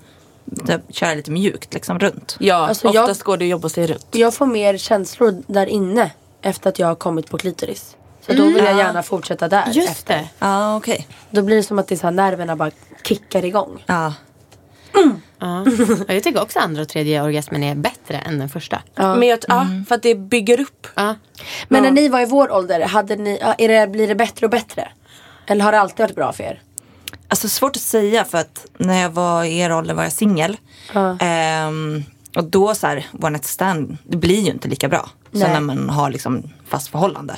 typ, 0.67 0.82
köra 0.89 1.13
lite 1.13 1.32
mjukt 1.32 1.73
liksom 1.73 1.99
runt. 1.99 2.38
Ja, 2.39 2.55
Alltså, 2.67 2.88
jag- 2.93 3.03
oftast 3.03 3.23
går 3.23 3.38
det 3.38 3.45
att 3.45 3.49
jobba 3.49 3.69
sig 3.69 3.88
runt. 3.88 4.07
Jag 4.11 4.34
får 4.34 4.45
mer 4.45 4.78
känslor 4.78 5.43
där 5.47 5.65
inne 5.67 6.11
efter 6.41 6.69
att 6.69 6.80
jag 6.80 6.88
har 6.88 6.95
kommit 6.95 7.30
på 7.30 7.38
klitoris. 7.38 7.95
Så 8.28 8.34
då 8.34 8.45
vill 8.45 8.63
jag 8.63 8.78
gärna 8.78 9.03
fortsätta 9.03 9.47
där. 9.47 9.67
Just 9.71 9.89
efter. 9.89 10.17
det. 10.17 10.28
Ja, 10.39 10.75
okej. 10.75 11.07
Då 11.30 11.41
blir 11.41 11.55
det 11.55 11.63
som 11.63 11.80
att 11.80 11.88
det 11.88 11.95
är 11.95 11.99
så 11.99 12.07
här, 12.07 12.11
nerverna 12.11 12.55
bara 12.55 12.71
kickar 13.03 13.45
igång. 13.45 13.84
Ja. 13.86 14.13
Ja. 15.39 15.65
Ja, 16.07 16.13
jag 16.13 16.23
tycker 16.23 16.41
också 16.41 16.59
andra 16.59 16.82
och 16.82 16.88
tredje 16.89 17.23
orgasmen 17.23 17.63
är 17.63 17.75
bättre 17.75 18.17
än 18.17 18.39
den 18.39 18.49
första. 18.49 18.82
Men 18.95 19.21
jag, 19.21 19.39
ja, 19.47 19.67
för 19.88 19.95
att 19.95 20.03
det 20.03 20.15
bygger 20.15 20.59
upp. 20.59 20.88
Ja. 20.95 21.15
Men 21.67 21.84
när 21.84 21.91
ni 21.91 22.07
var 22.09 22.21
i 22.21 22.25
vår 22.25 22.51
ålder, 22.51 22.82
hade 22.82 23.15
ni, 23.15 23.38
ja, 23.41 23.55
är 23.57 23.67
det, 23.67 23.88
blir 23.88 24.07
det 24.07 24.15
bättre 24.15 24.45
och 24.45 24.49
bättre? 24.49 24.88
Eller 25.47 25.63
har 25.63 25.71
det 25.71 25.80
alltid 25.80 25.99
varit 25.99 26.15
bra 26.15 26.34
för 26.34 26.43
er? 26.43 26.61
Alltså 27.28 27.49
svårt 27.49 27.75
att 27.75 27.82
säga 27.82 28.23
för 28.25 28.38
att 28.38 28.65
när 28.78 29.01
jag 29.01 29.09
var 29.09 29.43
i 29.43 29.59
er 29.59 29.71
ålder 29.71 29.93
var 29.93 30.03
jag 30.03 30.11
singel. 30.11 30.57
Ja. 30.93 31.17
Ehm, 31.19 32.03
och 32.36 32.43
då 32.43 32.75
så 32.75 32.88
här, 32.88 33.05
one 33.21 33.30
night 33.30 33.45
stand, 33.45 33.97
det 34.03 34.17
blir 34.17 34.41
ju 34.41 34.51
inte 34.51 34.67
lika 34.67 34.88
bra. 34.88 35.09
Nej. 35.32 35.43
Som 35.43 35.51
när 35.51 35.59
man 35.59 35.89
har 35.89 36.09
liksom 36.09 36.43
fast 36.68 36.88
förhållande. 36.88 37.36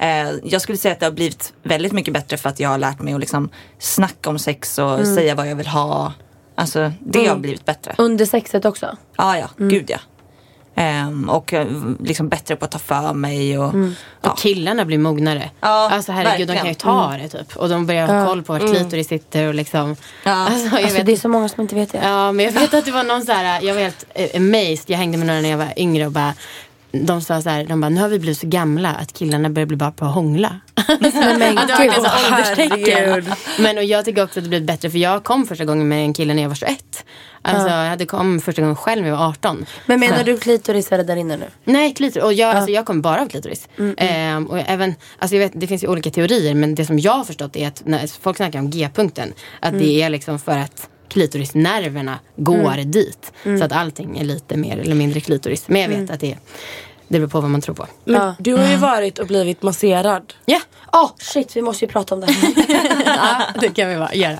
Eh, 0.00 0.30
jag 0.44 0.62
skulle 0.62 0.78
säga 0.78 0.92
att 0.92 1.00
det 1.00 1.06
har 1.06 1.12
blivit 1.12 1.52
väldigt 1.62 1.92
mycket 1.92 2.14
bättre 2.14 2.36
för 2.36 2.48
att 2.48 2.60
jag 2.60 2.68
har 2.68 2.78
lärt 2.78 3.00
mig 3.00 3.14
att 3.14 3.20
liksom 3.20 3.48
snacka 3.78 4.30
om 4.30 4.38
sex 4.38 4.78
och 4.78 5.06
säga 5.06 5.34
vad 5.34 5.48
jag 5.48 5.56
vill 5.56 5.66
ha. 5.66 6.12
Alltså 6.54 6.92
det 7.00 7.26
har 7.26 7.36
blivit 7.36 7.64
bättre. 7.64 7.94
Under 7.98 8.24
sexet 8.24 8.64
också? 8.64 8.96
Ja, 9.16 9.38
ja, 9.38 9.48
gud 9.56 9.90
ja. 9.90 9.98
Ehm, 10.74 11.28
och 11.30 11.52
eh, 11.52 11.66
liksom 12.04 12.28
bättre 12.28 12.56
på 12.56 12.64
att 12.64 12.70
ta 12.70 12.78
för 12.78 13.14
mig 13.14 13.58
och 13.58 13.74
ja. 14.20 14.30
Och 14.30 14.38
killarna 14.38 14.84
blir 14.84 14.98
mognare. 14.98 15.50
Ja, 15.60 15.90
alltså 15.90 16.12
herregud, 16.12 16.48
de 16.48 16.56
kan 16.56 16.68
ju 16.68 16.74
ta 16.74 17.16
det 17.22 17.28
typ. 17.28 17.56
Och 17.56 17.68
de 17.68 17.86
börjar 17.86 18.06
ha 18.06 18.26
koll 18.26 18.42
på 18.42 18.52
vart 18.52 18.62
klitoris 18.62 19.08
sitter 19.08 19.46
och 19.48 19.54
liksom. 19.54 19.96
Ja. 20.24 20.32
Alltså, 20.32 20.66
jag 20.66 20.82
Alltså, 20.82 20.96
vet, 20.96 21.06
det 21.06 21.12
är 21.12 21.16
så 21.16 21.28
många 21.28 21.48
som 21.48 21.60
inte 21.60 21.74
vet 21.74 21.92
det. 21.92 22.00
Ja, 22.02 22.32
men 22.32 22.44
jag 22.44 22.52
vet 22.52 22.74
att 22.74 22.84
det 22.84 22.90
var 22.92 23.04
någon 23.04 23.22
så 23.22 23.32
här, 23.32 23.62
jag 23.62 23.74
var 23.74 23.82
helt 23.82 24.04
eh, 24.14 24.28
amazed. 24.36 24.84
Jag 24.86 24.98
hängde 24.98 25.18
med 25.18 25.26
några 25.26 25.40
när 25.40 25.50
jag 25.50 25.58
var 25.58 25.72
yngre 25.76 26.06
och 26.06 26.12
bara 26.12 26.34
de 26.92 27.20
sa 27.20 27.42
så 27.42 27.48
här, 27.50 27.64
de 27.64 27.80
bara, 27.80 27.88
nu 27.88 28.00
har 28.00 28.08
vi 28.08 28.18
blivit 28.18 28.38
så 28.38 28.46
gamla 28.46 28.88
att 28.94 29.12
killarna 29.12 29.50
börjar 29.50 29.66
bli 29.66 29.76
bra 29.76 29.90
på 29.90 30.04
att 30.04 30.14
hångla. 30.14 30.60
Men, 31.00 31.00
var 31.00 31.48
gud, 31.48 31.68
verkligen 31.68 31.94
så 31.94 32.00
ålderstecken. 32.32 32.78
herregud. 32.96 33.32
Men 33.58 33.78
och 33.78 33.84
jag 33.84 34.04
tycker 34.04 34.24
också 34.24 34.40
att 34.40 34.44
det 34.44 34.48
blivit 34.48 34.66
bättre 34.66 34.90
för 34.90 34.98
jag 34.98 35.24
kom 35.24 35.46
första 35.46 35.64
gången 35.64 35.88
med 35.88 35.98
en 36.04 36.14
kille 36.14 36.34
när 36.34 36.42
jag 36.42 36.48
var 36.48 36.56
21. 36.56 37.04
Alltså 37.42 37.68
jag 37.68 37.88
hade 37.88 38.06
kom 38.06 38.40
första 38.40 38.62
gången 38.62 38.76
själv 38.76 39.02
när 39.02 39.08
jag 39.08 39.16
var 39.16 39.26
18. 39.28 39.66
men 39.86 40.00
menar 40.00 40.18
Så- 40.18 40.22
du 40.24 40.38
klitoris 40.38 40.92
är 40.92 40.98
det 40.98 41.04
där 41.04 41.16
inne 41.16 41.36
nu? 41.36 41.46
Nej, 41.64 41.94
klitoris. 41.94 42.24
Och 42.24 42.32
jag, 42.32 42.56
alltså, 42.56 42.70
jag 42.70 42.86
kommer 42.86 43.02
bara 43.02 43.22
av 43.22 43.28
klitoris. 43.28 43.68
Ehm, 43.96 44.46
och 44.46 44.58
även, 44.58 44.94
alltså, 45.18 45.36
jag 45.36 45.40
vet, 45.44 45.52
det 45.60 45.66
finns 45.66 45.84
ju 45.84 45.88
olika 45.88 46.10
teorier 46.10 46.54
men 46.54 46.74
det 46.74 46.86
som 46.86 46.98
jag 46.98 47.12
har 47.12 47.24
förstått 47.24 47.56
är 47.56 47.68
att 47.68 47.82
när 47.84 48.20
folk 48.20 48.36
snackar 48.36 48.58
om 48.58 48.70
G-punkten 48.70 49.32
att 49.60 49.78
det 49.78 50.02
är 50.02 50.10
liksom 50.10 50.38
för 50.38 50.58
att 50.58 50.88
klitorisnerverna 51.08 52.18
går 52.36 52.84
dit. 52.84 53.32
Så 53.58 53.64
att 53.64 53.72
allting 53.72 54.18
är 54.18 54.24
lite 54.24 54.56
mer 54.56 54.78
eller 54.78 54.94
mindre 54.94 55.20
klitoris. 55.20 55.64
Men 55.68 55.80
jag 55.80 55.88
vet 55.88 56.10
att 56.10 56.20
det, 56.20 56.36
det 57.08 57.18
beror 57.18 57.28
på 57.28 57.40
vad 57.40 57.50
man 57.50 57.60
tror 57.60 57.74
på. 57.74 57.86
Men 58.04 58.14
Ja. 58.16 58.34
du 58.38 58.54
har 58.54 58.68
ju 58.68 58.76
varit 58.76 59.18
och 59.18 59.26
blivit 59.26 59.62
masserad. 59.62 60.34
Ja, 60.46 60.60
Åh 60.92 61.10
shit, 61.18 61.56
vi 61.56 61.62
måste 61.62 61.84
ju 61.84 61.90
prata 61.90 62.14
om 62.14 62.20
det 62.20 62.26
här. 62.32 62.52
ja 63.06 63.42
det 63.60 63.68
kan 63.68 63.88
vi 63.88 63.96
bara 63.96 64.14
göra. 64.14 64.38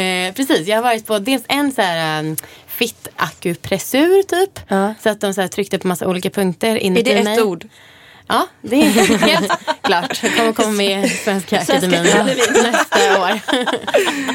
Eh, 0.00 0.34
precis, 0.34 0.66
jag 0.68 0.76
har 0.76 0.82
varit 0.82 1.06
på 1.06 1.18
dels 1.18 1.44
en 1.48 1.72
så 1.72 1.82
här, 1.82 2.20
um, 2.24 2.36
fit 2.66 3.08
akupressur 3.16 4.22
typ. 4.22 4.60
Ja. 4.68 4.94
Så 5.02 5.08
att 5.10 5.20
de 5.20 5.34
så 5.34 5.40
här, 5.40 5.48
tryckte 5.48 5.78
på 5.78 5.88
massa 5.88 6.06
olika 6.08 6.30
punkter 6.30 6.76
inuti 6.76 7.10
Är 7.10 7.14
det 7.14 7.18
ett 7.20 7.24
mig. 7.24 7.42
ord? 7.42 7.68
Ja, 8.32 8.46
det 8.62 8.76
är 8.76 9.18
helt 9.18 9.52
klart. 9.82 10.22
Jag 10.22 10.36
kommer 10.36 10.52
komma 10.52 10.68
med 10.70 11.04
i 11.04 11.08
Svenska 11.08 11.60
Akademin 11.60 12.02
nästa 12.62 13.20
år. 13.22 13.40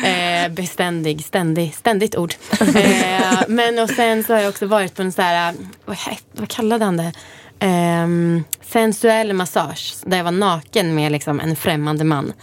eh, 0.07 0.49
beständig, 0.49 1.25
ständig, 1.25 1.75
ständigt 1.75 2.15
ord. 2.15 2.33
Eh, 2.75 3.39
men 3.47 3.79
och 3.79 3.89
sen 3.89 4.23
så 4.23 4.33
har 4.33 4.39
jag 4.39 4.49
också 4.49 4.65
varit 4.65 4.95
på 4.95 5.01
en 5.01 5.11
sån 5.11 5.25
här, 5.25 5.53
vad, 5.85 6.49
kallade 6.49 6.85
han 6.85 6.97
det? 6.97 7.11
Ehm, 7.59 8.43
sensuell 8.71 9.33
massage. 9.33 9.93
Där 10.05 10.17
jag 10.17 10.23
var 10.23 10.31
naken 10.31 10.95
med 10.95 11.11
liksom 11.11 11.39
en 11.39 11.55
främmande 11.55 12.03
man. 12.03 12.33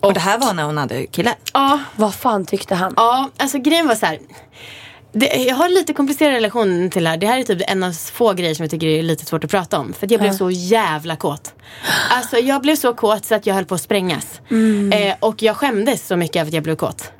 Och 0.00 0.14
det 0.14 0.20
här 0.20 0.38
var 0.38 0.52
när 0.54 0.62
hon 0.64 0.78
hade 0.78 1.06
kille? 1.06 1.34
Ja, 1.52 1.78
Vad 1.96 2.14
fan 2.14 2.46
tyckte 2.46 2.74
han? 2.74 2.92
Ja, 2.96 3.30
alltså 3.36 3.58
grejen 3.58 3.86
var 3.88 3.94
så 3.94 4.06
här. 4.06 4.18
Det, 5.18 5.44
jag 5.48 5.56
har 5.56 5.64
en 5.64 5.74
lite 5.74 5.92
komplicerad 5.92 6.32
relation 6.32 6.90
till 6.90 7.04
det 7.04 7.10
här. 7.10 7.16
Det 7.16 7.26
här 7.26 7.38
är 7.38 7.42
typ 7.42 7.62
en 7.66 7.82
av 7.82 7.92
få 7.92 8.32
grejer 8.32 8.54
som 8.54 8.62
jag 8.62 8.70
tycker 8.70 8.86
är 8.86 9.02
lite 9.02 9.24
svårt 9.24 9.44
att 9.44 9.50
prata 9.50 9.78
om. 9.78 9.92
För 9.92 10.06
att 10.06 10.10
jag 10.10 10.20
blev 10.20 10.32
så 10.32 10.50
jävla 10.50 11.16
kåt. 11.16 11.54
Alltså 12.10 12.36
jag 12.36 12.62
blev 12.62 12.76
så 12.76 12.94
kåt 12.94 13.24
så 13.24 13.34
att 13.34 13.46
jag 13.46 13.54
höll 13.54 13.64
på 13.64 13.74
att 13.74 13.80
sprängas. 13.80 14.40
Eh, 14.92 15.14
och 15.20 15.42
jag 15.42 15.56
skämdes 15.56 16.06
så 16.06 16.16
mycket 16.16 16.36
över 16.36 16.48
att 16.48 16.54
jag 16.54 16.62
blev 16.62 16.76
kåt. 16.76 17.12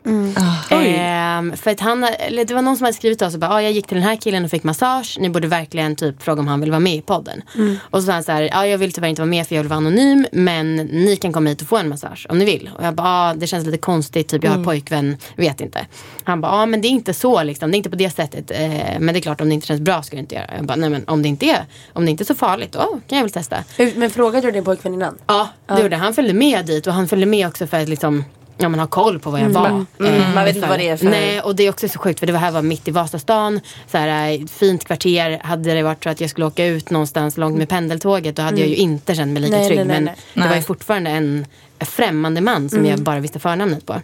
Eh, 1.51 1.57
för 1.57 1.71
att 1.71 1.81
han, 1.81 2.05
eller 2.05 2.45
det 2.45 2.55
var 2.55 2.63
någon 2.63 2.77
som 2.77 2.85
hade 2.85 2.97
skrivit 2.97 3.19
till 3.19 3.27
oss 3.27 3.35
och 3.35 3.41
bara, 3.41 3.51
ah, 3.51 3.63
jag 3.63 3.73
gick 3.73 3.87
till 3.87 3.97
den 3.97 4.07
här 4.07 4.17
killen 4.17 4.45
och 4.45 4.51
fick 4.51 4.63
massage. 4.65 5.17
Ni 5.21 5.31
borde 5.31 5.49
verkligen 5.49 5.97
typ 5.97 6.23
fråga 6.23 6.41
om 6.41 6.49
han 6.49 6.61
vill 6.61 6.71
vara 6.71 6.81
med 6.81 6.95
i 6.95 7.01
podden. 7.01 7.43
Och 7.81 8.01
så 8.01 8.07
sa 8.07 8.13
han 8.13 8.25
så 8.25 8.33
här, 8.33 8.43
ja 8.43 8.67
jag 8.67 8.79
vill 8.79 8.93
tyvärr 8.93 9.09
inte 9.09 9.23
vara 9.23 9.31
med 9.31 9.47
för 9.47 9.55
jag 9.55 9.63
vill 9.63 9.69
vara 9.69 9.79
anonym. 9.79 10.27
Men 10.33 10.77
ni 10.77 11.17
kan 11.17 11.33
komma 11.33 11.49
hit 11.49 11.63
och 11.63 11.69
få 11.69 11.77
en 11.77 11.89
massage 11.89 12.27
om 12.29 12.39
ni 12.39 12.45
vill. 12.45 12.71
Och 12.79 12.85
jag 12.85 12.95
bara, 12.95 13.09
ah, 13.09 13.35
det 13.35 13.47
känns 13.47 13.67
lite 13.67 13.79
konstigt, 13.79 14.29
typ 14.29 14.45
jag 14.45 14.51
har 14.51 14.65
pojkvän, 14.65 15.17
vet 15.37 15.61
inte. 15.61 15.87
Han 16.25 16.41
bara, 16.41 16.53
ah, 16.53 16.67
men 16.67 16.81
det 16.81 16.89
är 16.89 16.91
inte 16.91 17.15
så 17.15 17.43
liksom, 17.43 17.71
det 17.71 17.75
är 17.75 17.79
inte 17.79 17.86
på 17.91 17.97
det 17.97 18.11
sättet. 18.11 18.51
Eh, 18.51 18.99
men 19.01 19.07
det 19.07 19.19
är 19.19 19.21
klart 19.21 19.41
om 19.41 19.49
det 19.49 19.55
inte 19.55 19.67
känns 19.67 19.81
bra 19.81 20.03
ska 20.03 20.17
du 20.17 20.21
inte 20.21 20.35
göra. 20.35 20.51
Jag 20.57 20.65
bara, 20.65 20.77
nej 20.77 20.91
men 20.91 21.05
om 21.09 21.23
det 21.23 21.29
inte 21.29 21.47
är, 21.47 21.65
om 21.93 22.05
det 22.05 22.11
inte 22.11 22.23
är 22.23 22.27
så 22.27 22.35
farligt, 22.35 22.73
då 22.73 23.01
kan 23.09 23.19
jag 23.19 23.25
väl 23.25 23.31
testa. 23.33 23.65
Men 23.97 24.11
frågade 24.11 24.47
du 24.47 24.51
din 24.53 24.65
pojkvän 24.65 24.95
innan? 24.95 25.19
Ja, 25.27 25.49
det 25.67 25.83
gjorde 25.83 25.97
han. 25.97 26.15
Följde 26.15 26.35
med 26.35 26.67
dit 26.67 26.87
och 26.87 26.93
han 26.93 27.09
följde 27.09 27.27
med 27.27 27.47
också 27.49 27.67
för 27.67 27.83
att 27.83 27.89
liksom 27.89 28.25
Ja, 28.59 28.69
man 28.69 28.81
har 28.81 28.87
koll 28.87 29.19
på 29.19 29.31
vad 29.31 29.41
jag 29.41 29.49
var. 29.49 29.85
Eh, 30.01 30.35
man 30.35 30.45
vet 30.45 30.57
inte 30.57 30.69
vad 30.69 30.79
det 30.79 30.89
är 30.89 30.97
för- 30.97 31.07
Nej, 31.07 31.41
och 31.41 31.57
det 31.57 31.63
är 31.63 31.71
också 31.71 31.89
så 31.89 31.99
sjukt 31.99 32.21
för 32.21 32.27
det 32.27 32.39
här 32.39 32.51
var 32.51 32.63
mitt 32.63 32.89
i 32.89 32.91
Vasastan. 32.91 33.61
Så 33.87 33.99
här, 33.99 34.33
eh, 34.33 34.47
fint 34.47 34.85
kvarter. 34.85 35.41
Hade 35.45 35.75
det 35.75 35.83
varit 35.83 36.03
så 36.05 36.11
att 36.11 36.21
jag 36.21 36.31
skulle 36.31 36.47
åka 36.47 36.67
ut 36.67 36.91
någonstans 36.91 37.37
långt 37.37 37.59
med 37.59 37.69
pendeltåget 37.69 38.37
då 38.37 38.43
hade 38.43 38.61
jag 38.61 38.69
ju 38.69 38.77
inte 38.77 39.15
känt 39.15 39.33
mig 39.33 39.43
lika 39.43 39.57
Nej, 39.57 39.67
trygg. 39.67 39.79
nej, 39.87 40.01
nej, 40.01 40.15
men 40.35 40.43
det 40.45 40.49
var 40.49 40.57
ju 40.57 40.63
fortfarande 40.63 41.11
en 41.11 41.47
främmande 41.81 42.41
man 42.41 42.71
som 42.71 42.87
jag 42.87 42.99
bara 43.01 43.21
visste 43.21 43.39
förnamnet 43.39 43.87
på. 43.87 43.95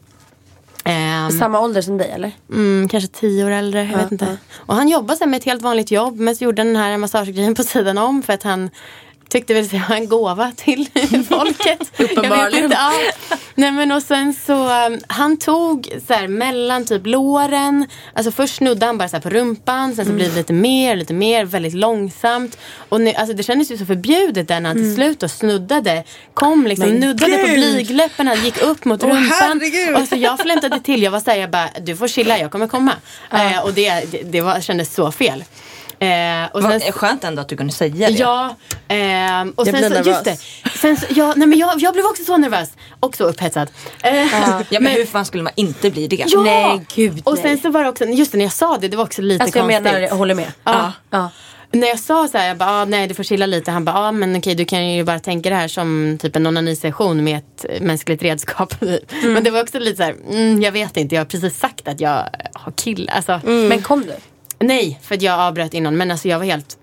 Ehm, 0.84 1.30
Samma 1.30 1.60
ålder 1.60 1.82
som 1.82 1.98
dig 1.98 2.10
eller? 2.10 2.32
Mm, 2.50 2.88
kanske 2.88 3.08
tio 3.08 3.44
år 3.44 3.50
äldre, 3.50 3.84
jag 3.92 3.98
vet 3.98 4.12
inte. 4.12 4.36
Och 4.56 4.74
han 4.74 4.88
jobbade 4.88 5.26
med 5.26 5.38
ett 5.38 5.44
helt 5.44 5.62
vanligt 5.62 5.90
jobb 5.90 6.20
men 6.20 6.36
så 6.36 6.44
gjorde 6.44 6.60
han 6.60 6.66
den 6.66 6.76
här 6.76 6.96
massagegrejen 6.96 7.54
på 7.54 7.62
sidan 7.62 7.98
om 7.98 8.22
för 8.22 8.32
att 8.32 8.42
han 8.42 8.70
tyckte 9.32 9.54
väl 9.54 9.64
att 9.64 9.70
det 9.70 9.82
var 9.88 9.96
en 9.96 10.08
gåva 10.08 10.52
till 10.56 10.88
folket. 11.28 11.92
Uppenbarligen. 11.98 12.52
Jag 12.52 12.64
inte, 12.64 12.76
ja. 12.76 13.36
Nej 13.54 13.70
men 13.70 13.92
och 13.92 14.02
sen 14.02 14.34
så, 14.34 14.86
um, 14.86 15.00
han 15.06 15.36
tog 15.36 15.92
så 16.06 16.14
här, 16.14 16.28
mellan 16.28 16.84
typ 16.84 17.06
låren, 17.06 17.86
alltså 18.14 18.32
först 18.32 18.56
snudde 18.56 18.86
han 18.86 18.98
bara 18.98 19.08
så 19.08 19.20
på 19.20 19.30
rumpan, 19.30 19.94
sen 19.94 20.06
så 20.06 20.12
blev 20.12 20.30
det 20.30 20.36
lite 20.36 20.52
mer, 20.52 20.96
lite 20.96 21.14
mer, 21.14 21.44
väldigt 21.44 21.74
långsamt. 21.74 22.58
Och 22.88 23.00
nu, 23.00 23.12
alltså 23.12 23.34
det 23.36 23.42
kändes 23.42 23.70
ju 23.70 23.78
så 23.78 23.86
förbjudet 23.86 24.48
där 24.48 24.60
när 24.60 24.68
han 24.68 24.78
till 24.78 24.94
slut 24.94 25.20
då 25.20 25.28
snuddade, 25.28 26.04
kom 26.34 26.66
liksom, 26.66 26.88
Men 26.88 27.00
nuddade 27.00 27.38
på 27.38 27.46
gud! 27.46 27.54
blygdläpparna, 27.54 28.34
gick 28.34 28.62
upp 28.62 28.84
mot 28.84 29.02
Åh, 29.02 29.08
rumpan. 29.08 29.30
herregud! 29.30 29.96
Och 29.96 30.08
så 30.08 30.16
jag 30.16 30.40
flämtade 30.40 30.80
till, 30.80 31.02
jag 31.02 31.10
var 31.10 31.20
såhär, 31.20 31.38
jag 31.38 31.50
bara, 31.50 31.70
du 31.80 31.96
får 31.96 32.08
chilla, 32.08 32.38
jag 32.38 32.50
kommer 32.50 32.66
komma. 32.66 32.92
Eh, 33.32 33.64
och 33.64 33.72
det, 33.74 34.04
det, 34.10 34.22
det 34.22 34.40
var, 34.40 34.60
kändes 34.60 34.94
så 34.94 35.12
fel. 35.12 35.44
Eh, 36.02 36.50
och 36.52 36.62
Vad 36.62 36.82
sen, 36.82 36.92
skönt 36.92 37.24
ändå 37.24 37.42
att 37.42 37.48
du 37.48 37.56
kunde 37.56 37.72
säga 37.72 38.08
det. 38.10 38.14
Ja, 38.16 38.56
ehm, 38.88 39.50
och 39.56 39.66
Jag 39.66 39.74
sen 39.74 39.74
blir 39.74 39.82
så, 39.82 39.94
nervös. 39.94 40.06
just 40.06 40.24
det. 40.24 40.36
Sen 40.78 40.96
så, 40.96 41.06
ja, 41.10 41.32
nej, 41.36 41.48
men 41.48 41.58
jag, 41.58 41.80
jag 41.80 41.92
blev 41.92 42.04
också 42.06 42.24
så 42.24 42.36
nervös. 42.36 42.70
Och 43.00 43.16
så 43.16 43.24
upphetsad. 43.24 43.70
Eh, 44.02 44.14
Ja, 44.14 44.62
men, 44.80 44.86
hur 44.92 45.06
fan 45.06 45.24
skulle 45.24 45.42
man 45.42 45.52
inte 45.56 45.90
bli 45.90 46.06
det? 46.08 46.24
ja! 46.28 46.42
Nej, 46.42 46.80
gud, 46.94 47.20
Och 47.24 47.34
nej. 47.34 47.42
sen 47.42 47.58
så 47.58 47.70
var 47.70 47.82
det 47.82 47.88
också, 47.88 48.04
just 48.04 48.32
det 48.32 48.38
när 48.38 48.44
jag 48.44 48.52
sa 48.52 48.78
det, 48.80 48.88
det 48.88 48.96
var 48.96 49.04
också 49.04 49.22
lite 49.22 49.44
Alltså 49.44 49.58
jag 49.58 49.64
konstigt. 49.66 49.84
menar, 49.84 50.00
jag 50.00 50.14
håller 50.16 50.34
med. 50.34 50.52
Ja. 50.64 50.92
Ja. 51.10 51.30
När 51.74 51.88
jag 51.88 51.98
sa 51.98 52.28
så 52.28 52.38
här, 52.38 52.48
jag 52.48 52.56
bara, 52.56 52.70
ah, 52.70 52.84
nej 52.84 53.08
du 53.08 53.14
får 53.14 53.22
chilla 53.22 53.46
lite. 53.46 53.70
Han 53.70 53.84
bara, 53.84 53.96
ah, 53.98 54.12
men 54.12 54.36
okej 54.36 54.54
du 54.54 54.64
kan 54.64 54.88
ju 54.92 55.04
bara 55.04 55.18
tänka 55.18 55.50
det 55.50 55.56
här 55.56 55.68
som 55.68 56.18
typ 56.22 56.36
en 56.36 56.46
onanisession 56.46 57.24
med 57.24 57.38
ett 57.38 57.64
eh, 57.68 57.80
mänskligt 57.82 58.22
redskap. 58.22 58.74
Men 59.22 59.44
det 59.44 59.50
var 59.50 59.62
också 59.62 59.78
lite 59.78 59.96
så 59.96 60.02
här, 60.02 60.14
mm, 60.30 60.62
jag 60.62 60.72
vet 60.72 60.96
inte, 60.96 61.14
jag 61.14 61.20
har 61.20 61.26
precis 61.26 61.58
sagt 61.58 61.88
att 61.88 62.00
jag 62.00 62.24
har 62.52 62.72
kill. 62.72 63.10
Alltså, 63.12 63.40
Men 63.44 63.82
kom 63.82 64.00
du? 64.02 64.14
Nej, 64.62 65.00
för 65.02 65.14
att 65.14 65.22
jag 65.22 65.40
avbröt 65.40 65.74
innan. 65.74 65.96
Men 65.96 66.10
alltså 66.10 66.28
jag 66.28 66.38
var 66.38 66.44
helt 66.46 66.76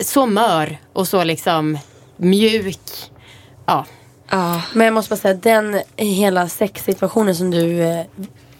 så 0.00 0.26
mör 0.26 0.78
och 0.92 1.08
så 1.08 1.24
liksom 1.24 1.78
mjuk. 2.16 2.78
Ja. 3.66 3.84
Ja. 4.30 4.62
Men 4.72 4.84
jag 4.84 4.94
måste 4.94 5.08
bara 5.10 5.16
säga 5.16 5.34
den 5.34 5.80
hela 5.96 6.48
sexsituationen 6.48 7.36
som 7.36 7.50
du 7.50 7.82
eh, 7.82 8.04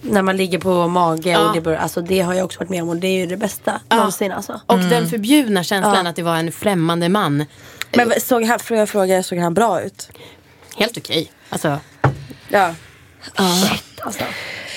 när 0.00 0.22
man 0.22 0.36
ligger 0.36 0.58
på 0.58 0.88
mage 0.88 1.30
Ja. 1.30 1.48
och 1.48 1.54
det 1.54 1.60
börjar, 1.60 1.78
alltså 1.78 2.00
det 2.00 2.20
har 2.20 2.34
jag 2.34 2.44
också 2.44 2.58
varit 2.58 2.68
med 2.70 2.82
om 2.82 2.88
och 2.88 2.96
det 2.96 3.06
är 3.06 3.18
ju 3.18 3.26
det 3.26 3.36
bästa 3.36 3.80
någonsin 3.90 4.32
alltså. 4.32 4.60
Och 4.66 4.78
den 4.78 5.08
förbjudna 5.08 5.64
känslan 5.64 6.06
att 6.06 6.16
det 6.16 6.22
var 6.22 6.36
en 6.36 6.52
främmande 6.52 7.08
man. 7.08 7.44
Men 7.96 8.12
såg 8.20 8.44
han, 8.44 8.58
får 8.58 8.76
jag 8.76 8.88
fråga, 8.88 9.22
såg 9.22 9.38
han 9.38 9.54
bra 9.54 9.82
ut? 9.82 10.08
Helt 10.76 10.98
okej. 10.98 11.32
Alltså, 11.50 11.78
Ja. 12.48 12.74
alltså. 14.04 14.24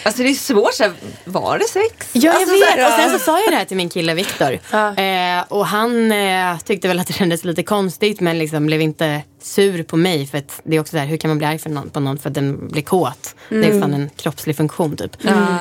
Alltså 0.04 0.24
det 0.24 0.30
är 0.30 0.34
svårt, 0.34 0.74
så 0.74 0.84
här, 0.84 0.94
var 1.26 1.58
det 1.60 1.66
sex? 1.66 2.10
Ja, 2.14 2.22
jag 2.22 2.36
alltså, 2.36 2.56
vet. 2.56 2.70
här, 2.70 2.88
Och 2.88 3.02
sen 3.02 3.20
så 3.20 3.26
sa 3.26 3.40
jag 3.40 3.52
det 3.52 3.56
här 3.56 3.66
till 3.66 3.78
min 3.78 3.90
kille 3.90 4.14
Viktor. 4.14 4.60
Ja. 4.72 4.96
Eh, 4.96 5.44
och 5.48 5.66
han 5.66 6.12
eh, 6.12 6.58
tyckte 6.60 6.88
väl 6.88 7.00
att 7.00 7.08
det 7.08 7.14
kändes 7.14 7.44
lite 7.46 7.64
konstigt 7.64 8.20
men 8.20 8.40
liksom 8.40 8.66
blev 8.66 8.82
inte 8.82 9.22
sur 9.42 9.84
på 9.84 9.98
mig. 9.98 10.28
För 10.28 10.38
att 10.38 10.62
det 10.64 10.76
är 10.76 10.80
också 10.80 10.92
så 10.92 10.98
här, 10.98 11.06
hur 11.06 11.18
kan 11.18 11.30
man 11.30 11.38
bli 11.38 11.48
arg 11.48 11.60
för 11.60 11.70
någon, 11.70 11.90
på 11.90 12.00
någon 12.00 12.18
för 12.18 12.30
att 12.30 12.36
den 12.36 12.68
blir 12.68 12.82
kåt? 12.82 13.36
Det 13.50 13.66
är 13.66 13.80
fan 13.82 13.94
en 13.94 14.10
kroppslig 14.16 14.58
funktion 14.58 14.96
typ. 14.98 15.12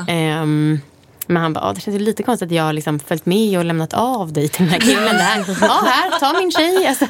Ehm, 0.09 0.81
men 1.29 1.43
han 1.43 1.53
bara, 1.53 1.65
ah, 1.65 1.73
det 1.73 1.81
känns 1.81 2.01
lite 2.01 2.23
konstigt 2.23 2.47
att 2.47 2.53
jag 2.55 2.63
har 2.65 2.73
liksom 2.73 2.99
följt 3.01 3.27
med 3.27 3.59
och 3.59 3.65
lämnat 3.65 3.95
av 3.95 4.33
dig 4.33 4.49
till 4.49 4.65
den 4.65 4.73
här 4.73 4.81
killen. 4.81 5.17
Ja, 5.61 5.83
här, 5.87 6.19
ta 6.21 6.39
min 6.39 6.51
tjej. 6.51 6.87
Alltså. 6.87 7.07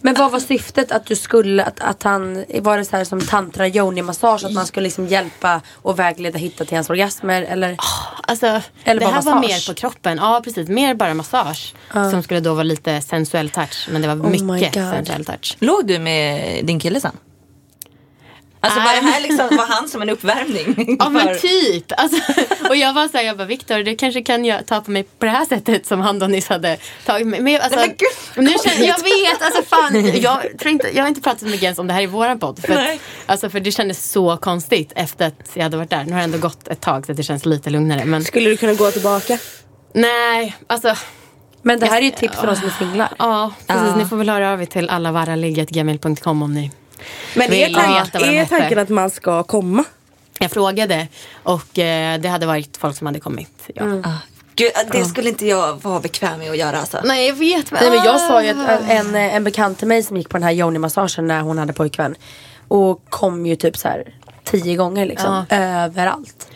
Men 0.00 0.14
vad 0.14 0.32
var 0.32 0.40
syftet 0.40 0.92
att 0.92 1.06
du 1.06 1.16
skulle, 1.16 1.64
att, 1.64 1.80
att 1.80 2.02
han, 2.02 2.44
var 2.60 2.78
det 2.78 2.84
så 2.84 2.96
här 2.96 3.04
som 3.04 3.20
tantra 3.20 3.68
yoni 3.68 4.02
massage 4.02 4.44
att 4.44 4.52
man 4.52 4.66
skulle 4.66 4.84
liksom 4.84 5.06
hjälpa 5.06 5.60
och 5.74 5.98
vägleda 5.98 6.38
hitta 6.38 6.64
till 6.64 6.76
hans 6.76 6.90
orgasmer 6.90 7.42
eller? 7.42 7.76
Alltså, 8.22 8.46
Eller 8.84 9.00
det 9.00 9.06
bara 9.06 9.14
här 9.14 9.22
var 9.22 9.34
massage? 9.34 9.50
mer 9.50 9.68
på 9.68 9.74
kroppen. 9.74 10.18
Ja, 10.20 10.40
precis. 10.44 10.68
Mer 10.68 10.94
bara 10.94 11.14
massage. 11.14 11.74
Som 11.92 12.22
skulle 12.22 12.40
då 12.40 12.54
vara 12.54 12.62
lite 12.62 13.00
sensuell 13.02 13.50
touch. 13.50 13.88
Men 13.92 14.02
det 14.02 14.08
var 14.08 14.14
Oh 14.14 14.30
my 14.30 14.42
mycket 14.52 14.74
sensuell 14.74 15.24
touch. 15.24 15.56
Låg 15.60 15.86
du 15.86 15.98
med 15.98 16.64
din 16.64 16.80
kille 16.80 17.00
sen? 17.00 17.16
Alltså 18.66 18.80
var 18.80 19.02
det 19.02 19.08
här 19.12 19.20
liksom, 19.20 19.56
var 19.56 19.66
han 19.66 19.88
som 19.88 20.02
en 20.02 20.10
uppvärmning? 20.10 20.96
Ja 21.00 21.08
men 21.08 21.38
typ. 21.38 21.84
Alltså, 21.96 22.32
och 22.68 22.76
jag 22.76 22.92
var 22.92 23.08
såhär, 23.08 23.24
jag 23.24 23.36
bara 23.36 23.46
Viktor 23.46 23.78
du 23.78 23.96
kanske 23.96 24.22
kan 24.22 24.44
jag 24.44 24.66
ta 24.66 24.80
på 24.80 24.90
mig 24.90 25.02
på 25.02 25.24
det 25.26 25.30
här 25.32 25.44
sättet 25.44 25.86
som 25.86 26.00
han 26.00 26.18
då 26.18 26.26
nyss 26.26 26.48
hade 26.48 26.76
tagit 27.06 27.26
mig. 27.26 27.40
Men, 27.40 27.52
jag- 27.52 27.62
alltså, 27.62 27.78
Nej, 27.78 27.96
men 28.34 28.44
gud, 28.44 28.52
nu 28.52 28.70
känner, 28.70 28.86
jag 28.88 28.98
vet, 29.02 29.42
alltså 29.42 29.62
fan. 29.62 30.06
Jag, 30.20 30.58
tror 30.58 30.72
inte, 30.72 30.88
jag 30.96 31.02
har 31.04 31.08
inte 31.08 31.20
pratat 31.20 31.40
så 31.40 31.46
mycket 31.46 31.62
ens 31.62 31.78
om 31.78 31.86
det 31.86 31.92
här 31.92 32.02
i 32.02 32.06
våran 32.06 32.38
podd. 32.38 32.58
För, 32.62 32.68
att, 32.72 32.78
Nej. 32.78 33.00
alltså, 33.26 33.50
för 33.50 33.60
det 33.60 33.72
kändes 33.72 34.10
så 34.12 34.36
konstigt 34.36 34.92
efter 34.96 35.26
att 35.26 35.50
jag 35.54 35.62
hade 35.62 35.76
varit 35.76 35.90
där. 35.90 36.04
Nu 36.04 36.12
har 36.12 36.18
det 36.18 36.24
ändå 36.24 36.38
gått 36.38 36.68
ett 36.68 36.80
tag 36.80 37.06
så 37.06 37.12
att 37.12 37.16
det 37.16 37.22
känns 37.22 37.46
lite 37.46 37.70
lugnare. 37.70 38.04
Men 38.04 38.24
Skulle 38.24 38.50
du 38.50 38.56
kunna 38.56 38.74
gå 38.74 38.90
tillbaka? 38.90 39.38
nej, 39.94 40.56
alltså. 40.66 40.94
Men 41.62 41.80
det 41.80 41.86
här 41.86 41.96
är 41.98 42.02
ju 42.02 42.08
ett 42.08 42.16
tips 42.16 42.36
för 42.36 42.46
de 42.46 42.56
som 42.56 42.66
är 42.66 42.70
singlar. 42.78 43.08
Ja, 43.18 43.52
precis. 43.66 43.96
Ni 43.96 44.04
får 44.04 44.16
väl 44.16 44.28
höra 44.28 44.52
av 44.52 44.62
er 44.62 44.66
till 44.66 44.90
allavarraligg.gmail.com 44.90 46.42
om 46.42 46.54
ni 46.54 46.70
Men 47.34 47.52
är, 47.52 47.68
de 48.18 48.38
är 48.38 48.44
tanken 48.44 48.78
att 48.78 48.88
man 48.88 49.10
ska 49.10 49.42
komma? 49.42 49.84
Jag 50.38 50.50
frågade 50.50 51.08
och 51.42 51.78
eh, 51.78 52.20
det 52.20 52.28
hade 52.28 52.46
varit 52.46 52.76
folk 52.76 52.96
som 52.96 53.06
hade 53.06 53.20
kommit. 53.20 53.68
Ja. 53.74 53.84
Ah, 54.04 54.18
Gud, 54.54 54.70
det 54.92 55.04
skulle 55.04 55.28
inte 55.28 55.46
jag 55.46 55.82
vara 55.82 56.00
bekväm 56.00 56.38
med 56.38 56.50
att 56.50 56.56
göra 56.56 56.78
alltså. 56.80 57.00
Nej 57.04 57.26
jag 57.26 57.34
vet. 57.34 57.72
Nej, 57.72 57.90
men 57.90 58.04
jag 58.04 58.20
sa 58.20 58.42
ju 58.42 58.50
att 58.50 58.90
en, 58.90 59.14
en 59.14 59.44
bekant 59.44 59.78
till 59.78 59.88
mig 59.88 60.02
som 60.02 60.16
gick 60.16 60.28
på 60.28 60.36
den 60.36 60.42
här 60.42 60.52
yoni-massagen 60.52 61.26
när 61.26 61.40
hon 61.40 61.58
hade 61.58 61.72
pojkvän. 61.72 62.14
Och 62.68 63.04
kom 63.08 63.46
ju 63.46 63.56
typ 63.56 63.76
så 63.76 63.88
här 63.88 64.14
tio 64.44 64.76
gånger 64.76 65.06
liksom. 65.06 65.44
Överallt. 65.50 66.48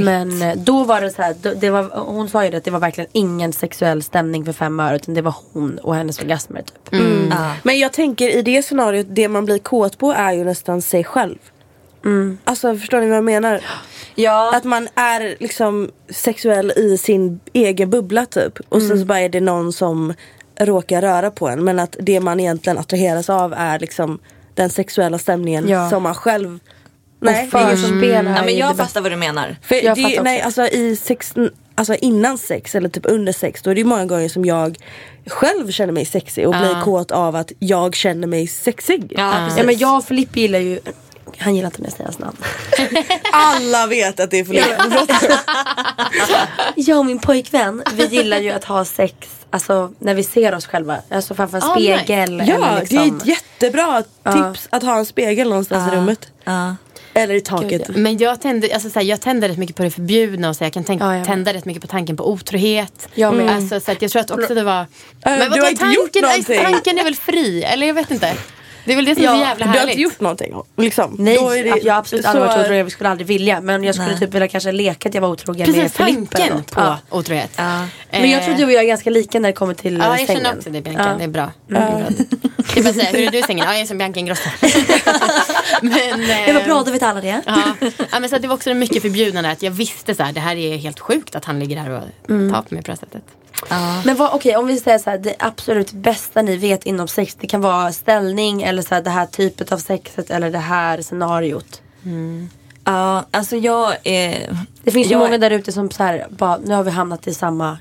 Men 0.00 0.42
eh, 0.42 0.56
då 0.56 0.84
var 0.84 1.00
det 1.00 1.10
så 1.10 1.22
här, 1.22 1.34
det 1.60 1.70
var, 1.70 1.82
hon 2.06 2.28
sa 2.28 2.44
ju 2.44 2.50
det 2.50 2.56
att 2.56 2.64
det 2.64 2.70
var 2.70 2.80
verkligen 2.80 3.10
ingen 3.12 3.52
sexuell 3.52 4.02
stämning 4.02 4.44
för 4.44 4.52
fem 4.52 4.80
öre. 4.80 4.96
Utan 4.96 5.14
det 5.14 5.22
var 5.22 5.34
hon 5.52 5.78
och 5.78 5.94
hennes 5.94 6.18
orgasmer 6.20 6.62
typ. 6.62 7.02
Ah. 7.32 7.52
Men 7.62 7.78
jag 7.78 7.92
tänker 7.92 8.28
i 8.36 8.42
det 8.42 8.62
scenariot, 8.62 9.06
det 9.10 9.28
man 9.28 9.44
blir 9.44 9.58
kåt 9.58 9.98
på 9.98 10.12
är 10.12 10.32
ju 10.32 10.44
nästan 10.44 10.82
sig 10.82 11.04
själv. 11.04 11.38
Alltså 12.44 12.76
förstår 12.76 13.00
ni 13.00 13.06
vad 13.06 13.16
jag 13.16 13.24
menar? 13.24 13.60
Ja, 14.14 14.56
Att 14.56 14.64
man 14.64 14.88
är 14.94 15.36
liksom 15.40 15.90
sexuell 16.10 16.70
i 16.76 16.98
sin 16.98 17.40
egen 17.52 17.90
bubbla 17.90 18.26
typ. 18.26 18.58
Och 18.68 18.82
sen 18.82 18.98
så 19.00 19.04
bara 19.04 19.20
är 19.20 19.28
det 19.28 19.40
någon 19.40 19.72
som 19.72 20.14
råkar 20.60 21.00
röra 21.02 21.30
på 21.30 21.48
en. 21.48 21.64
Men 21.64 21.78
att 21.78 21.96
det 22.00 22.20
man 22.20 22.40
egentligen 22.40 22.78
attraheras 22.78 23.30
av 23.30 23.52
är 23.56 23.78
liksom 23.78 24.18
den 24.54 24.70
sexuella 24.70 25.18
stämningen 25.18 25.68
Ja. 25.68 25.90
som 25.90 26.02
man 26.02 26.14
själv 26.14 26.58
Nej, 27.20 27.44
och 27.44 27.50
förspela 27.50 28.30
Ja, 28.36 28.44
men 28.44 28.56
jag 28.56 28.76
fattar 28.76 29.00
vad 29.00 29.12
du 29.12 29.16
menar. 29.16 29.56
För 29.62 29.84
Jag 29.84 29.96
det, 29.96 30.02
fattar 30.02 30.22
nej, 30.22 30.40
alltså, 30.40 30.66
i 30.66 30.96
sex, 30.96 31.34
alltså 31.74 31.94
innan 31.94 32.38
sex 32.38 32.74
eller 32.74 32.88
typ 32.88 33.06
under 33.06 33.32
sex 33.32 33.62
då 33.62 33.70
är 33.70 33.74
det 33.74 33.84
många 33.84 34.06
gånger 34.06 34.28
som 34.28 34.44
jag 34.44 34.78
själv 35.26 35.70
känner 35.70 35.92
mig 35.92 36.04
sexig 36.04 36.48
och 36.48 36.54
blir 36.54 36.82
kåt 36.82 37.10
av 37.10 37.36
att 37.36 37.52
jag 37.58 37.94
känner 37.94 38.26
mig 38.26 38.46
sexig. 38.46 39.12
Ja. 39.16 39.48
Ja 39.56 39.62
men 39.62 39.78
jag 39.78 39.98
och 39.98 40.04
Filippa 40.04 40.38
gillar 40.38 40.58
ju 40.58 40.80
han 41.38 41.54
gillar 41.54 41.66
inte 41.66 41.80
när 41.82 41.86
jag 41.86 41.92
säger 41.92 42.04
hans 42.04 42.18
namn. 42.18 42.36
Alla 43.32 43.86
vet 43.86 44.20
att 44.20 44.30
det 44.30 44.38
är 44.38 44.44
Filippa. 44.44 45.06
Jag 46.76 46.98
och 46.98 47.06
min 47.06 47.18
pojkvän, 47.18 47.82
vi 47.94 48.06
gillar 48.06 48.38
ju 48.38 48.50
att 48.50 48.64
ha 48.64 48.84
sex 48.84 49.14
Alltså 49.50 49.92
när 49.98 50.14
vi 50.14 50.24
ser 50.24 50.54
oss 50.54 50.66
själva, 50.66 50.98
alltså 51.10 51.34
framför 51.34 51.56
en 51.56 51.62
spegel. 51.62 52.42
ja, 52.46 52.54
eller 52.54 52.74
det 52.74 52.80
liksom. 52.80 52.98
är 52.98 53.06
ett 53.06 53.26
jättebra 53.26 54.02
tips 54.02 54.68
att 54.70 54.82
ha 54.82 54.98
en 54.98 55.06
spegel 55.06 55.48
någonstans 55.48 55.92
i 55.92 55.96
rummet. 55.96 56.28
Ja. 56.44 56.76
Eller 57.14 57.34
i 57.34 57.40
taket. 57.40 57.86
Gud, 57.86 57.96
Men 57.96 58.18
jag 58.18 58.40
tänder, 58.40 58.74
alltså, 58.74 58.90
så 58.90 58.98
här, 58.98 59.06
jag 59.06 59.20
tänder 59.20 59.48
rätt 59.48 59.58
mycket 59.58 59.76
på 59.76 59.82
det 59.82 59.90
förbjudna 59.90 60.48
och 60.48 60.56
så 60.56 60.64
jag 60.64 60.72
kan 60.72 60.84
tänka, 60.84 61.04
Ja, 61.04 61.10
jag 61.12 61.18
med. 61.18 61.26
tända 61.26 61.54
rätt 61.54 61.64
mycket 61.64 61.80
på 61.82 61.86
tanken 61.88 62.16
på 62.16 62.30
otrohet. 62.30 63.08
Jag 63.14 63.34
med. 63.34 63.50
Alltså, 63.56 63.80
så 63.80 63.92
att 63.92 64.02
jag 64.02 64.10
tror 64.10 64.20
att 64.22 64.30
också 64.30 64.54
det 64.54 64.62
var... 64.64 64.86
du 65.24 65.30
har 65.30 65.38
vadå, 65.38 65.68
inte 65.68 65.84
gjort 65.84 66.12
tanken, 66.12 66.22
någonting. 66.22 66.62
tanken 66.72 66.98
är 66.98 67.04
väl 67.04 67.16
fri? 67.16 67.62
Eller 67.64 67.86
jag 67.86 67.94
vet 67.94 68.10
inte. 68.10 68.32
Det 68.84 68.92
är 68.92 68.96
väl 68.96 69.04
det 69.04 69.14
som 69.14 69.24
är 69.24 69.28
så 69.28 69.34
Ja, 69.34 69.40
jävla 69.40 69.64
Du 69.66 69.70
har 69.70 69.78
härligt. 69.78 69.90
inte 69.92 70.02
gjort 70.02 70.20
någonting 70.20 70.54
liksom. 70.76 71.16
Nej, 71.18 71.36
Då 71.38 71.50
är 71.50 71.64
det 71.64 71.80
jag 71.82 71.92
har 71.94 71.98
absolut 71.98 72.24
aldrig 72.26 72.46
varit 72.46 72.60
otrogen, 72.64 72.84
vi 72.84 72.90
skulle 72.90 73.08
aldrig 73.10 73.26
vilja. 73.26 73.60
Men 73.60 73.84
jag 73.84 73.94
skulle 73.94 74.08
Nej. 74.10 74.18
typ 74.20 74.34
vilja 74.34 74.48
kanske 74.48 74.72
leka 74.72 75.08
att 75.08 75.14
jag 75.14 75.22
var 75.22 75.28
otrogen 75.28 75.66
med 75.70 75.74
Precis, 75.82 75.96
Filippa. 75.96 76.14
eller 76.14 76.26
tanken 76.26 76.56
något. 76.56 76.70
på 76.70 76.80
Ja. 76.80 76.98
otrohet. 77.10 77.50
Ja. 77.56 77.86
Men 78.10 78.30
jag 78.30 78.44
tror 78.44 78.54
du 78.54 78.64
och 78.64 78.72
jag 78.72 78.82
är 78.82 78.88
ganska 78.88 79.10
lika 79.10 79.40
när 79.40 79.48
det 79.48 79.52
kommer 79.52 79.74
till 79.74 79.96
Ja, 79.96 80.04
eh, 80.14 80.20
jag 80.20 80.26
sängen. 80.26 80.42
känner 80.42 80.56
också 80.58 80.70
det 80.70 80.80
Bianca. 80.80 81.04
Ja. 81.08 81.14
Det 81.18 81.24
är 81.24 81.28
bra. 81.28 81.50
Det 81.68 81.76
är 81.76 81.80
bra. 81.80 82.02
Jag 82.74 82.84
bara 82.84 82.94
säga, 82.94 83.10
hur 83.10 83.26
är 83.26 83.30
du 83.30 83.38
i 83.38 83.42
sängen? 83.42 83.64
Ja, 83.66 83.72
jag 83.72 83.80
är 83.82 83.86
som 83.86 83.98
Bianca 83.98 84.20
Ingrosso. 84.20 84.48
men, 85.82 86.20
Det 86.46 86.52
var 86.52 86.60
eh, 86.60 86.66
bra, 86.66 86.82
då 86.82 86.90
vet 86.90 87.02
alla 87.02 87.20
det. 87.20 87.42
Ja. 87.46 87.62
ja, 88.10 88.20
men 88.20 88.28
så 88.28 88.36
att 88.36 88.42
det 88.42 88.48
var 88.48 88.54
också 88.54 88.74
mycket 88.74 89.02
förbjudna 89.02 89.42
där. 89.42 89.52
Att 89.52 89.62
jag 89.62 89.70
visste 89.70 90.14
så 90.14 90.22
här, 90.22 90.32
det 90.32 90.40
här 90.40 90.56
är 90.56 90.76
helt 90.76 91.00
sjukt 91.00 91.34
att 91.34 91.44
han 91.44 91.58
ligger 91.58 91.76
här 91.76 91.90
och 91.90 92.02
tar 92.28 92.62
på 92.62 92.74
mig 92.74 92.82
på 92.82 92.86
det 92.86 92.92
här 92.92 92.96
sättet. 92.96 93.22
Men 94.04 94.16
vad, 94.16 94.30
okej 94.32 94.56
om 94.56 94.66
vi 94.66 94.76
säger 94.76 94.98
så 94.98 95.10
här, 95.10 95.18
det 95.18 95.34
absolut 95.38 95.92
bästa 95.92 96.42
ni 96.42 96.56
vet 96.56 96.86
inom 96.86 97.08
sex, 97.08 97.36
det 97.40 97.46
kan 97.46 97.60
vara 97.60 97.92
ställning 97.92 98.62
eller 98.62 98.82
så 98.82 98.94
här, 98.94 99.02
det 99.02 99.10
här 99.10 99.26
typet 99.26 99.72
av 99.72 99.78
sexet 99.78 100.30
eller 100.30 100.50
det 100.50 100.58
här 100.58 101.02
scenariot. 101.02 101.82
Ja, 102.84 103.24
alltså 103.30 103.56
jag 103.56 103.96
är... 104.04 104.56
Det 104.82 104.90
finns 104.90 105.10
ju 105.10 105.18
många 105.18 105.38
där 105.38 105.50
ute 105.50 105.72
som 105.72 105.90
så 105.90 106.02
här, 106.02 106.26
bara, 106.30 106.56
nu 106.56 106.74
har 106.74 106.82
vi 106.82 106.90
hamnat 106.90 107.26
i 107.26 107.34
samma 107.34 107.78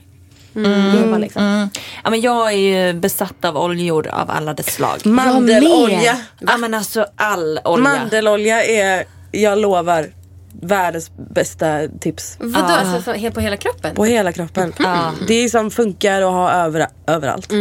mm. 0.65 1.21
liksom. 1.21 1.43
Mm. 1.43 1.69
Ja, 2.03 2.09
men 2.09 2.21
jag 2.21 2.53
är 2.53 2.57
ju 2.57 2.93
besatt 2.93 3.45
av 3.45 3.57
oljor 3.57 4.07
av 4.07 4.31
alla 4.31 4.53
dess 4.53 4.73
slag. 4.73 5.05
Mandelolja. 5.05 6.17
Ja 6.39 6.57
men 6.57 6.73
alltså 6.73 7.05
all 7.15 7.59
olja. 7.63 7.83
Mandelolja 7.83 8.63
är, 8.63 9.05
jag 9.31 9.59
lovar, 9.59 10.07
världens 10.61 11.11
bästa 11.15 11.87
tips. 11.99 12.37
Vadå, 12.39 12.65
alltså 12.67 13.01
så, 13.01 13.11
helt 13.17 13.35
på 13.35 13.41
hela 13.41 13.57
kroppen? 13.57 13.95
På 13.95 14.05
hela 14.05 14.31
kroppen. 14.31 14.73
Det 15.27 15.33
är 15.33 15.49
som 15.49 15.71
funkar 15.71 16.21
att 16.21 16.31
ha 16.31 16.51
över, 16.51 16.87
överallt. 17.07 17.51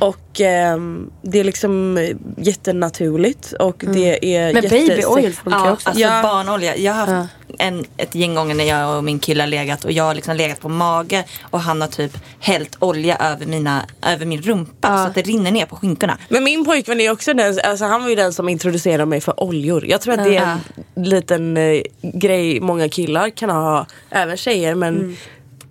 Och 0.00 0.40
ehm, 0.40 1.10
det 1.22 1.40
är 1.40 1.44
liksom 1.44 1.98
jättenaturligt 2.36 3.52
och 3.52 3.84
det 3.88 4.36
är 4.36 4.54
Men 4.54 4.62
baby 4.62 5.04
oil 5.04 5.34
funkar 5.34 5.66
Ja, 5.66 5.72
också. 5.72 5.88
alltså 5.88 6.02
Ja. 6.02 6.22
barnolja. 6.22 6.76
Jag 6.76 6.92
har 6.92 7.06
haft 7.06 7.30
en, 7.62 7.84
ett 7.96 8.14
gäng 8.14 8.34
gånger 8.34 8.54
när 8.54 8.64
jag 8.64 8.96
och 8.96 9.04
min 9.04 9.18
kille 9.18 9.42
har 9.42 9.48
legat 9.48 9.84
och 9.84 9.92
jag 9.92 10.04
har 10.04 10.14
liksom 10.14 10.36
legat 10.36 10.60
på 10.60 10.68
mage 10.68 11.24
och 11.50 11.60
han 11.60 11.80
har 11.80 11.88
typ 11.88 12.18
hällt 12.40 12.76
olja 12.78 13.16
över, 13.16 13.46
mina, 13.46 13.86
över 14.06 14.26
min 14.26 14.42
rumpa 14.42 14.88
så 14.88 15.08
att 15.08 15.14
det 15.14 15.22
rinner 15.22 15.50
ner 15.50 15.66
på 15.66 15.76
skinkorna. 15.76 16.18
Men 16.28 16.44
min 16.44 16.64
pojkvän 16.64 17.00
är 17.00 17.10
också 17.10 17.34
den, 17.34 17.58
alltså 17.64 17.84
han 17.84 18.02
var 18.02 18.08
ju 18.08 18.14
den 18.14 18.32
som 18.32 18.48
introducerade 18.48 19.06
mig 19.06 19.20
för 19.20 19.42
oljor. 19.42 19.86
Jag 19.86 20.00
tror 20.00 20.14
att 20.14 20.24
det 20.24 20.36
är 20.36 20.58
en 20.94 21.04
liten 21.04 21.56
eh, 21.56 21.82
grej 22.02 22.60
många 22.60 22.88
killar 22.88 23.30
kan 23.30 23.50
ha, 23.50 23.86
även 24.10 24.36
tjejer 24.36 24.74
men 24.74 25.16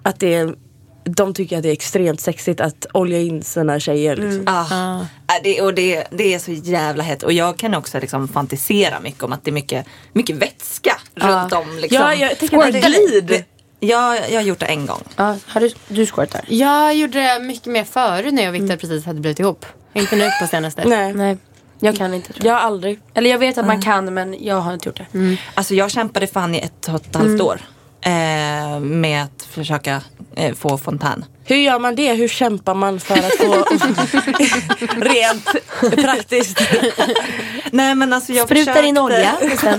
att 0.04 0.20
det 0.20 0.34
är, 0.34 0.56
de 1.04 1.34
tycker 1.34 1.58
att 1.58 1.64
det 1.64 1.70
är 1.70 1.74
extremt 1.74 2.22
sexigt 2.22 2.62
att 2.62 2.86
olja 2.94 3.20
in 3.20 3.44
sina 3.44 3.80
tjejer. 3.80 4.16
Liksom. 4.16 4.44
Ah. 4.48 5.00
Äh, 5.02 5.06
Det, 5.44 5.62
och 5.62 5.74
det, 5.74 6.08
det 6.12 6.34
är 6.34 6.40
så 6.40 6.52
jävla 6.52 7.04
hett 7.04 7.24
och 7.24 7.34
jag 7.34 7.58
kan 7.58 7.74
också 7.76 8.00
liksom 8.00 8.28
fantisera 8.28 9.00
mycket 9.00 9.24
om 9.24 9.32
att 9.32 9.44
det 9.44 9.52
är 9.52 9.54
mycket, 9.54 9.86
mycket 10.14 10.36
vätska 10.36 10.98
runt 11.16 11.54
om. 11.54 11.78
Liksom. 11.78 12.02
Ja, 12.02 12.14
jag 12.16 12.40
tänker 12.40 12.58
att 12.58 12.74
det 12.74 12.80
glid. 12.80 13.24
det- 13.26 13.46
Ja, 13.84 14.18
jag 14.30 14.36
har 14.40 14.42
gjort 14.42 14.60
det 14.60 14.66
en 14.66 14.86
gång. 14.86 15.04
Ja, 15.16 15.36
har 15.48 15.62
du, 15.62 15.72
du 15.88 16.06
squirtar? 16.06 16.42
Jag 16.48 16.96
gjorde 16.96 17.20
det 17.20 17.40
mycket 17.40 17.66
mer 17.66 17.84
förut 17.84 18.34
när 18.34 18.44
jag 18.44 18.50
och 18.50 18.56
Victor 18.56 18.76
precis 18.76 19.06
hade 19.06 19.20
blivit 19.20 19.40
ihop. 19.40 19.66
Inte 19.94 20.16
nu 20.16 20.30
på 20.42 20.48
senaste. 20.48 20.86
Nej. 20.86 21.14
Nej, 21.14 21.38
jag 21.80 21.98
kan 21.98 22.14
inte 22.14 22.32
jag. 22.36 22.46
Jag 22.46 22.54
har 22.54 22.60
aldrig. 22.60 23.00
Eller 23.14 23.30
jag 23.30 23.38
vet 23.38 23.58
att 23.58 23.66
man 23.68 23.82
kan 23.82 24.14
men 24.14 24.46
jag 24.46 24.56
har 24.56 24.74
inte 24.74 24.90
gjort 24.90 24.98
det. 24.98 25.38
Alltså 25.54 25.74
jag 25.76 25.92
kämpade 25.92 26.28
fan 26.28 26.56
i 26.56 26.60
ett 26.60 26.88
och 26.88 26.96
ett 26.96 27.16
halvt 27.16 27.42
år. 27.42 27.62
Eh, 28.06 28.80
med 28.80 29.24
att 29.24 29.44
försöka 29.52 30.02
eh, 30.36 30.56
få 30.56 30.78
fontän. 30.78 31.26
Hur 31.44 31.56
gör 31.56 31.80
man 31.80 31.96
det? 31.96 32.14
Hur 32.14 32.28
kämpar 32.28 32.76
man 32.76 33.00
för 33.00 33.18
att 33.18 33.36
få 33.38 33.54
rent 35.02 35.46
praktiskt? 36.04 36.62
Nej 37.72 37.96
men 37.96 38.14
alltså 38.14 38.34
jag 38.34 38.46
Sprutar 38.46 38.66
försökte. 38.74 38.88
in 38.88 38.98
olja. 38.98 39.34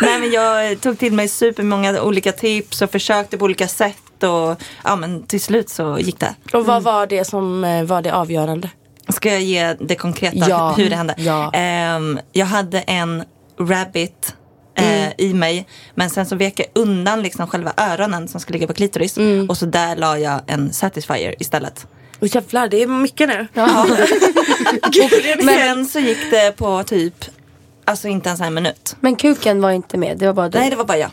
Nej 0.00 0.18
men 0.20 0.30
jag 0.30 0.80
tog 0.80 0.98
till 0.98 1.12
mig 1.12 1.28
supermånga 1.28 2.02
olika 2.02 2.32
tips 2.32 2.82
och 2.82 2.90
försökte 2.90 3.38
på 3.38 3.44
olika 3.44 3.68
sätt 3.68 4.22
och 4.22 4.62
ja 4.84 4.96
men 4.96 5.26
till 5.26 5.40
slut 5.40 5.68
så 5.68 5.98
gick 5.98 6.20
det. 6.20 6.34
Och 6.52 6.66
vad 6.66 6.82
var 6.82 7.06
det 7.06 7.24
som 7.24 7.64
eh, 7.64 7.84
var 7.84 8.02
det 8.02 8.10
avgörande? 8.14 8.70
Ska 9.08 9.30
jag 9.30 9.40
ge 9.42 9.74
det 9.80 9.94
konkreta 9.94 10.36
Ja. 10.48 10.74
hur 10.76 10.90
det 10.90 10.96
hände? 10.96 11.14
Ja. 11.18 11.50
Ehm, 11.52 12.18
jag 12.32 12.46
hade 12.46 12.80
en 12.80 13.24
rabbit 13.60 14.34
eh, 14.76 15.08
i 15.18 15.34
mig 15.34 15.66
men 15.94 16.10
sen 16.10 16.26
så 16.26 16.36
vek 16.36 16.60
jag 16.60 16.66
undan 16.74 17.22
liksom 17.22 17.46
själva 17.46 17.72
öronen 17.76 18.28
som 18.28 18.40
skulle 18.40 18.54
ligga 18.58 18.66
på 18.66 18.74
klitoris 18.74 19.18
och 19.48 19.56
så 19.56 19.66
där 19.66 19.96
la 19.96 20.18
jag 20.18 20.40
en 20.46 20.72
satisfier 20.72 21.34
istället. 21.38 21.86
Och 22.18 22.26
jävlar, 22.26 22.68
det 22.68 22.82
är 22.82 22.86
mycket 22.86 23.28
nu. 23.28 23.46
Men 25.44 25.54
sen 25.58 25.86
så 25.86 25.98
gick 25.98 26.30
det 26.30 26.56
på 26.56 26.82
typ, 26.82 27.24
alltså 27.84 28.08
inte 28.08 28.28
ens 28.28 28.40
en 28.40 28.54
minut. 28.54 28.96
Men 29.00 29.16
kuken 29.16 29.60
var 29.60 29.70
inte 29.70 29.98
med, 29.98 30.18
det 30.18 30.26
var 30.26 30.32
bara 30.32 30.48
du. 30.48 30.58
Nej 30.58 30.70
det 30.70 30.76
var 30.76 30.84
bara 30.84 30.98
jag. 30.98 31.10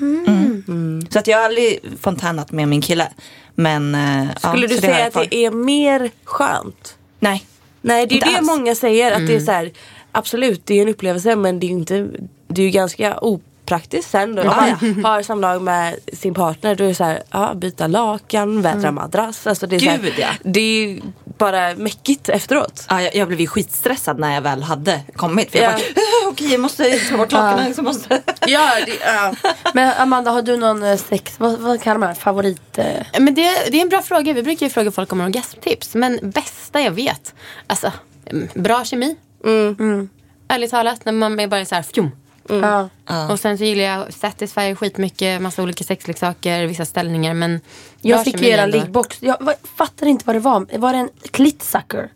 Mm. 0.00 1.06
Så 1.10 1.18
att 1.18 1.26
jag 1.26 1.38
har 1.38 1.44
aldrig 1.44 1.78
fontänat 2.00 2.52
med 2.52 2.68
min 2.68 2.80
kille. 2.80 3.08
Men, 3.54 3.94
eh, 3.94 4.28
Skulle 4.36 4.66
ja, 4.66 4.68
du 4.68 4.78
säga 4.78 5.06
att 5.06 5.14
det 5.14 5.34
är 5.34 5.50
mer 5.50 6.10
skönt? 6.24 6.96
Nej. 7.20 7.46
Nej 7.80 8.06
det 8.06 8.12
är 8.12 8.16
Inte 8.16 8.28
ju 8.28 8.32
det 8.32 8.38
alls. 8.38 8.46
många 8.46 8.74
säger. 8.74 9.12
Att 9.12 9.26
det 9.26 9.34
är 9.34 9.40
så 9.40 9.52
här, 9.52 9.72
absolut 10.12 10.66
det 10.66 10.78
är 10.78 10.82
en 10.82 10.88
upplevelse 10.88 11.36
men 11.36 11.60
det 11.60 11.66
är 11.66 11.68
ju 11.68 11.74
inte, 11.74 12.08
det 12.48 12.62
är 12.62 12.64
ju 12.66 12.70
ganska 12.70 13.18
opraktiskt 13.20 14.10
sen. 14.10 14.34
Då. 14.34 14.42
Om 14.42 14.48
man 14.48 15.04
har 15.04 15.22
samlag 15.22 15.62
med 15.62 15.96
sin 16.12 16.34
partner 16.34 16.74
då 16.74 16.84
är 16.84 16.88
det 16.88 16.94
så 16.94 17.04
här, 17.04 17.22
ja, 17.30 17.54
byta 17.54 17.86
lakan, 17.86 18.62
vädra 18.62 18.90
madrass. 18.92 19.46
Alltså 19.46 19.66
det 19.66 19.76
är 19.76 19.80
så 19.80 19.90
här, 19.90 19.98
Gud, 19.98 20.14
ja. 20.18 20.28
Det 20.42 20.60
är 20.60 21.00
bara 21.38 21.74
mäckigt 21.74 22.28
efteråt. 22.28 22.86
Ja, 22.88 23.02
jag, 23.02 23.14
jag 23.14 23.28
blev 23.28 23.40
ju 23.40 23.46
skitstressad 23.46 24.18
när 24.18 24.34
jag 24.34 24.40
väl 24.42 24.62
hade 24.62 25.00
kommit. 25.16 25.50
För 25.52 25.58
jag 25.58 25.64
Ja. 25.72 25.76
bara, 25.76 25.82
"Eh, 25.82 26.28
okej 26.32 26.50
jag 26.52 26.60
måste 26.60 26.98
ta 27.10 27.16
bort 27.16 27.32
lakanen. 27.32 27.74
så 27.74 27.82
måste... 27.82 28.22
Ja, 28.46 28.70
det, 28.86 28.92
ja. 29.06 29.34
Men 29.74 29.92
Amanda, 29.98 30.30
har 30.30 30.42
du 30.42 30.56
någon 30.56 30.82
eh, 30.82 30.96
sex, 30.96 31.34
vad, 31.38 31.58
vad 31.58 31.82
kallar 31.82 31.98
man 31.98 32.08
det? 32.08 32.14
Favorit? 32.14 32.78
eh? 32.78 33.02
Men 33.20 33.34
det, 33.34 33.42
det 33.70 33.78
är 33.78 33.82
en 33.82 33.88
bra 33.88 34.02
fråga. 34.02 34.32
Vi 34.32 34.42
brukar 34.42 34.66
ju 34.66 34.70
fråga 34.70 34.90
folk 34.90 35.12
om 35.12 35.20
orgasmtips. 35.20 35.94
Men 35.94 36.18
bästa 36.22 36.80
jag 36.80 36.90
vet. 36.90 37.34
Alltså, 37.66 37.92
mm, 38.26 38.48
bra 38.54 38.84
kemi. 38.84 39.16
Mm. 39.44 40.08
Ärligt 40.48 40.70
talat, 40.70 41.04
när 41.04 41.12
man 41.12 41.40
är 41.40 41.46
bara 41.46 41.64
så 41.64 41.74
här 41.74 41.82
fjum. 41.82 42.10
Ja. 42.48 42.88
Och 43.30 43.40
sen 43.40 43.58
så 43.58 43.64
gillar 43.64 43.84
jag 43.84 44.12
Satisfyer 44.14 44.74
skitmycket, 44.74 45.42
massa 45.42 45.62
olika 45.62 45.84
sexleksaker, 45.84 46.66
vissa 46.66 46.84
ställningar. 46.84 47.34
Men 47.34 47.60
Jag 48.00 48.24
fick 48.24 48.40
ju 48.40 48.48
era 48.48 48.62
ändå. 48.62 48.78
liggbox. 48.78 49.16
Jag 49.20 49.36
var- 49.40 49.54
fattar 49.76 50.06
inte 50.06 50.24
vad 50.26 50.36
det 50.36 50.40
var. 50.40 50.78
Var 50.78 50.92
det 50.92 50.98
en 50.98 51.10
klitsucker? 51.30 52.10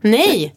Nej, 0.00 0.54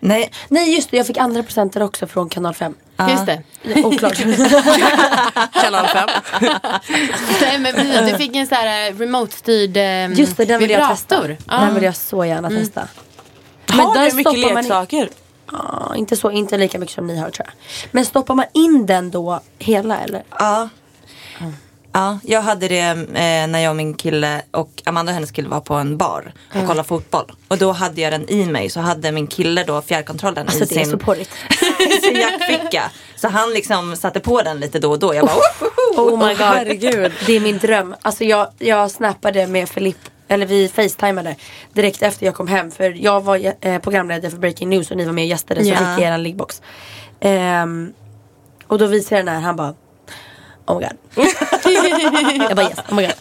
Nej, 0.00 0.30
Nej 0.48 0.74
just 0.74 0.90
det, 0.90 0.96
jag 0.96 1.06
fick 1.06 1.16
andra 1.16 1.42
presenter 1.42 1.82
också 1.82 2.06
från 2.06 2.28
kanal 2.28 2.54
5. 2.54 2.74
just 3.10 3.26
det. 3.26 3.42
Oklart. 3.84 4.16
Kanal 5.52 5.86
5. 5.86 6.08
Nej, 7.40 7.58
men 7.58 7.74
precis, 7.74 8.12
du 8.12 8.16
fick 8.18 8.36
en 8.36 8.46
sån 8.46 8.56
här 8.58 8.90
eh, 8.90 8.94
remote-styrd 8.98 9.76
eh, 9.76 10.18
Just 10.20 10.36
det, 10.36 10.44
den 10.44 10.60
vill 10.60 10.70
jag 10.70 10.88
testa. 10.90 11.14
vibrator. 11.22 11.36
Ja. 11.48 11.60
Den 11.60 11.74
vill 11.74 11.82
jag 11.84 11.96
så 11.96 12.24
gärna 12.24 12.50
testa. 12.50 12.88
Har 13.68 13.94
där 13.94 14.10
du 14.10 14.16
mycket 14.16 14.38
leksaker? 14.54 15.08
Ja, 15.52 15.92
inte, 15.96 16.16
så, 16.16 16.30
inte 16.30 16.58
lika 16.58 16.78
mycket 16.78 16.94
som 16.94 17.06
ni 17.06 17.18
har 17.18 17.30
tror 17.30 17.46
jag. 17.46 17.54
Men 17.92 18.04
stoppar 18.04 18.34
man 18.34 18.46
in 18.52 18.86
den 18.86 19.10
då 19.10 19.40
hela 19.58 20.00
eller? 20.00 20.22
ja. 20.38 20.68
Ja, 21.92 22.18
jag 22.22 22.42
hade 22.42 22.68
det 22.68 22.78
eh, 22.78 23.46
när 23.46 23.58
jag 23.58 23.70
och 23.70 23.76
min 23.76 23.94
kille 23.94 24.42
och 24.50 24.82
Amanda 24.84 25.10
och 25.10 25.14
hennes 25.14 25.30
kille 25.30 25.48
var 25.48 25.60
på 25.60 25.74
en 25.74 25.96
bar 25.96 26.32
och 26.54 26.66
kollade 26.66 26.88
fotboll. 26.88 27.32
Och 27.48 27.58
då 27.58 27.72
hade 27.72 28.00
jag 28.00 28.12
den 28.12 28.28
i 28.28 28.46
mig 28.46 28.70
så 28.70 28.80
hade 28.80 29.12
min 29.12 29.26
kille 29.26 29.64
då 29.64 29.82
fjärrkontrollen 29.82 30.46
Alltså 30.46 30.64
i 30.64 30.66
sin, 30.66 30.84
sin 32.02 32.16
jackficka. 32.16 32.90
Så 33.16 33.28
han 33.28 33.50
liksom 33.50 33.96
satte 33.96 34.20
på 34.20 34.42
den 34.42 34.60
lite 34.60 34.78
då 34.78 34.90
och 34.90 34.98
då. 34.98 35.14
Jag 35.14 35.26
bara 35.26 36.02
Oh 36.02 36.26
my 36.26 36.34
god. 36.34 36.38
herregud. 36.38 37.12
Det 37.26 37.36
är 37.36 37.40
min 37.40 37.58
dröm. 37.58 37.94
Alltså 38.02 38.24
jag, 38.24 38.48
jag 38.58 38.90
snappade 38.90 39.46
med 39.46 39.68
Filip, 39.68 39.98
eller 40.28 40.46
vi 40.46 40.68
facetimade 40.68 41.36
direkt 41.72 42.02
efter 42.02 42.26
jag 42.26 42.34
kom 42.34 42.48
hem. 42.48 42.70
För 42.70 42.90
jag 43.04 43.20
var 43.20 43.52
eh, 43.60 43.78
programledare 43.78 44.30
för 44.30 44.38
Breaking 44.38 44.68
News 44.68 44.90
och 44.90 44.96
ni 44.96 45.04
var 45.04 45.12
med 45.12 45.22
och 45.22 45.28
gästade 45.28 45.64
så 45.64 45.70
Ja. 45.70 45.76
fick 45.76 46.04
jag 46.04 46.14
er 46.14 46.18
liggbox. 46.18 46.62
Ehm, 47.20 47.92
Och 48.66 48.78
då 48.78 48.86
visar 48.86 49.16
jag 49.16 49.26
den 49.26 49.34
här, 49.34 49.40
han 49.42 49.56
bara 49.56 49.74
Oh 50.66 50.78
my 50.80 50.86
god. 51.14 51.26
jag 52.48 52.56
bara 52.56 52.66
yes, 52.68 52.78
oh 52.88 52.94
my 52.94 53.02
god. 53.02 53.14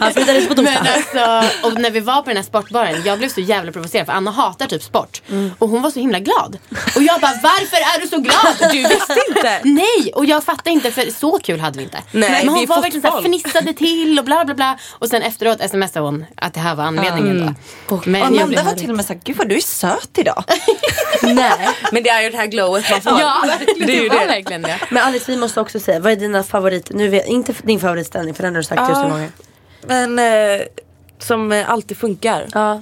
Han 0.00 0.12
flyttades 0.12 0.48
på 0.48 0.54
Men 0.62 0.64
torsdag. 0.74 0.94
alltså, 0.94 1.66
och 1.66 1.80
när 1.80 1.90
vi 1.90 2.00
var 2.00 2.22
på 2.22 2.28
den 2.30 2.36
här 2.36 2.44
sportbaren, 2.44 3.02
jag 3.04 3.18
blev 3.18 3.28
så 3.28 3.40
jävla 3.40 3.72
provocerad 3.72 4.06
för 4.06 4.12
Anna 4.12 4.30
hatar 4.30 4.66
typ 4.66 4.82
sport. 4.82 5.22
Och 5.58 5.68
hon 5.68 5.82
var 5.82 5.90
så 5.90 6.00
himla 6.00 6.18
glad. 6.18 6.58
Och 6.96 7.02
jag 7.02 7.20
bara, 7.20 7.32
varför 7.42 7.76
är 7.76 8.00
du 8.00 8.06
så 8.06 8.18
glad? 8.18 8.72
Du 8.72 8.78
visste 8.88 9.16
inte? 9.28 9.60
Nej, 9.64 10.12
och 10.14 10.24
jag 10.24 10.44
fattar 10.44 10.70
inte 10.70 10.90
för 10.90 11.10
så 11.20 11.38
kul 11.38 11.60
hade 11.60 11.78
vi 11.78 11.84
inte. 11.84 11.98
Nej, 12.10 12.30
Men 12.30 12.48
hon 12.48 12.62
är 12.62 12.66
var 12.66 12.82
verkligen 12.82 13.02
såhär 13.02 13.22
fnissade 13.22 13.72
till 13.72 14.18
och 14.18 14.24
bla 14.24 14.44
bla 14.44 14.54
bla. 14.54 14.78
Och 14.98 15.08
sen 15.08 15.22
efteråt 15.22 15.70
smsade 15.70 16.00
hon 16.00 16.24
att 16.36 16.54
det 16.54 16.60
här 16.60 16.74
var 16.74 16.84
anledningen 16.84 17.56
då. 17.88 18.00
Men 18.06 18.22
Och 18.22 18.28
Amanda 18.28 18.62
var 18.62 18.72
till 18.72 18.90
och 18.90 18.96
med 18.96 19.04
såhär, 19.06 19.20
gud 19.24 19.36
vad 19.36 19.48
du 19.48 19.56
är 19.56 19.60
söt 19.60 20.18
idag. 20.18 20.44
Nej. 21.22 21.68
Men 21.92 22.02
det 22.02 22.08
är 22.10 22.22
ju 22.22 22.30
det 22.30 22.36
här 22.36 22.46
glowet 22.46 22.90
man 22.90 23.00
får. 23.00 23.20
Ja, 23.20 23.42
det 23.86 23.96
är 23.98 24.02
ju 24.02 24.08
det. 24.08 24.26
verkligen 24.26 24.62
det. 24.62 24.78
Men 24.90 25.02
Alice 25.04 25.24
vi 25.32 25.36
måste 25.36 25.60
också 25.60 25.80
säga, 25.80 26.00
vad 26.00 26.12
är 26.12 26.16
dina 26.16 26.42
favoriter? 26.42 26.94
Nu 26.94 27.08
vet, 27.08 27.26
inte 27.26 27.53
din 27.62 27.80
favoritställning 27.80 28.34
för 28.34 28.42
den 28.42 28.54
har 28.54 28.60
du 28.62 28.64
sagt 28.64 28.80
Ja. 28.80 28.86
tusen 28.88 29.10
gånger. 29.10 29.30
Men 29.86 30.18
eh, 30.58 30.66
som 31.18 31.52
eh, 31.52 31.70
alltid 31.70 31.96
funkar. 31.96 32.46
Ja. 32.52 32.72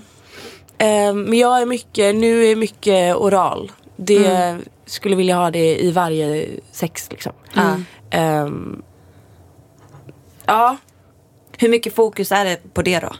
Eh, 0.78 1.14
men 1.14 1.32
jag 1.38 1.62
är 1.62 1.66
mycket, 1.66 2.14
nu 2.14 2.46
är 2.46 2.56
mycket 2.56 3.16
oral. 3.16 3.72
Det 3.96 4.56
skulle 4.86 5.16
vilja 5.16 5.36
ha 5.36 5.50
det 5.50 5.82
i 5.82 5.90
varje 5.90 6.48
sex 6.72 7.08
liksom. 7.10 7.32
Ehm, 8.10 8.82
ja, 10.46 10.76
Hur 11.58 11.68
mycket 11.68 11.94
fokus 11.94 12.32
är 12.32 12.44
det 12.44 12.74
på 12.74 12.82
det 12.82 12.98
då? 13.00 13.12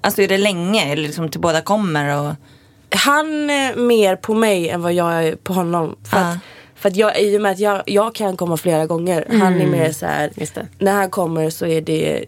Alltså 0.00 0.22
är 0.22 0.28
det 0.28 0.38
länge 0.38 0.92
eller 0.92 1.02
liksom 1.02 1.28
till 1.28 1.40
båda 1.40 1.60
kommer? 1.60 2.20
Och... 2.20 2.34
han 2.90 3.50
är 3.50 3.76
mer 3.76 4.16
på 4.16 4.34
mig 4.34 4.68
än 4.68 4.82
vad 4.82 4.92
jag 4.92 5.24
är 5.24 5.36
på 5.36 5.52
honom. 5.52 5.96
För 6.10 6.16
Ja. 6.20 6.30
att, 6.32 6.38
för 6.86 6.90
att 6.90 6.96
jag, 6.96 7.20
i 7.20 7.36
och 7.36 7.40
med 7.42 7.52
att 7.52 7.58
jag, 7.58 7.82
jag 7.86 8.14
kan 8.14 8.36
komma 8.36 8.56
flera 8.56 8.86
gånger. 8.86 9.26
Han 9.30 9.60
är 9.60 9.66
mer 9.66 9.92
så 9.92 10.06
här, 10.06 10.30
Just 10.36 10.54
det. 10.54 10.66
när 10.78 10.92
han 10.92 11.10
kommer 11.10 11.50
så 11.50 11.66
är 11.66 11.80
det 11.80 12.24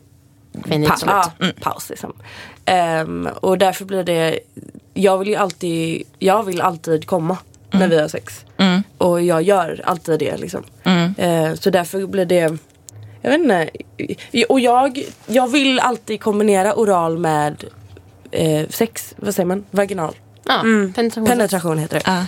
pa- 0.89 1.33
ja, 1.39 1.47
paus 1.61 1.91
liksom. 1.91 2.13
Ehm, 2.65 3.29
och 3.41 3.59
därför 3.59 3.85
blir 3.85 4.05
det, 4.05 4.39
jag 4.95 5.19
vill 5.19 5.29
ju 5.29 5.35
alltid, 5.37 6.03
jag 6.19 6.43
vill 6.43 6.61
alltid 6.61 7.07
komma 7.07 7.39
när 7.71 7.89
vi 7.89 8.01
har 8.01 8.09
sex. 8.09 8.45
Och 8.99 9.23
jag 9.23 9.43
gör 9.43 9.81
alltid 9.85 10.19
det 10.19 10.37
liksom. 10.37 10.63
Ehm, 11.19 11.57
så 11.57 11.71
därför 11.71 12.07
blir 12.07 12.25
det, 12.27 12.57
jag 13.23 13.31
vet 13.31 13.41
inte. 13.41 13.69
Och 14.49 14.61
jag, 14.61 15.03
jag 15.27 15.49
vill 15.49 15.81
alltid 15.81 16.21
kombinera 16.21 16.75
oral 16.79 17.19
med 17.19 17.65
eh, 18.31 18.69
sex, 18.69 19.15
vad 19.17 19.35
säger 19.35 19.47
man, 19.47 19.65
vaginal. 19.71 20.15
Ja, 20.45 20.61
penetration. 20.95 21.27
Penetration 21.27 21.79
heter 21.79 21.97
det. 21.97 22.03
Ja. 22.07 22.25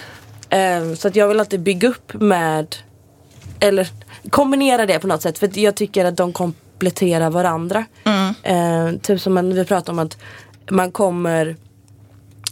Ehm, 0.50 0.96
så 0.96 1.08
att 1.08 1.16
jag 1.16 1.28
vill 1.28 1.40
alltid 1.40 1.60
bygga 1.60 1.88
upp 1.88 2.12
med, 2.14 2.76
eller 3.60 3.88
kombinera 4.30 4.86
det 4.86 4.98
på 4.98 5.06
något 5.06 5.22
sätt. 5.22 5.38
För 5.38 5.58
jag 5.58 5.74
tycker 5.74 6.04
att 6.04 6.16
de 6.16 6.32
kompletterar 6.32 7.30
varandra. 7.30 7.84
Ehm, 8.42 8.98
typ 8.98 9.20
som 9.20 9.34
man, 9.34 9.54
vi 9.54 9.64
pratar 9.64 9.92
om 9.92 9.98
att 9.98 10.18
man 10.70 10.92
kommer 10.92 11.56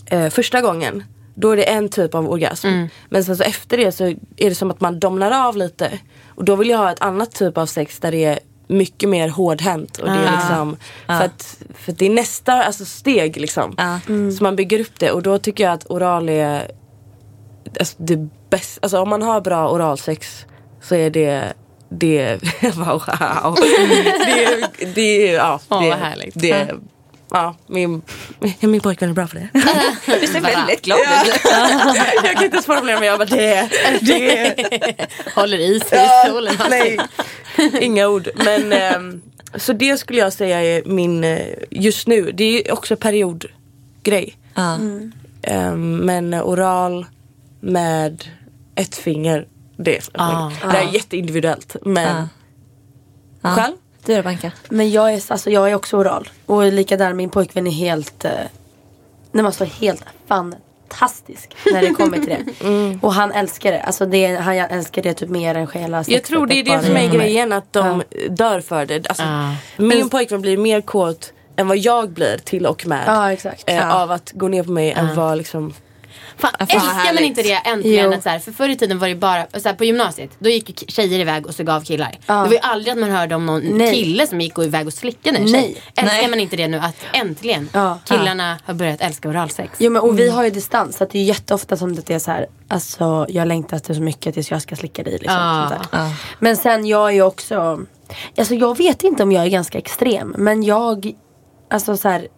eh, 0.07 0.29
första 0.29 0.61
gången. 0.61 1.05
Då 1.35 1.51
är 1.51 1.57
det 1.57 1.71
en 1.71 1.89
typ 1.89 2.15
av 2.15 2.31
orgasm. 2.31 2.69
Men 3.09 3.25
sen 3.25 3.37
så 3.37 3.43
efter 3.43 3.77
det 3.77 3.93
så 3.93 4.05
är 4.37 4.49
det 4.49 4.55
som 4.55 4.71
att 4.71 4.81
man 4.81 5.01
domnar 5.01 5.49
av 5.49 5.57
lite. 5.57 5.99
Och 6.27 6.45
då 6.45 6.57
vill 6.57 6.69
jag 6.69 6.79
ha 6.79 6.93
ett 6.93 7.01
annat 7.01 7.33
typ 7.33 7.59
av 7.59 7.67
sex 7.67 7.99
där 7.99 8.11
det 8.11 8.25
är 8.25 8.39
mycket 8.67 9.09
mer 9.09 9.29
hårdhänt. 9.29 9.99
Och 9.99 10.07
det 10.07 10.15
är 10.15 10.37
liksom, 10.37 10.77
för, 11.07 11.25
att, 11.25 11.59
för 11.75 11.93
att 11.93 11.99
det 11.99 12.07
är 12.07 12.11
nästa 12.11 12.63
alltså 12.63 12.85
steg 12.85 13.37
liksom. 13.37 13.75
Ja. 13.79 14.01
Så 14.39 14.43
man 14.43 14.57
bygger 14.57 14.81
upp 14.81 14.99
det 14.99 15.11
och 15.11 15.23
då 15.23 15.39
tycker 15.39 15.65
jag 15.65 15.73
att 15.73 15.91
oral 15.91 16.29
är 16.29 16.71
alltså, 17.79 17.97
det 17.99 18.29
bästa. 18.51 18.81
Alltså 18.83 18.99
om 18.99 19.09
man 19.09 19.23
har 19.23 19.41
bra 19.41 19.71
oralsex 19.71 20.47
så 20.81 20.95
är 20.95 21.11
det 21.11 21.53
det, 21.89 22.39
wow. 22.77 23.03
det, 24.27 24.69
det, 24.95 25.27
ja, 25.27 25.61
det, 25.69 25.75
vad 25.75 25.99
härligt. 25.99 26.41
Det, 26.41 26.75
ja, 27.31 27.57
min, 27.67 28.03
min 28.61 28.81
pojkvän 28.81 29.11
är 29.11 29.15
bra 29.15 29.27
för 29.27 29.37
det. 29.37 29.49
Du 30.21 30.27
ser 30.27 30.41
väldigt 30.41 30.83
glad 30.83 30.99
ut. 30.99 31.41
jag 32.25 32.35
kan 32.35 32.45
inte 32.45 32.63
formulera 32.63 32.99
mig, 32.99 33.09
jag 33.09 33.19
bara 33.19 33.29
det, 33.29 33.69
det, 34.01 35.07
Håller 35.35 35.59
i 35.59 35.81
sig 35.81 36.05
i 36.05 36.29
stolen. 36.29 36.55
nej, 36.71 36.99
inga 37.81 38.09
ord. 38.09 38.29
Men 38.35 38.73
ehm, 38.73 39.23
så 39.55 39.73
det 39.73 39.99
skulle 39.99 40.19
jag 40.19 40.33
säga 40.33 40.63
är 40.63 40.83
min, 40.85 41.25
eh, 41.25 41.47
just 41.71 42.07
nu, 42.07 42.33
det 42.33 42.69
är 42.69 42.73
också 42.73 42.97
periodgrej. 42.97 44.37
Ja. 44.55 44.79
Ehm, 45.43 45.97
men 45.97 46.35
oral 46.35 47.07
med 47.61 48.25
ett 48.75 48.95
finger, 48.97 49.47
det 49.77 49.97
är, 49.97 50.03
Ah. 50.15 50.51
det 50.73 50.77
är 50.79 50.95
jätteindividuellt. 50.95 51.77
Men 51.83 52.29
Ja. 53.43 53.51
själv? 53.51 53.75
Du 54.07 54.17
då 54.17 54.23
Banka? 54.23 54.53
Men 54.69 54.91
jag 54.91 55.13
är, 55.15 55.23
alltså, 55.33 55.51
jag 55.51 55.71
är 55.71 55.75
också 55.75 55.97
oral. 55.97 56.29
Och 56.47 56.73
likadan 56.73 57.17
min 57.17 57.31
pojkvän 57.31 57.67
är 57.67 57.71
helt, 57.71 58.25
eh, 58.25 58.31
nej, 59.33 59.47
alltså, 59.47 59.65
helt 59.65 60.03
fantastisk 60.27 61.57
när 61.73 61.81
det 61.81 61.89
kommer 61.95 62.19
till 62.19 62.29
det. 62.29 62.99
Och 63.03 63.13
han 63.15 63.33
älskar 63.33 63.73
det. 63.73 63.81
Alltså 63.83 64.07
det, 64.07 64.27
han 64.37 64.55
älskar 64.57 65.03
det 65.03 65.15
typ 65.15 65.29
mer 65.29 65.55
än 65.55 65.67
själva 65.67 66.05
Jag 66.07 66.25
tror 66.25 66.47
det 66.47 66.55
är 66.55 66.65
det 66.65 66.87
som 66.87 66.91
är 66.97 67.09
med. 67.09 67.11
grejen, 67.13 67.53
att 67.53 67.73
de 67.73 68.03
dör 68.31 68.61
för 68.61 68.87
det. 68.87 69.09
Alltså, 69.09 69.23
Ah. 69.27 69.55
Min 69.77 70.09
pojkvän 70.09 70.41
blir 70.41 70.57
mer 70.57 70.81
kåt 70.81 71.33
än 71.57 71.69
vad 71.69 71.79
jag 71.79 72.11
blir 72.11 72.39
till 72.39 72.67
och 72.67 72.87
med. 72.87 73.05
Ja, 73.07 73.33
exakt. 73.33 73.65
eh, 73.67 73.77
Ja. 73.77 73.93
Av 74.03 74.11
att 74.11 74.33
gå 74.35 74.49
ner 74.49 74.63
på 74.65 74.71
mig 74.71 74.93
än 74.93 75.15
vad 75.17 75.39
liksom 75.39 75.75
Fan, 76.39 76.51
vad 76.59 76.61
älskar 76.61 76.87
man 76.87 76.97
härligt. 76.97 77.21
inte 77.21 77.43
det 77.43 77.53
äntligen? 77.65 78.13
Att 78.13 78.23
så 78.23 78.29
här, 78.29 78.39
för 78.39 78.53
förr 78.53 78.69
i 78.69 78.77
tiden 78.77 78.99
var 78.99 79.09
det 79.09 79.15
bara, 79.15 79.47
så 79.61 79.69
här, 79.69 79.75
på 79.77 79.85
gymnasiet, 79.85 80.31
då 80.39 80.51
gick 80.51 80.91
tjejer 80.91 81.19
iväg 81.19 81.47
och 81.47 81.55
så 81.55 81.65
gav 81.65 81.85
killar. 81.85 82.19
Ja. 82.27 82.35
Det 82.35 82.41
var 82.43 82.53
ju 82.53 82.59
aldrig 82.59 82.93
att 82.93 82.99
man 82.99 83.11
hörde 83.11 83.35
om 83.35 83.47
någon 83.47 83.63
Nej. 83.79 83.95
kille 83.95 84.27
som 84.27 84.41
gick 84.41 84.59
och 84.59 84.65
iväg 84.65 84.87
och 84.87 84.93
slickade 84.93 85.39
en 85.39 85.49
tjej. 85.49 85.61
Nej. 85.63 85.83
Älskar 85.97 86.19
Nej. 86.21 86.29
man 86.31 86.41
inte 86.41 86.57
det 86.57 86.69
nu 86.69 86.79
att 86.79 86.97
äntligen 87.13 87.69
Ja. 87.73 87.99
killarna 88.05 88.59
har 88.65 88.75
börjat 88.75 89.01
älska 89.01 89.29
oralsex? 89.29 89.73
Jo 89.79 89.91
men 89.91 90.03
och 90.03 90.19
vi 90.19 90.29
har 90.31 90.45
ju 90.45 90.51
distans 90.51 90.97
så 90.97 91.05
att 91.05 91.11
det 91.11 91.19
är 91.19 91.25
jätteofta 91.25 91.77
som 91.77 91.95
det 91.95 92.11
är 92.11 92.19
så 92.19 92.31
här. 92.31 92.47
Alltså 92.69 93.27
jag 93.29 93.49
längtar 93.49 93.77
efter 93.77 93.95
så 93.95 94.01
mycket 94.03 94.35
tills 94.35 94.51
jag 94.51 94.63
ska 94.63 94.77
slicka 94.77 95.03
dig 95.03 95.13
liksom. 95.13 95.37
Ah. 95.39 96.11
Men 96.39 96.57
sen 96.57 96.87
jag 96.87 97.09
är 97.09 97.13
ju 97.13 97.23
också, 97.23 97.81
alltså 98.39 98.55
jag 98.55 98.77
vet 98.79 99.05
inte 99.05 99.23
om 99.23 99.33
jag 99.33 99.45
är 99.45 99.49
ganska 99.49 99.79
extrem 99.79 100.35
men 100.39 100.63
jag, 100.63 101.13
alltså 101.71 101.97
så 101.97 102.09
här. 102.09 102.29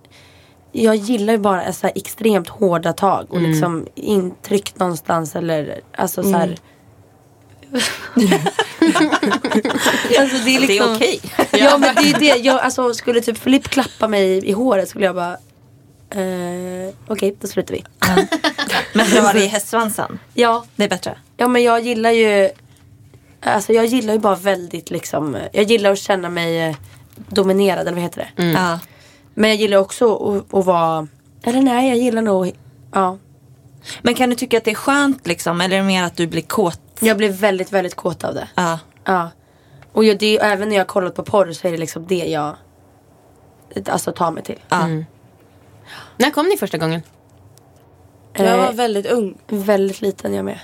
Jag 0.73 0.97
gillar 0.97 1.33
ju 1.33 1.39
bara 1.39 1.73
så 1.73 1.87
här 1.87 1.93
extremt 1.97 2.49
hårda 2.49 2.93
tag 2.93 3.27
och 3.29 3.41
liksom 3.41 3.87
intryck 3.95 4.79
någonstans 4.79 5.37
eller 5.37 5.81
alltså 5.97 6.23
så 6.23 6.33
här. 6.33 6.57
alltså 10.19 10.37
det 10.45 10.57
är 10.57 10.61
liksom 10.61 10.69
Det 10.69 10.79
är 10.79 10.97
okej. 10.97 11.21
Ja 11.53 11.79
men 11.79 11.95
det 11.95 12.11
är 12.11 12.19
det, 12.19 12.27
jag 12.45 12.61
alltså, 12.61 12.95
skulle 12.95 13.21
typ 13.21 13.39
Filipp 13.39 13.69
klappa 13.69 14.09
mig 14.09 14.47
i 14.49 14.53
håret 14.53 14.89
skulle 14.89 15.05
jag 15.05 15.15
bara 15.15 15.33
eh, 16.11 16.95
Okej 17.07 17.37
då 17.41 17.47
slutar 17.49 17.75
vi. 17.75 17.85
Men 18.95 19.11
drar 19.11 19.33
det 19.33 19.45
i 19.45 19.47
hästsvansen? 19.57 20.19
Ja, 20.35 20.65
Det 20.77 20.85
är 20.85 20.89
bättre. 20.89 21.19
ja 21.37 21.49
men 21.49 21.63
jag 21.63 21.81
gillar 21.81 22.11
ju 22.11 22.51
Alltså 23.41 23.73
jag 23.73 23.87
gillar 23.87 24.13
ju 24.13 24.19
bara 24.19 24.37
väldigt 24.37 24.91
liksom 24.91 25.37
Jag 25.53 25.65
gillar 25.65 25.93
att 25.93 25.99
känna 25.99 26.29
mig 26.29 26.61
eh, 26.61 26.77
dominerad 27.29 27.81
eller 27.81 27.93
vad 27.93 28.03
heter 28.03 28.33
det? 28.37 28.43
Ja. 28.43 28.79
Men 29.41 29.51
jag 29.51 29.59
gillar 29.59 29.79
också 29.79 30.15
att, 30.17 30.55
att 30.55 30.65
vara 30.67 31.07
Eller 31.43 31.61
nej 31.63 31.89
jag 31.89 31.99
gillar 31.99 32.23
nog 32.23 32.53
Ja 32.93 33.19
Men 34.03 34.15
kan 34.15 34.31
du 34.31 34.37
tycka 34.37 34.59
att 34.59 34.65
det 34.65 34.71
är 34.71 34.75
skönt 34.75 35.27
liksom? 35.27 35.61
Eller 35.61 35.77
är 35.77 35.81
det 35.81 35.87
mer 35.87 36.05
att 36.05 36.17
du 36.17 36.27
blir 36.27 36.43
kåt? 36.43 36.81
Jag 37.01 37.17
blir 37.17 37.29
väldigt 37.33 37.73
väldigt 37.73 37.95
kåt 37.95 38.25
av 38.25 38.35
det. 38.35 38.49
Ja. 38.55 38.79
Ja. 39.05 39.31
Och 39.93 40.05
jag, 40.05 40.19
det, 40.19 40.39
även 40.39 40.69
när 40.69 40.77
jag 40.77 40.81
har 40.81 40.87
kollat 40.87 41.15
på 41.15 41.25
porr 41.25 41.53
så 41.53 41.69
är 41.69 41.73
det 41.73 41.79
liksom 41.79 42.07
det 42.07 42.25
jag 42.27 42.57
Alltså 43.89 44.13
tar 44.13 44.31
mig 44.31 44.43
till. 44.43 44.59
ja. 44.69 44.87
När 46.17 46.31
kom 46.31 46.47
ni 46.47 46.57
första 46.57 46.79
gången? 46.79 47.03
Jag 48.33 48.57
var 48.57 48.65
Eh, 48.69 48.73
väldigt 48.73 49.07
ung. 49.07 49.39
väldigt 49.49 50.01
liten 50.01 50.35
jag 50.35 50.45
med. 50.45 50.59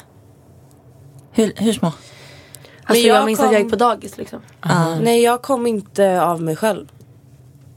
Hur, 1.32 1.52
hur 1.56 1.72
små? 1.72 1.92
Alltså 2.84 3.06
jag 3.06 3.16
jag, 3.16 3.26
minns 3.26 3.38
kom- 3.38 3.46
att 3.46 3.52
jag 3.52 3.62
gick 3.62 3.70
på 3.70 3.76
dagis 3.76 4.18
liksom. 4.18 4.40
Nej 5.00 5.22
jag 5.22 5.42
kom 5.42 5.66
inte 5.66 6.22
av 6.22 6.42
mig 6.42 6.56
själv. 6.56 6.88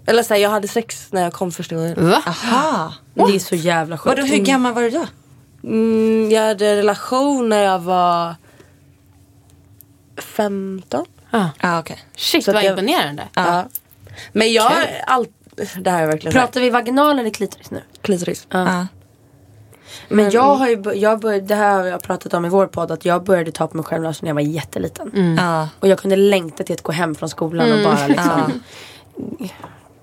Eller 0.10 0.24
såhär, 0.24 0.42
jag 0.42 0.50
hade 0.50 0.68
sex 0.68 1.08
när 1.12 1.22
jag 1.24 1.34
kom 1.34 1.52
första 1.52 1.76
gången. 1.76 2.10
Va? 2.10 2.24
Aha. 2.28 2.94
Det 3.14 3.36
är 3.36 3.40
så 3.40 3.56
jävla 3.56 3.98
sjukt. 3.98 4.18
Vadå, 4.18 4.28
hur 4.28 4.38
gammal 4.38 4.74
var 4.74 4.82
du 4.82 4.90
då? 4.90 5.06
Mm, 5.64 6.32
jag 6.32 6.42
hade 6.48 6.76
relation 6.76 7.50
när 7.50 7.64
jag 7.64 7.80
var 7.80 8.36
15. 10.18 11.06
Ah. 11.32 11.46
Ja, 11.62 11.80
okej. 11.80 12.00
Shit 12.16 12.46
Så 12.46 12.54
vad 12.54 12.64
jag- 12.64 12.70
imponerande. 12.72 13.24
Ja. 13.34 13.66
Men 14.32 14.54
jag 14.54 14.72
allt 15.08 15.30
det 15.78 15.90
här 15.92 16.04
är 16.04 16.08
verkligen 16.08 16.32
så 16.34 16.40
här, 16.40 16.46
Pratar 16.46 16.62
vi 16.62 16.70
vaginal 16.70 17.20
eller 17.20 17.30
klitoris 17.30 17.72
nu? 17.72 17.82
klitoris. 18.02 18.48
Ja. 18.50 18.88
Men 20.10 20.30
jag 20.32 20.56
har 20.56 20.68
ju, 20.68 20.84
jag 20.96 21.20
bör, 21.20 21.42
det 21.42 21.56
här 21.56 21.78
har 21.78 21.86
jag 21.86 22.02
pratat 22.04 22.34
om 22.34 22.46
i 22.46 22.50
vår 22.50 22.68
podd 22.68 22.92
att 22.92 23.06
jag 23.06 23.24
började 23.24 23.52
ta 23.52 23.68
på 23.68 23.78
mig 23.78 23.84
själv 23.86 24.02
när 24.04 24.16
jag 24.22 24.34
var 24.34 24.42
jätteliten. 24.42 25.36
Ja. 25.40 25.70
Och 25.80 25.88
jag 25.88 26.00
kunde 26.00 26.16
längta 26.16 26.64
till 26.64 26.74
att 26.74 26.82
gå 26.84 26.92
hem 26.92 27.16
från 27.16 27.30
skolan 27.30 27.72
och 27.72 27.84
bara 27.84 28.08
liksom 28.08 28.64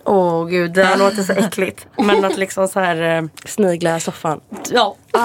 Åh 0.07 0.47
gud, 0.47 0.73
det 0.73 0.85
här 0.85 0.97
låter 0.99 1.23
så 1.23 1.33
äckligt. 1.33 1.87
Men 1.99 2.25
att 2.25 2.37
liksom 2.39 2.69
så 2.69 2.81
här... 2.81 3.19
eh, 3.19 3.25
Snigla 3.45 4.01
soffan. 4.01 4.41
Ja. 4.71 4.97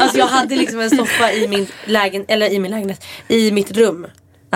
alltså 0.00 0.18
jag 0.18 0.26
hade 0.26 0.56
liksom 0.56 0.80
en 0.80 0.90
soffa 0.90 1.32
i 1.32 1.48
min, 1.48 1.66
lägen, 1.84 2.24
eller 2.28 2.50
i 2.52 2.58
min 2.58 2.70
lägenhet, 2.70 3.04
i 3.28 3.50
mitt 3.52 3.70
rum. 3.70 4.06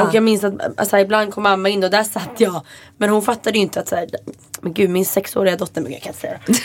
Och 0.01 0.15
jag 0.15 0.23
minns 0.23 0.45
att 0.45 0.81
alltså, 0.81 0.99
ibland 0.99 1.35
kom 1.35 1.43
mamma 1.43 1.69
in 1.69 1.85
och 1.85 1.91
där 1.91 2.05
satt 2.05 2.31
jag. 2.41 2.63
Men 2.97 3.11
hon 3.11 3.23
fattade 3.23 3.59
ju 3.59 3.63
inte 3.63 3.81
att 3.81 3.89
så 3.89 3.97
här, 3.97 4.09
men 4.61 4.73
gud 4.73 4.91
min 4.91 5.05
sexåriga 5.05 5.57
dotter, 5.57 5.81
men 5.81 5.93
jag 5.93 6.03
kan 6.03 6.11
inte 6.11 6.21
säga 6.21 6.39
det. 6.47 6.55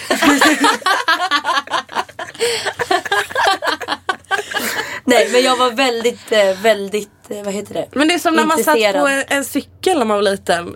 Nej 5.09 5.29
men 5.31 5.41
jag 5.41 5.57
var 5.57 5.71
väldigt, 5.71 6.31
eh, 6.31 6.39
väldigt, 6.61 7.09
eh, 7.29 7.43
vad 7.43 7.53
heter 7.53 7.73
det? 7.73 7.87
Men 7.91 8.07
det 8.07 8.13
är 8.13 8.19
som 8.19 8.35
när 8.35 8.45
man 8.45 8.57
satt 8.63 8.93
på 9.01 9.07
en, 9.07 9.23
en 9.27 9.45
cykel 9.45 9.97
när 9.97 10.05
man 10.05 10.17
var 10.17 10.23
liten. 10.23 10.73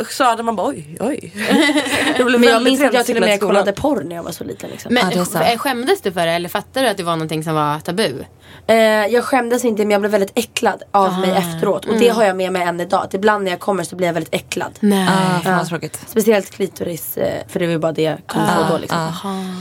Och 0.00 0.12
så 0.12 0.24
hade 0.24 0.42
man 0.42 0.56
bara 0.56 0.66
oj, 0.68 0.96
oj. 1.00 1.32
Det 2.16 2.24
blev 2.24 2.40
Men 2.40 2.48
jag 2.48 2.62
minns 2.62 2.80
att 2.82 2.94
jag 2.94 3.06
till 3.06 3.16
och 3.16 3.20
med 3.20 3.40
kollade 3.40 3.72
porr 3.72 4.02
när 4.04 4.16
jag 4.16 4.22
var 4.22 4.32
så 4.32 4.44
liten. 4.44 4.70
Liksom. 4.70 4.94
Men 4.94 5.04
sk- 5.24 5.56
skämdes 5.58 6.00
du 6.00 6.12
för 6.12 6.26
det 6.26 6.32
eller 6.32 6.48
fattade 6.48 6.86
du 6.86 6.90
att 6.90 6.96
det 6.96 7.02
var 7.02 7.16
någonting 7.16 7.44
som 7.44 7.54
var 7.54 7.80
tabu? 7.80 8.24
Eh, 8.66 8.76
jag 9.06 9.24
skämdes 9.24 9.64
inte 9.64 9.82
men 9.82 9.90
jag 9.90 10.00
blev 10.00 10.10
väldigt 10.10 10.32
äcklad 10.38 10.82
av 10.90 11.18
mig 11.20 11.30
efteråt. 11.30 11.84
Och 11.84 11.94
det 11.98 12.08
har 12.08 12.24
jag 12.24 12.36
med 12.36 12.52
mig 12.52 12.62
än 12.62 12.80
idag. 12.80 13.04
Att 13.04 13.14
ibland 13.14 13.44
när 13.44 13.50
jag 13.50 13.60
kommer 13.60 13.84
så 13.84 13.96
blir 13.96 14.06
jag 14.06 14.14
väldigt 14.14 14.34
äcklad. 14.34 14.72
Nej. 14.80 15.08
Ah, 15.08 15.40
fan 15.40 15.56
vad 15.58 15.68
tråkigt. 15.68 16.00
Speciellt 16.06 16.50
klitoris, 16.50 17.16
eh, 17.16 17.42
för 17.48 17.60
det 17.60 17.66
var 17.66 17.72
ju 17.72 17.78
bara 17.78 17.92
det 17.92 18.02
jag 18.02 18.18
kunde 18.26 18.48
få 18.48 18.72
då 18.72 18.78
liksom. 18.78 18.98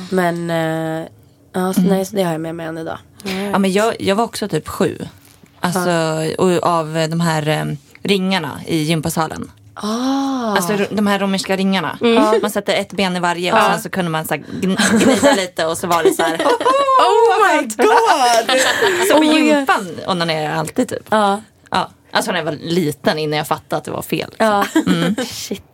Men 0.10 0.50
eh, 0.50 1.08
ja, 1.54 1.74
så, 1.74 1.82
nej, 1.82 2.06
så 2.06 2.16
det 2.16 2.24
har 2.24 2.32
jag 2.32 2.42
med 2.42 2.56
mig 2.56 2.66
än 2.66 2.78
idag. 2.78 2.98
Ja, 3.52 3.60
men 3.60 3.72
jag, 3.72 3.96
jag 4.02 4.16
var 4.16 4.24
också 4.24 4.48
typ 4.48 4.68
sju. 4.68 4.98
Alltså 5.60 5.90
och 6.38 6.64
av 6.64 6.94
de 7.10 7.20
här 7.22 7.48
eh, 7.48 7.66
ringarna 8.04 8.60
i 8.68 8.78
gympasalen. 8.78 9.52
Ah. 9.76 10.56
Alltså 10.56 10.78
de 10.92 11.08
här 11.08 11.20
romerska 11.20 11.56
ringarna. 11.56 11.98
Mm. 12.02 12.24
Man 12.42 12.52
sätter 12.52 12.74
ett 12.76 12.92
ben 12.94 13.16
i 13.16 13.20
varje 13.20 13.54
och 13.54 13.60
sen 13.72 13.82
så 13.82 13.90
kunde 13.90 14.12
man 14.12 14.26
så 14.26 14.34
här 14.34 14.42
gn- 14.62 15.04
gnida 15.04 15.34
lite 15.42 15.66
och 15.66 15.78
så 15.78 15.88
var 15.88 16.04
det 16.04 16.14
så 16.14 16.24
här. 16.24 16.38
Oh 17.00 17.48
my 17.62 17.62
god! 17.62 18.60
Som 19.12 19.24
i 19.24 19.46
gympan 19.48 19.88
onanerar 20.08 20.50
jag 20.50 20.60
alltid 20.60 20.90
typ. 20.90 21.08
Ja. 21.10 21.42
Ja. 21.70 21.90
Alltså 22.12 22.32
när 22.32 22.38
jag 22.38 22.46
var 22.46 22.52
liten 22.62 23.20
innan 23.20 23.38
jag 23.38 23.48
fattade 23.48 23.78
att 23.78 23.84
det 23.84 23.92
var 23.92 24.02
fel. 24.02 24.30
liksom. 24.30 24.64
Ja. 25.18 25.24
Shit. 25.26 25.73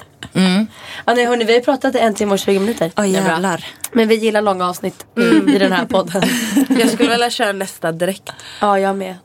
Ja, 1.06 1.14
nej, 1.14 1.26
hörni, 1.26 1.46
vi 1.46 1.54
har 1.54 1.62
pratat 1.62 1.96
i 1.96 2.00
en 2.00 2.14
timme 2.16 2.34
och 2.34 2.40
20 2.40 2.60
minuter. 2.60 2.92
Åh 2.98 3.10
jävlar. 3.10 3.66
Men 3.92 4.08
vi 4.08 4.16
gillar 4.16 4.42
långa 4.42 4.70
avsnitt 4.70 5.06
i 5.48 5.58
den 5.58 5.72
här 5.72 5.86
podden. 5.86 6.22
Jag 6.80 6.90
skulle 6.90 7.10
vilja 7.10 7.30
köra 7.30 7.52
nästa 7.52 7.92
direkt. 7.92 8.30
ja, 8.62 8.80
jag 8.80 8.96
med. 8.96 9.16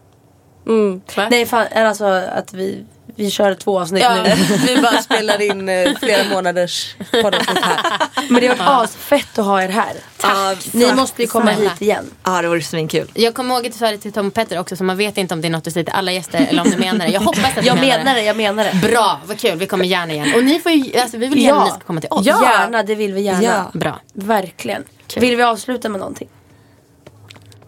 Mm. 0.67 1.01
Nej, 1.31 1.47
fan, 1.47 1.67
alltså 1.75 2.05
att 2.05 2.53
vi, 2.55 2.85
vi 3.16 3.31
kör 3.31 3.55
två 3.55 3.81
avsnitt 3.81 4.03
Ja, 4.03 4.23
nu. 4.23 4.35
vi 4.66 4.82
bara 4.82 5.03
spelar 5.03 5.41
in 5.43 5.69
eh, 5.69 5.91
flera 6.01 6.24
månaders 6.28 6.95
poddavsnitt 7.23 7.59
här. 7.65 7.81
Men 8.28 8.41
det 8.41 8.47
har 8.47 8.57
varit 8.57 8.85
asfett 8.85 9.39
att 9.39 9.45
ha 9.45 9.62
er 9.62 9.69
här. 9.69 9.93
Tack. 10.16 10.59
Ni 10.74 10.93
måste 10.95 11.23
ju 11.23 11.28
komma 11.28 11.55
snälla. 11.55 11.70
hit 11.70 11.82
igen. 11.82 12.11
Ja 12.24 12.43
det 12.43 12.49
vore 12.49 12.62
svinkul. 12.62 13.11
Jag 13.15 13.35
kommer 13.35 13.55
ihåg 13.55 13.66
att 13.66 13.73
du 13.73 13.78
sa 13.78 13.91
det 13.91 13.99
till 13.99 14.12
Tom 14.12 14.27
och 14.27 14.35
Petter 14.35 14.59
också 14.59 14.77
så 14.77 14.85
man 14.85 14.97
vet 14.97 15.19
inte 15.19 15.35
om 15.35 15.41
det 15.41 15.49
är 15.49 15.51
något 15.51 15.65
du 15.65 15.70
säger 15.70 15.85
till 15.85 15.95
alla 15.95 16.12
gäster 16.12 16.47
eller 16.51 16.62
om 16.62 16.70
du 16.70 16.77
menar 16.77 17.07
det. 17.07 17.12
Jag 17.12 17.20
hoppas 17.20 17.45
att 17.45 17.55
du 17.55 17.66
Jag 17.66 17.81
menar 17.81 17.99
menar 17.99 18.15
det, 18.15 18.23
jag 18.23 18.36
menar 18.36 18.65
det. 18.65 18.89
Bra, 18.89 19.20
vad 19.27 19.39
kul. 19.39 19.59
Vi 19.59 19.66
kommer 19.66 19.85
gärna 19.85 20.12
igen. 20.12 20.32
Och 20.36 20.45
ni 20.45 20.61
får 20.61 20.73
ju, 20.73 21.01
alltså, 21.01 21.16
vi 21.19 21.27
vill 21.27 21.43
gärna 21.43 21.59
att 21.61 21.65
ni 21.66 21.70
ska 21.70 21.81
komma 21.81 22.01
till 22.01 22.11
oss. 22.11 22.27
Gärna, 22.27 22.82
det 22.82 22.95
vill 22.95 23.12
vi 23.12 23.20
gärna. 23.20 23.43
Ja. 23.43 23.70
Bra. 23.74 24.01
Verkligen. 24.12 24.85
Vill 25.16 25.36
vi 25.36 25.43
avsluta 25.43 25.89
med 25.89 26.01
någonting? 26.01 26.28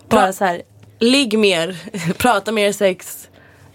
Bara 0.08 0.32
så 0.32 0.44
här. 0.44 0.62
Ligg 1.00 1.38
mer, 1.38 1.76
prata 2.18 2.52
mer 2.52 2.72
sex. 2.72 3.25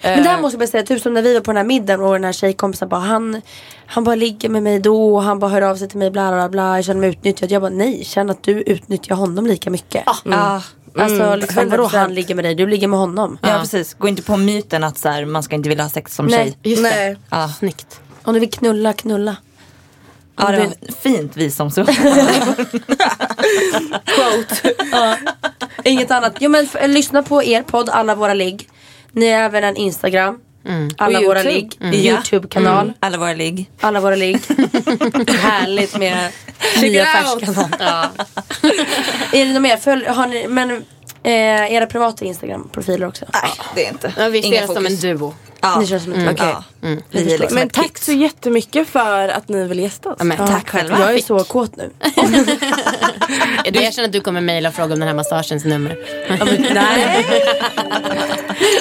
Men 0.02 0.23
det 0.23 0.30
här 0.30 0.41
måste 0.41 0.56
jag 0.56 0.60
bara 0.60 0.68
säga, 0.68 0.84
typ 0.84 1.02
som 1.02 1.14
när 1.14 1.22
vi 1.22 1.34
var 1.34 1.41
på 1.41 1.52
den 1.52 1.57
här 1.57 1.64
middagen 1.64 2.02
och 2.02 2.14
den 2.14 2.23
här 2.23 2.32
tjejkompisen 2.32 2.90
bara 2.90 2.99
han, 2.99 3.41
han 3.86 4.03
bara 4.03 4.15
ligger 4.15 4.49
med 4.49 4.64
mig 4.64 4.80
då 4.80 5.15
och 5.15 5.23
han 5.23 5.40
bara 5.40 5.52
hör 5.52 5.61
av 5.61 5.76
sig 5.76 5.90
till 5.90 5.98
mig 5.98 6.11
bla 6.11 6.32
bla 6.32 6.49
bla, 6.49 6.78
jag 6.78 6.86
känner 6.86 7.02
mig 7.02 7.10
utnyttjad. 7.10 7.52
Jag 7.52 7.61
bara 7.61 7.72
nej, 7.72 8.03
känn 8.06 8.30
att 8.30 8.44
du 8.44 8.61
utnyttjar 8.61 9.15
honom 9.15 9.48
lika 9.48 9.69
mycket. 9.69 10.03
Ja. 10.26 10.61
Alltså 10.98 11.36
liksom, 11.36 11.69
vadå 11.69 11.84
100%. 11.84 11.98
han 11.98 12.14
ligger 12.14 12.36
med 12.36 12.45
dig, 12.45 12.56
du 12.56 12.68
ligger 12.68 12.88
med 12.88 12.99
honom. 12.99 13.38
Ja 13.41 13.57
precis, 13.60 13.94
gå 13.94 14.07
inte 14.07 14.22
på 14.22 14.38
myten 14.38 14.84
att 14.84 14.98
så 14.98 15.10
här, 15.10 15.26
man 15.26 15.44
ska 15.44 15.56
inte 15.56 15.69
vilja 15.69 15.84
ha 15.84 15.90
sex 15.90 16.15
som 16.15 16.26
Nej. 16.26 16.38
tjej. 16.38 16.57
Just 16.72 16.84
Nej. 16.84 17.10
det. 17.10 17.19
Ja. 17.30 17.49
Snyggt. 17.60 18.02
Om 18.23 18.34
du 18.34 18.40
vill 18.40 18.52
knulla, 18.52 18.94
knulla. 18.94 19.36
Ja, 20.38 20.52
det 20.52 20.57
var 20.57 20.94
fint 21.02 21.38
visdomsord. 21.38 21.90
Inget 25.84 26.11
annat. 26.11 26.34
Jo 26.40 26.49
men 26.49 26.68
lyssna 26.86 27.23
på 27.23 27.44
er 27.44 27.64
podd, 27.64 27.90
alla 27.90 28.15
våra 28.15 28.34
ligg. 28.34 28.70
Ni 29.12 29.32
har 29.32 29.40
även 29.42 29.64
en 29.64 29.78
Instagram. 29.78 30.40
Alla 30.98 31.20
Och 31.20 31.26
våra 31.26 31.44
YouTube. 31.44 31.54
ligg. 31.90 32.06
Ja. 32.06 32.12
Youtube-kanal. 32.12 32.94
Alla 33.00 33.18
våra 33.18 33.34
ligg. 33.34 33.70
Alla 33.80 34.00
våra 34.00 34.16
ligg. 34.16 34.38
Härligt 35.28 35.98
med 36.00 36.32
nya 36.82 37.06
färska. 37.06 37.52
Är 39.32 39.46
det 39.46 39.54
något 39.54 39.62
mer? 39.62 39.78
Följ, 39.78 40.06
har 40.06 40.28
ni, 40.28 40.48
men 40.48 40.72
eh, 41.24 41.74
era 41.74 41.86
privata 41.86 42.26
Instagram-profiler 42.26 43.08
också? 43.08 43.26
Nej, 43.34 43.52
det 43.76 43.86
är 43.86 43.90
inte. 43.92 44.14
Ja, 44.18 44.28
vi 44.30 44.40
Inga 44.40 44.58
ser 44.62 44.70
oss 44.70 44.74
som 44.76 44.86
en 44.86 44.96
duo. 44.96 45.34
Ja. 45.62 45.80
Ni 45.80 45.88
känns 45.88 46.04
som 46.04 46.14
ett 46.14 46.32
Okej. 46.34 46.48
ja. 46.48 46.64
Vi 47.10 47.34
är 47.34 47.38
liksom 47.38 47.56
Men 47.56 47.68
ett 47.68 47.74
tack 47.74 47.86
kit. 47.86 48.04
så 48.04 48.12
jättemycket 48.12 48.90
för 48.90 49.28
att 49.28 49.50
ni 49.50 49.68
vill 49.68 49.80
gästa 49.80 50.10
oss. 50.10 50.16
Ja, 50.20 50.24
men, 50.26 50.38
Tack 50.38 50.70
själva. 50.70 51.00
Jag 51.00 51.14
är 51.16 51.20
så 51.22 51.44
kåt 51.44 51.76
nu. 51.76 51.90
Jag 53.82 53.94
känner 53.94 54.08
att 54.08 54.14
du 54.14 54.22
kommer 54.22 54.42
mejla 54.42 54.70
och 54.70 54.76
fråga 54.76 54.94
om 54.94 55.00
den 55.00 55.08
här 55.08 55.16
massagens 55.16 55.66
nummer. 55.66 55.98
Ja, 56.40 56.46
men, 56.46 56.62
nej. 56.74 57.26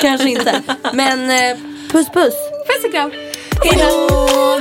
Kanske 0.00 0.28
inte. 0.30 0.62
Men 0.92 1.30
eh, 1.30 1.56
puss 1.92 2.08
puss. 2.08 2.34
Puss 2.66 2.84
och 2.84 2.92
kram. 2.92 3.10
Hejdå. 3.64 4.60